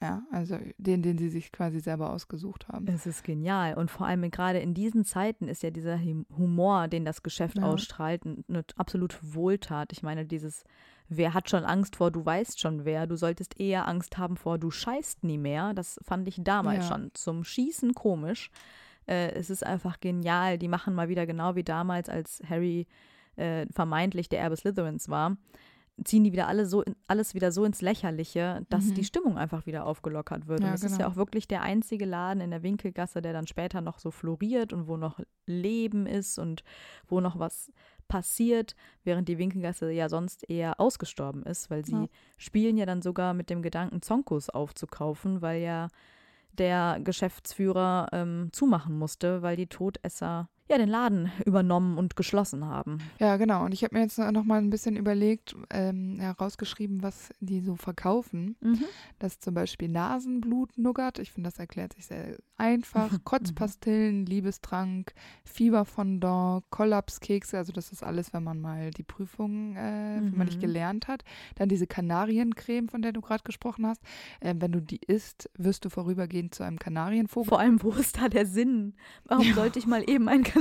Ja, 0.01 0.23
also 0.31 0.57
den, 0.79 1.03
den 1.03 1.19
sie 1.19 1.29
sich 1.29 1.51
quasi 1.51 1.81
selber 1.81 2.11
ausgesucht 2.13 2.69
haben. 2.69 2.87
Es 2.87 3.05
ist 3.05 3.25
genial. 3.25 3.75
Und 3.75 3.91
vor 3.91 4.07
allem 4.07 4.31
gerade 4.31 4.61
in 4.61 4.73
diesen 4.73 5.05
Zeiten 5.05 5.49
ist 5.49 5.65
ja 5.65 5.71
dieser 5.71 5.99
Hum- 5.99 6.25
Humor, 6.37 6.87
den 6.87 7.05
das 7.05 7.23
Geschäft 7.25 7.59
Ja. 7.59 7.65
ausstrahlt, 7.65 8.23
eine 8.25 8.65
absolute 8.77 9.17
Wohltat. 9.23 9.91
Ich 9.93 10.05
meine, 10.05 10.25
dieses, 10.25 10.63
wer 11.09 11.35
hat 11.35 11.51
schon 11.51 11.65
Angst 11.65 11.97
vor, 11.97 12.13
du 12.13 12.25
weißt 12.25 12.61
schon 12.61 12.85
wer, 12.85 13.09
du 13.09 13.17
solltest 13.17 13.59
eher 13.61 13.89
Angst 13.89 14.19
haben 14.19 14.37
vor, 14.37 14.57
du 14.59 14.71
scheißt 14.71 15.25
nie 15.25 15.39
mehr. 15.39 15.75
Das 15.75 15.99
fand 16.05 16.29
ich 16.29 16.37
damals 16.45 16.89
Ja. 16.89 16.95
schon 16.95 17.11
zum 17.15 17.43
Schießen 17.43 17.93
komisch. 17.93 18.51
Äh, 19.07 19.33
es 19.33 19.51
ist 19.51 19.67
einfach 19.67 19.99
genial. 19.99 20.59
Die 20.59 20.69
machen 20.69 20.95
mal 20.95 21.09
wieder 21.09 21.27
genau 21.27 21.57
wie 21.57 21.65
damals, 21.65 22.09
als 22.09 22.41
Harry 22.49 22.87
äh, 23.39 23.67
vermeintlich 23.73 24.29
der 24.29 24.41
Erbe 24.41 24.57
Slytherins 24.57 25.09
war 25.09 25.37
ziehen 26.05 26.23
die 26.23 26.31
wieder 26.33 26.47
alle 26.47 26.65
so 26.67 26.81
in, 26.83 26.95
alles 27.09 27.35
wieder 27.35 27.51
so 27.51 27.65
ins 27.65 27.83
Lächerliche, 27.83 28.65
dass 28.69 28.87
Mhm. 28.87 28.95
die 28.95 29.05
Stimmung 29.05 29.37
einfach 29.37 29.67
wieder 29.67 29.85
aufgelockert 29.85 30.47
wird. 30.47 30.61
Ja, 30.61 30.69
und 30.69 30.75
es 30.75 30.85
ist 30.85 30.93
ja 30.93 30.99
genau. 30.99 31.11
auch 31.11 31.17
wirklich 31.17 31.49
der 31.49 31.63
einzige 31.63 32.05
Laden 32.05 32.41
in 32.41 32.53
der 32.53 32.63
Winkelgasse, 32.63 33.21
der 33.21 33.33
dann 33.33 33.49
später 33.49 33.81
noch 33.81 33.99
so 33.99 34.13
floriert 34.13 34.73
und 34.73 34.87
wo 34.87 34.97
noch 34.97 35.19
Leben 35.47 36.07
ist 36.07 36.39
und 36.39 36.63
wo 37.09 37.21
noch 37.21 37.41
was 37.41 37.73
passiert, 38.07 38.77
während 39.03 39.29
die 39.29 39.39
Winkelgasse 39.39 39.91
ja 39.91 40.09
sonst 40.09 40.49
eher 40.49 40.79
ausgestorben 40.79 41.43
ist, 41.43 41.69
weil 41.69 41.85
sie 41.85 42.03
Ja. 42.03 42.09
spielen 42.37 42.77
ja 42.77 42.87
dann 42.87 43.03
sogar 43.03 43.35
mit 43.35 43.51
dem 43.51 43.61
Gedanken, 43.61 44.01
Zonkos 44.01 44.51
aufzukaufen, 44.51 45.43
weil 45.43 45.61
ja 45.63 45.89
der 46.53 47.01
Geschäftsführer 47.03 48.07
ähm, 48.13 48.51
zumachen 48.53 48.97
musste, 48.97 49.43
weil 49.43 49.57
die 49.57 49.67
Todesser 49.67 50.49
ja, 50.71 50.77
den 50.79 50.89
Laden 50.89 51.31
übernommen 51.47 51.97
und 51.97 52.15
geschlossen 52.17 52.65
haben. 52.65 52.99
Ja, 53.19 53.37
genau. 53.39 53.65
Und 53.65 53.73
ich 53.73 53.85
habe 53.85 53.97
mir 53.97 54.03
jetzt 54.03 54.19
noch 54.19 54.45
mal 54.45 54.59
ein 54.59 54.71
bisschen 54.71 54.97
überlegt, 54.97 55.57
ähm, 55.71 56.19
herausgeschrieben, 56.21 57.03
was 57.03 57.31
die 57.41 57.61
so 57.61 57.75
verkaufen. 57.77 58.57
Mhm. 58.61 58.85
Das 59.19 59.33
ist 59.35 59.45
zum 59.45 59.55
Beispiel 59.55 59.89
Nasenblut-Nougat. 59.89 61.19
Ich 61.21 61.33
finde, 61.33 61.49
das 61.51 61.59
erklärt 61.59 61.95
sich 61.95 62.07
sehr 62.07 62.37
einfach. 62.59 63.11
Kotzpastillen, 63.25 64.27
Liebestrank, 64.27 65.13
Fieberfondant, 65.45 66.65
Kollapskekse. 66.71 67.57
Also 67.59 67.73
das 67.73 67.91
ist 67.93 68.03
alles, 68.03 68.33
wenn 68.33 68.45
man 68.45 68.61
mal 68.61 68.91
die 68.91 69.03
Prüfung, 69.03 69.75
äh, 69.77 70.17
wenn 70.21 70.37
man 70.37 70.47
nicht 70.47 70.59
Mhm. 70.59 70.63
gelernt 70.63 71.09
hat. 71.09 71.25
Dann 71.57 71.69
diese 71.69 71.87
Kanariencreme, 71.87 72.89
von 72.89 73.03
der 73.03 73.13
du 73.13 73.21
gerade 73.21 73.43
gesprochen 73.45 73.87
hast. 73.87 74.03
Ähm, 74.41 74.61
wenn 74.61 74.73
du 74.73 74.81
die 74.81 75.01
isst, 75.07 75.49
wirst 75.57 75.85
du 75.85 75.89
vorübergehend 75.91 76.55
zu 76.55 76.63
einem 76.63 76.79
Kanarienvogel. 76.79 77.49
Vor 77.49 77.61
allem, 77.61 77.83
wo 77.83 77.91
ist 77.93 78.19
da 78.21 78.29
der 78.29 78.47
Sinn? 78.47 78.95
Warum 79.25 79.53
sollte 79.55 79.79
ich 79.79 79.87
mal 79.87 80.03
eben 80.09 80.29
ein 80.29 80.43
Kanarienvogel 80.43 80.58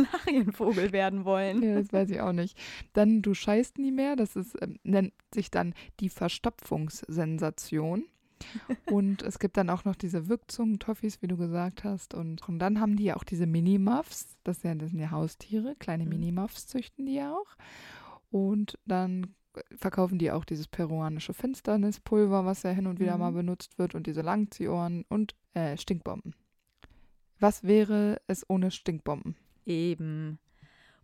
werden 0.91 1.25
wollen? 1.25 1.61
Ja, 1.63 1.75
das 1.75 1.91
weiß 1.93 2.09
ich 2.09 2.21
auch 2.21 2.33
nicht. 2.33 2.57
Dann 2.93 3.21
du 3.21 3.33
scheißt 3.33 3.77
nie 3.77 3.91
mehr. 3.91 4.15
Das 4.15 4.35
ist, 4.35 4.55
ähm, 4.61 4.79
nennt 4.83 5.13
sich 5.33 5.51
dann 5.51 5.73
die 5.99 6.09
Verstopfungssensation. 6.09 8.05
Und 8.91 9.23
es 9.23 9.39
gibt 9.39 9.57
dann 9.57 9.69
auch 9.69 9.83
noch 9.83 9.95
diese 9.95 10.27
Wirkzungen-Toffees, 10.29 11.21
wie 11.21 11.27
du 11.27 11.37
gesagt 11.37 11.83
hast. 11.83 12.13
Und, 12.13 12.47
und 12.47 12.59
dann 12.59 12.79
haben 12.79 12.95
die 12.95 13.05
ja 13.05 13.15
auch 13.15 13.23
diese 13.23 13.47
Minimuffs. 13.47 14.37
Das, 14.43 14.61
ja, 14.63 14.75
das 14.75 14.91
sind 14.91 14.99
ja 14.99 15.09
Haustiere. 15.11 15.75
Kleine 15.79 16.03
Mhm. 16.03 16.09
Minimuffs 16.09 16.67
züchten 16.67 17.05
die 17.07 17.15
ja 17.15 17.33
auch. 17.33 17.55
Und 18.29 18.77
dann 18.85 19.33
verkaufen 19.75 20.19
die 20.19 20.31
auch 20.31 20.45
dieses 20.45 20.67
peruanische 20.67 21.33
Finsternispulver, 21.33 22.45
was 22.45 22.61
ja 22.61 22.69
hin 22.69 22.85
und 22.85 22.99
wieder 22.99 23.13
Mhm. 23.15 23.19
mal 23.19 23.31
benutzt 23.31 23.79
wird. 23.79 23.95
Und 23.95 24.05
diese 24.05 24.21
Langziehohren 24.21 25.03
und 25.09 25.33
äh, 25.55 25.75
Stinkbomben. 25.77 26.35
Was 27.39 27.63
wäre 27.63 28.21
es 28.27 28.47
ohne 28.49 28.69
Stinkbomben? 28.71 29.35
Eben. 29.67 30.39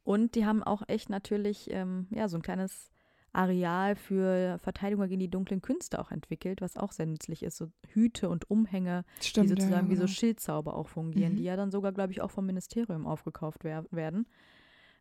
Und 0.04 0.36
die 0.36 0.46
haben 0.46 0.64
auch 0.64 0.82
echt 0.88 1.10
natürlich 1.10 1.70
ähm, 1.72 2.08
ja, 2.10 2.28
so 2.28 2.38
ein 2.38 2.42
kleines 2.42 2.90
Areal 3.32 3.96
für 3.96 4.58
Verteidigung 4.60 5.08
gegen 5.08 5.20
die 5.20 5.30
dunklen 5.30 5.62
Künste 5.62 6.00
auch 6.00 6.12
entwickelt, 6.12 6.62
was 6.62 6.78
auch 6.78 6.92
sehr 6.92 7.06
nützlich 7.08 7.42
ist. 7.44 7.58
So 7.58 7.72
Hüte 7.90 8.30
und 8.30 8.50
Umhänge, 8.50 9.06
Stimmt, 9.22 9.46
die 9.46 9.50
ja, 9.50 9.56
sozusagen 9.56 9.90
wie 9.90 9.96
so 9.96 10.04
genau. 10.04 10.12
Schildzauber 10.14 10.76
auch 10.76 10.88
fungieren, 10.88 11.34
Mhm. 11.34 11.38
die 11.38 11.44
ja 11.44 11.56
dann 11.56 11.72
sogar, 11.72 11.92
glaube 11.94 12.12
ich, 12.12 12.22
auch 12.22 12.32
vom 12.32 12.46
Ministerium 12.46 13.08
aufgekauft 13.08 13.64
wer 13.64 13.86
werden. 13.92 14.28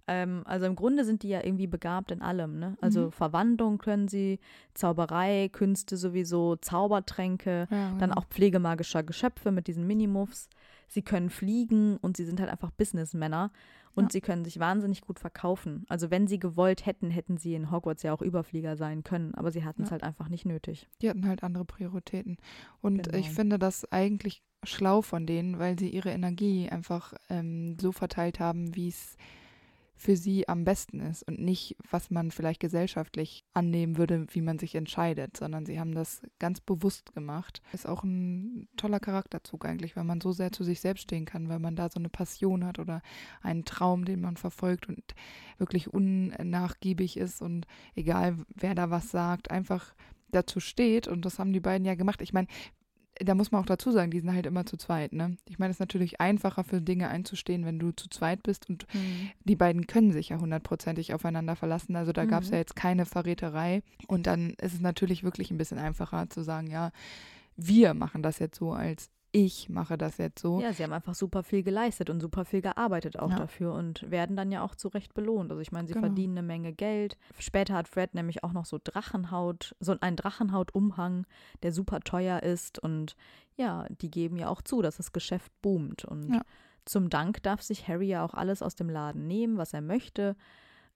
Ähm, 0.08 0.42
also 0.46 0.66
im 0.66 0.74
Grunde 0.76 1.04
sind 1.04 1.22
die 1.22 1.28
ja 1.28 1.44
irgendwie 1.44 1.66
begabt 1.68 2.10
in 2.10 2.22
allem. 2.22 2.58
Ne? 2.58 2.76
Also 2.80 3.06
Mhm. 3.06 3.12
Verwandlung 3.12 3.78
können 3.78 4.08
sie, 4.08 4.40
Zauberei, 4.74 5.48
Künste 5.52 5.96
sowieso, 5.96 6.56
Zaubertränke, 6.56 7.68
Ja, 7.70 7.90
dann 7.98 8.10
genau. 8.10 8.14
auch 8.16 8.24
pflegemagischer 8.26 9.02
Geschöpfe 9.02 9.52
mit 9.52 9.66
diesen 9.66 9.86
Minimuffs. 9.86 10.48
Sie 10.92 11.00
können 11.00 11.30
fliegen 11.30 11.96
und 11.96 12.18
sie 12.18 12.26
sind 12.26 12.38
halt 12.38 12.50
einfach 12.50 12.70
Businessmänner 12.70 13.50
und 13.94 14.04
Ja. 14.04 14.10
sie 14.12 14.20
können 14.20 14.44
sich 14.44 14.58
wahnsinnig 14.58 15.00
gut 15.00 15.18
verkaufen. 15.18 15.86
Also 15.88 16.10
wenn 16.10 16.26
sie 16.26 16.38
gewollt 16.38 16.84
hätten, 16.84 17.10
hätten 17.10 17.38
sie 17.38 17.54
in 17.54 17.70
Hogwarts 17.70 18.02
ja 18.02 18.12
auch 18.12 18.20
Überflieger 18.20 18.76
sein 18.76 19.02
können, 19.02 19.34
aber 19.34 19.50
sie 19.50 19.64
hatten 19.64 19.84
es 19.84 19.88
Ja. 19.88 19.92
halt 19.92 20.02
einfach 20.02 20.28
nicht 20.28 20.44
nötig. 20.44 20.88
Die 21.00 21.08
hatten 21.08 21.26
halt 21.26 21.42
andere 21.44 21.64
Prioritäten. 21.64 22.36
Und 22.82 23.04
Genau. 23.04 23.16
ich 23.18 23.30
finde 23.30 23.58
das 23.58 23.90
eigentlich 23.90 24.42
schlau 24.64 25.00
von 25.00 25.26
denen, 25.26 25.58
weil 25.58 25.78
sie 25.78 25.88
ihre 25.88 26.10
Energie 26.10 26.68
einfach 26.68 27.14
ähm, 27.30 27.78
so 27.80 27.90
verteilt 27.90 28.38
haben, 28.38 28.76
wie 28.76 28.88
es 28.88 29.16
für 30.02 30.16
sie 30.16 30.48
am 30.48 30.64
besten 30.64 30.98
ist 30.98 31.22
und 31.28 31.38
nicht, 31.38 31.76
was 31.88 32.10
man 32.10 32.32
vielleicht 32.32 32.58
gesellschaftlich 32.58 33.44
annehmen 33.54 33.96
würde, 33.98 34.26
wie 34.32 34.40
man 34.40 34.58
sich 34.58 34.74
entscheidet, 34.74 35.36
sondern 35.36 35.64
sie 35.64 35.78
haben 35.78 35.94
das 35.94 36.22
ganz 36.40 36.60
bewusst 36.60 37.14
gemacht. 37.14 37.62
Ist 37.72 37.86
auch 37.86 38.02
ein 38.02 38.66
toller 38.76 38.98
Charakterzug 38.98 39.64
eigentlich, 39.64 39.94
weil 39.94 40.02
man 40.02 40.20
so 40.20 40.32
sehr 40.32 40.50
zu 40.50 40.64
sich 40.64 40.80
selbst 40.80 41.02
stehen 41.02 41.24
kann, 41.24 41.48
weil 41.48 41.60
man 41.60 41.76
da 41.76 41.88
so 41.88 42.00
eine 42.00 42.08
Passion 42.08 42.64
hat 42.64 42.80
oder 42.80 43.00
einen 43.42 43.64
Traum, 43.64 44.04
den 44.04 44.20
man 44.20 44.36
verfolgt 44.36 44.88
und 44.88 45.14
wirklich 45.58 45.86
unnachgiebig 45.92 47.16
ist 47.16 47.40
und 47.40 47.68
egal 47.94 48.38
wer 48.48 48.74
da 48.74 48.90
was 48.90 49.08
sagt, 49.08 49.52
einfach 49.52 49.94
dazu 50.32 50.58
steht 50.58 51.06
und 51.06 51.24
das 51.24 51.38
haben 51.38 51.52
die 51.52 51.60
beiden 51.60 51.86
ja 51.86 51.94
gemacht. 51.94 52.22
Ich 52.22 52.32
meine, 52.32 52.48
da 53.24 53.34
muss 53.34 53.50
man 53.52 53.60
auch 53.62 53.66
dazu 53.66 53.90
sagen, 53.90 54.10
die 54.10 54.20
sind 54.20 54.32
halt 54.32 54.46
immer 54.46 54.66
zu 54.66 54.76
zweit, 54.76 55.12
ne? 55.12 55.36
Ich 55.48 55.58
meine, 55.58 55.70
es 55.70 55.76
ist 55.76 55.80
natürlich 55.80 56.20
einfacher 56.20 56.64
für 56.64 56.80
Dinge 56.80 57.08
einzustehen, 57.08 57.64
wenn 57.64 57.78
du 57.78 57.92
zu 57.92 58.08
zweit 58.08 58.42
bist 58.42 58.68
und 58.68 58.86
die 59.44 59.56
beiden 59.56 59.86
können 59.86 60.12
sich 60.12 60.30
ja 60.30 60.38
hundertprozentig 60.40 61.14
aufeinander 61.14 61.56
verlassen. 61.56 61.96
Also 61.96 62.12
da 62.12 62.24
gab 62.24 62.42
es 62.42 62.48
Mhm. 62.48 62.52
ja 62.54 62.58
jetzt 62.60 62.76
keine 62.76 63.06
Verräterei. 63.06 63.82
Und 64.06 64.26
dann 64.26 64.50
ist 64.60 64.74
es 64.74 64.80
natürlich 64.80 65.22
wirklich 65.24 65.50
ein 65.50 65.58
bisschen 65.58 65.78
einfacher 65.78 66.28
zu 66.30 66.42
sagen, 66.42 66.68
ja, 66.68 66.90
wir 67.56 67.94
machen 67.94 68.22
das 68.22 68.38
jetzt 68.38 68.58
so, 68.58 68.72
als 68.72 69.10
ich 69.32 69.68
mache 69.70 69.96
das 69.96 70.18
jetzt 70.18 70.40
so. 70.42 70.60
Ja, 70.60 70.72
sie 70.74 70.82
haben 70.84 70.92
einfach 70.92 71.14
super 71.14 71.42
viel 71.42 71.62
geleistet 71.62 72.10
und 72.10 72.20
super 72.20 72.44
viel 72.44 72.60
gearbeitet 72.60 73.18
auch 73.18 73.30
Ja. 73.30 73.36
dafür 73.36 73.72
und 73.72 74.08
werden 74.10 74.36
dann 74.36 74.52
ja 74.52 74.62
auch 74.62 74.74
zu 74.74 74.88
Recht 74.88 75.14
belohnt. 75.14 75.50
Also 75.50 75.60
ich 75.62 75.72
meine, 75.72 75.88
sie 75.88 75.94
Genau. 75.94 76.06
verdienen 76.06 76.36
eine 76.36 76.46
Menge 76.46 76.72
Geld. 76.74 77.16
Später 77.38 77.74
hat 77.74 77.88
Fred 77.88 78.14
nämlich 78.14 78.44
auch 78.44 78.52
noch 78.52 78.66
so 78.66 78.78
Drachenhaut, 78.82 79.74
so 79.80 79.96
einen 80.00 80.16
Drachenhautumhang, 80.16 81.26
der 81.62 81.72
super 81.72 82.00
teuer 82.00 82.42
ist 82.42 82.78
und 82.78 83.16
ja, 83.56 83.86
die 83.88 84.10
geben 84.10 84.36
ja 84.36 84.48
auch 84.48 84.62
zu, 84.62 84.82
dass 84.82 84.98
das 84.98 85.12
Geschäft 85.12 85.50
boomt 85.62 86.04
und 86.04 86.34
Ja. 86.34 86.42
zum 86.84 87.08
Dank 87.10 87.42
darf 87.42 87.62
sich 87.62 87.88
Harry 87.88 88.08
ja 88.08 88.24
auch 88.24 88.34
alles 88.34 88.62
aus 88.62 88.74
dem 88.74 88.88
Laden 88.90 89.26
nehmen, 89.26 89.56
was 89.56 89.72
er 89.72 89.80
möchte, 89.82 90.36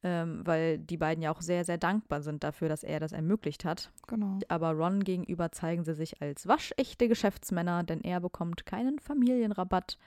ähm, 0.06 0.42
weil 0.44 0.78
die 0.78 0.98
beiden 0.98 1.20
ja 1.20 1.32
auch 1.32 1.40
sehr, 1.40 1.64
sehr 1.64 1.78
dankbar 1.78 2.22
sind 2.22 2.44
dafür, 2.44 2.68
dass 2.68 2.84
er 2.84 3.00
das 3.00 3.10
ermöglicht 3.10 3.64
hat. 3.64 3.90
Genau. 4.06 4.38
Aber 4.46 4.70
Ron 4.70 5.02
gegenüber 5.02 5.50
zeigen 5.50 5.82
sie 5.82 5.94
sich 5.94 6.22
als 6.22 6.46
waschechte 6.46 7.08
Geschäftsmänner, 7.08 7.82
denn 7.82 8.02
er 8.02 8.20
bekommt 8.20 8.66
keinen 8.66 9.00
Familienrabatt, 9.00 9.98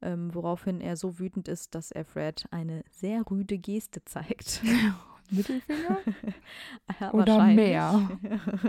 ähm, 0.00 0.32
woraufhin 0.32 0.80
er 0.80 0.96
so 0.96 1.18
wütend 1.18 1.48
ist, 1.48 1.74
dass 1.74 1.90
er 1.90 2.04
Fred 2.04 2.44
eine 2.52 2.84
sehr 2.92 3.28
rüde 3.28 3.58
Geste 3.58 4.04
zeigt. 4.04 4.62
Mittelfinger? 5.30 5.98
Ja, 7.00 7.12
Oder 7.12 7.44
mehr. 7.44 8.18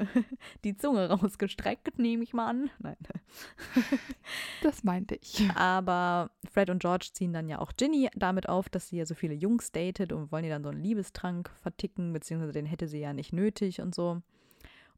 Die 0.63 0.75
Zunge 0.75 1.09
rausgestreckt, 1.09 1.97
nehme 1.97 2.23
ich 2.23 2.33
mal 2.33 2.47
an. 2.47 2.69
Nein. 2.79 2.97
Das 4.61 4.83
meinte 4.83 5.15
ich. 5.15 5.49
Aber 5.55 6.31
Fred 6.51 6.69
und 6.69 6.79
George 6.79 7.09
ziehen 7.13 7.33
dann 7.33 7.47
ja 7.47 7.59
auch 7.59 7.71
Ginny 7.77 8.09
damit 8.15 8.49
auf, 8.49 8.69
dass 8.69 8.89
sie 8.89 8.97
ja 8.97 9.05
so 9.05 9.15
viele 9.15 9.33
Jungs 9.33 9.71
datet 9.71 10.11
und 10.11 10.31
wollen 10.31 10.43
ihr 10.43 10.51
dann 10.51 10.63
so 10.63 10.69
einen 10.69 10.83
Liebestrank 10.83 11.49
verticken, 11.61 12.13
beziehungsweise 12.13 12.53
den 12.53 12.65
hätte 12.65 12.87
sie 12.87 12.99
ja 12.99 13.13
nicht 13.13 13.33
nötig 13.33 13.81
und 13.81 13.95
so. 13.95 14.21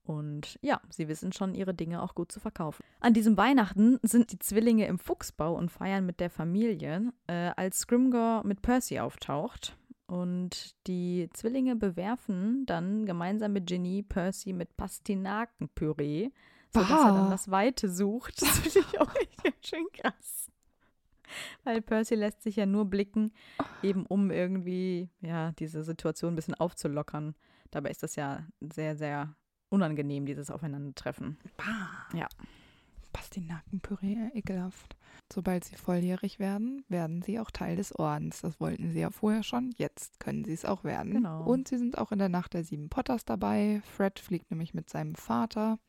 Und 0.03 0.57
ja, 0.61 0.81
sie 0.89 1.07
wissen 1.07 1.31
schon, 1.31 1.53
ihre 1.53 1.73
Dinge 1.73 2.01
auch 2.01 2.15
gut 2.15 2.31
zu 2.31 2.39
verkaufen. 2.39 2.83
An 2.99 3.13
diesem 3.13 3.37
Weihnachten 3.37 3.99
sind 4.01 4.31
die 4.31 4.39
Zwillinge 4.39 4.87
im 4.87 4.97
Fuchsbau 4.97 5.53
und 5.53 5.71
feiern 5.71 6.05
mit 6.05 6.19
der 6.19 6.29
Familie, 6.29 7.13
äh, 7.27 7.51
als 7.55 7.79
Scrimgeour 7.81 8.41
mit 8.43 8.61
Percy 8.61 8.99
auftaucht. 8.99 9.77
Und 10.11 10.75
die 10.87 11.29
Zwillinge 11.31 11.77
bewerfen 11.77 12.65
dann 12.65 13.05
gemeinsam 13.05 13.53
mit 13.53 13.65
Ginny 13.65 14.03
Percy 14.03 14.51
mit 14.51 14.75
Pastinakenpüree, 14.75 16.31
sodass 16.73 16.89
er 16.89 16.97
Bah. 16.97 17.11
dann 17.13 17.29
das 17.31 17.49
Weite 17.49 17.87
sucht. 17.87 18.35
Das 18.41 18.59
finde 18.59 18.79
ich 18.91 18.99
auch 18.99 19.15
echt 19.15 19.41
ganz 19.41 19.55
schön 19.65 19.85
krass. 19.93 20.51
Weil 21.63 21.81
Percy 21.81 22.15
lässt 22.15 22.43
sich 22.43 22.57
ja 22.57 22.65
nur 22.65 22.83
blicken, 22.83 23.31
eben 23.81 24.05
um 24.05 24.31
irgendwie, 24.31 25.09
ja, 25.21 25.53
diese 25.53 25.81
Situation 25.81 26.33
ein 26.33 26.35
bisschen 26.35 26.55
aufzulockern. 26.55 27.33
Dabei 27.69 27.89
ist 27.89 28.03
das 28.03 28.17
ja 28.17 28.45
sehr, 28.59 28.97
sehr 28.97 29.33
unangenehm, 29.69 30.25
dieses 30.25 30.51
Aufeinandertreffen. 30.51 31.37
Ja. 32.13 32.27
Pastinakenpüree, 33.13 34.29
ekelhaft. 34.33 34.97
Sobald 35.31 35.63
sie 35.63 35.75
volljährig 35.75 36.39
werden, 36.39 36.83
werden 36.89 37.21
sie 37.21 37.39
auch 37.39 37.51
Teil 37.51 37.75
des 37.77 37.95
Ordens. 37.97 38.41
Das 38.41 38.59
wollten 38.59 38.91
sie 38.91 38.99
ja 38.99 39.09
vorher 39.09 39.43
schon, 39.43 39.73
jetzt 39.77 40.19
können 40.19 40.43
sie 40.43 40.53
es 40.53 40.65
auch 40.65 40.83
werden. 40.83 41.13
Genau. 41.13 41.43
Und 41.43 41.67
sie 41.67 41.77
sind 41.77 41.97
auch 41.97 42.11
in 42.11 42.19
der 42.19 42.29
Nacht 42.29 42.53
der 42.53 42.63
sieben 42.63 42.89
Potters 42.89 43.23
dabei. 43.25 43.81
Fred 43.85 44.19
fliegt 44.19 44.51
nämlich 44.51 44.73
mit 44.73 44.89
seinem 44.89 45.15
Vater 45.15 45.79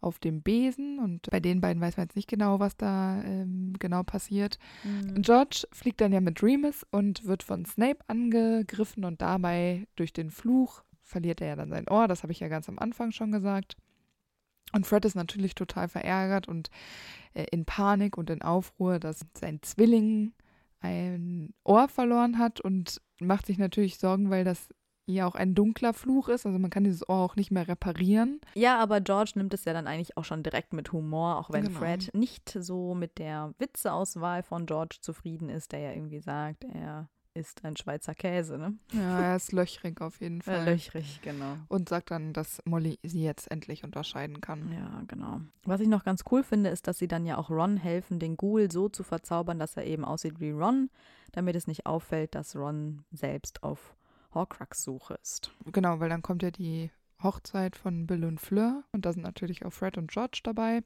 auf 0.00 0.18
dem 0.18 0.42
Besen 0.42 0.98
und 0.98 1.30
bei 1.30 1.40
den 1.40 1.60
beiden 1.60 1.80
weiß 1.80 1.96
man 1.96 2.06
jetzt 2.06 2.16
nicht 2.16 2.28
genau, 2.28 2.58
was 2.58 2.76
da 2.76 3.22
ähm, 3.22 3.74
genau 3.78 4.02
passiert. 4.02 4.58
Mhm. 4.82 5.22
George 5.22 5.66
fliegt 5.72 6.00
dann 6.00 6.12
ja 6.12 6.20
mit 6.20 6.42
Remus 6.42 6.84
und 6.90 7.24
wird 7.24 7.42
von 7.42 7.64
Snape 7.64 8.00
angegriffen 8.08 9.04
und 9.04 9.22
dabei 9.22 9.86
durch 9.96 10.12
den 10.12 10.30
Fluch 10.30 10.82
verliert 11.02 11.40
er 11.40 11.48
ja 11.48 11.56
dann 11.56 11.70
sein 11.70 11.88
Ohr. 11.88 12.08
Das 12.08 12.22
habe 12.22 12.32
ich 12.32 12.40
ja 12.40 12.48
ganz 12.48 12.68
am 12.68 12.78
Anfang 12.78 13.12
schon 13.12 13.30
gesagt. 13.30 13.76
Und 14.72 14.86
Fred 14.86 15.04
ist 15.04 15.14
natürlich 15.14 15.54
total 15.54 15.88
verärgert 15.88 16.48
und 16.48 16.70
äh, 17.34 17.44
in 17.50 17.64
Panik 17.64 18.16
und 18.16 18.30
in 18.30 18.42
Aufruhr, 18.42 18.98
dass 18.98 19.20
sein 19.38 19.60
Zwilling 19.62 20.32
ein 20.80 21.54
Ohr 21.64 21.88
verloren 21.88 22.38
hat 22.38 22.60
und 22.60 23.00
macht 23.20 23.46
sich 23.46 23.58
natürlich 23.58 23.98
Sorgen, 23.98 24.30
weil 24.30 24.44
das 24.44 24.68
ja 25.06 25.26
auch 25.26 25.34
ein 25.34 25.54
dunkler 25.54 25.92
Fluch 25.92 26.28
ist. 26.28 26.46
Also 26.46 26.58
man 26.58 26.70
kann 26.70 26.84
dieses 26.84 27.08
Ohr 27.08 27.16
auch 27.18 27.36
nicht 27.36 27.50
mehr 27.50 27.68
reparieren. 27.68 28.40
Ja, 28.54 28.78
aber 28.78 29.00
George 29.00 29.32
nimmt 29.34 29.52
es 29.52 29.64
ja 29.64 29.72
dann 29.72 29.86
eigentlich 29.86 30.16
auch 30.16 30.24
schon 30.24 30.42
direkt 30.42 30.72
mit 30.72 30.92
Humor, 30.92 31.38
auch 31.38 31.50
wenn 31.50 31.66
Genau. 31.66 31.78
Fred 31.78 32.14
nicht 32.14 32.56
so 32.60 32.94
mit 32.94 33.18
der 33.18 33.52
Witzeauswahl 33.58 34.42
von 34.42 34.66
George 34.66 34.98
zufrieden 35.00 35.48
ist, 35.48 35.72
der 35.72 35.80
ja 35.80 35.92
irgendwie 35.92 36.20
sagt, 36.20 36.64
er 36.64 37.08
ist 37.34 37.64
ein 37.64 37.76
Schweizer 37.76 38.14
Käse, 38.14 38.58
ne? 38.58 38.74
Ja, 38.92 39.20
er 39.20 39.36
ist 39.36 39.52
löchrig 39.52 40.00
auf 40.00 40.20
jeden 40.20 40.42
Fall. 40.42 40.58
Ja, 40.58 40.64
löchrig, 40.64 41.20
genau. 41.22 41.56
Und 41.68 41.88
sagt 41.88 42.10
dann, 42.10 42.32
dass 42.32 42.60
Molly 42.64 42.98
sie 43.02 43.22
jetzt 43.22 43.50
endlich 43.50 43.84
unterscheiden 43.84 44.40
kann. 44.40 44.72
Ja, 44.72 45.02
genau. 45.06 45.40
Was 45.64 45.80
ich 45.80 45.88
noch 45.88 46.04
ganz 46.04 46.24
cool 46.30 46.42
finde, 46.42 46.70
ist, 46.70 46.86
dass 46.86 46.98
sie 46.98 47.08
dann 47.08 47.24
ja 47.26 47.38
auch 47.38 47.50
Ron 47.50 47.76
helfen, 47.76 48.18
den 48.18 48.36
Ghoul 48.36 48.70
so 48.70 48.88
zu 48.88 49.02
verzaubern, 49.02 49.58
dass 49.58 49.76
er 49.76 49.86
eben 49.86 50.04
aussieht 50.04 50.40
wie 50.40 50.50
Ron, 50.50 50.90
damit 51.32 51.56
es 51.56 51.66
nicht 51.66 51.86
auffällt, 51.86 52.34
dass 52.34 52.56
Ron 52.56 53.04
selbst 53.10 53.62
auf 53.62 53.96
Horcrux-Suche 54.34 55.18
ist. 55.22 55.50
Genau, 55.72 56.00
weil 56.00 56.08
dann 56.08 56.22
kommt 56.22 56.42
ja 56.42 56.50
die 56.50 56.90
Hochzeit 57.22 57.76
von 57.76 58.06
Bill 58.06 58.24
und 58.24 58.40
Fleur 58.40 58.84
und 58.92 59.06
da 59.06 59.12
sind 59.12 59.22
natürlich 59.22 59.64
auch 59.64 59.72
Fred 59.72 59.98
und 59.98 60.10
George 60.10 60.40
dabei. 60.42 60.82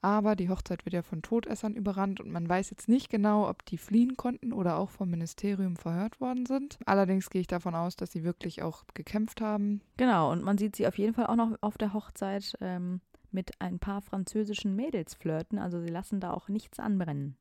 Aber 0.00 0.36
die 0.36 0.48
Hochzeit 0.48 0.84
wird 0.84 0.94
ja 0.94 1.02
von 1.02 1.22
Todessern 1.22 1.74
überrannt 1.74 2.20
und 2.20 2.30
man 2.30 2.48
weiß 2.48 2.70
jetzt 2.70 2.88
nicht 2.88 3.10
genau, 3.10 3.48
ob 3.48 3.64
die 3.66 3.78
fliehen 3.78 4.16
konnten 4.16 4.52
oder 4.52 4.76
auch 4.76 4.90
vom 4.90 5.10
Ministerium 5.10 5.76
verhört 5.76 6.20
worden 6.20 6.46
sind. 6.46 6.78
Allerdings 6.86 7.30
gehe 7.30 7.40
ich 7.40 7.46
davon 7.46 7.74
aus, 7.74 7.96
dass 7.96 8.12
sie 8.12 8.24
wirklich 8.24 8.62
auch 8.62 8.84
gekämpft 8.94 9.40
haben. 9.40 9.80
Genau, 9.96 10.30
und 10.32 10.42
man 10.42 10.58
sieht 10.58 10.76
sie 10.76 10.86
auf 10.86 10.98
jeden 10.98 11.14
Fall 11.14 11.26
auch 11.26 11.36
noch 11.36 11.56
auf 11.60 11.78
der 11.78 11.92
Hochzeit 11.92 12.56
ähm, 12.60 13.00
mit 13.30 13.60
ein 13.60 13.78
paar 13.78 14.02
französischen 14.02 14.76
Mädels 14.76 15.14
flirten. 15.14 15.58
Also 15.58 15.80
sie 15.80 15.90
lassen 15.90 16.20
da 16.20 16.32
auch 16.32 16.48
nichts 16.48 16.78
anbrennen. 16.78 17.36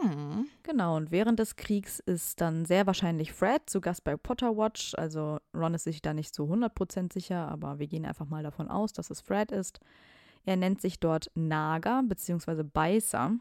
Hm. 0.00 0.46
Genau, 0.62 0.96
und 0.96 1.10
während 1.10 1.38
des 1.38 1.56
Kriegs 1.56 1.98
ist 2.00 2.40
dann 2.40 2.64
sehr 2.64 2.86
wahrscheinlich 2.86 3.32
Fred 3.32 3.62
zu 3.66 3.80
Gast 3.80 4.04
bei 4.04 4.16
Potter 4.16 4.56
Watch. 4.56 4.94
Also 4.96 5.38
Ron 5.54 5.74
ist 5.74 5.84
sich 5.84 6.02
da 6.02 6.14
nicht 6.14 6.34
zu 6.34 6.44
100% 6.44 7.12
sicher, 7.12 7.48
aber 7.48 7.78
wir 7.78 7.86
gehen 7.86 8.06
einfach 8.06 8.26
mal 8.26 8.42
davon 8.42 8.68
aus, 8.68 8.92
dass 8.92 9.10
es 9.10 9.20
Fred 9.20 9.50
ist. 9.50 9.80
Er 10.44 10.56
nennt 10.56 10.80
sich 10.80 11.00
dort 11.00 11.30
Nager 11.34 12.02
bzw. 12.04 12.62
Beißer. 12.62 13.32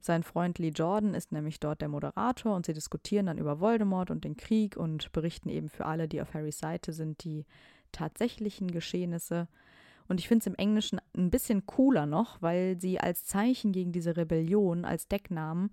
Sein 0.00 0.22
Freund 0.22 0.58
Lee 0.58 0.68
Jordan 0.68 1.14
ist 1.14 1.32
nämlich 1.32 1.58
dort 1.58 1.80
der 1.80 1.88
Moderator 1.88 2.54
und 2.54 2.66
sie 2.66 2.74
diskutieren 2.74 3.26
dann 3.26 3.38
über 3.38 3.58
Voldemort 3.58 4.10
und 4.10 4.24
den 4.24 4.36
Krieg 4.36 4.76
und 4.76 5.10
berichten 5.12 5.48
eben 5.48 5.68
für 5.68 5.86
alle, 5.86 6.06
die 6.06 6.20
auf 6.20 6.34
Harrys 6.34 6.58
Seite 6.58 6.92
sind, 6.92 7.24
die 7.24 7.44
tatsächlichen 7.90 8.70
Geschehnisse. 8.70 9.48
Und 10.08 10.20
ich 10.20 10.28
finde 10.28 10.42
es 10.42 10.46
im 10.46 10.54
Englischen 10.54 11.00
ein 11.16 11.30
bisschen 11.30 11.66
cooler 11.66 12.06
noch, 12.06 12.40
weil 12.42 12.80
sie 12.80 12.98
als 13.00 13.24
Zeichen 13.24 13.72
gegen 13.72 13.92
diese 13.92 14.16
Rebellion, 14.16 14.84
als 14.84 15.08
Decknamen, 15.08 15.70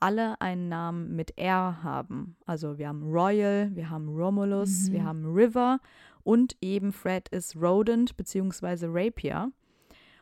alle 0.00 0.40
einen 0.40 0.68
Namen 0.68 1.14
mit 1.14 1.36
R 1.38 1.82
haben. 1.82 2.36
Also 2.46 2.78
wir 2.78 2.88
haben 2.88 3.02
Royal, 3.12 3.70
wir 3.74 3.90
haben 3.90 4.08
Romulus, 4.08 4.88
Mhm. 4.88 4.92
wir 4.92 5.04
haben 5.04 5.26
River 5.26 5.78
und 6.24 6.56
eben 6.62 6.92
Fred 6.92 7.28
ist 7.28 7.56
Rodent 7.56 8.16
bzw. 8.16 8.86
Rapier. 8.88 9.52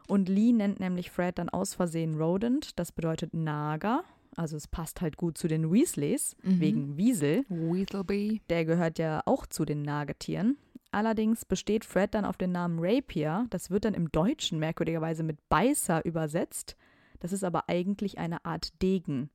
Und 0.09 0.29
Lee 0.29 0.53
nennt 0.53 0.81
nämlich 0.81 1.11
Fred 1.11 1.39
dann 1.39 1.49
aus 1.49 1.75
Versehen 1.75 2.17
Rodent, 2.17 2.79
das 2.79 2.93
bedeutet 2.93 3.35
Nager. 3.35 4.03
Also 4.37 4.57
es 4.57 4.69
passt 4.69 5.01
halt 5.01 5.17
gut 5.17 5.37
zu 5.37 5.49
den 5.49 5.71
Weasleys, 5.73 6.37
Mhm. 6.43 6.61
wegen 6.61 6.97
Wiesel. 6.97 7.45
Weaselby. 7.49 8.41
Der 8.51 8.65
gehört 8.65 8.99
ja 8.99 9.21
auch 9.27 9.47
zu 9.47 9.65
den 9.65 9.83
Nagetieren. 9.83 10.57
Allerdings 10.91 11.45
besteht 11.45 11.85
Fred 11.85 12.15
dann 12.15 12.25
auf 12.25 12.37
den 12.37 12.53
Namen 12.53 12.79
Rapier. 12.81 13.47
Das 13.51 13.71
wird 13.71 13.85
dann 13.85 13.95
im 13.95 14.11
Deutschen 14.11 14.59
merkwürdigerweise 14.59 15.23
mit 15.23 15.49
Beißer 15.49 16.05
übersetzt. 16.05 16.77
Das 17.21 17.33
ist 17.33 17.45
aber 17.45 17.69
eigentlich 17.69 18.19
eine 18.19 18.45
Art 18.45 18.81
Degen 18.81 19.29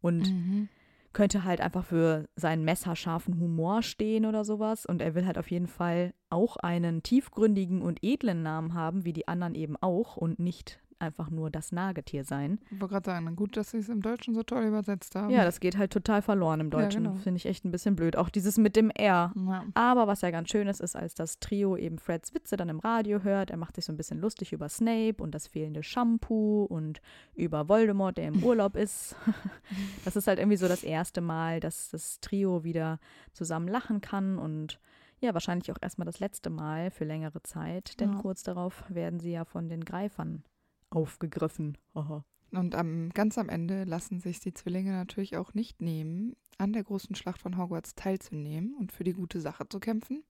und 0.00 0.30
Mhm. 0.30 0.68
könnte 1.12 1.44
halt 1.44 1.60
einfach 1.60 1.84
für 1.84 2.28
seinen 2.36 2.64
messerscharfen 2.64 3.38
Humor 3.40 3.82
stehen 3.82 4.26
oder 4.26 4.44
sowas. 4.44 4.84
Und 4.84 5.00
er 5.00 5.14
will 5.14 5.26
halt 5.26 5.38
auf 5.38 5.50
jeden 5.50 5.68
Fall 5.68 6.12
auch 6.28 6.56
einen 6.56 7.02
tiefgründigen 7.02 7.82
und 7.82 8.00
edlen 8.02 8.42
Namen 8.42 8.74
haben, 8.74 9.04
wie 9.04 9.12
die 9.12 9.28
anderen 9.28 9.54
eben 9.54 9.76
auch 9.80 10.16
und 10.16 10.38
nicht 10.38 10.78
einfach 10.98 11.30
nur 11.30 11.50
das 11.50 11.72
Nagetier 11.72 12.24
sein. 12.24 12.58
Ich 12.70 12.80
wollte 12.80 12.94
gerade 12.94 13.04
sagen, 13.06 13.36
gut, 13.36 13.56
dass 13.56 13.70
sie 13.70 13.78
es 13.78 13.88
im 13.88 14.00
Deutschen 14.02 14.34
so 14.34 14.42
toll 14.42 14.64
übersetzt 14.64 15.14
haben. 15.14 15.30
Ja, 15.30 15.44
das 15.44 15.60
geht 15.60 15.76
halt 15.76 15.92
total 15.92 16.22
verloren 16.22 16.60
im 16.60 16.66
Ja, 16.70 16.78
Deutschen. 16.80 17.04
genau. 17.04 17.16
Finde 17.16 17.36
ich 17.38 17.46
echt 17.46 17.64
ein 17.64 17.70
bisschen 17.70 17.96
blöd. 17.96 18.16
Auch 18.16 18.28
dieses 18.28 18.56
mit 18.58 18.76
dem 18.76 18.90
R. 18.90 19.32
Ja. 19.34 19.64
Aber 19.74 20.06
was 20.06 20.22
ja 20.22 20.30
ganz 20.30 20.48
schön 20.50 20.68
ist, 20.68 20.80
ist, 20.80 20.96
als 20.96 21.14
das 21.14 21.38
Trio 21.38 21.76
eben 21.76 21.98
Freds 21.98 22.34
Witze 22.34 22.56
dann 22.56 22.68
im 22.68 22.78
Radio 22.80 23.22
hört, 23.22 23.50
er 23.50 23.56
macht 23.56 23.76
sich 23.76 23.84
so 23.84 23.92
ein 23.92 23.96
bisschen 23.96 24.20
lustig 24.20 24.52
über 24.52 24.68
Snape 24.68 25.22
und 25.22 25.34
das 25.34 25.46
fehlende 25.46 25.82
Shampoo 25.82 26.64
und 26.64 27.00
über 27.34 27.68
Voldemort, 27.68 28.16
der 28.18 28.28
im 28.28 28.42
Urlaub 28.42 28.76
ist. 28.76 29.16
Das 30.04 30.16
ist 30.16 30.26
halt 30.28 30.38
irgendwie 30.38 30.56
so 30.56 30.68
das 30.68 30.82
erste 30.84 31.20
Mal, 31.20 31.60
dass 31.60 31.90
das 31.90 32.20
Trio 32.20 32.64
wieder 32.64 32.98
zusammen 33.32 33.68
lachen 33.68 34.00
kann 34.00 34.38
und 34.38 34.78
ja, 35.20 35.32
wahrscheinlich 35.34 35.72
auch 35.72 35.76
erstmal 35.80 36.04
das 36.06 36.20
letzte 36.20 36.50
Mal 36.50 36.90
für 36.90 37.04
längere 37.04 37.42
Zeit, 37.42 37.98
denn 38.00 38.12
Ja. 38.12 38.18
kurz 38.20 38.42
darauf 38.42 38.84
werden 38.88 39.18
sie 39.18 39.32
ja 39.32 39.44
von 39.44 39.68
den 39.68 39.84
Greifern 39.84 40.44
aufgegriffen. 40.90 41.76
Haha. 41.94 42.24
Und 42.52 42.74
am, 42.74 43.10
ganz 43.10 43.38
am 43.38 43.48
Ende 43.48 43.84
lassen 43.84 44.20
sich 44.20 44.40
die 44.40 44.54
Zwillinge 44.54 44.92
natürlich 44.92 45.36
auch 45.36 45.54
nicht 45.54 45.82
nehmen, 45.82 46.36
an 46.58 46.72
der 46.72 46.84
großen 46.84 47.14
Schlacht 47.14 47.42
von 47.42 47.58
Hogwarts 47.58 47.94
teilzunehmen 47.94 48.74
und 48.78 48.92
für 48.92 49.04
die 49.04 49.12
gute 49.12 49.40
Sache 49.40 49.68
zu 49.68 49.80
kämpfen. 49.80 50.24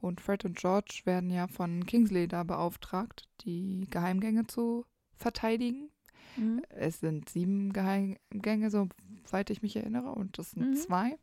Und 0.00 0.20
Fred 0.20 0.44
und 0.44 0.56
George 0.56 1.02
werden 1.04 1.30
ja 1.30 1.46
von 1.46 1.86
Kingsley 1.86 2.28
da 2.28 2.42
beauftragt, 2.42 3.28
die 3.42 3.86
Geheimgänge 3.90 4.46
zu 4.46 4.84
verteidigen. 5.16 5.90
Mhm. 6.36 6.62
Es 6.70 7.00
sind 7.00 7.28
sieben 7.28 7.72
Geheimgänge, 7.72 8.70
soweit 8.70 9.50
ich 9.50 9.62
mich 9.62 9.76
erinnere, 9.76 10.12
und 10.12 10.38
das 10.38 10.50
sind 10.52 10.70
Mhm. 10.70 10.74
zwei. 10.76 11.18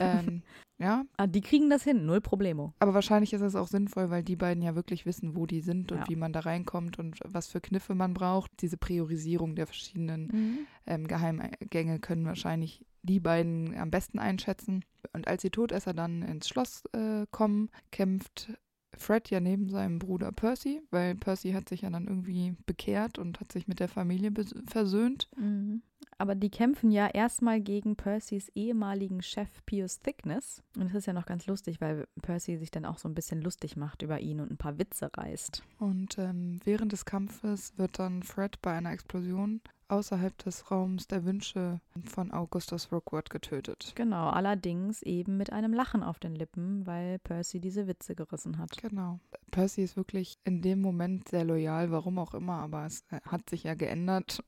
ähm, 0.00 0.42
ja, 0.78 1.04
Ah, 1.16 1.26
die 1.26 1.40
kriegen 1.40 1.70
das 1.70 1.84
hin, 1.84 2.06
null 2.06 2.20
Problemo. 2.20 2.72
aber 2.80 2.94
wahrscheinlich 2.94 3.32
ist 3.32 3.40
es 3.42 3.54
auch 3.54 3.68
sinnvoll, 3.68 4.10
weil 4.10 4.22
die 4.24 4.36
beiden 4.36 4.62
ja 4.62 4.74
wirklich 4.74 5.06
wissen, 5.06 5.36
wo 5.36 5.46
die 5.46 5.60
sind 5.60 5.92
und 5.92 5.98
Ja. 5.98 6.08
wie 6.08 6.16
man 6.16 6.32
da 6.32 6.40
reinkommt 6.40 6.98
und 6.98 7.20
was 7.24 7.46
für 7.48 7.60
Kniffe 7.60 7.94
man 7.94 8.14
braucht. 8.14 8.50
Diese 8.60 8.76
Priorisierung 8.76 9.54
der 9.54 9.66
verschiedenen 9.66 10.22
Mhm. 10.32 10.58
ähm, 10.86 11.06
Geheimgänge 11.06 11.98
können 12.00 12.24
wahrscheinlich 12.24 12.84
die 13.02 13.20
beiden 13.20 13.76
am 13.76 13.90
besten 13.90 14.18
einschätzen. 14.18 14.84
Und 15.12 15.28
als 15.28 15.42
die 15.42 15.50
Todesser 15.50 15.92
dann 15.94 16.22
ins 16.22 16.48
Schloss 16.48 16.84
äh, 16.92 17.26
kommen, 17.30 17.70
kämpft 17.90 18.52
Fred 19.02 19.30
ja 19.30 19.40
neben 19.40 19.68
seinem 19.68 19.98
Bruder 19.98 20.32
Percy, 20.32 20.80
weil 20.90 21.14
Percy 21.14 21.52
hat 21.52 21.68
sich 21.68 21.82
ja 21.82 21.90
dann 21.90 22.06
irgendwie 22.06 22.54
bekehrt 22.66 23.18
und 23.18 23.40
hat 23.40 23.52
sich 23.52 23.68
mit 23.68 23.80
der 23.80 23.88
Familie 23.88 24.32
versöhnt. 24.66 25.28
Mhm. 25.36 25.82
Aber 26.18 26.34
die 26.34 26.50
kämpfen 26.50 26.90
ja 26.90 27.08
erstmal 27.08 27.60
gegen 27.60 27.96
Percys 27.96 28.48
ehemaligen 28.54 29.22
Chef 29.22 29.48
Pius 29.66 30.00
Thickness. 30.00 30.62
Und 30.76 30.86
es 30.86 30.94
ist 30.94 31.06
ja 31.06 31.12
noch 31.12 31.26
ganz 31.26 31.46
lustig, 31.46 31.80
weil 31.80 32.06
Percy 32.22 32.58
sich 32.58 32.70
dann 32.70 32.84
auch 32.84 32.98
so 32.98 33.08
ein 33.08 33.14
bisschen 33.14 33.42
lustig 33.42 33.76
macht 33.76 34.02
über 34.02 34.20
ihn 34.20 34.40
und 34.40 34.50
ein 34.50 34.56
paar 34.56 34.78
Witze 34.78 35.10
reißt. 35.12 35.62
Und 35.78 36.18
ähm, 36.18 36.60
während 36.64 36.92
des 36.92 37.04
Kampfes 37.04 37.76
wird 37.76 37.98
dann 37.98 38.22
Fred 38.22 38.60
bei 38.62 38.72
einer 38.72 38.92
Explosion 38.92 39.60
außerhalb 39.92 40.36
des 40.38 40.70
Raums 40.70 41.06
der 41.06 41.24
Wünsche 41.24 41.80
von 42.04 42.32
Augustus 42.32 42.90
Rookwood 42.90 43.28
getötet. 43.28 43.92
Genau, 43.94 44.30
allerdings 44.30 45.02
eben 45.02 45.36
mit 45.36 45.52
einem 45.52 45.74
Lachen 45.74 46.02
auf 46.02 46.18
den 46.18 46.34
Lippen, 46.34 46.86
weil 46.86 47.18
Percy 47.18 47.60
diese 47.60 47.86
Witze 47.86 48.14
gerissen 48.14 48.56
hat. 48.58 48.78
Genau. 48.78 49.20
Percy 49.50 49.82
ist 49.82 49.96
wirklich 49.96 50.38
in 50.44 50.62
dem 50.62 50.80
Moment 50.80 51.28
sehr 51.28 51.44
loyal, 51.44 51.90
warum 51.90 52.18
auch 52.18 52.32
immer, 52.32 52.54
aber 52.54 52.86
es 52.86 53.04
äh, 53.10 53.20
hat 53.26 53.50
sich 53.50 53.64
ja 53.64 53.74
geändert. 53.74 54.42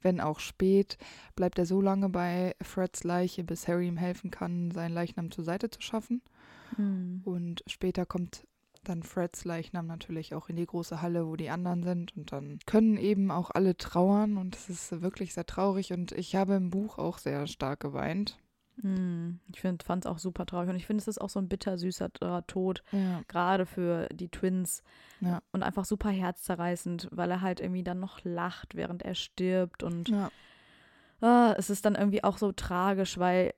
Wenn 0.00 0.20
auch 0.20 0.38
spät, 0.38 0.96
bleibt 1.34 1.58
er 1.58 1.66
so 1.66 1.80
lange 1.80 2.08
bei 2.08 2.54
Freds 2.62 3.02
Leiche, 3.02 3.42
bis 3.42 3.66
Harry 3.66 3.88
ihm 3.88 3.96
helfen 3.96 4.30
kann, 4.30 4.70
seinen 4.70 4.94
Leichnam 4.94 5.32
zur 5.32 5.42
Seite 5.42 5.70
zu 5.70 5.80
schaffen. 5.80 6.22
Mhm. 6.76 7.22
Und 7.24 7.64
später 7.66 8.06
kommt 8.06 8.46
dann 8.88 9.02
Freds 9.02 9.44
Leichnam 9.44 9.86
natürlich 9.86 10.34
auch 10.34 10.48
in 10.48 10.56
die 10.56 10.66
große 10.66 11.02
Halle, 11.02 11.26
wo 11.26 11.36
die 11.36 11.50
anderen 11.50 11.82
sind. 11.82 12.16
Und 12.16 12.32
dann 12.32 12.58
können 12.66 12.96
eben 12.96 13.30
auch 13.30 13.50
alle 13.52 13.76
trauern 13.76 14.36
und 14.36 14.54
es 14.54 14.68
ist 14.68 15.02
wirklich 15.02 15.34
sehr 15.34 15.46
traurig. 15.46 15.92
Und 15.92 16.12
ich 16.12 16.36
habe 16.36 16.54
im 16.54 16.70
Buch 16.70 16.98
auch 16.98 17.18
sehr 17.18 17.46
stark 17.46 17.80
geweint. 17.80 18.38
Mhm. 18.82 19.38
Ich 19.52 19.60
fand 19.60 19.84
es 20.04 20.06
auch 20.06 20.18
super 20.18 20.46
traurig 20.46 20.68
und 20.68 20.76
ich 20.76 20.86
finde, 20.86 21.00
es 21.00 21.06
ist 21.08 21.20
auch 21.20 21.30
so 21.30 21.38
ein 21.38 21.48
bittersüßer 21.48 22.10
äh, 22.20 22.42
Tod, 22.46 22.82
Ja. 22.90 23.22
gerade 23.28 23.66
für 23.66 24.08
die 24.12 24.28
Twins. 24.28 24.82
Ja. 25.20 25.40
Und 25.52 25.62
einfach 25.62 25.84
super 25.84 26.10
herzzerreißend, 26.10 27.08
weil 27.12 27.30
er 27.30 27.40
halt 27.40 27.60
irgendwie 27.60 27.84
dann 27.84 28.00
noch 28.00 28.18
lacht, 28.24 28.74
während 28.74 29.02
er 29.02 29.14
stirbt 29.14 29.82
und 29.82 30.08
Ja. 30.08 30.30
Ah, 31.20 31.54
es 31.56 31.70
ist 31.70 31.84
dann 31.84 31.94
irgendwie 31.94 32.24
auch 32.24 32.36
so 32.36 32.52
tragisch, 32.52 33.16
weil 33.18 33.54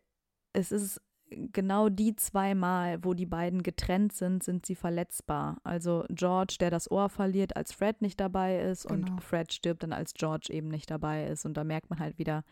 es 0.53 0.71
ist 0.71 1.01
genau 1.31 1.89
die 1.89 2.15
zwei 2.17 2.55
Mal, 2.55 3.03
wo 3.05 3.15
die 3.15 3.27
beiden 3.27 3.63
getrennt 3.63 4.13
sind, 4.13 4.43
sind 4.43 4.65
sie 4.67 4.75
verletzbar. 4.75 5.59
Also 5.65 6.05
George, 6.11 6.57
der 6.61 6.71
das 6.71 6.91
Ohr 6.91 7.09
verliert, 7.09 7.57
als 7.57 7.73
Fred 7.73 8.01
nicht 8.03 8.21
dabei 8.21 8.61
ist 8.61 8.87
Genau. 8.89 9.13
und 9.13 9.23
Fred 9.23 9.53
stirbt 9.53 9.83
dann, 9.83 9.93
als 9.93 10.15
George 10.15 10.53
eben 10.53 10.69
nicht 10.69 10.91
dabei 10.91 11.27
ist. 11.27 11.45
Und 11.45 11.55
da 11.57 11.65
merkt 11.65 11.91
man 11.91 11.99
halt 11.99 12.19
wieder, 12.19 12.45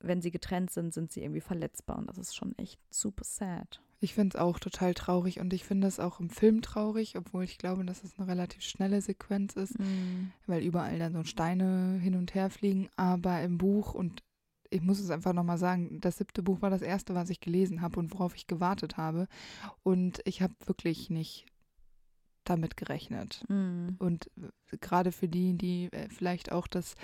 wenn 0.00 0.20
sie 0.22 0.30
getrennt 0.30 0.70
sind, 0.70 0.94
sind 0.94 1.12
sie 1.12 1.22
irgendwie 1.22 1.40
verletzbar. 1.40 1.98
Und 1.98 2.08
das 2.08 2.18
ist 2.18 2.34
schon 2.36 2.56
echt 2.58 2.78
super 2.90 3.24
sad. 3.24 3.80
Ich 4.00 4.14
finde 4.14 4.36
es 4.36 4.40
auch 4.40 4.60
total 4.60 4.94
traurig 4.94 5.40
und 5.40 5.52
ich 5.52 5.64
finde 5.64 5.88
es 5.88 5.98
auch 5.98 6.20
im 6.20 6.30
Film 6.30 6.62
traurig, 6.62 7.16
obwohl 7.18 7.42
ich 7.42 7.58
glaube, 7.58 7.84
dass 7.84 8.04
es 8.04 8.16
eine 8.16 8.28
relativ 8.28 8.62
schnelle 8.62 9.00
Sequenz 9.00 9.54
ist, 9.56 9.74
weil 10.46 10.62
überall 10.62 11.00
dann 11.00 11.14
so 11.14 11.24
Steine 11.24 11.98
hin 12.00 12.14
und 12.14 12.32
her 12.32 12.48
fliegen. 12.48 12.88
Aber 12.94 13.42
im 13.42 13.58
Buch, 13.58 13.94
und 13.94 14.22
ich 14.70 14.82
muss 14.82 15.00
es 15.00 15.10
einfach 15.10 15.32
nochmal 15.32 15.58
sagen, 15.58 16.00
das 16.00 16.18
siebte 16.18 16.42
Buch 16.42 16.62
war 16.62 16.70
das 16.70 16.82
erste, 16.82 17.14
was 17.14 17.30
ich 17.30 17.40
gelesen 17.40 17.80
habe 17.80 17.98
und 17.98 18.12
worauf 18.12 18.34
ich 18.34 18.46
gewartet 18.46 18.96
habe. 18.96 19.26
Und 19.82 20.20
ich 20.24 20.42
habe 20.42 20.54
wirklich 20.66 21.10
nicht 21.10 21.46
damit 22.44 22.76
gerechnet. 22.76 23.44
Mhm. 23.48 23.96
Und 23.98 24.30
äh, 24.36 24.76
gerade 24.80 25.12
für 25.12 25.28
die, 25.28 25.54
die 25.54 25.88
äh, 25.92 26.08
vielleicht 26.08 26.52
auch 26.52 26.66
das 26.66 26.94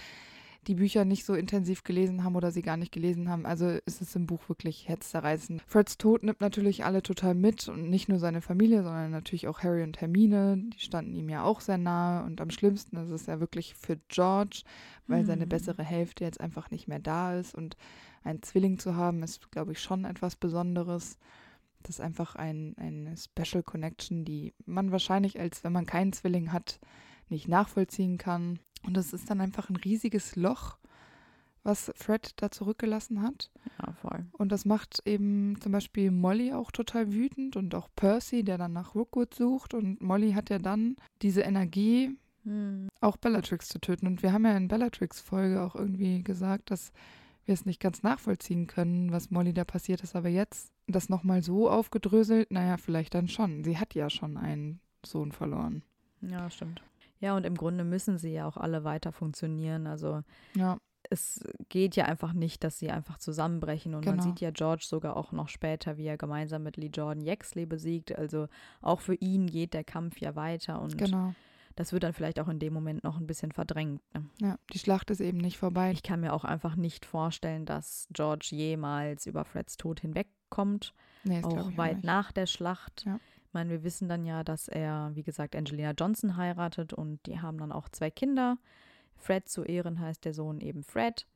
die 0.67 0.75
Bücher 0.75 1.05
nicht 1.05 1.25
so 1.25 1.35
intensiv 1.35 1.85
gelesen 1.85 2.25
haben 2.25 2.37
oder 2.37 2.51
sie 2.51 2.63
gar 2.63 2.77
nicht 2.77 2.93
gelesen 2.93 3.29
haben. 3.29 3.47
Also 3.47 3.69
ist 3.87 4.01
es 4.01 4.17
im 4.17 4.27
Buch 4.27 4.49
wirklich 4.49 4.89
herzzerreißend. 4.89 5.63
Freds 5.67 5.99
Tod 5.99 6.23
nimmt 6.23 6.41
natürlich 6.41 6.85
alle 6.85 7.03
total 7.03 7.35
mit 7.35 7.69
und 7.69 7.91
nicht 7.91 8.09
nur 8.09 8.19
seine 8.19 8.41
Familie, 8.41 8.83
sondern 8.83 9.11
natürlich 9.11 9.49
auch 9.49 9.63
Harry 9.63 9.83
und 9.83 10.01
Hermine. 10.01 10.57
Die 10.59 10.81
standen 10.81 11.15
ihm 11.15 11.29
ja 11.29 11.43
auch 11.43 11.61
sehr 11.61 11.79
nahe 11.79 12.25
und 12.25 12.41
am 12.41 12.51
schlimmsten 12.51 12.97
ist 12.97 13.11
es 13.11 13.27
ja 13.27 13.41
wirklich 13.41 13.75
für 13.75 13.99
George, 14.09 14.63
weil 15.07 15.23
mhm. 15.23 15.27
seine 15.27 15.47
bessere 15.47 15.83
Hälfte 15.83 16.25
jetzt 16.25 16.41
einfach 16.41 16.71
nicht 16.71 16.89
mehr 16.89 17.01
da 17.01 17.39
ist 17.39 17.55
und 17.55 17.77
einen 18.25 18.43
Zwilling 18.43 18.79
zu 18.79 18.97
haben, 18.97 19.23
ist, 19.23 19.51
glaube 19.51 19.73
ich, 19.73 19.81
schon 19.81 20.05
etwas 20.05 20.37
Besonderes. 20.37 21.19
Das 21.83 21.97
ist 21.97 22.01
einfach 22.01 22.35
ein, 22.35 22.75
eine 22.79 23.15
Special 23.17 23.63
Connection, 23.63 24.25
die 24.25 24.55
man 24.65 24.91
wahrscheinlich, 24.91 25.39
als 25.39 25.63
wenn 25.63 25.73
man 25.73 25.85
keinen 25.85 26.15
Zwilling 26.15 26.51
hat, 26.51 26.81
nicht 27.29 27.49
nachvollziehen 27.49 28.17
kann. 28.19 28.59
Und 28.87 28.97
es 28.97 29.13
ist 29.13 29.31
dann 29.31 29.41
einfach 29.41 29.71
ein 29.71 29.77
riesiges 29.77 30.37
Loch, 30.37 30.79
was 31.63 31.91
Fred 31.97 32.33
da 32.37 32.51
zurückgelassen 32.51 33.23
hat. 33.23 33.51
Ja, 33.81 33.93
voll. 33.95 34.27
Und 34.33 34.53
das 34.53 34.65
macht 34.65 35.03
eben 35.07 35.59
zum 35.61 35.73
Beispiel 35.73 36.11
Molly 36.11 36.53
auch 36.53 36.71
total 36.71 37.13
wütend 37.13 37.57
und 37.57 37.75
auch 37.75 37.89
Percy, 37.97 38.45
der 38.45 38.59
dann 38.59 38.75
nach 38.75 38.95
Rookwood 38.95 39.35
sucht. 39.35 39.75
Und 39.75 40.01
Molly 40.03 40.33
hat 40.33 40.51
ja 40.51 40.59
dann 40.59 40.97
diese 41.23 41.41
Energie, 41.41 42.17
hm. 42.45 42.89
auch 43.01 43.17
Bellatrix 43.17 43.69
zu 43.69 43.81
töten. 43.81 44.07
Und 44.07 44.23
wir 44.23 44.33
haben 44.33 44.45
ja 44.45 44.57
in 44.57 44.69
Bellatrix-Folge 44.69 45.63
auch 45.63 45.75
irgendwie 45.75 46.23
gesagt, 46.23 46.71
dass 46.71 46.93
wir 47.47 47.55
es 47.55 47.67
nicht 47.67 47.81
ganz 47.81 48.03
nachvollziehen 48.03 48.67
können, 48.67 49.11
was 49.11 49.31
Molly 49.31 49.55
da 49.55 49.65
passiert 49.65 50.03
ist. 50.03 50.15
Aber 50.15 50.29
jetzt 50.29 50.71
das 50.87 51.09
nochmal 51.09 51.43
so 51.43 51.71
aufgedröselt, 51.71 52.51
naja, 52.51 52.77
vielleicht 52.77 53.15
dann 53.15 53.29
schon. 53.29 53.65
Sie 53.65 53.79
hat 53.79 53.95
ja 53.95 54.11
schon 54.11 54.37
einen 54.37 54.81
Sohn 55.05 55.33
verloren. 55.33 55.83
Ja, 56.21 56.51
stimmt. 56.51 56.83
Ja, 57.25 57.35
und 57.35 57.47
im 57.47 57.57
Grunde 57.57 57.85
müssen 57.85 58.19
sie 58.19 58.35
ja 58.35 58.47
auch 58.47 58.59
alle 58.59 58.85
weiter 58.85 59.11
funktionieren. 59.11 59.87
Also 59.87 60.21
ja. 60.55 60.77
es 61.09 61.43
geht 61.71 61.97
ja 61.97 62.05
einfach 62.05 62.35
nicht, 62.35 62.63
dass 62.63 62.79
sie 62.79 62.91
einfach 62.91 63.17
zusammenbrechen. 63.17 63.95
Und 63.95 64.03
genau. 64.03 64.17
man 64.17 64.23
sieht 64.23 64.43
ja 64.43 64.51
George 64.51 64.85
sogar 64.87 65.17
auch 65.17 65.33
noch 65.33 65.49
später, 65.49 65.97
wie 65.97 66.05
er 66.05 66.19
gemeinsam 66.19 66.65
mit 66.65 66.77
Lee 66.77 66.91
Jordan 66.93 67.25
Yaxley 67.25 67.65
besiegt. 67.65 68.15
Also 68.15 68.49
auch 68.83 69.01
für 69.01 69.15
ihn 69.15 69.47
geht 69.47 69.73
der 69.73 69.85
Kampf 69.85 70.19
ja 70.19 70.37
weiter 70.37 70.83
und 70.83 70.99
genau. 70.99 71.33
das 71.77 71.95
wird 71.95 72.03
dann 72.03 72.13
vielleicht 72.13 72.39
auch 72.41 72.49
in 72.49 72.59
dem 72.59 72.75
Moment 72.75 73.05
noch 73.05 73.19
ein 73.19 73.27
bisschen 73.27 73.53
verdrängt. 73.53 74.03
Ne? 74.13 74.27
Ja, 74.43 74.59
die 74.75 74.79
Schlacht 74.79 75.11
ist 75.11 75.21
eben 75.21 75.39
nicht 75.39 75.57
vorbei. 75.57 75.93
Ich 75.93 76.03
kann 76.03 76.21
mir 76.21 76.35
auch 76.35 76.45
einfach 76.45 76.77
nicht 76.77 77.07
vorstellen, 77.07 77.65
dass 77.65 78.07
George 78.13 78.49
jemals 78.51 79.25
über 79.25 79.47
Freds 79.47 79.79
Tod 79.79 80.01
hinwegkommt. 80.01 80.93
Nee, 81.23 81.43
auch 81.43 81.75
weit 81.79 82.01
auch 82.01 82.03
nach 82.03 82.33
der 82.33 82.45
Schlacht. 82.45 83.05
Ja 83.07 83.19
meine, 83.55 83.71
wir 83.71 83.85
wissen 83.85 84.09
dann 84.09 84.25
ja, 84.25 84.45
dass 84.45 84.69
er, 84.69 85.13
wie 85.15 85.23
gesagt, 85.23 85.57
Angelina 85.57 85.93
Johnson 85.93 86.37
heiratet 86.37 86.93
und 86.93 87.25
die 87.27 87.41
haben 87.41 87.59
dann 87.59 87.73
auch 87.73 87.89
zwei 87.89 88.11
Kinder. 88.11 88.59
Fred 89.17 89.49
zu 89.49 89.65
Ehren 89.65 90.01
heißt 90.01 90.25
der 90.25 90.35
Sohn 90.35 90.61
eben 90.61 90.83
Fred 90.83 91.27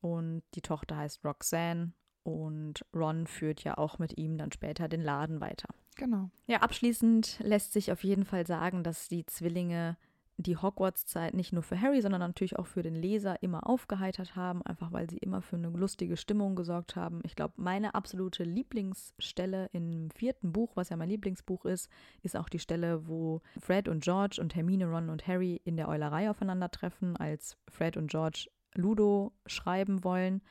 und 0.00 0.42
die 0.54 0.62
Tochter 0.62 0.96
heißt 0.96 1.24
Roxanne 1.24 1.92
und 2.22 2.84
Ron 2.94 3.26
führt 3.26 3.62
ja 3.64 3.78
auch 3.78 3.98
mit 3.98 4.16
ihm 4.18 4.38
dann 4.38 4.52
später 4.52 4.88
den 4.88 5.02
Laden 5.02 5.40
weiter. 5.40 5.68
Genau. 5.96 6.30
Ja, 6.46 6.58
abschließend 6.58 7.40
lässt 7.42 7.72
sich 7.72 7.92
auf 7.92 8.04
jeden 8.04 8.24
Fall 8.24 8.46
sagen, 8.46 8.82
dass 8.82 9.08
die 9.08 9.26
Zwillinge 9.26 9.96
die 10.38 10.56
Hogwarts-Zeit 10.56 11.34
nicht 11.34 11.52
nur 11.52 11.62
für 11.62 11.80
Harry, 11.80 12.02
sondern 12.02 12.20
natürlich 12.20 12.58
auch 12.58 12.66
für 12.66 12.82
den 12.82 12.94
Leser 12.94 13.42
immer 13.42 13.66
aufgeheitert 13.66 14.36
haben, 14.36 14.62
einfach 14.62 14.92
weil 14.92 15.08
sie 15.08 15.16
immer 15.16 15.40
für 15.40 15.56
eine 15.56 15.68
lustige 15.68 16.16
Stimmung 16.16 16.56
gesorgt 16.56 16.94
haben. 16.94 17.20
Ich 17.24 17.36
glaube, 17.36 17.54
meine 17.56 17.94
absolute 17.94 18.44
Lieblingsstelle 18.44 19.70
im 19.72 20.10
vierten 20.10 20.52
Buch, 20.52 20.72
was 20.74 20.90
ja 20.90 20.96
mein 20.96 21.08
Lieblingsbuch 21.08 21.64
ist, 21.64 21.88
ist 22.22 22.36
auch 22.36 22.48
die 22.48 22.58
Stelle, 22.58 23.08
wo 23.08 23.40
Fred 23.58 23.88
und 23.88 24.04
George 24.04 24.38
und 24.40 24.54
Hermine, 24.54 24.86
Ron 24.86 25.08
und 25.08 25.26
Harry 25.26 25.60
in 25.64 25.76
der 25.76 25.88
Eulerei 25.88 26.28
aufeinandertreffen, 26.28 27.16
als 27.16 27.56
Fred 27.68 27.96
und 27.96 28.10
George 28.10 28.48
Ludo 28.74 29.32
schreiben 29.46 30.04
wollen. 30.04 30.42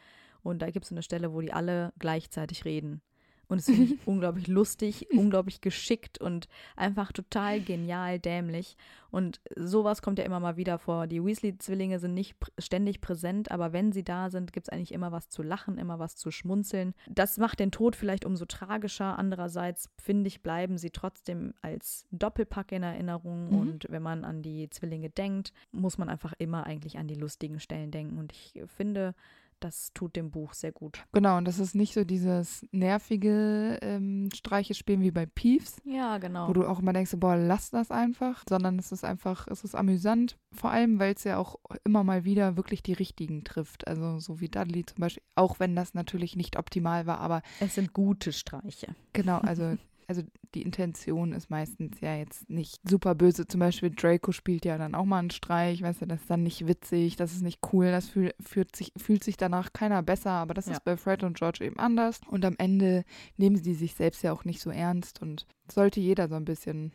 Und 0.42 0.62
da 0.62 0.70
gibt 0.70 0.86
es 0.86 0.92
eine 0.92 1.04
Stelle, 1.04 1.34
wo 1.34 1.42
die 1.42 1.54
alle 1.54 1.94
gleichzeitig 2.00 2.66
reden. 2.66 3.02
Und 3.48 3.60
es 3.60 3.66
finde 3.66 3.84
ich 3.84 3.98
unglaublich 4.06 4.48
lustig, 4.48 5.08
unglaublich 5.12 5.62
geschickt 5.62 6.20
und 6.20 6.48
einfach 6.76 7.12
total 7.12 7.62
genial 7.62 8.20
dämlich. 8.20 8.78
Und 9.12 9.40
sowas 9.56 10.02
kommt 10.02 10.20
ja 10.20 10.26
immer 10.26 10.42
mal 10.42 10.58
wieder 10.58 10.78
vor. 10.78 11.08
Die 11.08 11.24
Weasley-Zwillinge 11.24 12.00
sind 12.00 12.14
nicht 12.14 12.38
pr 12.38 12.52
ständig 12.58 13.00
präsent, 13.00 13.50
aber 13.50 13.72
wenn 13.72 13.94
sie 13.94 14.04
da 14.04 14.30
sind, 14.30 14.52
gibt 14.52 14.68
es 14.68 14.74
eigentlich 14.74 14.92
immer 14.92 15.14
was 15.14 15.30
zu 15.30 15.42
lachen, 15.42 15.78
immer 15.78 16.00
was 16.00 16.18
zu 16.18 16.32
schmunzeln. 16.32 16.94
Das 17.08 17.38
macht 17.38 17.62
den 17.62 17.72
Tod 17.72 17.96
vielleicht 17.96 18.26
umso 18.26 18.44
tragischer. 18.46 19.18
Andererseits, 19.18 19.90
finde 20.02 20.28
ich, 20.28 20.42
bleiben 20.42 20.78
sie 20.78 20.90
trotzdem 20.90 21.54
als 21.62 22.06
Doppelpack 22.12 22.74
in 22.74 22.84
Erinnerung. 22.84 23.52
Mhm. 23.52 23.58
Und 23.58 23.88
wenn 23.90 24.04
man 24.04 24.26
an 24.26 24.42
die 24.42 24.70
Zwillinge 24.70 25.10
denkt, 25.10 25.54
muss 25.72 25.98
man 25.98 26.10
einfach 26.10 26.34
immer 26.38 26.66
eigentlich 26.66 26.98
an 26.98 27.08
die 27.08 27.16
lustigen 27.16 27.62
Stellen 27.62 27.92
denken. 27.92 28.18
Und 28.18 28.34
ich 28.34 28.62
finde, 28.68 29.16
das 29.60 29.92
tut 29.94 30.16
dem 30.16 30.32
Buch 30.32 30.54
sehr 30.54 30.72
gut. 30.72 31.04
Genau, 31.14 31.38
und 31.38 31.46
das 31.46 31.60
ist 31.60 31.76
nicht 31.76 31.94
so 31.94 32.04
dieses 32.04 32.66
nervige 32.72 33.80
ähm, 33.82 34.30
Streiche 34.34 34.74
spielen 34.74 35.02
wie 35.02 35.12
bei 35.12 35.26
Peeves. 35.26 35.78
Ja, 35.86 36.18
genau. 36.18 36.48
Wo 36.48 36.54
du 36.54 36.66
auch 36.66 36.80
immer 36.80 36.94
denkst, 36.94 37.14
boah, 37.18 37.36
lass 37.36 37.70
das 37.70 37.92
einfach, 37.92 38.44
sondern 38.48 38.78
es 38.80 38.92
ist 38.92 39.04
einfach, 39.04 39.48
es 39.48 39.64
ist 39.64 39.76
amüsant, 39.76 40.38
vor 40.52 40.72
allem, 40.72 41.00
weil 41.00 41.14
es 41.14 41.24
ja 41.24 41.38
auch 41.38 41.58
immer 41.84 42.04
mal 42.04 42.26
wieder 42.26 42.58
wirklich 42.58 42.84
die 42.84 42.94
richtigen 42.94 43.44
trifft. 43.44 43.88
Also 43.88 44.20
so 44.20 44.40
wie 44.40 44.50
Dudley 44.50 44.86
zum 44.86 45.00
Beispiel, 45.00 45.24
auch 45.36 45.60
wenn 45.60 45.76
das 45.76 45.94
natürlich 45.94 46.36
nicht 46.36 46.58
optimal 46.58 47.06
war, 47.06 47.20
aber. 47.20 47.42
Es 47.60 47.76
sind 47.76 47.94
gute 47.94 48.32
Streiche. 48.32 48.96
Genau, 49.14 49.40
also 49.40 49.78
also 50.08 50.22
die 50.54 50.62
Intention 50.62 51.34
ist 51.34 51.50
meistens 51.50 52.00
ja 52.02 52.16
jetzt 52.16 52.50
nicht 52.50 52.80
super 52.88 53.16
böse. 53.16 53.48
Zum 53.48 53.60
Beispiel 53.60 53.90
Draco 53.90 54.32
spielt 54.32 54.66
ja 54.66 54.78
dann 54.78 54.96
auch 54.96 55.06
mal 55.06 55.20
einen 55.20 55.32
Streich, 55.32 55.82
weißt 55.82 56.02
du, 56.02 56.06
das 56.06 56.22
ist 56.22 56.30
dann 56.30 56.44
nicht 56.44 56.68
witzig, 56.68 57.16
das 57.16 57.34
ist 57.34 57.42
nicht 57.42 57.60
cool, 57.74 57.92
das 57.92 58.08
fühl, 58.08 58.34
fühlt, 58.40 58.76
sich, 58.76 58.92
fühlt 58.98 59.24
sich 59.24 59.38
danach 59.38 59.74
keiner 59.74 60.02
besser, 60.04 60.32
aber 60.32 60.54
das 60.54 60.68
ja. 60.68 60.74
ist 60.74 60.84
bei 60.84 60.98
Fred 60.98 61.24
und 61.24 61.38
George 61.38 61.64
eben 61.66 61.80
anders. 61.80 62.22
Und 62.28 62.46
am 62.46 62.56
Ende 62.58 63.04
nehmen 63.38 63.58
sie 63.58 63.74
sich 63.74 63.94
selbst 63.96 64.24
ja 64.24 64.32
auch 64.32 64.46
nicht 64.46 64.62
so 64.62 64.70
ernst 64.70 65.22
und 65.22 65.46
sollte 65.72 66.00
jeder 66.00 66.28
so 66.28 66.36
ein 66.36 66.46
bisschen 66.46 66.92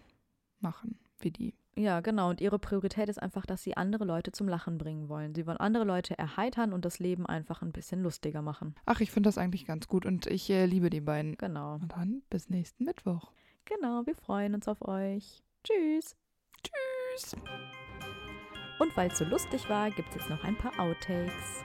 machen 0.61 0.99
wie 1.20 1.31
die. 1.31 1.55
Ja, 1.81 2.01
genau. 2.01 2.28
Und 2.28 2.43
ihre 2.43 2.59
Priorität 2.59 3.09
ist 3.09 3.23
einfach, 3.23 3.47
dass 3.47 3.62
sie 3.62 3.74
andere 3.74 4.05
Leute 4.05 4.32
zum 4.32 4.47
Lachen 4.48 4.77
bringen 4.77 5.09
wollen. 5.09 5.35
Sie 5.35 5.47
wollen 5.47 5.57
andere 5.57 5.85
Leute 5.85 6.19
erheitern 6.19 6.74
und 6.74 6.85
das 6.85 6.98
Leben 6.98 7.24
einfach 7.24 7.62
ein 7.62 7.73
bisschen 7.73 8.02
lustiger 8.02 8.43
machen. 8.43 8.74
Ach, 8.85 9.01
ich 9.01 9.11
finde 9.11 9.28
das 9.28 9.39
eigentlich 9.39 9.65
ganz 9.65 9.89
gut 9.89 10.05
und 10.05 10.27
ich 10.27 10.51
äh, 10.51 10.66
liebe 10.66 10.90
die 10.90 11.01
beiden. 11.01 11.39
Genau. 11.39 11.77
Und 11.77 11.93
dann 11.93 12.23
bis 12.28 12.51
nächsten 12.51 12.85
Mittwoch. 12.85 13.32
Genau, 13.65 14.05
wir 14.05 14.15
freuen 14.15 14.55
uns 14.55 14.69
auf 14.69 14.86
euch. 14.86 15.43
Tschüss. 15.65 16.16
Tschüss. 16.62 17.35
Und 18.78 18.94
weil 18.94 19.11
es 19.11 19.16
so 19.16 19.24
lustig 19.24 19.66
war, 19.70 19.90
gibt 19.90 20.11
es 20.11 20.16
jetzt 20.16 20.28
noch 20.28 20.44
ein 20.44 20.59
paar 20.59 20.78
Outtakes. 20.78 21.65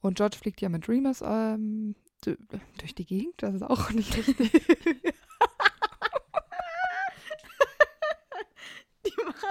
Und 0.00 0.16
George 0.16 0.38
fliegt 0.38 0.62
ja 0.62 0.70
mit 0.70 0.88
Remus 0.88 1.22
ähm, 1.22 1.96
durch 2.22 2.94
die 2.94 3.04
Gegend. 3.04 3.34
Das 3.42 3.54
ist 3.54 3.62
auch 3.62 3.90
nicht 3.90 4.16
richtig. 4.16 4.52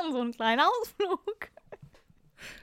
Machen 0.10 0.14
so 0.14 0.22
einen 0.22 0.34
kleinen 0.34 0.62
Ausflug. 0.62 1.24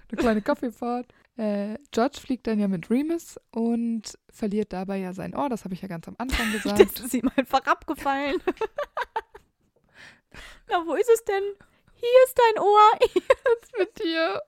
Eine 0.09 0.21
kleine 0.21 0.43
Kaffeefahrt. 0.43 1.13
Äh, 1.37 1.79
George 1.91 2.19
fliegt 2.21 2.47
dann 2.47 2.59
ja 2.59 2.69
mit 2.69 2.89
Remus 2.91 3.39
und 3.51 4.19
verliert 4.31 4.73
dabei 4.73 4.99
ja 4.99 5.13
sein 5.13 5.37
Ohr. 5.37 5.49
Das 5.49 5.65
habe 5.65 5.75
ich 5.75 5.83
ja 5.83 5.89
ganz 5.89 6.07
am 6.09 6.15
Anfang 6.19 6.51
gesagt. 6.53 6.79
das 6.79 7.01
ist 7.05 7.15
ihm 7.15 7.29
einfach 7.37 7.67
abgefallen. 7.67 8.41
Na, 10.69 10.87
wo 10.87 10.95
ist 10.95 11.11
es 11.11 11.25
denn? 11.25 11.43
Hier 11.95 12.25
ist 12.27 12.39
dein 12.39 12.63
Ohr. 12.63 12.91
Was 13.01 13.63
ist 13.63 13.79
mit 13.79 13.99
dir? 14.03 14.43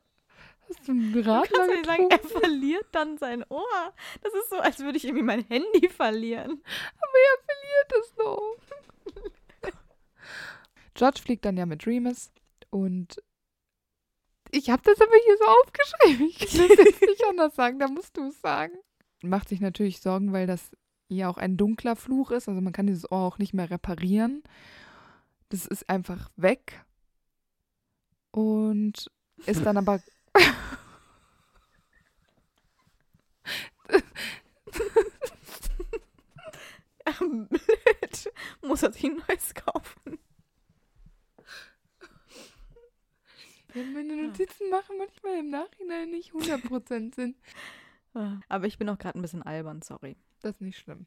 Hast 0.68 0.86
du 0.86 0.92
einen 0.92 1.24
Radler 1.24 1.66
du 1.66 1.72
nicht 1.72 1.86
sagen, 1.86 2.10
er 2.10 2.20
verliert 2.20 2.86
dann 2.92 3.18
sein 3.18 3.44
Ohr. 3.48 3.92
Das 4.22 4.32
ist 4.34 4.50
so, 4.50 4.56
als 4.56 4.78
würde 4.78 4.98
ich 4.98 5.04
irgendwie 5.04 5.24
mein 5.24 5.44
Handy 5.44 5.88
verlieren. 5.88 6.52
Aber 6.52 7.18
er 7.26 7.38
verliert 7.44 7.92
es 8.00 8.16
noch. 8.16 8.56
George 10.94 11.20
fliegt 11.22 11.44
dann 11.44 11.56
ja 11.56 11.66
mit 11.66 11.86
Remus 11.86 12.30
und 12.70 13.22
ich 14.50 14.70
habe 14.70 14.82
das 14.82 15.00
aber 15.00 15.12
hier 15.24 15.36
so 15.38 15.44
aufgeschrieben. 15.44 16.26
Ich 16.28 16.38
kann 16.38 16.68
das 16.68 16.78
jetzt 16.78 17.02
nicht 17.02 17.24
anders 17.28 17.54
sagen, 17.54 17.78
da 17.78 17.88
musst 17.88 18.16
du 18.16 18.28
es 18.28 18.40
sagen. 18.40 18.74
Macht 19.22 19.48
sich 19.48 19.60
natürlich 19.60 20.00
Sorgen, 20.00 20.32
weil 20.32 20.46
das 20.46 20.70
ja 21.08 21.28
auch 21.28 21.38
ein 21.38 21.56
dunkler 21.56 21.96
Fluch 21.96 22.30
ist. 22.30 22.48
Also 22.48 22.60
man 22.60 22.72
kann 22.72 22.86
dieses 22.86 23.10
Ohr 23.10 23.18
auch 23.18 23.38
nicht 23.38 23.52
mehr 23.52 23.70
reparieren. 23.70 24.42
Das 25.50 25.66
ist 25.66 25.88
einfach 25.90 26.30
weg. 26.36 26.84
Und 28.30 29.10
ist 29.46 29.64
dann 29.64 29.76
aber. 29.76 30.00
blöd. 37.18 38.32
Muss 38.62 38.82
er 38.82 38.92
sich 38.92 39.04
ein 39.04 39.22
neues 39.28 39.54
kaufen. 39.54 40.18
Ja, 43.78 43.84
meine 43.92 44.16
Notizen 44.16 44.70
machen 44.70 44.96
manchmal 44.98 45.38
im 45.38 45.50
Nachhinein 45.50 46.10
nicht 46.10 46.32
100% 46.32 47.14
Sinn. 47.14 47.36
Aber 48.48 48.66
ich 48.66 48.78
bin 48.78 48.88
auch 48.88 48.98
gerade 48.98 49.18
ein 49.18 49.22
bisschen 49.22 49.42
albern, 49.42 49.82
sorry. 49.82 50.16
Das 50.40 50.56
ist 50.56 50.60
nicht 50.60 50.78
schlimm. 50.78 51.06